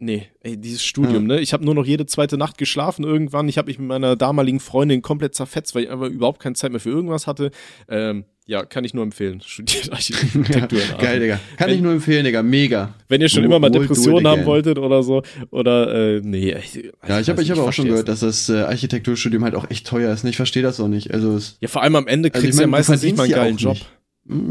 Nee, 0.01 0.27
ey, 0.39 0.55
dieses 0.55 0.81
Studium, 0.81 1.27
ne? 1.27 1.41
Ich 1.41 1.51
habe 1.51 1.65
nur 1.65 1.75
noch 1.75 1.85
jede 1.85 2.05
zweite 2.05 2.37
Nacht 2.37 2.57
geschlafen 2.57 3.03
irgendwann. 3.03 3.49
Ich 3.49 3.57
habe 3.57 3.67
mich 3.67 3.79
mit 3.79 3.89
meiner 3.89 4.15
damaligen 4.15 4.61
Freundin 4.61 5.01
komplett 5.01 5.35
zerfetzt, 5.35 5.75
weil 5.75 5.83
ich 5.83 5.91
aber 5.91 6.07
überhaupt 6.07 6.41
keine 6.41 6.55
Zeit 6.55 6.71
mehr 6.71 6.79
für 6.79 6.89
irgendwas 6.89 7.27
hatte. 7.27 7.51
Ähm, 7.89 8.23
ja, 8.49 8.65
kann 8.65 8.83
ich 8.83 8.93
nur 8.93 9.03
empfehlen. 9.03 9.41
Studiert 9.45 9.91
Architektur. 9.91 10.79
Aachen. 10.81 10.97
Geil, 11.01 11.19
Digga. 11.19 11.39
Kann 11.57 11.67
Wenn- 11.69 11.75
ich 11.75 11.81
nur 11.81 11.93
empfehlen, 11.93 12.25
Digga. 12.25 12.41
Mega. 12.43 12.93
Wenn 13.07 13.21
ihr 13.21 13.29
schon 13.29 13.43
immer 13.43 13.59
mal 13.59 13.69
Depressionen 13.69 14.27
haben 14.27 14.45
wolltet 14.45 14.79
oder 14.79 15.03
so, 15.03 15.21
oder 15.51 16.15
äh, 16.17 16.21
nee. 16.23 16.55
Ich, 16.57 16.75
Ja, 17.07 17.19
ich 17.19 17.29
habe 17.29 17.41
ich 17.41 17.51
hab 17.51 17.57
auch 17.59 17.71
schon 17.71 17.85
gehört, 17.85 18.07
dass 18.07 18.21
das 18.21 18.49
äh, 18.49 18.57
Architekturstudium 18.61 19.43
halt 19.43 19.55
auch 19.55 19.69
echt 19.69 19.85
teuer 19.87 20.11
ist. 20.11 20.23
Ich 20.25 20.35
verstehe 20.35 20.63
das 20.63 20.79
auch 20.79 20.87
nicht. 20.87 21.13
Also 21.13 21.35
es, 21.35 21.57
Ja, 21.61 21.67
vor 21.67 21.83
allem 21.83 21.95
am 21.95 22.07
Ende 22.07 22.29
Also 22.33 22.41
kriegst 22.41 22.55
ich 22.55 22.57
du 22.57 22.61
ja 22.63 22.67
mein, 22.67 22.81
du 22.83 22.89
meistens 22.91 23.03
nicht 23.03 23.17
mal 23.17 23.23
einen 23.23 23.33
geilen 23.33 23.57
ja 23.57 23.63
Job. 23.63 23.73
nicht. 23.75 23.89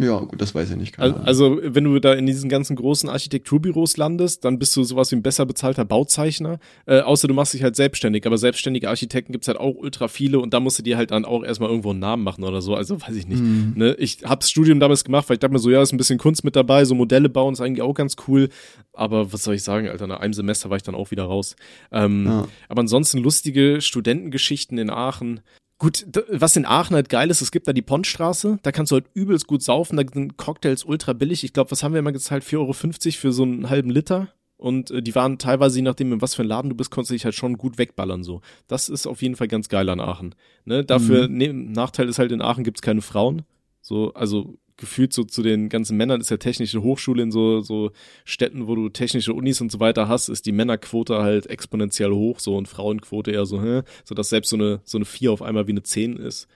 Ja, 0.00 0.18
gut, 0.18 0.40
das 0.40 0.54
weiß 0.54 0.70
ich 0.70 0.76
nicht. 0.76 0.92
keine 0.92 1.04
Al- 1.06 1.14
Ahnung. 1.14 1.26
Also, 1.26 1.58
wenn 1.62 1.84
du 1.84 1.98
da 2.00 2.12
in 2.14 2.26
diesen 2.26 2.48
ganzen 2.48 2.74
großen 2.74 3.08
Architekturbüros 3.08 3.96
landest, 3.96 4.44
dann 4.44 4.58
bist 4.58 4.74
du 4.76 4.82
sowas 4.82 5.12
wie 5.12 5.16
ein 5.16 5.22
besser 5.22 5.46
bezahlter 5.46 5.84
Bauzeichner. 5.84 6.58
Äh, 6.86 7.00
außer 7.00 7.28
du 7.28 7.34
machst 7.34 7.54
dich 7.54 7.62
halt 7.62 7.76
selbstständig. 7.76 8.26
Aber 8.26 8.38
selbstständige 8.38 8.88
Architekten 8.88 9.32
gibt's 9.32 9.46
halt 9.46 9.58
auch 9.58 9.74
ultra 9.76 10.08
viele 10.08 10.40
und 10.40 10.52
da 10.52 10.60
musst 10.60 10.78
du 10.78 10.82
dir 10.82 10.96
halt 10.96 11.12
dann 11.12 11.24
auch 11.24 11.44
erstmal 11.44 11.70
irgendwo 11.70 11.90
einen 11.90 12.00
Namen 12.00 12.24
machen 12.24 12.42
oder 12.44 12.60
so. 12.60 12.74
Also, 12.74 13.00
weiß 13.00 13.14
ich 13.14 13.28
nicht. 13.28 13.40
Mhm. 13.40 13.74
Ne? 13.76 13.94
Ich 13.98 14.18
hab's 14.24 14.50
Studium 14.50 14.80
damals 14.80 15.04
gemacht, 15.04 15.28
weil 15.28 15.34
ich 15.34 15.40
dachte 15.40 15.52
mir 15.52 15.60
so, 15.60 15.70
ja, 15.70 15.80
ist 15.80 15.92
ein 15.92 15.96
bisschen 15.98 16.18
Kunst 16.18 16.42
mit 16.44 16.56
dabei, 16.56 16.84
so 16.84 16.94
Modelle 16.96 17.28
bauen 17.28 17.52
ist 17.52 17.60
eigentlich 17.60 17.82
auch 17.82 17.94
ganz 17.94 18.16
cool. 18.26 18.48
Aber 18.92 19.32
was 19.32 19.44
soll 19.44 19.54
ich 19.54 19.62
sagen, 19.62 19.88
Alter, 19.88 20.06
nach 20.08 20.18
einem 20.20 20.32
Semester 20.32 20.70
war 20.70 20.76
ich 20.76 20.82
dann 20.82 20.96
auch 20.96 21.10
wieder 21.12 21.24
raus. 21.24 21.54
Ähm, 21.92 22.26
Ja. 22.26 22.48
Aber 22.68 22.80
ansonsten 22.80 23.18
lustige 23.18 23.80
Studentengeschichten 23.80 24.76
in 24.78 24.90
Aachen. 24.90 25.40
Gut, 25.78 26.06
was 26.28 26.56
in 26.56 26.66
Aachen 26.66 26.96
halt 26.96 27.08
geil 27.08 27.30
ist, 27.30 27.40
es 27.40 27.52
gibt 27.52 27.68
da 27.68 27.72
die 27.72 27.82
Pontstraße, 27.82 28.58
da 28.62 28.72
kannst 28.72 28.90
du 28.90 28.96
halt 28.96 29.06
übelst 29.14 29.46
gut 29.46 29.62
saufen, 29.62 29.96
da 29.96 30.02
sind 30.12 30.36
Cocktails 30.36 30.82
ultra 30.82 31.12
billig. 31.12 31.44
Ich 31.44 31.52
glaube, 31.52 31.70
was 31.70 31.84
haben 31.84 31.92
wir 31.92 32.00
immer 32.00 32.10
gezahlt? 32.10 32.42
4,50 32.42 32.56
Euro 32.58 32.72
für 32.72 33.32
so 33.32 33.44
einen 33.44 33.70
halben 33.70 33.90
Liter. 33.90 34.32
Und 34.56 34.90
äh, 34.90 35.02
die 35.02 35.14
waren 35.14 35.38
teilweise, 35.38 35.76
je 35.76 35.82
nachdem, 35.82 36.12
in 36.12 36.20
was 36.20 36.34
für 36.34 36.42
ein 36.42 36.48
Laden 36.48 36.68
du 36.68 36.74
bist, 36.74 36.90
konntest 36.90 37.10
du 37.10 37.14
dich 37.14 37.24
halt 37.24 37.36
schon 37.36 37.56
gut 37.56 37.78
wegballern 37.78 38.24
so. 38.24 38.40
Das 38.66 38.88
ist 38.88 39.06
auf 39.06 39.22
jeden 39.22 39.36
Fall 39.36 39.46
ganz 39.46 39.68
geil 39.68 39.88
an 39.88 40.00
Aachen. 40.00 40.34
Ne? 40.64 40.84
Dafür, 40.84 41.28
ne, 41.28 41.52
Nachteil 41.52 42.08
ist 42.08 42.18
halt, 42.18 42.32
in 42.32 42.42
Aachen 42.42 42.64
gibt's 42.64 42.82
keine 42.82 43.00
Frauen. 43.00 43.42
So, 43.80 44.12
also 44.14 44.58
gefühlt 44.78 45.12
so 45.12 45.24
zu 45.24 45.42
den 45.42 45.68
ganzen 45.68 45.96
Männern 45.96 46.20
ist 46.20 46.30
ja 46.30 46.38
technische 46.38 46.82
Hochschule 46.82 47.22
in 47.22 47.30
so, 47.30 47.60
so 47.60 47.90
Städten, 48.24 48.66
wo 48.66 48.74
du 48.74 48.88
technische 48.88 49.34
Unis 49.34 49.60
und 49.60 49.70
so 49.70 49.80
weiter 49.80 50.08
hast, 50.08 50.28
ist 50.28 50.46
die 50.46 50.52
Männerquote 50.52 51.18
halt 51.18 51.46
exponentiell 51.46 52.12
hoch, 52.12 52.40
so 52.40 52.56
und 52.56 52.68
Frauenquote 52.68 53.32
eher 53.32 53.44
so, 53.44 53.62
hä? 53.62 53.82
so 54.04 54.14
dass 54.14 54.30
selbst 54.30 54.48
so 54.48 54.56
eine, 54.56 54.80
so 54.84 54.96
eine 54.96 55.04
4 55.04 55.32
auf 55.32 55.42
einmal 55.42 55.66
wie 55.66 55.72
eine 55.72 55.82
10 55.82 56.16
ist. 56.16 56.48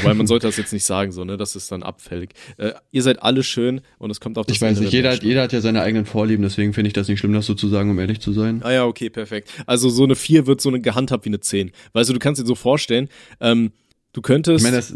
Wobei 0.00 0.14
man 0.14 0.28
sollte 0.28 0.46
das 0.46 0.56
jetzt 0.56 0.72
nicht 0.72 0.84
sagen, 0.84 1.10
so, 1.10 1.24
ne? 1.24 1.36
Das 1.36 1.56
ist 1.56 1.72
dann 1.72 1.82
abfällig. 1.82 2.34
Äh, 2.56 2.72
ihr 2.92 3.02
seid 3.02 3.20
alle 3.20 3.42
schön 3.42 3.80
und 3.98 4.10
es 4.10 4.20
kommt 4.20 4.38
auf 4.38 4.46
das 4.46 4.56
ich 4.56 4.62
weiß 4.62 4.78
nicht, 4.78 4.92
der 4.92 4.98
jeder 5.00 5.12
hat, 5.12 5.22
jeder 5.24 5.42
hat 5.42 5.52
ja 5.52 5.60
seine 5.60 5.82
eigenen 5.82 6.06
Vorlieben, 6.06 6.42
deswegen 6.42 6.72
finde 6.72 6.86
ich 6.86 6.94
das 6.94 7.08
nicht 7.08 7.18
schlimm, 7.18 7.32
das 7.32 7.46
so 7.46 7.54
zu 7.54 7.68
sagen, 7.68 7.90
um 7.90 7.98
ehrlich 7.98 8.20
zu 8.20 8.32
sein. 8.32 8.62
Ah 8.62 8.70
ja, 8.70 8.86
okay, 8.86 9.10
perfekt. 9.10 9.50
Also 9.66 9.88
so 9.88 10.04
eine 10.04 10.14
4 10.14 10.46
wird 10.46 10.60
so 10.60 10.68
eine 10.68 10.80
gehandhabt 10.80 11.24
wie 11.24 11.30
eine 11.30 11.40
10. 11.40 11.72
Weißt 11.94 12.10
du, 12.10 12.14
du 12.14 12.20
kannst 12.20 12.40
dir 12.40 12.46
so 12.46 12.54
vorstellen, 12.54 13.08
ähm, 13.40 13.72
du 14.12 14.22
könntest. 14.22 14.64
Ich 14.64 14.70
meine, 14.70 14.76
das, 14.76 14.94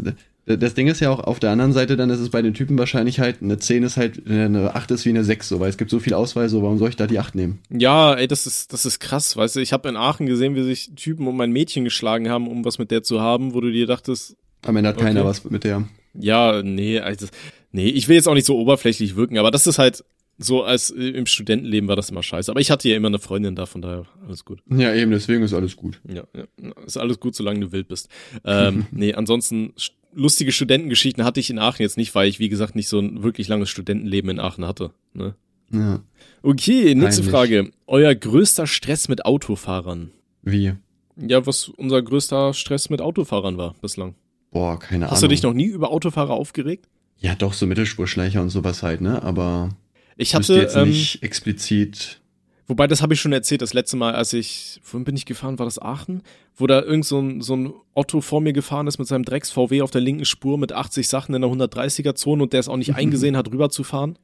das 0.55 0.73
Ding 0.75 0.87
ist 0.87 1.01
ja 1.01 1.09
auch 1.09 1.19
auf 1.19 1.39
der 1.39 1.49
anderen 1.51 1.73
Seite, 1.73 1.97
dann 1.97 2.09
ist 2.09 2.19
es 2.21 2.29
bei 2.29 2.41
den 2.41 2.53
Typen 2.53 2.77
wahrscheinlich 2.77 3.19
halt, 3.19 3.41
eine 3.41 3.57
10 3.59 3.83
ist 3.83 3.97
halt, 3.97 4.25
eine 4.29 4.73
8 4.75 4.91
ist 4.91 5.05
wie 5.05 5.09
eine 5.09 5.23
6, 5.25 5.49
so, 5.49 5.59
weil 5.59 5.69
es 5.69 5.77
gibt 5.77 5.91
so 5.91 5.99
viel 5.99 6.13
Auswahl, 6.13 6.47
so, 6.47 6.61
warum 6.63 6.77
soll 6.77 6.87
ich 6.89 6.95
da 6.95 7.05
die 7.05 7.19
8 7.19 7.35
nehmen? 7.35 7.59
Ja, 7.69 8.13
ey, 8.13 8.27
das 8.27 8.47
ist, 8.47 8.71
das 8.71 8.85
ist 8.85 8.99
krass, 8.99 9.35
weißt 9.35 9.57
du. 9.57 9.59
Ich 9.59 9.73
habe 9.73 9.89
in 9.89 9.97
Aachen 9.97 10.25
gesehen, 10.25 10.55
wie 10.55 10.63
sich 10.63 10.91
Typen 10.95 11.27
um 11.27 11.39
ein 11.41 11.51
Mädchen 11.51 11.83
geschlagen 11.83 12.29
haben, 12.29 12.47
um 12.47 12.63
was 12.63 12.79
mit 12.79 12.91
der 12.91 13.03
zu 13.03 13.19
haben, 13.19 13.53
wo 13.53 13.59
du 13.61 13.71
dir 13.71 13.87
dachtest, 13.87 14.37
Am 14.65 14.75
Ende 14.77 14.89
hat 14.89 14.97
keiner 14.97 15.19
Okay. 15.21 15.29
was 15.29 15.43
mit 15.43 15.63
der. 15.65 15.83
ja, 16.13 16.61
nee, 16.63 16.99
also, 16.99 17.27
nee, 17.73 17.89
ich 17.89 18.07
will 18.07 18.15
jetzt 18.15 18.27
auch 18.29 18.33
nicht 18.33 18.45
so 18.47 18.57
oberflächlich 18.57 19.15
wirken, 19.17 19.37
aber 19.37 19.51
das 19.51 19.67
ist 19.67 19.79
halt 19.79 20.03
so, 20.39 20.63
als 20.63 20.91
äh, 20.91 21.09
im 21.09 21.25
Studentenleben 21.25 21.89
war 21.89 21.95
das 21.95 22.11
immer 22.11 22.21
scheiße. 22.21 22.51
Aber 22.51 22.59
ich 22.59 22.69
hatte 22.69 22.87
ja 22.87 22.95
immer 22.95 23.07
eine 23.07 23.17
Freundin 23.17 23.55
da, 23.55 23.65
von 23.65 23.81
daher 23.81 24.05
alles 24.23 24.45
gut. 24.45 24.59
Ja, 24.69 24.93
eben, 24.93 25.09
deswegen 25.09 25.41
ist 25.43 25.53
alles 25.53 25.75
gut. 25.75 25.99
Ja, 26.07 26.23
ja, 26.35 26.71
ist 26.85 26.95
alles 26.97 27.19
gut, 27.19 27.33
solange 27.35 27.59
du 27.59 27.71
wild 27.71 27.87
bist. 27.87 28.07
Ähm, 28.45 28.85
nee, 28.91 29.13
ansonsten 29.15 29.73
lustige 30.17 30.51
Studentengeschichten 30.51 31.23
hatte 31.23 31.39
ich 31.39 31.49
in 31.49 31.59
Aachen 31.59 31.81
jetzt 31.81 31.97
nicht, 31.97 32.13
weil 32.15 32.27
ich, 32.27 32.39
wie 32.39 32.49
gesagt, 32.49 32.75
nicht 32.75 32.89
so 32.89 32.99
ein 32.99 33.23
wirklich 33.23 33.47
langes 33.47 33.69
Studentenleben 33.69 34.29
in 34.31 34.39
Aachen 34.39 34.65
hatte. 34.65 34.91
Ne? 35.13 35.35
Ja. 35.71 36.01
Okay, 36.43 36.95
nächste 36.95 37.21
Peinlich. 37.21 37.31
Frage. 37.31 37.71
Euer 37.87 38.15
größter 38.15 38.67
Stress 38.67 39.07
mit 39.09 39.25
Autofahrern? 39.25 40.11
Wie? 40.41 40.73
Ja, 41.17 41.45
was 41.45 41.67
unser 41.69 42.01
größter 42.01 42.53
Stress 42.53 42.89
mit 42.89 43.01
Autofahrern 43.01 43.57
war 43.57 43.75
bislang. 43.81 44.15
Boah, 44.51 44.79
keine 44.79 45.05
Hast 45.05 45.19
Ahnung. 45.19 45.21
du 45.21 45.27
dich 45.29 45.43
noch 45.43 45.53
nie 45.53 45.65
über 45.65 45.91
Autofahrer 45.91 46.33
aufgeregt? 46.33 46.87
Ja, 47.19 47.35
doch, 47.35 47.53
so 47.53 47.65
Mittelspurschleicher 47.65 48.41
und 48.41 48.49
sowas 48.49 48.83
halt, 48.83 49.01
ne? 49.01 49.21
Aber 49.23 49.69
Ich 50.15 50.35
hatte, 50.35 50.55
jetzt 50.55 50.75
ähm, 50.75 50.89
nicht 50.89 51.23
explizit. 51.23 52.21
Wobei 52.67 52.87
das 52.87 53.01
habe 53.01 53.13
ich 53.13 53.21
schon 53.21 53.33
erzählt, 53.33 53.61
das 53.61 53.73
letzte 53.73 53.97
Mal, 53.97 54.13
als 54.15 54.33
ich, 54.33 54.81
wohin 54.83 55.03
bin 55.05 55.15
ich 55.15 55.25
gefahren, 55.25 55.57
war 55.59 55.65
das 55.65 55.81
Aachen? 55.81 56.21
Wo 56.55 56.67
da 56.67 56.81
irgend 56.81 57.05
so 57.05 57.19
ein, 57.19 57.41
so 57.41 57.55
ein 57.55 57.73
Otto 57.93 58.21
vor 58.21 58.41
mir 58.41 58.53
gefahren 58.53 58.87
ist 58.87 58.99
mit 58.99 59.07
seinem 59.07 59.25
Drecks-VW 59.25 59.81
auf 59.81 59.91
der 59.91 60.01
linken 60.01 60.25
Spur 60.25 60.57
mit 60.57 60.73
80 60.73 61.07
Sachen 61.07 61.33
in 61.35 61.41
der 61.41 61.51
130er-Zone 61.51 62.43
und 62.43 62.53
der 62.53 62.59
es 62.59 62.69
auch 62.69 62.77
nicht 62.77 62.95
eingesehen 62.95 63.37
hat, 63.37 63.51
rüberzufahren. 63.51 64.17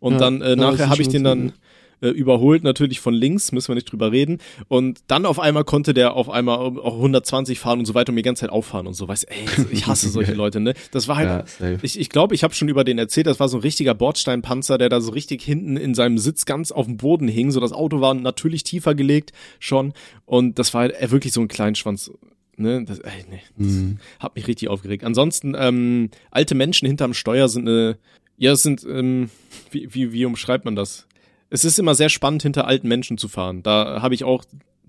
Und 0.00 0.14
Ja, 0.14 0.18
dann 0.18 0.42
äh, 0.42 0.56
nachher 0.56 0.88
habe 0.88 1.02
ich 1.02 1.08
den 1.08 1.24
dann 1.24 1.52
äh, 2.00 2.08
überholt, 2.08 2.64
natürlich 2.64 3.00
von 3.00 3.14
links, 3.14 3.52
müssen 3.52 3.68
wir 3.68 3.74
nicht 3.74 3.90
drüber 3.90 4.12
reden. 4.12 4.38
Und 4.68 5.00
dann 5.08 5.26
auf 5.26 5.38
einmal 5.40 5.64
konnte 5.64 5.94
der 5.94 6.14
auf 6.14 6.28
einmal 6.30 6.58
auch 6.58 6.94
120 6.94 7.58
fahren 7.58 7.78
und 7.78 7.84
so 7.86 7.94
weiter 7.94 8.10
und 8.10 8.14
mir 8.14 8.22
die 8.22 8.26
ganze 8.26 8.40
Zeit 8.40 8.50
auffahren 8.50 8.86
und 8.86 8.94
so. 8.94 9.08
Weißt 9.08 9.26
ey, 9.30 9.66
ich 9.70 9.86
hasse 9.86 10.08
solche 10.08 10.34
Leute, 10.34 10.60
ne? 10.60 10.74
Das 10.90 11.08
war 11.08 11.16
halt, 11.16 11.48
Ja, 11.60 11.76
ich 11.82 11.98
ich, 11.98 12.08
glaube, 12.10 12.34
ich 12.34 12.44
habe 12.44 12.54
schon 12.54 12.68
über 12.68 12.84
den 12.84 12.98
erzählt, 12.98 13.26
das 13.26 13.40
war 13.40 13.48
so 13.48 13.56
ein 13.58 13.62
richtiger 13.62 13.94
Bordsteinpanzer, 13.94 14.78
der 14.78 14.88
da 14.88 15.00
so 15.00 15.12
richtig 15.12 15.42
hinten 15.42 15.76
in 15.76 15.94
seinem 15.94 16.18
Sitz 16.18 16.44
ganz 16.44 16.72
auf 16.72 16.86
dem 16.86 16.96
Boden 16.96 17.28
hing. 17.28 17.50
So 17.50 17.60
das 17.60 17.72
Auto 17.72 18.00
war 18.00 18.14
natürlich 18.14 18.64
tiefer 18.64 18.94
gelegt 18.94 19.32
schon. 19.58 19.92
Und 20.24 20.58
das 20.58 20.74
war 20.74 20.82
halt 20.82 21.00
äh, 21.00 21.10
wirklich 21.10 21.32
so 21.32 21.40
ein 21.40 21.48
Kleinschwanz. 21.48 22.10
Ne, 22.56 22.84
das, 22.84 23.00
ey, 23.00 23.10
nee, 23.30 23.40
das 23.58 23.66
Mhm. 23.66 23.98
hat 24.20 24.36
mich 24.36 24.46
richtig 24.46 24.68
aufgeregt. 24.68 25.02
Ansonsten, 25.02 25.56
ähm, 25.58 26.10
alte 26.30 26.54
Menschen 26.54 26.86
hinterm 26.86 27.12
Steuer 27.12 27.48
sind 27.48 27.68
eine, 27.68 27.98
ja, 28.36 28.52
es 28.52 28.62
sind, 28.62 28.84
ähm, 28.88 29.28
wie, 29.72 29.92
wie, 29.92 30.12
wie 30.12 30.24
umschreibt 30.24 30.64
man 30.64 30.76
das? 30.76 31.08
Es 31.50 31.64
ist 31.64 31.78
immer 31.78 31.94
sehr 31.94 32.08
spannend, 32.08 32.42
hinter 32.42 32.66
alten 32.66 32.88
Menschen 32.88 33.18
zu 33.18 33.28
fahren. 33.28 33.62
Da 33.62 34.02
habe 34.02 34.14
ich 34.14 34.24
auch 34.24 34.44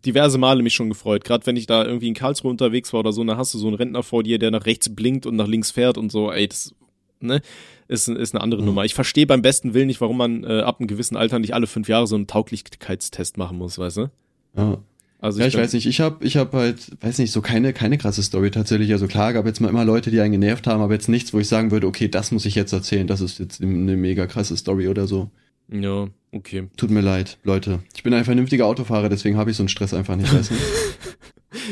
diverse 0.06 0.38
Male 0.38 0.64
mich 0.64 0.74
schon 0.74 0.90
gefreut. 0.90 1.24
Gerade 1.24 1.46
wenn 1.46 1.58
ich 1.58 1.66
da 1.66 1.84
irgendwie 1.86 2.08
in 2.08 2.14
Karlsruhe 2.14 2.52
unterwegs 2.52 2.94
war 2.94 3.02
oder 3.02 3.12
so, 3.12 3.24
dann 3.24 3.38
hast 3.38 3.54
du 3.54 3.58
so 3.58 3.68
einen 3.68 3.76
Rentner 3.76 4.04
vor 4.04 4.24
dir, 4.24 4.40
der 4.40 4.52
nach 4.52 4.66
rechts 4.66 4.94
blinkt 4.94 5.26
und 5.26 5.36
nach 5.36 5.48
links 5.48 5.72
fährt 5.72 5.98
und 5.98 6.12
so. 6.12 6.32
Ey, 6.32 6.48
das 6.48 6.74
ne, 7.20 7.42
ist, 7.88 8.08
ist 8.08 8.34
eine 8.36 8.44
andere 8.44 8.64
Nummer. 8.64 8.86
Ich 8.86 8.94
verstehe 8.94 9.26
beim 9.28 9.42
besten 9.42 9.74
Willen 9.74 9.88
nicht, 9.88 10.02
warum 10.02 10.18
man 10.18 10.44
äh, 10.44 10.62
ab 10.62 10.80
einem 10.80 10.88
gewissen 10.88 11.18
Alter 11.18 11.40
nicht 11.40 11.54
alle 11.54 11.68
fünf 11.68 11.88
Jahre 11.88 12.08
so 12.08 12.16
einen 12.16 12.28
Tauglichkeitstest 12.28 13.38
machen 13.38 13.58
muss, 13.58 13.78
weißt 13.78 13.98
du? 13.98 14.12
Ja. 14.56 14.78
Also 15.20 15.40
Ja, 15.40 15.48
ich 15.48 15.54
glaub- 15.54 15.64
weiß 15.64 15.74
nicht, 15.74 15.88
ich 15.88 16.02
habe 16.02 16.24
ich 16.24 16.38
hab 16.38 16.54
halt, 16.54 16.92
weiß 17.02 17.18
nicht, 17.18 17.32
so 17.32 17.42
keine, 17.42 17.74
keine 17.74 17.98
krasse 17.98 18.22
Story 18.22 18.52
tatsächlich. 18.52 18.92
Also 18.92 19.08
klar, 19.08 19.34
gab 19.34 19.46
jetzt 19.48 19.60
mal 19.60 19.70
immer 19.70 19.86
Leute, 19.86 20.12
die 20.12 20.20
einen 20.20 20.34
genervt 20.34 20.68
haben, 20.68 20.82
aber 20.82 20.94
jetzt 20.94 21.10
nichts, 21.10 21.34
wo 21.34 21.40
ich 21.40 21.48
sagen 21.48 21.72
würde, 21.72 21.88
okay, 21.88 22.10
das 22.10 22.32
muss 22.32 22.46
ich 22.46 22.54
jetzt 22.54 22.74
erzählen, 22.74 23.08
das 23.08 23.22
ist 23.22 23.40
jetzt 23.40 23.62
eine 23.62 23.96
mega 23.98 24.28
krasse 24.28 24.56
Story 24.56 24.88
oder 24.88 25.08
so. 25.08 25.32
Ja, 25.72 26.08
okay. 26.36 26.68
Tut 26.78 26.92
mir 26.92 27.02
leid, 27.02 27.38
Leute. 27.44 27.80
Ich 27.96 28.04
bin 28.04 28.14
ein 28.14 28.26
vernünftiger 28.26 28.66
Autofahrer, 28.66 29.10
deswegen 29.10 29.38
habe 29.38 29.52
ich 29.52 29.58
so 29.58 29.64
einen 29.64 29.70
Stress 29.70 29.94
einfach 29.94 30.16
nicht, 30.16 30.34
weißt 30.34 30.52
du? 30.52 30.56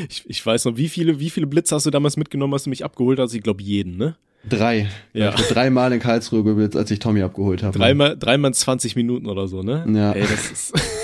Ich, 0.08 0.24
ich 0.26 0.44
weiß 0.44 0.64
noch, 0.64 0.76
wie 0.78 0.88
viele, 0.88 1.20
wie 1.20 1.28
viele 1.28 1.46
Blitze 1.46 1.74
hast 1.74 1.84
du 1.84 1.90
damals 1.90 2.16
mitgenommen, 2.16 2.54
als 2.54 2.64
du 2.64 2.70
mich 2.70 2.84
abgeholt 2.84 3.18
hast? 3.18 3.34
Ich 3.34 3.42
glaube 3.42 3.62
jeden, 3.62 3.98
ne? 3.98 4.16
Drei. 4.48 4.88
Ja. 5.12 5.34
Ich 5.34 5.42
dreimal 5.48 5.92
in 5.92 6.00
Karlsruhe 6.00 6.44
geblitzt, 6.44 6.76
als 6.76 6.90
ich 6.90 6.98
Tommy 6.98 7.22
abgeholt 7.22 7.62
habe. 7.62 7.78
Dreimal, 7.78 8.16
dreimal 8.16 8.50
in 8.50 8.54
20 8.54 8.96
Minuten 8.96 9.26
oder 9.26 9.48
so, 9.48 9.62
ne? 9.62 9.84
Ja. 9.88 10.12
Ey, 10.12 10.22
das 10.22 10.50
ist, 10.50 10.72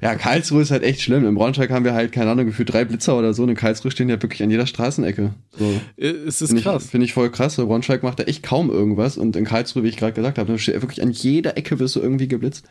Ja, 0.00 0.14
Karlsruhe 0.14 0.62
ist 0.62 0.70
halt 0.70 0.82
echt 0.82 1.02
schlimm. 1.02 1.26
Im 1.26 1.34
Braunschweig 1.34 1.70
haben 1.70 1.84
wir 1.84 1.94
halt, 1.94 2.12
keine 2.12 2.30
Ahnung, 2.30 2.46
gefühlt 2.46 2.72
drei 2.72 2.84
Blitzer 2.84 3.16
oder 3.18 3.34
so. 3.34 3.42
Und 3.42 3.50
in 3.50 3.54
Karlsruhe 3.56 3.90
stehen 3.90 4.08
ja 4.08 4.20
wirklich 4.22 4.42
an 4.42 4.50
jeder 4.50 4.66
Straßenecke. 4.66 5.34
So. 5.58 5.80
äh, 5.96 6.06
es 6.06 6.40
ist 6.42 6.48
Finde 6.48 6.60
ich, 6.60 6.64
krass. 6.64 6.90
find 6.90 7.04
ich 7.04 7.12
voll 7.12 7.30
krass. 7.30 7.56
Braunschweig 7.56 8.02
macht 8.02 8.18
da 8.18 8.24
echt 8.24 8.42
kaum 8.42 8.70
irgendwas. 8.70 9.16
Und 9.18 9.36
in 9.36 9.44
Karlsruhe, 9.44 9.82
wie 9.82 9.88
ich 9.88 9.96
gerade 9.96 10.12
gesagt 10.12 10.38
habe, 10.38 10.50
da 10.50 10.58
steht 10.58 10.80
wirklich 10.80 11.02
an 11.02 11.10
jeder 11.10 11.56
Ecke 11.56 11.78
wirst 11.78 11.96
du 11.96 12.00
irgendwie 12.00 12.28
geblitzt. 12.28 12.64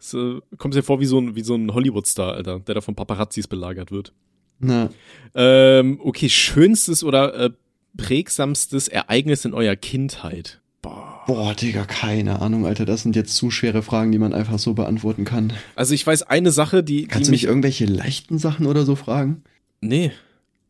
Es 0.00 0.14
äh, 0.14 0.40
kommt 0.58 0.74
dir 0.74 0.82
vor 0.82 1.00
wie 1.00 1.06
so 1.06 1.18
ein, 1.18 1.34
wie 1.36 1.42
so 1.42 1.54
ein 1.54 1.72
Hollywood-Star, 1.72 2.34
Alter, 2.34 2.60
der 2.60 2.74
da 2.76 2.80
von 2.80 2.94
Paparazzis 2.94 3.48
belagert 3.48 3.90
wird. 3.90 4.12
Na, 4.58 4.90
Ähm, 5.34 6.00
okay, 6.02 6.28
schönstes 6.28 7.04
oder 7.04 7.34
äh, 7.34 7.50
prägsamstes 7.96 8.88
Ereignis 8.88 9.44
in 9.44 9.54
eurer 9.54 9.76
Kindheit? 9.76 10.60
Boah. 11.26 11.54
Digga, 11.54 11.84
keine 11.84 12.40
Ahnung, 12.40 12.66
Alter. 12.66 12.84
Das 12.84 13.02
sind 13.02 13.16
jetzt 13.16 13.34
zu 13.34 13.50
schwere 13.50 13.82
Fragen, 13.82 14.12
die 14.12 14.18
man 14.18 14.32
einfach 14.32 14.58
so 14.58 14.74
beantworten 14.74 15.24
kann. 15.24 15.52
Also 15.74 15.94
ich 15.94 16.06
weiß 16.06 16.22
eine 16.24 16.50
Sache, 16.50 16.84
die, 16.84 17.06
Kannst 17.06 17.26
die 17.26 17.30
du 17.30 17.32
mich 17.32 17.44
irgendwelche 17.44 17.86
leichten 17.86 18.38
Sachen 18.38 18.66
oder 18.66 18.84
so 18.84 18.94
fragen? 18.96 19.42
Nee. 19.80 20.12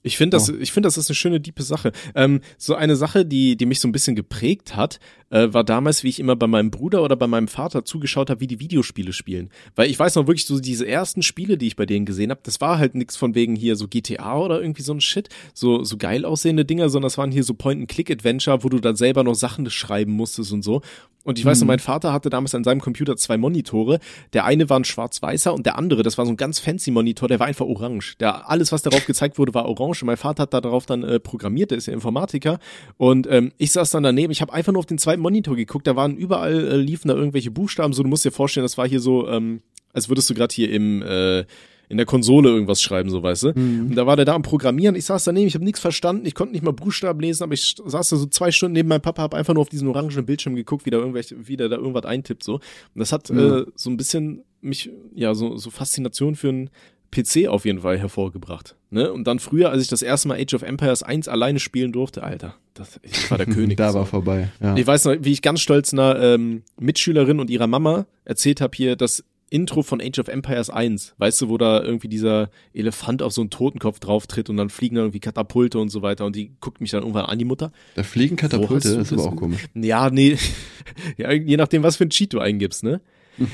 Ich 0.06 0.16
finde 0.16 0.36
das, 0.36 0.50
Oh. 0.50 0.54
ich 0.60 0.72
finde 0.72 0.86
das 0.86 0.96
ist 0.96 1.10
eine 1.10 1.14
schöne, 1.16 1.40
diepe 1.40 1.62
Sache. 1.62 1.92
Ähm, 2.14 2.40
so 2.58 2.74
eine 2.74 2.96
Sache, 2.96 3.26
die, 3.26 3.56
die 3.56 3.66
mich 3.66 3.80
so 3.80 3.88
ein 3.88 3.92
bisschen 3.92 4.14
geprägt 4.16 4.76
hat, 4.76 5.00
äh, 5.30 5.52
war 5.52 5.64
damals, 5.64 6.04
wie 6.04 6.08
ich 6.08 6.20
immer 6.20 6.36
bei 6.36 6.46
meinem 6.46 6.70
Bruder 6.70 7.02
oder 7.02 7.16
bei 7.16 7.26
meinem 7.26 7.48
Vater 7.48 7.84
zugeschaut 7.84 8.30
habe, 8.30 8.40
wie 8.40 8.46
die 8.46 8.60
Videospiele 8.60 9.12
spielen. 9.12 9.50
Weil 9.74 9.90
ich 9.90 9.98
weiß 9.98 10.14
noch 10.14 10.28
wirklich 10.28 10.46
so 10.46 10.60
diese 10.60 10.86
ersten 10.86 11.22
Spiele, 11.22 11.58
die 11.58 11.66
ich 11.66 11.74
bei 11.76 11.86
denen 11.86 12.06
gesehen 12.06 12.30
habe, 12.30 12.40
das 12.44 12.60
war 12.60 12.78
halt 12.78 12.94
nix 12.94 13.16
von 13.16 13.34
wegen 13.34 13.56
hier 13.56 13.74
so 13.74 13.88
GTA 13.88 14.38
oder 14.38 14.60
irgendwie 14.60 14.82
so 14.82 14.92
ein 14.94 15.00
Shit, 15.00 15.28
so 15.52 15.82
so 15.82 15.96
geil 15.96 16.24
aussehende 16.24 16.64
Dinger, 16.64 16.88
sondern 16.88 17.06
das 17.06 17.18
waren 17.18 17.32
hier 17.32 17.42
so 17.42 17.54
Point-and-Click-Adventure, 17.54 18.62
wo 18.62 18.68
du 18.68 18.78
dann 18.78 18.96
selber 18.96 19.24
noch 19.24 19.34
Sachen 19.34 19.68
schreiben 19.70 20.12
musstest 20.12 20.52
und 20.52 20.62
so. 20.62 20.82
Und 21.24 21.40
ich 21.40 21.44
weiß 21.44 21.58
noch, 21.58 21.66
mein 21.66 21.80
Vater 21.80 22.12
hatte 22.12 22.30
damals 22.30 22.54
an 22.54 22.62
seinem 22.62 22.80
Computer 22.80 23.16
zwei 23.16 23.36
Monitore. 23.36 23.98
Der 24.32 24.44
eine 24.44 24.70
war 24.70 24.78
ein 24.78 24.84
schwarz-weißer 24.84 25.52
und 25.52 25.66
der 25.66 25.76
andere, 25.76 26.04
das 26.04 26.18
war 26.18 26.24
so 26.24 26.30
ein 26.30 26.36
ganz 26.36 26.60
fancy 26.60 26.92
Monitor, 26.92 27.26
der 27.26 27.40
war 27.40 27.48
einfach 27.48 27.66
orange. 27.66 28.14
Der, 28.20 28.48
alles, 28.48 28.70
was 28.70 28.82
darauf 28.82 29.04
gezeigt 29.06 29.36
wurde, 29.36 29.52
war 29.52 29.66
orange. 29.66 29.95
Und 30.02 30.06
mein 30.06 30.16
Vater 30.16 30.42
hat 30.44 30.54
da 30.54 30.60
darauf 30.60 30.86
dann 30.86 31.02
äh, 31.02 31.18
programmiert, 31.20 31.70
der 31.70 31.78
ist 31.78 31.86
ja 31.86 31.92
Informatiker. 31.92 32.58
Und 32.96 33.26
ähm, 33.30 33.52
ich 33.58 33.72
saß 33.72 33.90
dann 33.90 34.02
daneben, 34.02 34.30
ich 34.32 34.40
habe 34.40 34.52
einfach 34.52 34.72
nur 34.72 34.80
auf 34.80 34.86
den 34.86 34.98
zweiten 34.98 35.22
Monitor 35.22 35.56
geguckt, 35.56 35.86
da 35.86 35.96
waren 35.96 36.16
überall, 36.16 36.66
äh, 36.68 36.76
liefen 36.76 37.08
da 37.08 37.14
irgendwelche 37.14 37.50
Buchstaben. 37.50 37.92
So, 37.92 38.02
du 38.02 38.08
musst 38.08 38.24
dir 38.24 38.32
vorstellen, 38.32 38.64
das 38.64 38.78
war 38.78 38.88
hier 38.88 39.00
so, 39.00 39.28
ähm, 39.28 39.60
als 39.92 40.08
würdest 40.08 40.28
du 40.30 40.34
gerade 40.34 40.54
hier 40.54 40.70
im 40.70 41.02
äh, 41.02 41.44
in 41.88 41.98
der 41.98 42.06
Konsole 42.06 42.48
irgendwas 42.48 42.82
schreiben, 42.82 43.10
so 43.10 43.22
weißt 43.22 43.44
du. 43.44 43.48
Und 43.50 43.94
da 43.94 44.08
war 44.08 44.16
der 44.16 44.24
da 44.24 44.34
am 44.34 44.42
Programmieren. 44.42 44.96
Ich 44.96 45.04
saß 45.04 45.22
daneben, 45.22 45.46
ich 45.46 45.54
habe 45.54 45.64
nichts 45.64 45.78
verstanden, 45.78 46.26
ich 46.26 46.34
konnte 46.34 46.52
nicht 46.52 46.64
mal 46.64 46.72
Buchstaben 46.72 47.20
lesen, 47.20 47.44
aber 47.44 47.52
ich 47.54 47.76
saß 47.86 48.08
da 48.08 48.16
so 48.16 48.26
zwei 48.26 48.50
Stunden 48.50 48.72
neben 48.72 48.88
meinem 48.88 49.02
Papa, 49.02 49.22
habe 49.22 49.36
einfach 49.36 49.54
nur 49.54 49.60
auf 49.60 49.68
diesen 49.68 49.86
orangenen 49.86 50.26
Bildschirm 50.26 50.56
geguckt, 50.56 50.84
wie 50.84 50.90
der 50.90 50.98
irgendwelche, 50.98 51.46
wie 51.46 51.56
der 51.56 51.68
da 51.68 51.76
irgendwas 51.76 52.04
eintippt 52.04 52.42
so. 52.42 52.54
Und 52.54 52.60
das 52.96 53.12
hat 53.12 53.28
Ja. 53.28 53.58
äh, 53.60 53.66
so 53.76 53.88
ein 53.88 53.96
bisschen 53.96 54.42
mich, 54.62 54.90
ja, 55.14 55.32
so, 55.36 55.56
so 55.58 55.70
Faszination 55.70 56.34
für 56.34 56.48
einen 56.48 56.70
PC 57.10 57.48
auf 57.48 57.64
jeden 57.64 57.80
Fall 57.80 57.98
hervorgebracht. 57.98 58.76
Ne? 58.90 59.12
Und 59.12 59.26
dann 59.26 59.38
früher, 59.38 59.70
als 59.70 59.82
ich 59.82 59.88
das 59.88 60.02
erste 60.02 60.28
Mal 60.28 60.38
Age 60.40 60.54
of 60.54 60.62
Empires 60.62 61.02
1 61.02 61.28
alleine 61.28 61.58
spielen 61.60 61.92
durfte, 61.92 62.22
Alter, 62.22 62.54
das, 62.74 63.00
ich 63.02 63.30
war 63.30 63.38
der 63.38 63.46
König. 63.52 63.76
da 63.76 63.92
so. 63.92 63.98
war 63.98 64.06
vorbei. 64.06 64.50
Ja. 64.60 64.76
Ich 64.76 64.86
weiß 64.86 65.04
noch, 65.06 65.16
wie 65.20 65.32
ich 65.32 65.42
ganz 65.42 65.60
stolz 65.60 65.92
einer 65.92 66.20
ähm, 66.20 66.62
Mitschülerin 66.78 67.40
und 67.40 67.50
ihrer 67.50 67.66
Mama 67.66 68.06
erzählt 68.24 68.60
habe 68.60 68.76
hier 68.76 68.96
das 68.96 69.24
Intro 69.48 69.82
von 69.82 70.00
Age 70.00 70.18
of 70.18 70.28
Empires 70.28 70.70
1. 70.70 71.14
Weißt 71.18 71.40
du, 71.40 71.48
wo 71.48 71.56
da 71.56 71.82
irgendwie 71.82 72.08
dieser 72.08 72.50
Elefant 72.74 73.22
auf 73.22 73.32
so 73.32 73.40
einen 73.40 73.50
Totenkopf 73.50 74.00
drauf 74.00 74.26
tritt 74.26 74.50
und 74.50 74.56
dann 74.56 74.70
fliegen 74.70 74.96
da 74.96 75.02
irgendwie 75.02 75.20
Katapulte 75.20 75.78
und 75.78 75.88
so 75.88 76.02
weiter 76.02 76.26
und 76.26 76.34
die 76.34 76.50
guckt 76.60 76.80
mich 76.80 76.90
dann 76.90 77.02
irgendwann 77.02 77.26
an, 77.26 77.38
die 77.38 77.44
Mutter. 77.44 77.70
Da 77.94 78.02
fliegen 78.02 78.36
Katapulte, 78.36 78.88
ist 78.88 79.12
aber 79.12 79.24
auch 79.24 79.36
komisch. 79.36 79.66
Ja, 79.74 80.10
nee. 80.10 80.36
ja, 81.16 81.32
je 81.32 81.56
nachdem, 81.56 81.82
was 81.82 81.96
für 81.96 82.04
ein 82.04 82.10
Cheat 82.10 82.32
du 82.32 82.40
eingibst, 82.40 82.82
ne? 82.82 83.00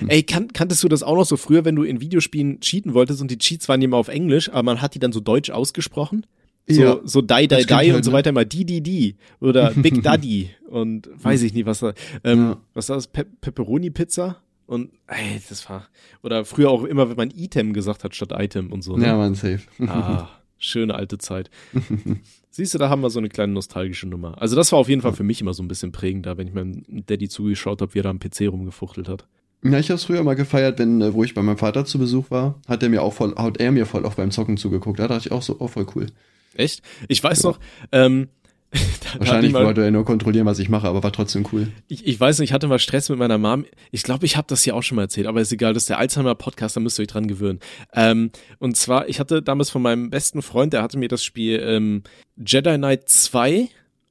Ey, 0.09 0.23
kan 0.23 0.49
kanntest 0.53 0.83
du 0.85 0.89
das 0.89 1.03
auch 1.03 1.17
noch 1.17 1.25
so 1.27 1.37
früher, 1.37 1.65
wenn 1.65 1.77
du 1.77 1.83
in 1.83 2.01
Videospielen 2.01 2.61
cheaten 2.61 2.95
wolltest 2.95 3.21
und 3.21 3.31
die 3.31 3.39
Cheats 3.39 3.69
waren 3.69 3.83
immer 3.83 3.97
auf 3.97 4.09
Englisch, 4.09 4.49
aber 4.51 4.63
man 4.63 4.81
hat 4.83 4.95
die 4.95 4.99
dann 4.99 5.13
so 5.13 5.21
deutsch 5.21 5.51
ausgesprochen? 5.51 6.27
So, 6.69 6.81
Ja. 6.83 7.01
so 7.05 7.21
die, 7.23 7.49
die, 7.49 7.57
die 7.67 7.73
und 7.73 7.93
halt, 7.95 8.05
so 8.05 8.11
ne? 8.13 8.17
weiter 8.17 8.31
immer 8.31 8.45
die, 8.45 8.65
die, 8.65 8.81
die 8.83 9.17
oder 9.41 9.71
Big 9.77 10.03
Daddy 10.03 10.51
und 10.69 11.09
weiß 11.23 11.43
ich 11.43 11.55
nicht, 11.55 11.67
was 11.67 11.81
da, 11.81 11.93
ähm, 12.23 12.39
Ja. 12.39 12.57
was 12.75 12.89
war 12.89 12.97
das, 12.97 13.09
Pe 13.09 13.25
Pepperoni-Pizza? 13.41 14.37
Und, 14.67 14.91
ey, 15.09 15.41
das 15.49 15.69
war, 15.69 15.89
oder 16.23 16.45
früher 16.45 16.71
auch 16.71 16.85
immer, 16.85 17.09
wenn 17.11 17.17
man 17.17 17.31
Item 17.31 17.73
gesagt 17.73 18.05
hat 18.05 18.15
statt 18.15 18.33
Item 18.33 18.73
und 18.73 18.83
so. 18.83 18.97
Ne? 18.97 19.07
Ja, 19.07 19.17
man, 19.17 19.35
safe. 19.35 19.61
Ah, 19.87 20.29
schöne 20.57 20.95
alte 20.95 21.19
Zeit. 21.19 21.51
Siehst 22.51 22.75
du, 22.75 22.79
da 22.79 22.89
haben 22.89 23.03
wir 23.03 23.11
so 23.11 23.19
eine 23.19 23.29
kleine 23.29 23.53
nostalgische 23.53 24.07
Nummer. 24.07 24.41
Also 24.41 24.57
das 24.57 24.71
war 24.73 24.79
auf 24.79 24.89
jeden 24.89 25.03
Fall 25.03 25.13
für 25.15 25.25
mich 25.25 25.41
immer 25.41 25.55
so 25.55 25.63
ein 25.63 25.69
bisschen 25.69 25.91
prägender, 25.91 26.37
wenn 26.39 26.47
ich 26.47 26.55
meinem 26.55 26.85
Daddy 27.07 27.29
zugeschaut 27.29 27.81
habe, 27.83 27.93
wie 27.95 27.99
er 28.01 28.05
da 28.05 28.11
am 28.11 28.19
PC 28.21 28.43
rumgefuchtelt 28.49 29.09
hat. 29.09 29.27
Ja, 29.65 29.79
ich 29.79 29.91
hab's 29.91 30.05
früher 30.05 30.23
mal 30.25 30.35
gefeiert, 30.35 30.79
wenn, 30.79 31.01
äh, 31.01 31.15
wo 31.15 31.23
ich 31.23 31.35
bei 31.35 31.43
meinem 31.43 31.59
Vater 31.59 31.85
zu 31.85 31.99
Besuch 31.99 32.31
war, 32.31 32.61
hat 32.67 32.83
er 32.83 32.89
mir 32.89 33.03
auch 33.03 33.13
voll, 33.13 33.35
hat 33.37 33.59
er 33.59 33.71
mir 33.71 33.87
voll 33.87 34.05
auch 34.05 34.15
beim 34.15 34.31
Zocken 34.31 34.57
zugeguckt. 34.57 34.99
Da 34.99 35.09
dachte 35.09 35.29
ich 35.29 35.33
auch 35.33 35.43
so, 35.43 35.57
oh, 35.61 35.69
voll 35.69 35.87
cool. 35.95 36.07
Echt? 36.55 36.83
Ich 37.09 37.23
weiß 37.23 37.45
noch, 37.45 37.59
ähm, 37.93 38.29
Wahrscheinlich 39.19 39.53
mal, 39.53 39.67
wollte 39.67 39.85
er 39.85 39.91
nur 39.91 40.05
kontrollieren, 40.05 40.47
was 40.47 40.59
ich 40.59 40.71
mache, 40.71 40.89
aber 40.89 41.03
war 41.03 41.13
trotzdem 41.13 41.47
cool. 41.53 41.69
ich, 41.89 42.07
ich 42.07 42.19
weiß 42.19 42.39
nicht, 42.39 42.51
ich 42.51 42.55
hatte 42.55 42.69
mal 42.69 42.79
Stress 42.79 43.11
mit 43.11 43.19
meiner 43.19 43.37
Mom. 43.37 43.67
Ich 43.91 44.03
glaube, 44.03 44.25
ich 44.25 44.37
habe 44.37 44.47
das 44.49 44.63
hier 44.63 44.75
auch 44.75 44.83
schon 44.83 44.97
mal 44.97 45.03
erzählt, 45.03 45.27
aber 45.27 45.43
ist 45.43 45.53
egal, 45.53 45.75
das 45.75 45.85
ist 45.85 45.91
der 45.91 45.99
Alzheimer-Podcast, 45.99 46.77
da 46.77 46.81
müsst 46.81 46.99
ihr 46.99 47.03
euch 47.03 47.09
dran 47.09 47.27
gewöhnen. 47.27 47.61
Ähm, 47.93 48.31
und 48.59 48.77
zwar, 48.77 49.09
ich 49.09 49.21
hatte 49.21 49.43
damals 49.43 49.69
von 49.69 49.83
meinem 49.83 50.09
besten 50.09 50.41
Freund, 50.41 50.73
der 50.73 50.83
hatte 50.83 50.99
mir 50.99 51.09
das 51.09 51.23
Spiel 51.23 51.61
ähm, 51.63 52.03
Jedi 52.37 52.77
Knight 52.77 53.09
2 53.11 53.69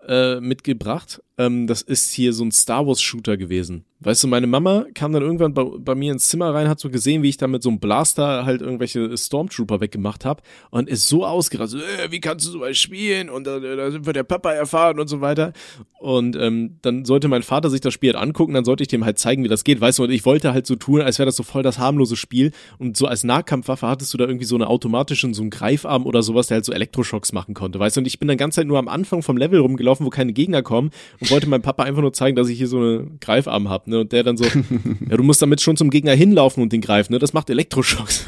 äh, 0.07 0.39
mitgebracht. 0.39 1.21
Ähm, 1.41 1.65
das 1.65 1.81
ist 1.81 2.11
hier 2.11 2.33
so 2.33 2.43
ein 2.43 2.51
Star 2.51 2.85
Wars 2.85 3.01
Shooter 3.01 3.35
gewesen. 3.35 3.85
Weißt 4.03 4.23
du, 4.23 4.27
meine 4.27 4.47
Mama 4.47 4.85
kam 4.95 5.13
dann 5.13 5.21
irgendwann 5.21 5.53
bei, 5.53 5.63
bei 5.63 5.93
mir 5.93 6.11
ins 6.11 6.27
Zimmer 6.27 6.53
rein, 6.55 6.67
hat 6.67 6.79
so 6.79 6.89
gesehen, 6.89 7.21
wie 7.21 7.29
ich 7.29 7.37
da 7.37 7.45
mit 7.45 7.61
so 7.61 7.69
einem 7.69 7.79
Blaster 7.79 8.45
halt 8.45 8.61
irgendwelche 8.61 9.15
Stormtrooper 9.15 9.79
weggemacht 9.79 10.25
habe 10.25 10.41
und 10.71 10.89
ist 10.89 11.07
so 11.07 11.23
ausgerastet, 11.23 11.83
äh, 11.83 12.11
wie 12.11 12.19
kannst 12.19 12.47
du 12.47 12.49
sowas 12.49 12.77
spielen? 12.79 13.29
Und 13.29 13.47
äh, 13.47 13.75
da 13.75 13.91
sind 13.91 14.07
wir 14.07 14.13
der 14.13 14.23
Papa 14.23 14.51
erfahren 14.51 14.99
und 14.99 15.07
so 15.07 15.21
weiter. 15.21 15.53
Und 15.99 16.35
ähm, 16.35 16.79
dann 16.81 17.05
sollte 17.05 17.27
mein 17.27 17.43
Vater 17.43 17.69
sich 17.69 17.81
das 17.81 17.93
Spiel 17.93 18.13
halt 18.13 18.23
angucken, 18.23 18.55
dann 18.55 18.65
sollte 18.65 18.81
ich 18.83 18.87
dem 18.87 19.05
halt 19.05 19.19
zeigen, 19.19 19.43
wie 19.43 19.47
das 19.47 19.63
geht, 19.63 19.79
weißt 19.79 19.99
du, 19.99 20.03
und 20.03 20.09
ich 20.09 20.25
wollte 20.25 20.51
halt 20.51 20.65
so 20.65 20.75
tun, 20.75 21.01
als 21.01 21.19
wäre 21.19 21.27
das 21.27 21.35
so 21.35 21.43
voll 21.43 21.61
das 21.61 21.77
harmlose 21.77 22.15
Spiel. 22.15 22.51
Und 22.79 22.97
so 22.97 23.05
als 23.05 23.23
Nahkampfwaffe 23.23 23.87
hattest 23.87 24.13
du 24.13 24.17
da 24.17 24.25
irgendwie 24.25 24.45
so 24.45 24.55
eine 24.55 24.67
automatische, 24.67 25.31
so 25.33 25.43
einen 25.43 25.51
Greifarm 25.51 26.07
oder 26.07 26.23
sowas, 26.23 26.47
der 26.47 26.55
halt 26.55 26.65
so 26.65 26.73
Elektroschocks 26.73 27.33
machen 27.33 27.53
konnte, 27.53 27.79
weißt 27.79 27.97
du, 27.97 28.01
und 28.01 28.07
ich 28.07 28.17
bin 28.17 28.27
dann 28.27 28.37
ganze 28.37 28.57
Zeit 28.57 28.67
nur 28.67 28.79
am 28.79 28.87
Anfang 28.87 29.21
vom 29.21 29.37
Level 29.37 29.59
rumgelaufen, 29.59 30.05
wo 30.05 30.09
keine 30.09 30.33
Gegner 30.33 30.63
kommen. 30.63 30.89
Und 31.19 31.30
wollte 31.31 31.47
mein 31.49 31.61
Papa 31.61 31.83
einfach 31.83 32.01
nur 32.01 32.13
zeigen, 32.13 32.35
dass 32.35 32.49
ich 32.49 32.57
hier 32.57 32.67
so 32.67 32.77
eine 32.77 33.07
Greifarm 33.19 33.69
hab, 33.69 33.87
ne? 33.87 34.01
Und 34.01 34.11
der 34.11 34.23
dann 34.23 34.37
so, 34.37 34.43
ja, 35.09 35.17
du 35.17 35.23
musst 35.23 35.41
damit 35.41 35.61
schon 35.61 35.77
zum 35.77 35.89
Gegner 35.89 36.13
hinlaufen 36.13 36.61
und 36.61 36.71
den 36.73 36.81
greifen, 36.81 37.13
ne? 37.13 37.19
Das 37.19 37.33
macht 37.33 37.49
Elektroschocks. 37.49 38.25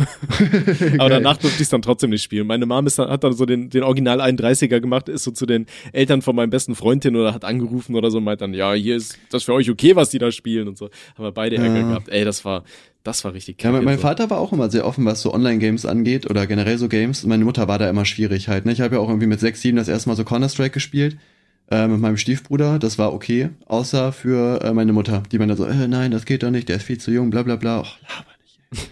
Aber 0.98 1.10
danach 1.10 1.38
durfte 1.38 1.58
ich 1.58 1.64
es 1.64 1.70
dann 1.70 1.82
trotzdem 1.82 2.10
nicht 2.10 2.24
spielen. 2.24 2.48
Meine 2.48 2.66
Mom 2.66 2.88
ist 2.88 2.98
dann, 3.00 3.10
hat 3.10 3.24
dann 3.24 3.34
so 3.34 3.46
den, 3.46 3.70
den 3.70 3.84
Original 3.84 4.22
31er 4.22 4.80
gemacht, 4.80 5.10
ist 5.10 5.24
so 5.24 5.32
zu 5.32 5.46
den 5.46 5.66
Eltern 5.92 6.22
von 6.22 6.36
meinem 6.36 6.50
besten 6.50 6.76
Freund 6.76 7.04
hin 7.04 7.16
oder 7.16 7.34
hat 7.34 7.46
angerufen 7.46 7.96
oder 7.96 8.10
so 8.12 8.18
und 8.18 8.24
meint 8.24 8.42
dann, 8.42 8.54
ja, 8.54 8.74
hier 8.74 8.96
ist 8.96 9.18
das 9.30 9.44
für 9.44 9.54
euch 9.54 9.70
okay, 9.70 9.96
was 9.96 10.10
die 10.10 10.20
da 10.20 10.32
spielen 10.32 10.68
und 10.68 10.78
so. 10.78 10.90
Haben 11.16 11.26
wir 11.26 11.32
beide 11.32 11.58
Ärger 11.58 11.80
Ja. 11.82 11.88
gehabt. 11.88 12.10
Ey, 12.10 12.24
das 12.26 12.46
war, 12.46 12.64
das 13.04 13.24
war 13.26 13.34
richtig 13.34 13.62
Ja, 13.62 13.70
kacke. 13.70 13.78
mein, 13.78 13.86
mein 13.86 13.98
so. 13.98 14.02
Vater 14.04 14.30
war 14.30 14.40
auch 14.40 14.54
immer 14.54 14.70
sehr 14.70 14.86
offen, 14.86 15.06
was 15.06 15.22
so 15.22 15.34
Online-Games 15.34 15.86
angeht 15.86 16.30
oder 16.30 16.48
generell 16.48 16.78
so 16.78 16.88
Games. 16.88 17.26
Meine 17.26 17.44
Mutter 17.44 17.68
war 17.68 17.80
da 17.80 17.90
immer 17.90 18.06
schwierig 18.06 18.48
halt. 18.48 18.66
Ne? 18.66 18.72
Ich 18.72 18.82
habe 18.82 18.96
ja 18.96 19.02
auch 19.02 19.10
irgendwie 19.10 19.28
mit 19.28 19.40
6, 19.40 19.62
7 19.62 19.78
das 19.78 19.88
erste 19.88 20.10
Mal 20.10 20.16
so 20.16 20.24
Counter-Strike 20.24 20.72
gespielt 20.72 21.18
äh, 21.70 21.88
mit 21.88 22.00
meinem 22.00 22.18
Stiefbruder. 22.18 22.80
Das 22.80 22.98
war 22.98 23.14
okay, 23.14 23.50
außer 23.66 24.12
für 24.12 24.62
äh, 24.64 24.74
meine 24.74 24.94
Mutter. 24.94 25.24
Die 25.32 25.38
meinte 25.40 25.56
so, 25.56 25.66
äh, 25.66 25.88
nein, 25.88 26.12
das 26.12 26.26
geht 26.26 26.44
doch 26.44 26.52
nicht, 26.52 26.70
der 26.70 26.78
ist 26.78 26.84
viel 26.84 27.00
zu 27.00 27.12
jung, 27.12 27.30
bla 27.30 27.44
bla 27.44 27.56
bla. 27.56 27.80
Och, 27.82 27.98
laber 28.02 28.32
nicht. 28.44 28.90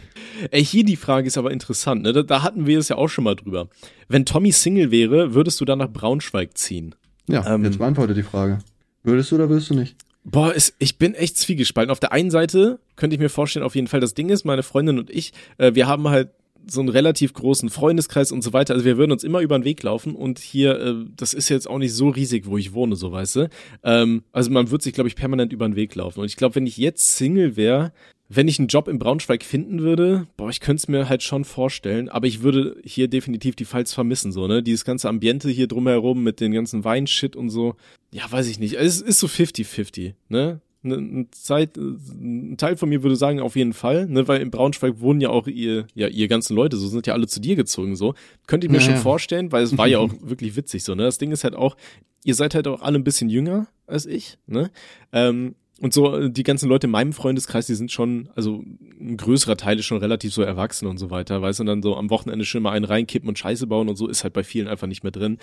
Ey, 0.51 0.63
hier 0.65 0.83
die 0.83 0.95
Frage 0.95 1.27
ist 1.27 1.37
aber 1.37 1.51
interessant, 1.51 2.01
ne? 2.03 2.13
Da, 2.13 2.23
da 2.23 2.43
hatten 2.43 2.65
wir 2.67 2.79
es 2.79 2.89
ja 2.89 2.95
auch 2.97 3.07
schon 3.09 3.23
mal 3.23 3.35
drüber. 3.35 3.69
Wenn 4.07 4.25
Tommy 4.25 4.51
Single 4.51 4.91
wäre, 4.91 5.33
würdest 5.33 5.59
du 5.61 5.65
dann 5.65 5.79
nach 5.79 5.91
Braunschweig 5.91 6.57
ziehen? 6.57 6.95
Ja, 7.27 7.45
Ähm. 7.53 7.63
jetzt 7.63 7.77
beantworte 7.77 8.13
die 8.13 8.23
Frage. 8.23 8.59
Würdest 9.03 9.31
du 9.31 9.35
oder 9.35 9.49
würdest 9.49 9.69
du 9.69 9.75
nicht? 9.75 9.95
Boah, 10.23 10.53
es, 10.55 10.73
ich 10.77 10.99
bin 10.99 11.15
echt 11.15 11.37
zwiegespalten. 11.37 11.89
Auf 11.91 11.99
der 11.99 12.11
einen 12.11 12.29
Seite 12.29 12.79
könnte 12.95 13.15
ich 13.15 13.19
mir 13.19 13.29
vorstellen, 13.29 13.65
auf 13.65 13.73
jeden 13.73 13.87
Fall, 13.87 13.99
das 13.99 14.13
Ding 14.13 14.29
ist, 14.29 14.45
meine 14.45 14.61
Freundin 14.61 14.99
und 14.99 15.09
ich, 15.09 15.33
äh, 15.57 15.73
wir 15.73 15.87
haben 15.87 16.07
halt 16.09 16.29
so 16.67 16.79
einen 16.79 16.89
relativ 16.89 17.33
großen 17.33 17.69
Freundeskreis 17.69 18.31
und 18.31 18.43
so 18.43 18.53
weiter. 18.53 18.73
Also 18.73 18.85
wir 18.85 18.97
würden 18.97 19.11
uns 19.11 19.23
immer 19.23 19.41
über 19.41 19.57
den 19.57 19.65
Weg 19.65 19.83
laufen 19.83 20.15
und 20.15 20.39
hier, 20.39 20.79
äh, 20.79 20.95
das 21.15 21.33
ist 21.33 21.49
jetzt 21.49 21.67
auch 21.67 21.77
nicht 21.77 21.93
so 21.93 22.09
riesig, 22.09 22.45
wo 22.45 22.57
ich 22.57 22.73
wohne, 22.73 22.95
so 22.95 23.11
weißt 23.11 23.35
du. 23.37 23.49
Ähm, 23.83 24.23
also 24.31 24.51
man 24.51 24.71
wird 24.71 24.81
sich, 24.81 24.93
glaube 24.93 25.07
ich, 25.07 25.15
permanent 25.15 25.53
über 25.53 25.67
den 25.67 25.75
Weg 25.75 25.95
laufen. 25.95 26.19
Und 26.19 26.25
ich 26.25 26.35
glaube, 26.35 26.55
wenn 26.55 26.67
ich 26.67 26.77
jetzt 26.77 27.17
Single 27.17 27.55
wäre, 27.55 27.91
wenn 28.33 28.47
ich 28.47 28.59
einen 28.59 28.69
Job 28.69 28.87
in 28.87 28.97
Braunschweig 28.97 29.43
finden 29.43 29.81
würde, 29.81 30.25
boah, 30.37 30.49
ich 30.49 30.61
könnte 30.61 30.81
es 30.81 30.87
mir 30.87 31.09
halt 31.09 31.21
schon 31.21 31.43
vorstellen, 31.43 32.07
aber 32.07 32.27
ich 32.27 32.41
würde 32.41 32.77
hier 32.85 33.09
definitiv 33.09 33.57
die 33.57 33.65
Pfalz 33.65 33.93
vermissen, 33.93 34.31
so, 34.31 34.47
ne? 34.47 34.63
Dieses 34.63 34.85
ganze 34.85 35.09
Ambiente 35.09 35.49
hier 35.49 35.67
drumherum 35.67 36.23
mit 36.23 36.39
den 36.39 36.53
ganzen 36.53 36.85
Weinshit 36.85 37.35
und 37.35 37.49
so. 37.49 37.75
Ja, 38.13 38.31
weiß 38.31 38.47
ich 38.47 38.57
nicht. 38.57 38.75
Es 38.75 39.01
ist 39.01 39.19
so 39.19 39.27
50-50, 39.27 40.13
ne? 40.29 40.61
Ne- 40.83 40.95
Eine 40.97 41.31
Zeit, 41.31 41.77
ein 41.77 42.55
Teil 42.57 42.75
von 42.75 42.89
mir 42.89 43.03
würde 43.03 43.15
sagen, 43.15 43.39
auf 43.39 43.55
jeden 43.55 43.73
Fall, 43.73 44.07
ne, 44.07 44.27
weil 44.27 44.41
in 44.41 44.49
Braunschweig 44.49 44.99
wohnen 44.99 45.21
ja 45.21 45.29
auch 45.29 45.45
ihr, 45.47 45.85
ja, 45.93 46.07
ihr 46.07 46.27
ganzen 46.27 46.55
Leute, 46.55 46.75
so 46.77 46.87
sind 46.87 47.05
ja 47.07 47.13
alle 47.13 47.27
zu 47.27 47.39
dir 47.39 47.55
gezogen, 47.55 47.95
so. 47.95 48.15
Könnte 48.47 48.65
ich 48.65 48.71
mir 48.71 48.79
Naja. 48.79 48.91
schon 48.91 48.99
vorstellen, 48.99 49.51
weil 49.51 49.63
es 49.63 49.77
war 49.77 49.87
ja 49.87 49.99
auch 49.99 50.11
wirklich 50.21 50.55
witzig, 50.55 50.83
so, 50.83 50.95
ne. 50.95 51.03
Das 51.03 51.17
Ding 51.19 51.31
ist 51.31 51.43
halt 51.43 51.55
auch, 51.55 51.77
ihr 52.23 52.33
seid 52.35 52.55
halt 52.55 52.67
auch 52.67 52.81
alle 52.81 52.97
ein 52.97 53.03
bisschen 53.03 53.29
jünger 53.29 53.67
als 53.85 54.05
ich, 54.07 54.37
ne. 54.47 54.71
Ähm, 55.13 55.55
und 55.79 55.93
so, 55.93 56.15
äh, 56.15 56.29
die 56.31 56.43
ganzen 56.43 56.69
Leute 56.69 56.85
in 56.87 56.91
meinem 56.91 57.13
Freundeskreis, 57.13 57.67
die 57.67 57.73
sind 57.75 57.91
schon, 57.91 58.29
also 58.35 58.63
ein 58.99 59.17
größerer 59.17 59.57
Teil 59.57 59.77
ist 59.79 59.85
schon 59.85 59.97
relativ 59.99 60.33
so 60.33 60.41
erwachsen 60.41 60.87
und 60.87 60.97
so 60.97 61.09
weiter, 61.11 61.41
weißt 61.41 61.59
du, 61.59 61.63
und 61.63 61.67
dann 61.67 61.81
so 61.83 61.95
am 61.95 62.09
Wochenende 62.09 62.45
schon 62.45 62.63
mal 62.63 62.71
einen 62.71 62.85
reinkippen 62.85 63.27
und 63.29 63.37
Scheiße 63.39 63.67
bauen 63.67 63.87
und 63.89 63.95
so 63.97 64.07
ist 64.07 64.23
halt 64.23 64.33
bei 64.33 64.43
vielen 64.43 64.67
einfach 64.67 64.87
nicht 64.87 65.03
mehr 65.03 65.11
drin. 65.11 65.37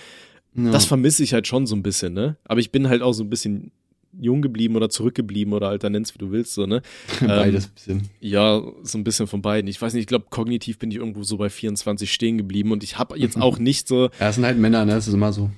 Ja. 0.55 0.71
Das 0.73 0.85
vermisse 0.87 1.23
ich 1.23 1.33
halt 1.35 1.47
schon 1.47 1.67
so 1.67 1.77
ein 1.77 1.83
bisschen, 1.83 2.13
ne? 2.15 2.37
Aber 2.45 2.59
ich 2.61 2.71
bin 2.73 2.89
halt 2.89 3.03
auch 3.03 3.13
so 3.13 3.23
ein 3.23 3.31
bisschen 3.31 3.71
jung 4.19 4.43
geblieben 4.43 4.77
oder 4.77 4.89
zurückgeblieben 4.89 5.53
oder 5.53 5.69
alter 5.69 5.91
nenn's 5.91 6.15
wie 6.15 6.19
du 6.19 6.31
willst, 6.31 6.55
so, 6.55 6.67
ne? 6.67 6.83
Beides 7.21 7.67
ein 7.67 7.75
bisschen. 7.75 8.03
Ja, 8.21 8.63
so 8.83 8.99
ein 8.99 9.05
bisschen 9.05 9.27
von 9.27 9.43
beiden. 9.43 9.69
Ich 9.69 9.81
weiß 9.81 9.93
nicht, 9.95 10.03
ich 10.03 10.07
glaube, 10.07 10.27
kognitiv 10.31 10.79
bin 10.79 10.91
ich 10.91 10.97
irgendwo 10.97 11.23
so 11.23 11.37
bei 11.37 11.51
24 11.51 12.13
stehen 12.13 12.39
geblieben 12.39 12.73
und 12.73 12.83
ich 12.83 12.99
habe 12.99 13.19
jetzt 13.19 13.37
auch 13.41 13.59
nicht 13.59 13.89
so, 13.89 14.11
Ja, 14.21 14.29
es 14.29 14.37
sind 14.37 14.45
halt 14.45 14.59
Männer, 14.59 14.85
ne? 14.85 14.93
Das 14.93 15.09
ist 15.09 15.15
immer 15.15 15.33
so. 15.33 15.51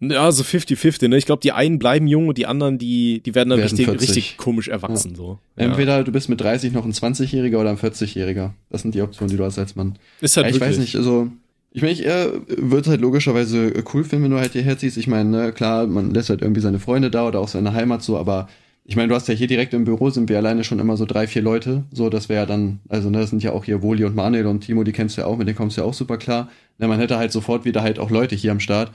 ja, 0.00 0.30
so 0.30 0.42
50-50, 0.42 1.08
ne? 1.08 1.16
Ich 1.16 1.26
glaube, 1.26 1.40
die 1.40 1.52
einen 1.52 1.78
bleiben 1.78 2.06
jung 2.06 2.28
und 2.28 2.36
die 2.38 2.46
anderen, 2.46 2.78
die, 2.78 3.20
die 3.24 3.34
werden 3.34 3.48
dann 3.48 3.58
Werden 3.58 3.70
richtig, 3.70 3.86
40. 3.86 4.08
richtig 4.08 4.36
komisch 4.36 4.68
erwachsen, 4.68 5.14
so. 5.14 5.38
Ja. 5.56 5.64
Entweder 5.64 6.04
du 6.04 6.12
bist 6.12 6.28
mit 6.28 6.40
30 6.40 6.72
noch 6.72 6.84
ein 6.84 6.92
20-Jähriger 6.92 7.56
oder 7.58 7.70
ein 7.70 7.78
40-Jähriger. 7.78 8.50
Das 8.68 8.82
sind 8.82 8.94
die 8.94 9.00
Optionen, 9.00 9.30
die 9.30 9.36
du 9.38 9.44
hast 9.44 9.58
als 9.58 9.74
Mann. 9.74 9.98
Ist 10.20 10.36
halt 10.36 10.46
ja, 10.46 10.50
ich 10.50 10.56
wirklich. 10.56 10.70
weiß 10.72 10.78
nicht, 10.80 10.96
also 10.96 11.30
ich 11.76 11.82
meine, 11.82 11.92
ich 11.92 12.06
äh, 12.06 12.30
würde 12.48 12.88
halt 12.88 13.02
logischerweise 13.02 13.66
äh, 13.66 13.84
cool 13.92 14.02
finden, 14.02 14.24
wenn 14.24 14.30
du 14.30 14.38
halt 14.38 14.52
hierher 14.52 14.78
ziehst. 14.78 14.96
Ich 14.96 15.08
meine, 15.08 15.28
ne, 15.28 15.52
klar, 15.52 15.86
man 15.86 16.14
lässt 16.14 16.30
halt 16.30 16.40
irgendwie 16.40 16.62
seine 16.62 16.78
Freunde 16.78 17.10
da 17.10 17.28
oder 17.28 17.38
auch 17.38 17.48
seine 17.48 17.74
Heimat 17.74 18.02
so, 18.02 18.16
aber 18.16 18.48
ich 18.86 18.96
meine, 18.96 19.08
du 19.08 19.14
hast 19.14 19.28
ja 19.28 19.34
hier 19.34 19.46
direkt 19.46 19.74
im 19.74 19.84
Büro 19.84 20.08
sind 20.08 20.30
wir 20.30 20.38
alleine 20.38 20.64
schon 20.64 20.78
immer 20.78 20.96
so 20.96 21.04
drei, 21.04 21.26
vier 21.26 21.42
Leute. 21.42 21.84
So, 21.92 22.08
das 22.08 22.30
wäre 22.30 22.40
ja 22.40 22.46
dann, 22.46 22.80
also 22.88 23.10
ne, 23.10 23.18
das 23.20 23.28
sind 23.28 23.42
ja 23.42 23.52
auch 23.52 23.66
hier 23.66 23.82
Woli 23.82 24.06
und 24.06 24.16
Manuel 24.16 24.46
und 24.46 24.60
Timo, 24.60 24.84
die 24.84 24.92
kennst 24.92 25.18
du 25.18 25.20
ja 25.20 25.26
auch, 25.26 25.36
mit 25.36 25.48
denen 25.48 25.58
kommst 25.58 25.76
du 25.76 25.82
ja 25.82 25.86
auch 25.86 25.92
super 25.92 26.16
klar. 26.16 26.48
Ne, 26.78 26.88
man 26.88 26.98
hätte 26.98 27.18
halt 27.18 27.30
sofort 27.30 27.66
wieder 27.66 27.82
halt 27.82 27.98
auch 27.98 28.08
Leute 28.08 28.36
hier 28.36 28.52
am 28.52 28.60
Start. 28.60 28.90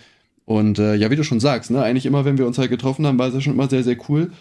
Und 0.46 0.80
äh, 0.80 0.96
ja, 0.96 1.12
wie 1.12 1.16
du 1.16 1.24
schon 1.24 1.40
sagst, 1.40 1.70
ne, 1.70 1.84
eigentlich 1.84 2.08
immer, 2.08 2.26
wenn 2.26 2.40
wir 2.40 2.48
uns 2.48 2.58
halt 2.58 2.72
getroffen 2.72 3.06
haben, 3.06 3.20
war 3.20 3.28
es 3.28 3.36
ja 3.36 3.42
schon 3.42 3.54
immer 3.54 3.70
sehr, 3.70 3.84
sehr 3.84 3.98
cool. 4.10 4.32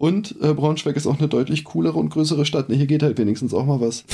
Und 0.00 0.34
äh, 0.40 0.54
Braunschweig 0.54 0.96
ist 0.96 1.06
auch 1.06 1.18
eine 1.18 1.28
deutlich 1.28 1.62
coolere 1.64 1.98
und 1.98 2.08
größere 2.08 2.46
Stadt. 2.46 2.70
Ne, 2.70 2.74
hier 2.74 2.86
geht 2.86 3.02
halt 3.02 3.18
wenigstens 3.18 3.52
auch 3.52 3.66
mal 3.66 3.82
was. 3.82 4.06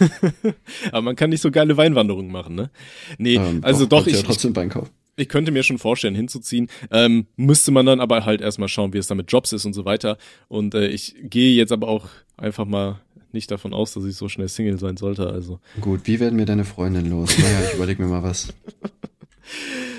Aber 0.90 1.02
man 1.02 1.14
kann 1.14 1.30
nicht 1.30 1.40
so 1.42 1.52
geile 1.52 1.76
Weinwanderungen 1.76 2.32
machen, 2.32 2.56
ne? 2.56 2.70
Nee, 3.18 3.36
Ähm, 3.36 3.60
also 3.62 3.86
doch, 3.86 3.98
kannst 3.98 4.08
ich, 4.10 4.16
ja 4.16 4.22
trotzdem 4.26 4.56
Wein 4.56 4.68
kaufen. 4.68 4.90
ich 5.14 5.28
könnte 5.28 5.52
mir 5.52 5.62
schon 5.62 5.78
vorstellen, 5.78 6.16
hinzuziehen. 6.16 6.66
Ähm, 6.90 7.28
müsste 7.36 7.70
man 7.70 7.86
dann 7.86 8.00
aber 8.00 8.24
halt 8.24 8.40
erstmal 8.40 8.68
schauen, 8.68 8.92
wie 8.92 8.98
es 8.98 9.06
da 9.06 9.14
mit 9.14 9.30
Jobs 9.30 9.52
ist 9.52 9.64
und 9.64 9.74
so 9.74 9.84
weiter. 9.84 10.18
Und 10.48 10.74
äh, 10.74 10.88
ich 10.88 11.14
gehe 11.22 11.54
jetzt 11.54 11.70
aber 11.70 11.86
auch 11.86 12.08
einfach 12.36 12.64
mal 12.64 12.98
nicht 13.30 13.48
davon 13.52 13.72
aus, 13.72 13.94
dass 13.94 14.04
ich 14.06 14.16
so 14.16 14.28
schnell 14.28 14.48
Single 14.48 14.78
sein 14.80 14.96
sollte. 14.96 15.30
Also, 15.30 15.60
Gut, 15.80 16.00
wie 16.06 16.18
werden 16.18 16.36
wir 16.36 16.46
deine 16.46 16.64
Freundin 16.64 17.08
los? 17.10 17.38
Naja, 17.38 17.60
ich 17.68 17.74
überleg 17.76 18.00
mir 18.00 18.06
mal 18.06 18.24
was. 18.24 18.48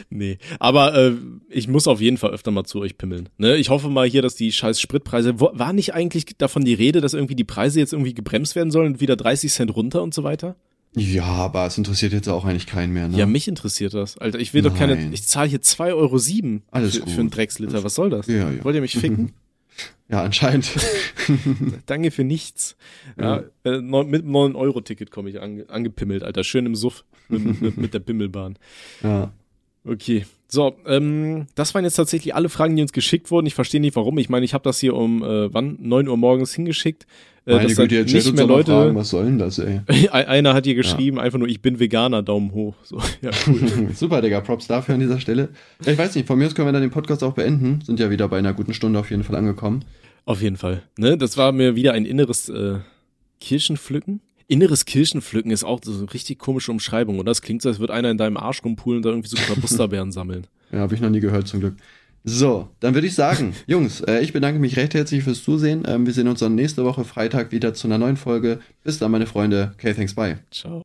nee. 0.09 0.37
Aber 0.59 0.95
äh, 0.95 1.13
ich 1.49 1.67
muss 1.67 1.87
auf 1.87 2.01
jeden 2.01 2.17
Fall 2.17 2.31
öfter 2.31 2.51
mal 2.51 2.63
zu 2.65 2.79
euch 2.79 2.97
pimmeln. 2.97 3.29
Ne? 3.37 3.57
Ich 3.57 3.69
hoffe 3.69 3.89
mal 3.89 4.07
hier, 4.07 4.21
dass 4.21 4.35
die 4.35 4.51
scheiß 4.51 4.79
Spritpreise. 4.79 5.39
Wo, 5.39 5.51
war 5.53 5.73
nicht 5.73 5.93
eigentlich 5.93 6.25
davon 6.37 6.63
die 6.65 6.73
Rede, 6.73 7.01
dass 7.01 7.13
irgendwie 7.13 7.35
die 7.35 7.43
Preise 7.43 7.79
jetzt 7.79 7.93
irgendwie 7.93 8.13
gebremst 8.13 8.55
werden 8.55 8.71
sollen 8.71 8.93
und 8.93 9.01
wieder 9.01 9.15
30 9.15 9.51
Cent 9.51 9.75
runter 9.75 10.01
und 10.01 10.13
so 10.13 10.23
weiter? 10.23 10.55
Ja, 10.95 11.23
aber 11.23 11.67
es 11.67 11.77
interessiert 11.77 12.13
jetzt 12.13 12.27
auch 12.27 12.45
eigentlich 12.45 12.65
keinen 12.65 12.93
mehr, 12.93 13.07
ne? 13.07 13.17
Ja, 13.17 13.27
mich 13.27 13.47
interessiert 13.47 13.93
das. 13.93 14.17
Alter, 14.17 14.39
ich 14.39 14.55
will 14.55 14.63
doch 14.63 14.75
keine. 14.75 14.95
Nein. 14.95 15.13
Ich 15.13 15.23
zahle 15.23 15.47
hier 15.47 15.59
2,07 15.61 15.95
Euro 15.95 16.17
sieben 16.17 16.63
Alles 16.71 16.95
für, 16.95 17.01
gut. 17.01 17.11
für 17.11 17.19
einen 17.19 17.29
Drecksliter. 17.29 17.83
Was 17.83 17.93
soll 17.93 18.09
das? 18.09 18.25
Ja, 18.25 18.49
ja. 18.49 18.63
Wollt 18.63 18.75
ihr 18.75 18.81
mich 18.81 18.97
ficken? 18.97 19.33
Ja, 20.09 20.23
anscheinend. 20.23 20.69
Danke 21.85 22.11
für 22.11 22.25
nichts. 22.25 22.75
Ja, 23.17 23.43
äh, 23.63 23.79
neun, 23.79 24.09
mit 24.09 24.23
einem 24.23 24.35
9-Euro-Ticket 24.35 25.09
komme 25.09 25.29
ich 25.29 25.39
ange, 25.39 25.69
angepimmelt, 25.69 26.23
Alter. 26.23 26.43
Schön 26.43 26.65
im 26.65 26.75
Suff 26.75 27.05
mit, 27.29 27.61
mit, 27.61 27.77
mit 27.77 27.93
der 27.93 27.99
Bimmelbahn. 27.99 28.57
ja. 29.03 29.31
Okay. 29.85 30.25
So, 30.51 30.75
ähm, 30.87 31.45
das 31.53 31.75
waren 31.75 31.83
jetzt 31.83 31.95
tatsächlich 31.95 32.33
alle 32.33 32.49
Fragen, 32.49 32.75
die 32.75 32.81
uns 32.81 32.91
geschickt 32.91 33.29
wurden. 33.29 33.45
Ich 33.45 33.53
verstehe 33.53 33.79
nicht, 33.79 33.95
warum. 33.95 34.17
Ich 34.17 34.29
meine, 34.29 34.45
ich 34.45 34.55
habe 34.55 34.63
das 34.63 34.79
hier 34.79 34.95
um 34.95 35.23
äh, 35.23 35.53
wann? 35.53 35.77
9 35.79 36.07
Uhr 36.07 36.17
morgens 36.17 36.53
hingeschickt. 36.55 37.05
Äh, 37.45 37.55
Meine 37.55 37.73
Güte, 37.73 37.95
jetzt 37.95 38.09
stellt 38.09 38.25
nicht 38.25 38.35
mehr 38.35 38.47
Leute. 38.47 38.71
Fragen, 38.71 38.95
was 38.95 39.09
soll 39.09 39.25
denn 39.25 39.37
das, 39.37 39.59
ey? 39.59 39.81
Einer 40.11 40.53
hat 40.53 40.65
hier 40.65 40.75
geschrieben, 40.75 41.19
einfach 41.19 41.37
nur, 41.39 41.47
ich 41.47 41.61
bin 41.61 41.79
Veganer, 41.79 42.23
Daumen 42.23 42.51
hoch. 42.51 42.75
So, 42.83 42.97
ja, 43.21 43.29
cool. 43.47 43.89
Super, 43.93 44.21
Digga, 44.21 44.41
Props 44.41 44.67
dafür 44.67 44.95
an 44.95 45.01
dieser 45.01 45.19
Stelle. 45.19 45.49
Ja, 45.85 45.91
ich 45.91 45.97
weiß 45.97 46.15
nicht, 46.15 46.27
von 46.27 46.37
mir 46.37 46.47
aus 46.47 46.55
können 46.55 46.67
wir 46.67 46.73
dann 46.73 46.81
den 46.81 46.91
Podcast 46.91 47.23
auch 47.23 47.33
beenden. 47.33 47.81
Sind 47.81 47.99
ja 47.99 48.09
wieder 48.09 48.27
bei 48.27 48.39
einer 48.39 48.53
guten 48.53 48.73
Stunde 48.73 48.99
auf 48.99 49.09
jeden 49.11 49.23
Fall 49.23 49.35
angekommen. 49.35 49.85
Auf 50.25 50.41
jeden 50.41 50.57
Fall. 50.57 50.83
Ne, 50.97 51.17
das 51.17 51.37
war 51.37 51.51
mir 51.51 51.75
wieder 51.75 51.93
ein 51.93 52.05
inneres 52.05 52.49
äh, 52.49 52.79
Kirschenpflücken. 53.39 54.21
Inneres 54.49 54.85
Kirschenpflücken 54.85 55.51
ist 55.51 55.63
auch 55.63 55.79
so 55.83 55.93
eine 55.93 56.11
richtig 56.11 56.39
komische 56.39 56.71
Umschreibung, 56.71 57.19
oder? 57.19 57.29
Das 57.29 57.43
klingt 57.43 57.61
so, 57.61 57.69
als 57.69 57.79
würde 57.79 57.93
einer 57.93 58.09
in 58.09 58.17
deinem 58.17 58.35
Arsch 58.35 58.63
rumpulen 58.63 58.97
und 58.97 59.05
da 59.05 59.09
irgendwie 59.09 59.29
so 59.29 59.37
Busterbeeren 59.61 60.11
sammeln. 60.11 60.47
Ja, 60.71 60.79
habe 60.79 60.95
ich 60.95 61.01
noch 61.01 61.11
nie 61.11 61.19
gehört, 61.19 61.47
zum 61.47 61.59
Glück. 61.59 61.75
So, 62.23 62.67
dann 62.79 62.95
würde 62.95 63.05
ich 63.05 63.13
sagen, 63.13 63.53
Jungs, 63.67 64.01
äh, 64.01 64.21
ich 64.21 64.33
bedanke 64.33 64.59
mich 64.59 64.75
recht 64.75 64.95
herzlich 64.95 65.23
fürs 65.23 65.43
Zusehen. 65.43 65.83
Ähm, 65.87 66.07
wir 66.07 66.13
sehen 66.13 66.27
uns 66.27 66.39
dann 66.39 66.55
nächste 66.55 66.83
Woche 66.83 67.03
Freitag 67.03 67.51
wieder 67.51 67.75
zu 67.75 67.87
einer 67.87 67.99
neuen 67.99 68.17
Folge. 68.17 68.59
Bis 68.83 68.97
dann, 68.97 69.11
meine 69.11 69.27
Freunde. 69.27 69.71
Okay, 69.75 69.93
thanks, 69.93 70.15
bye. 70.15 70.39
Ciao. 70.49 70.81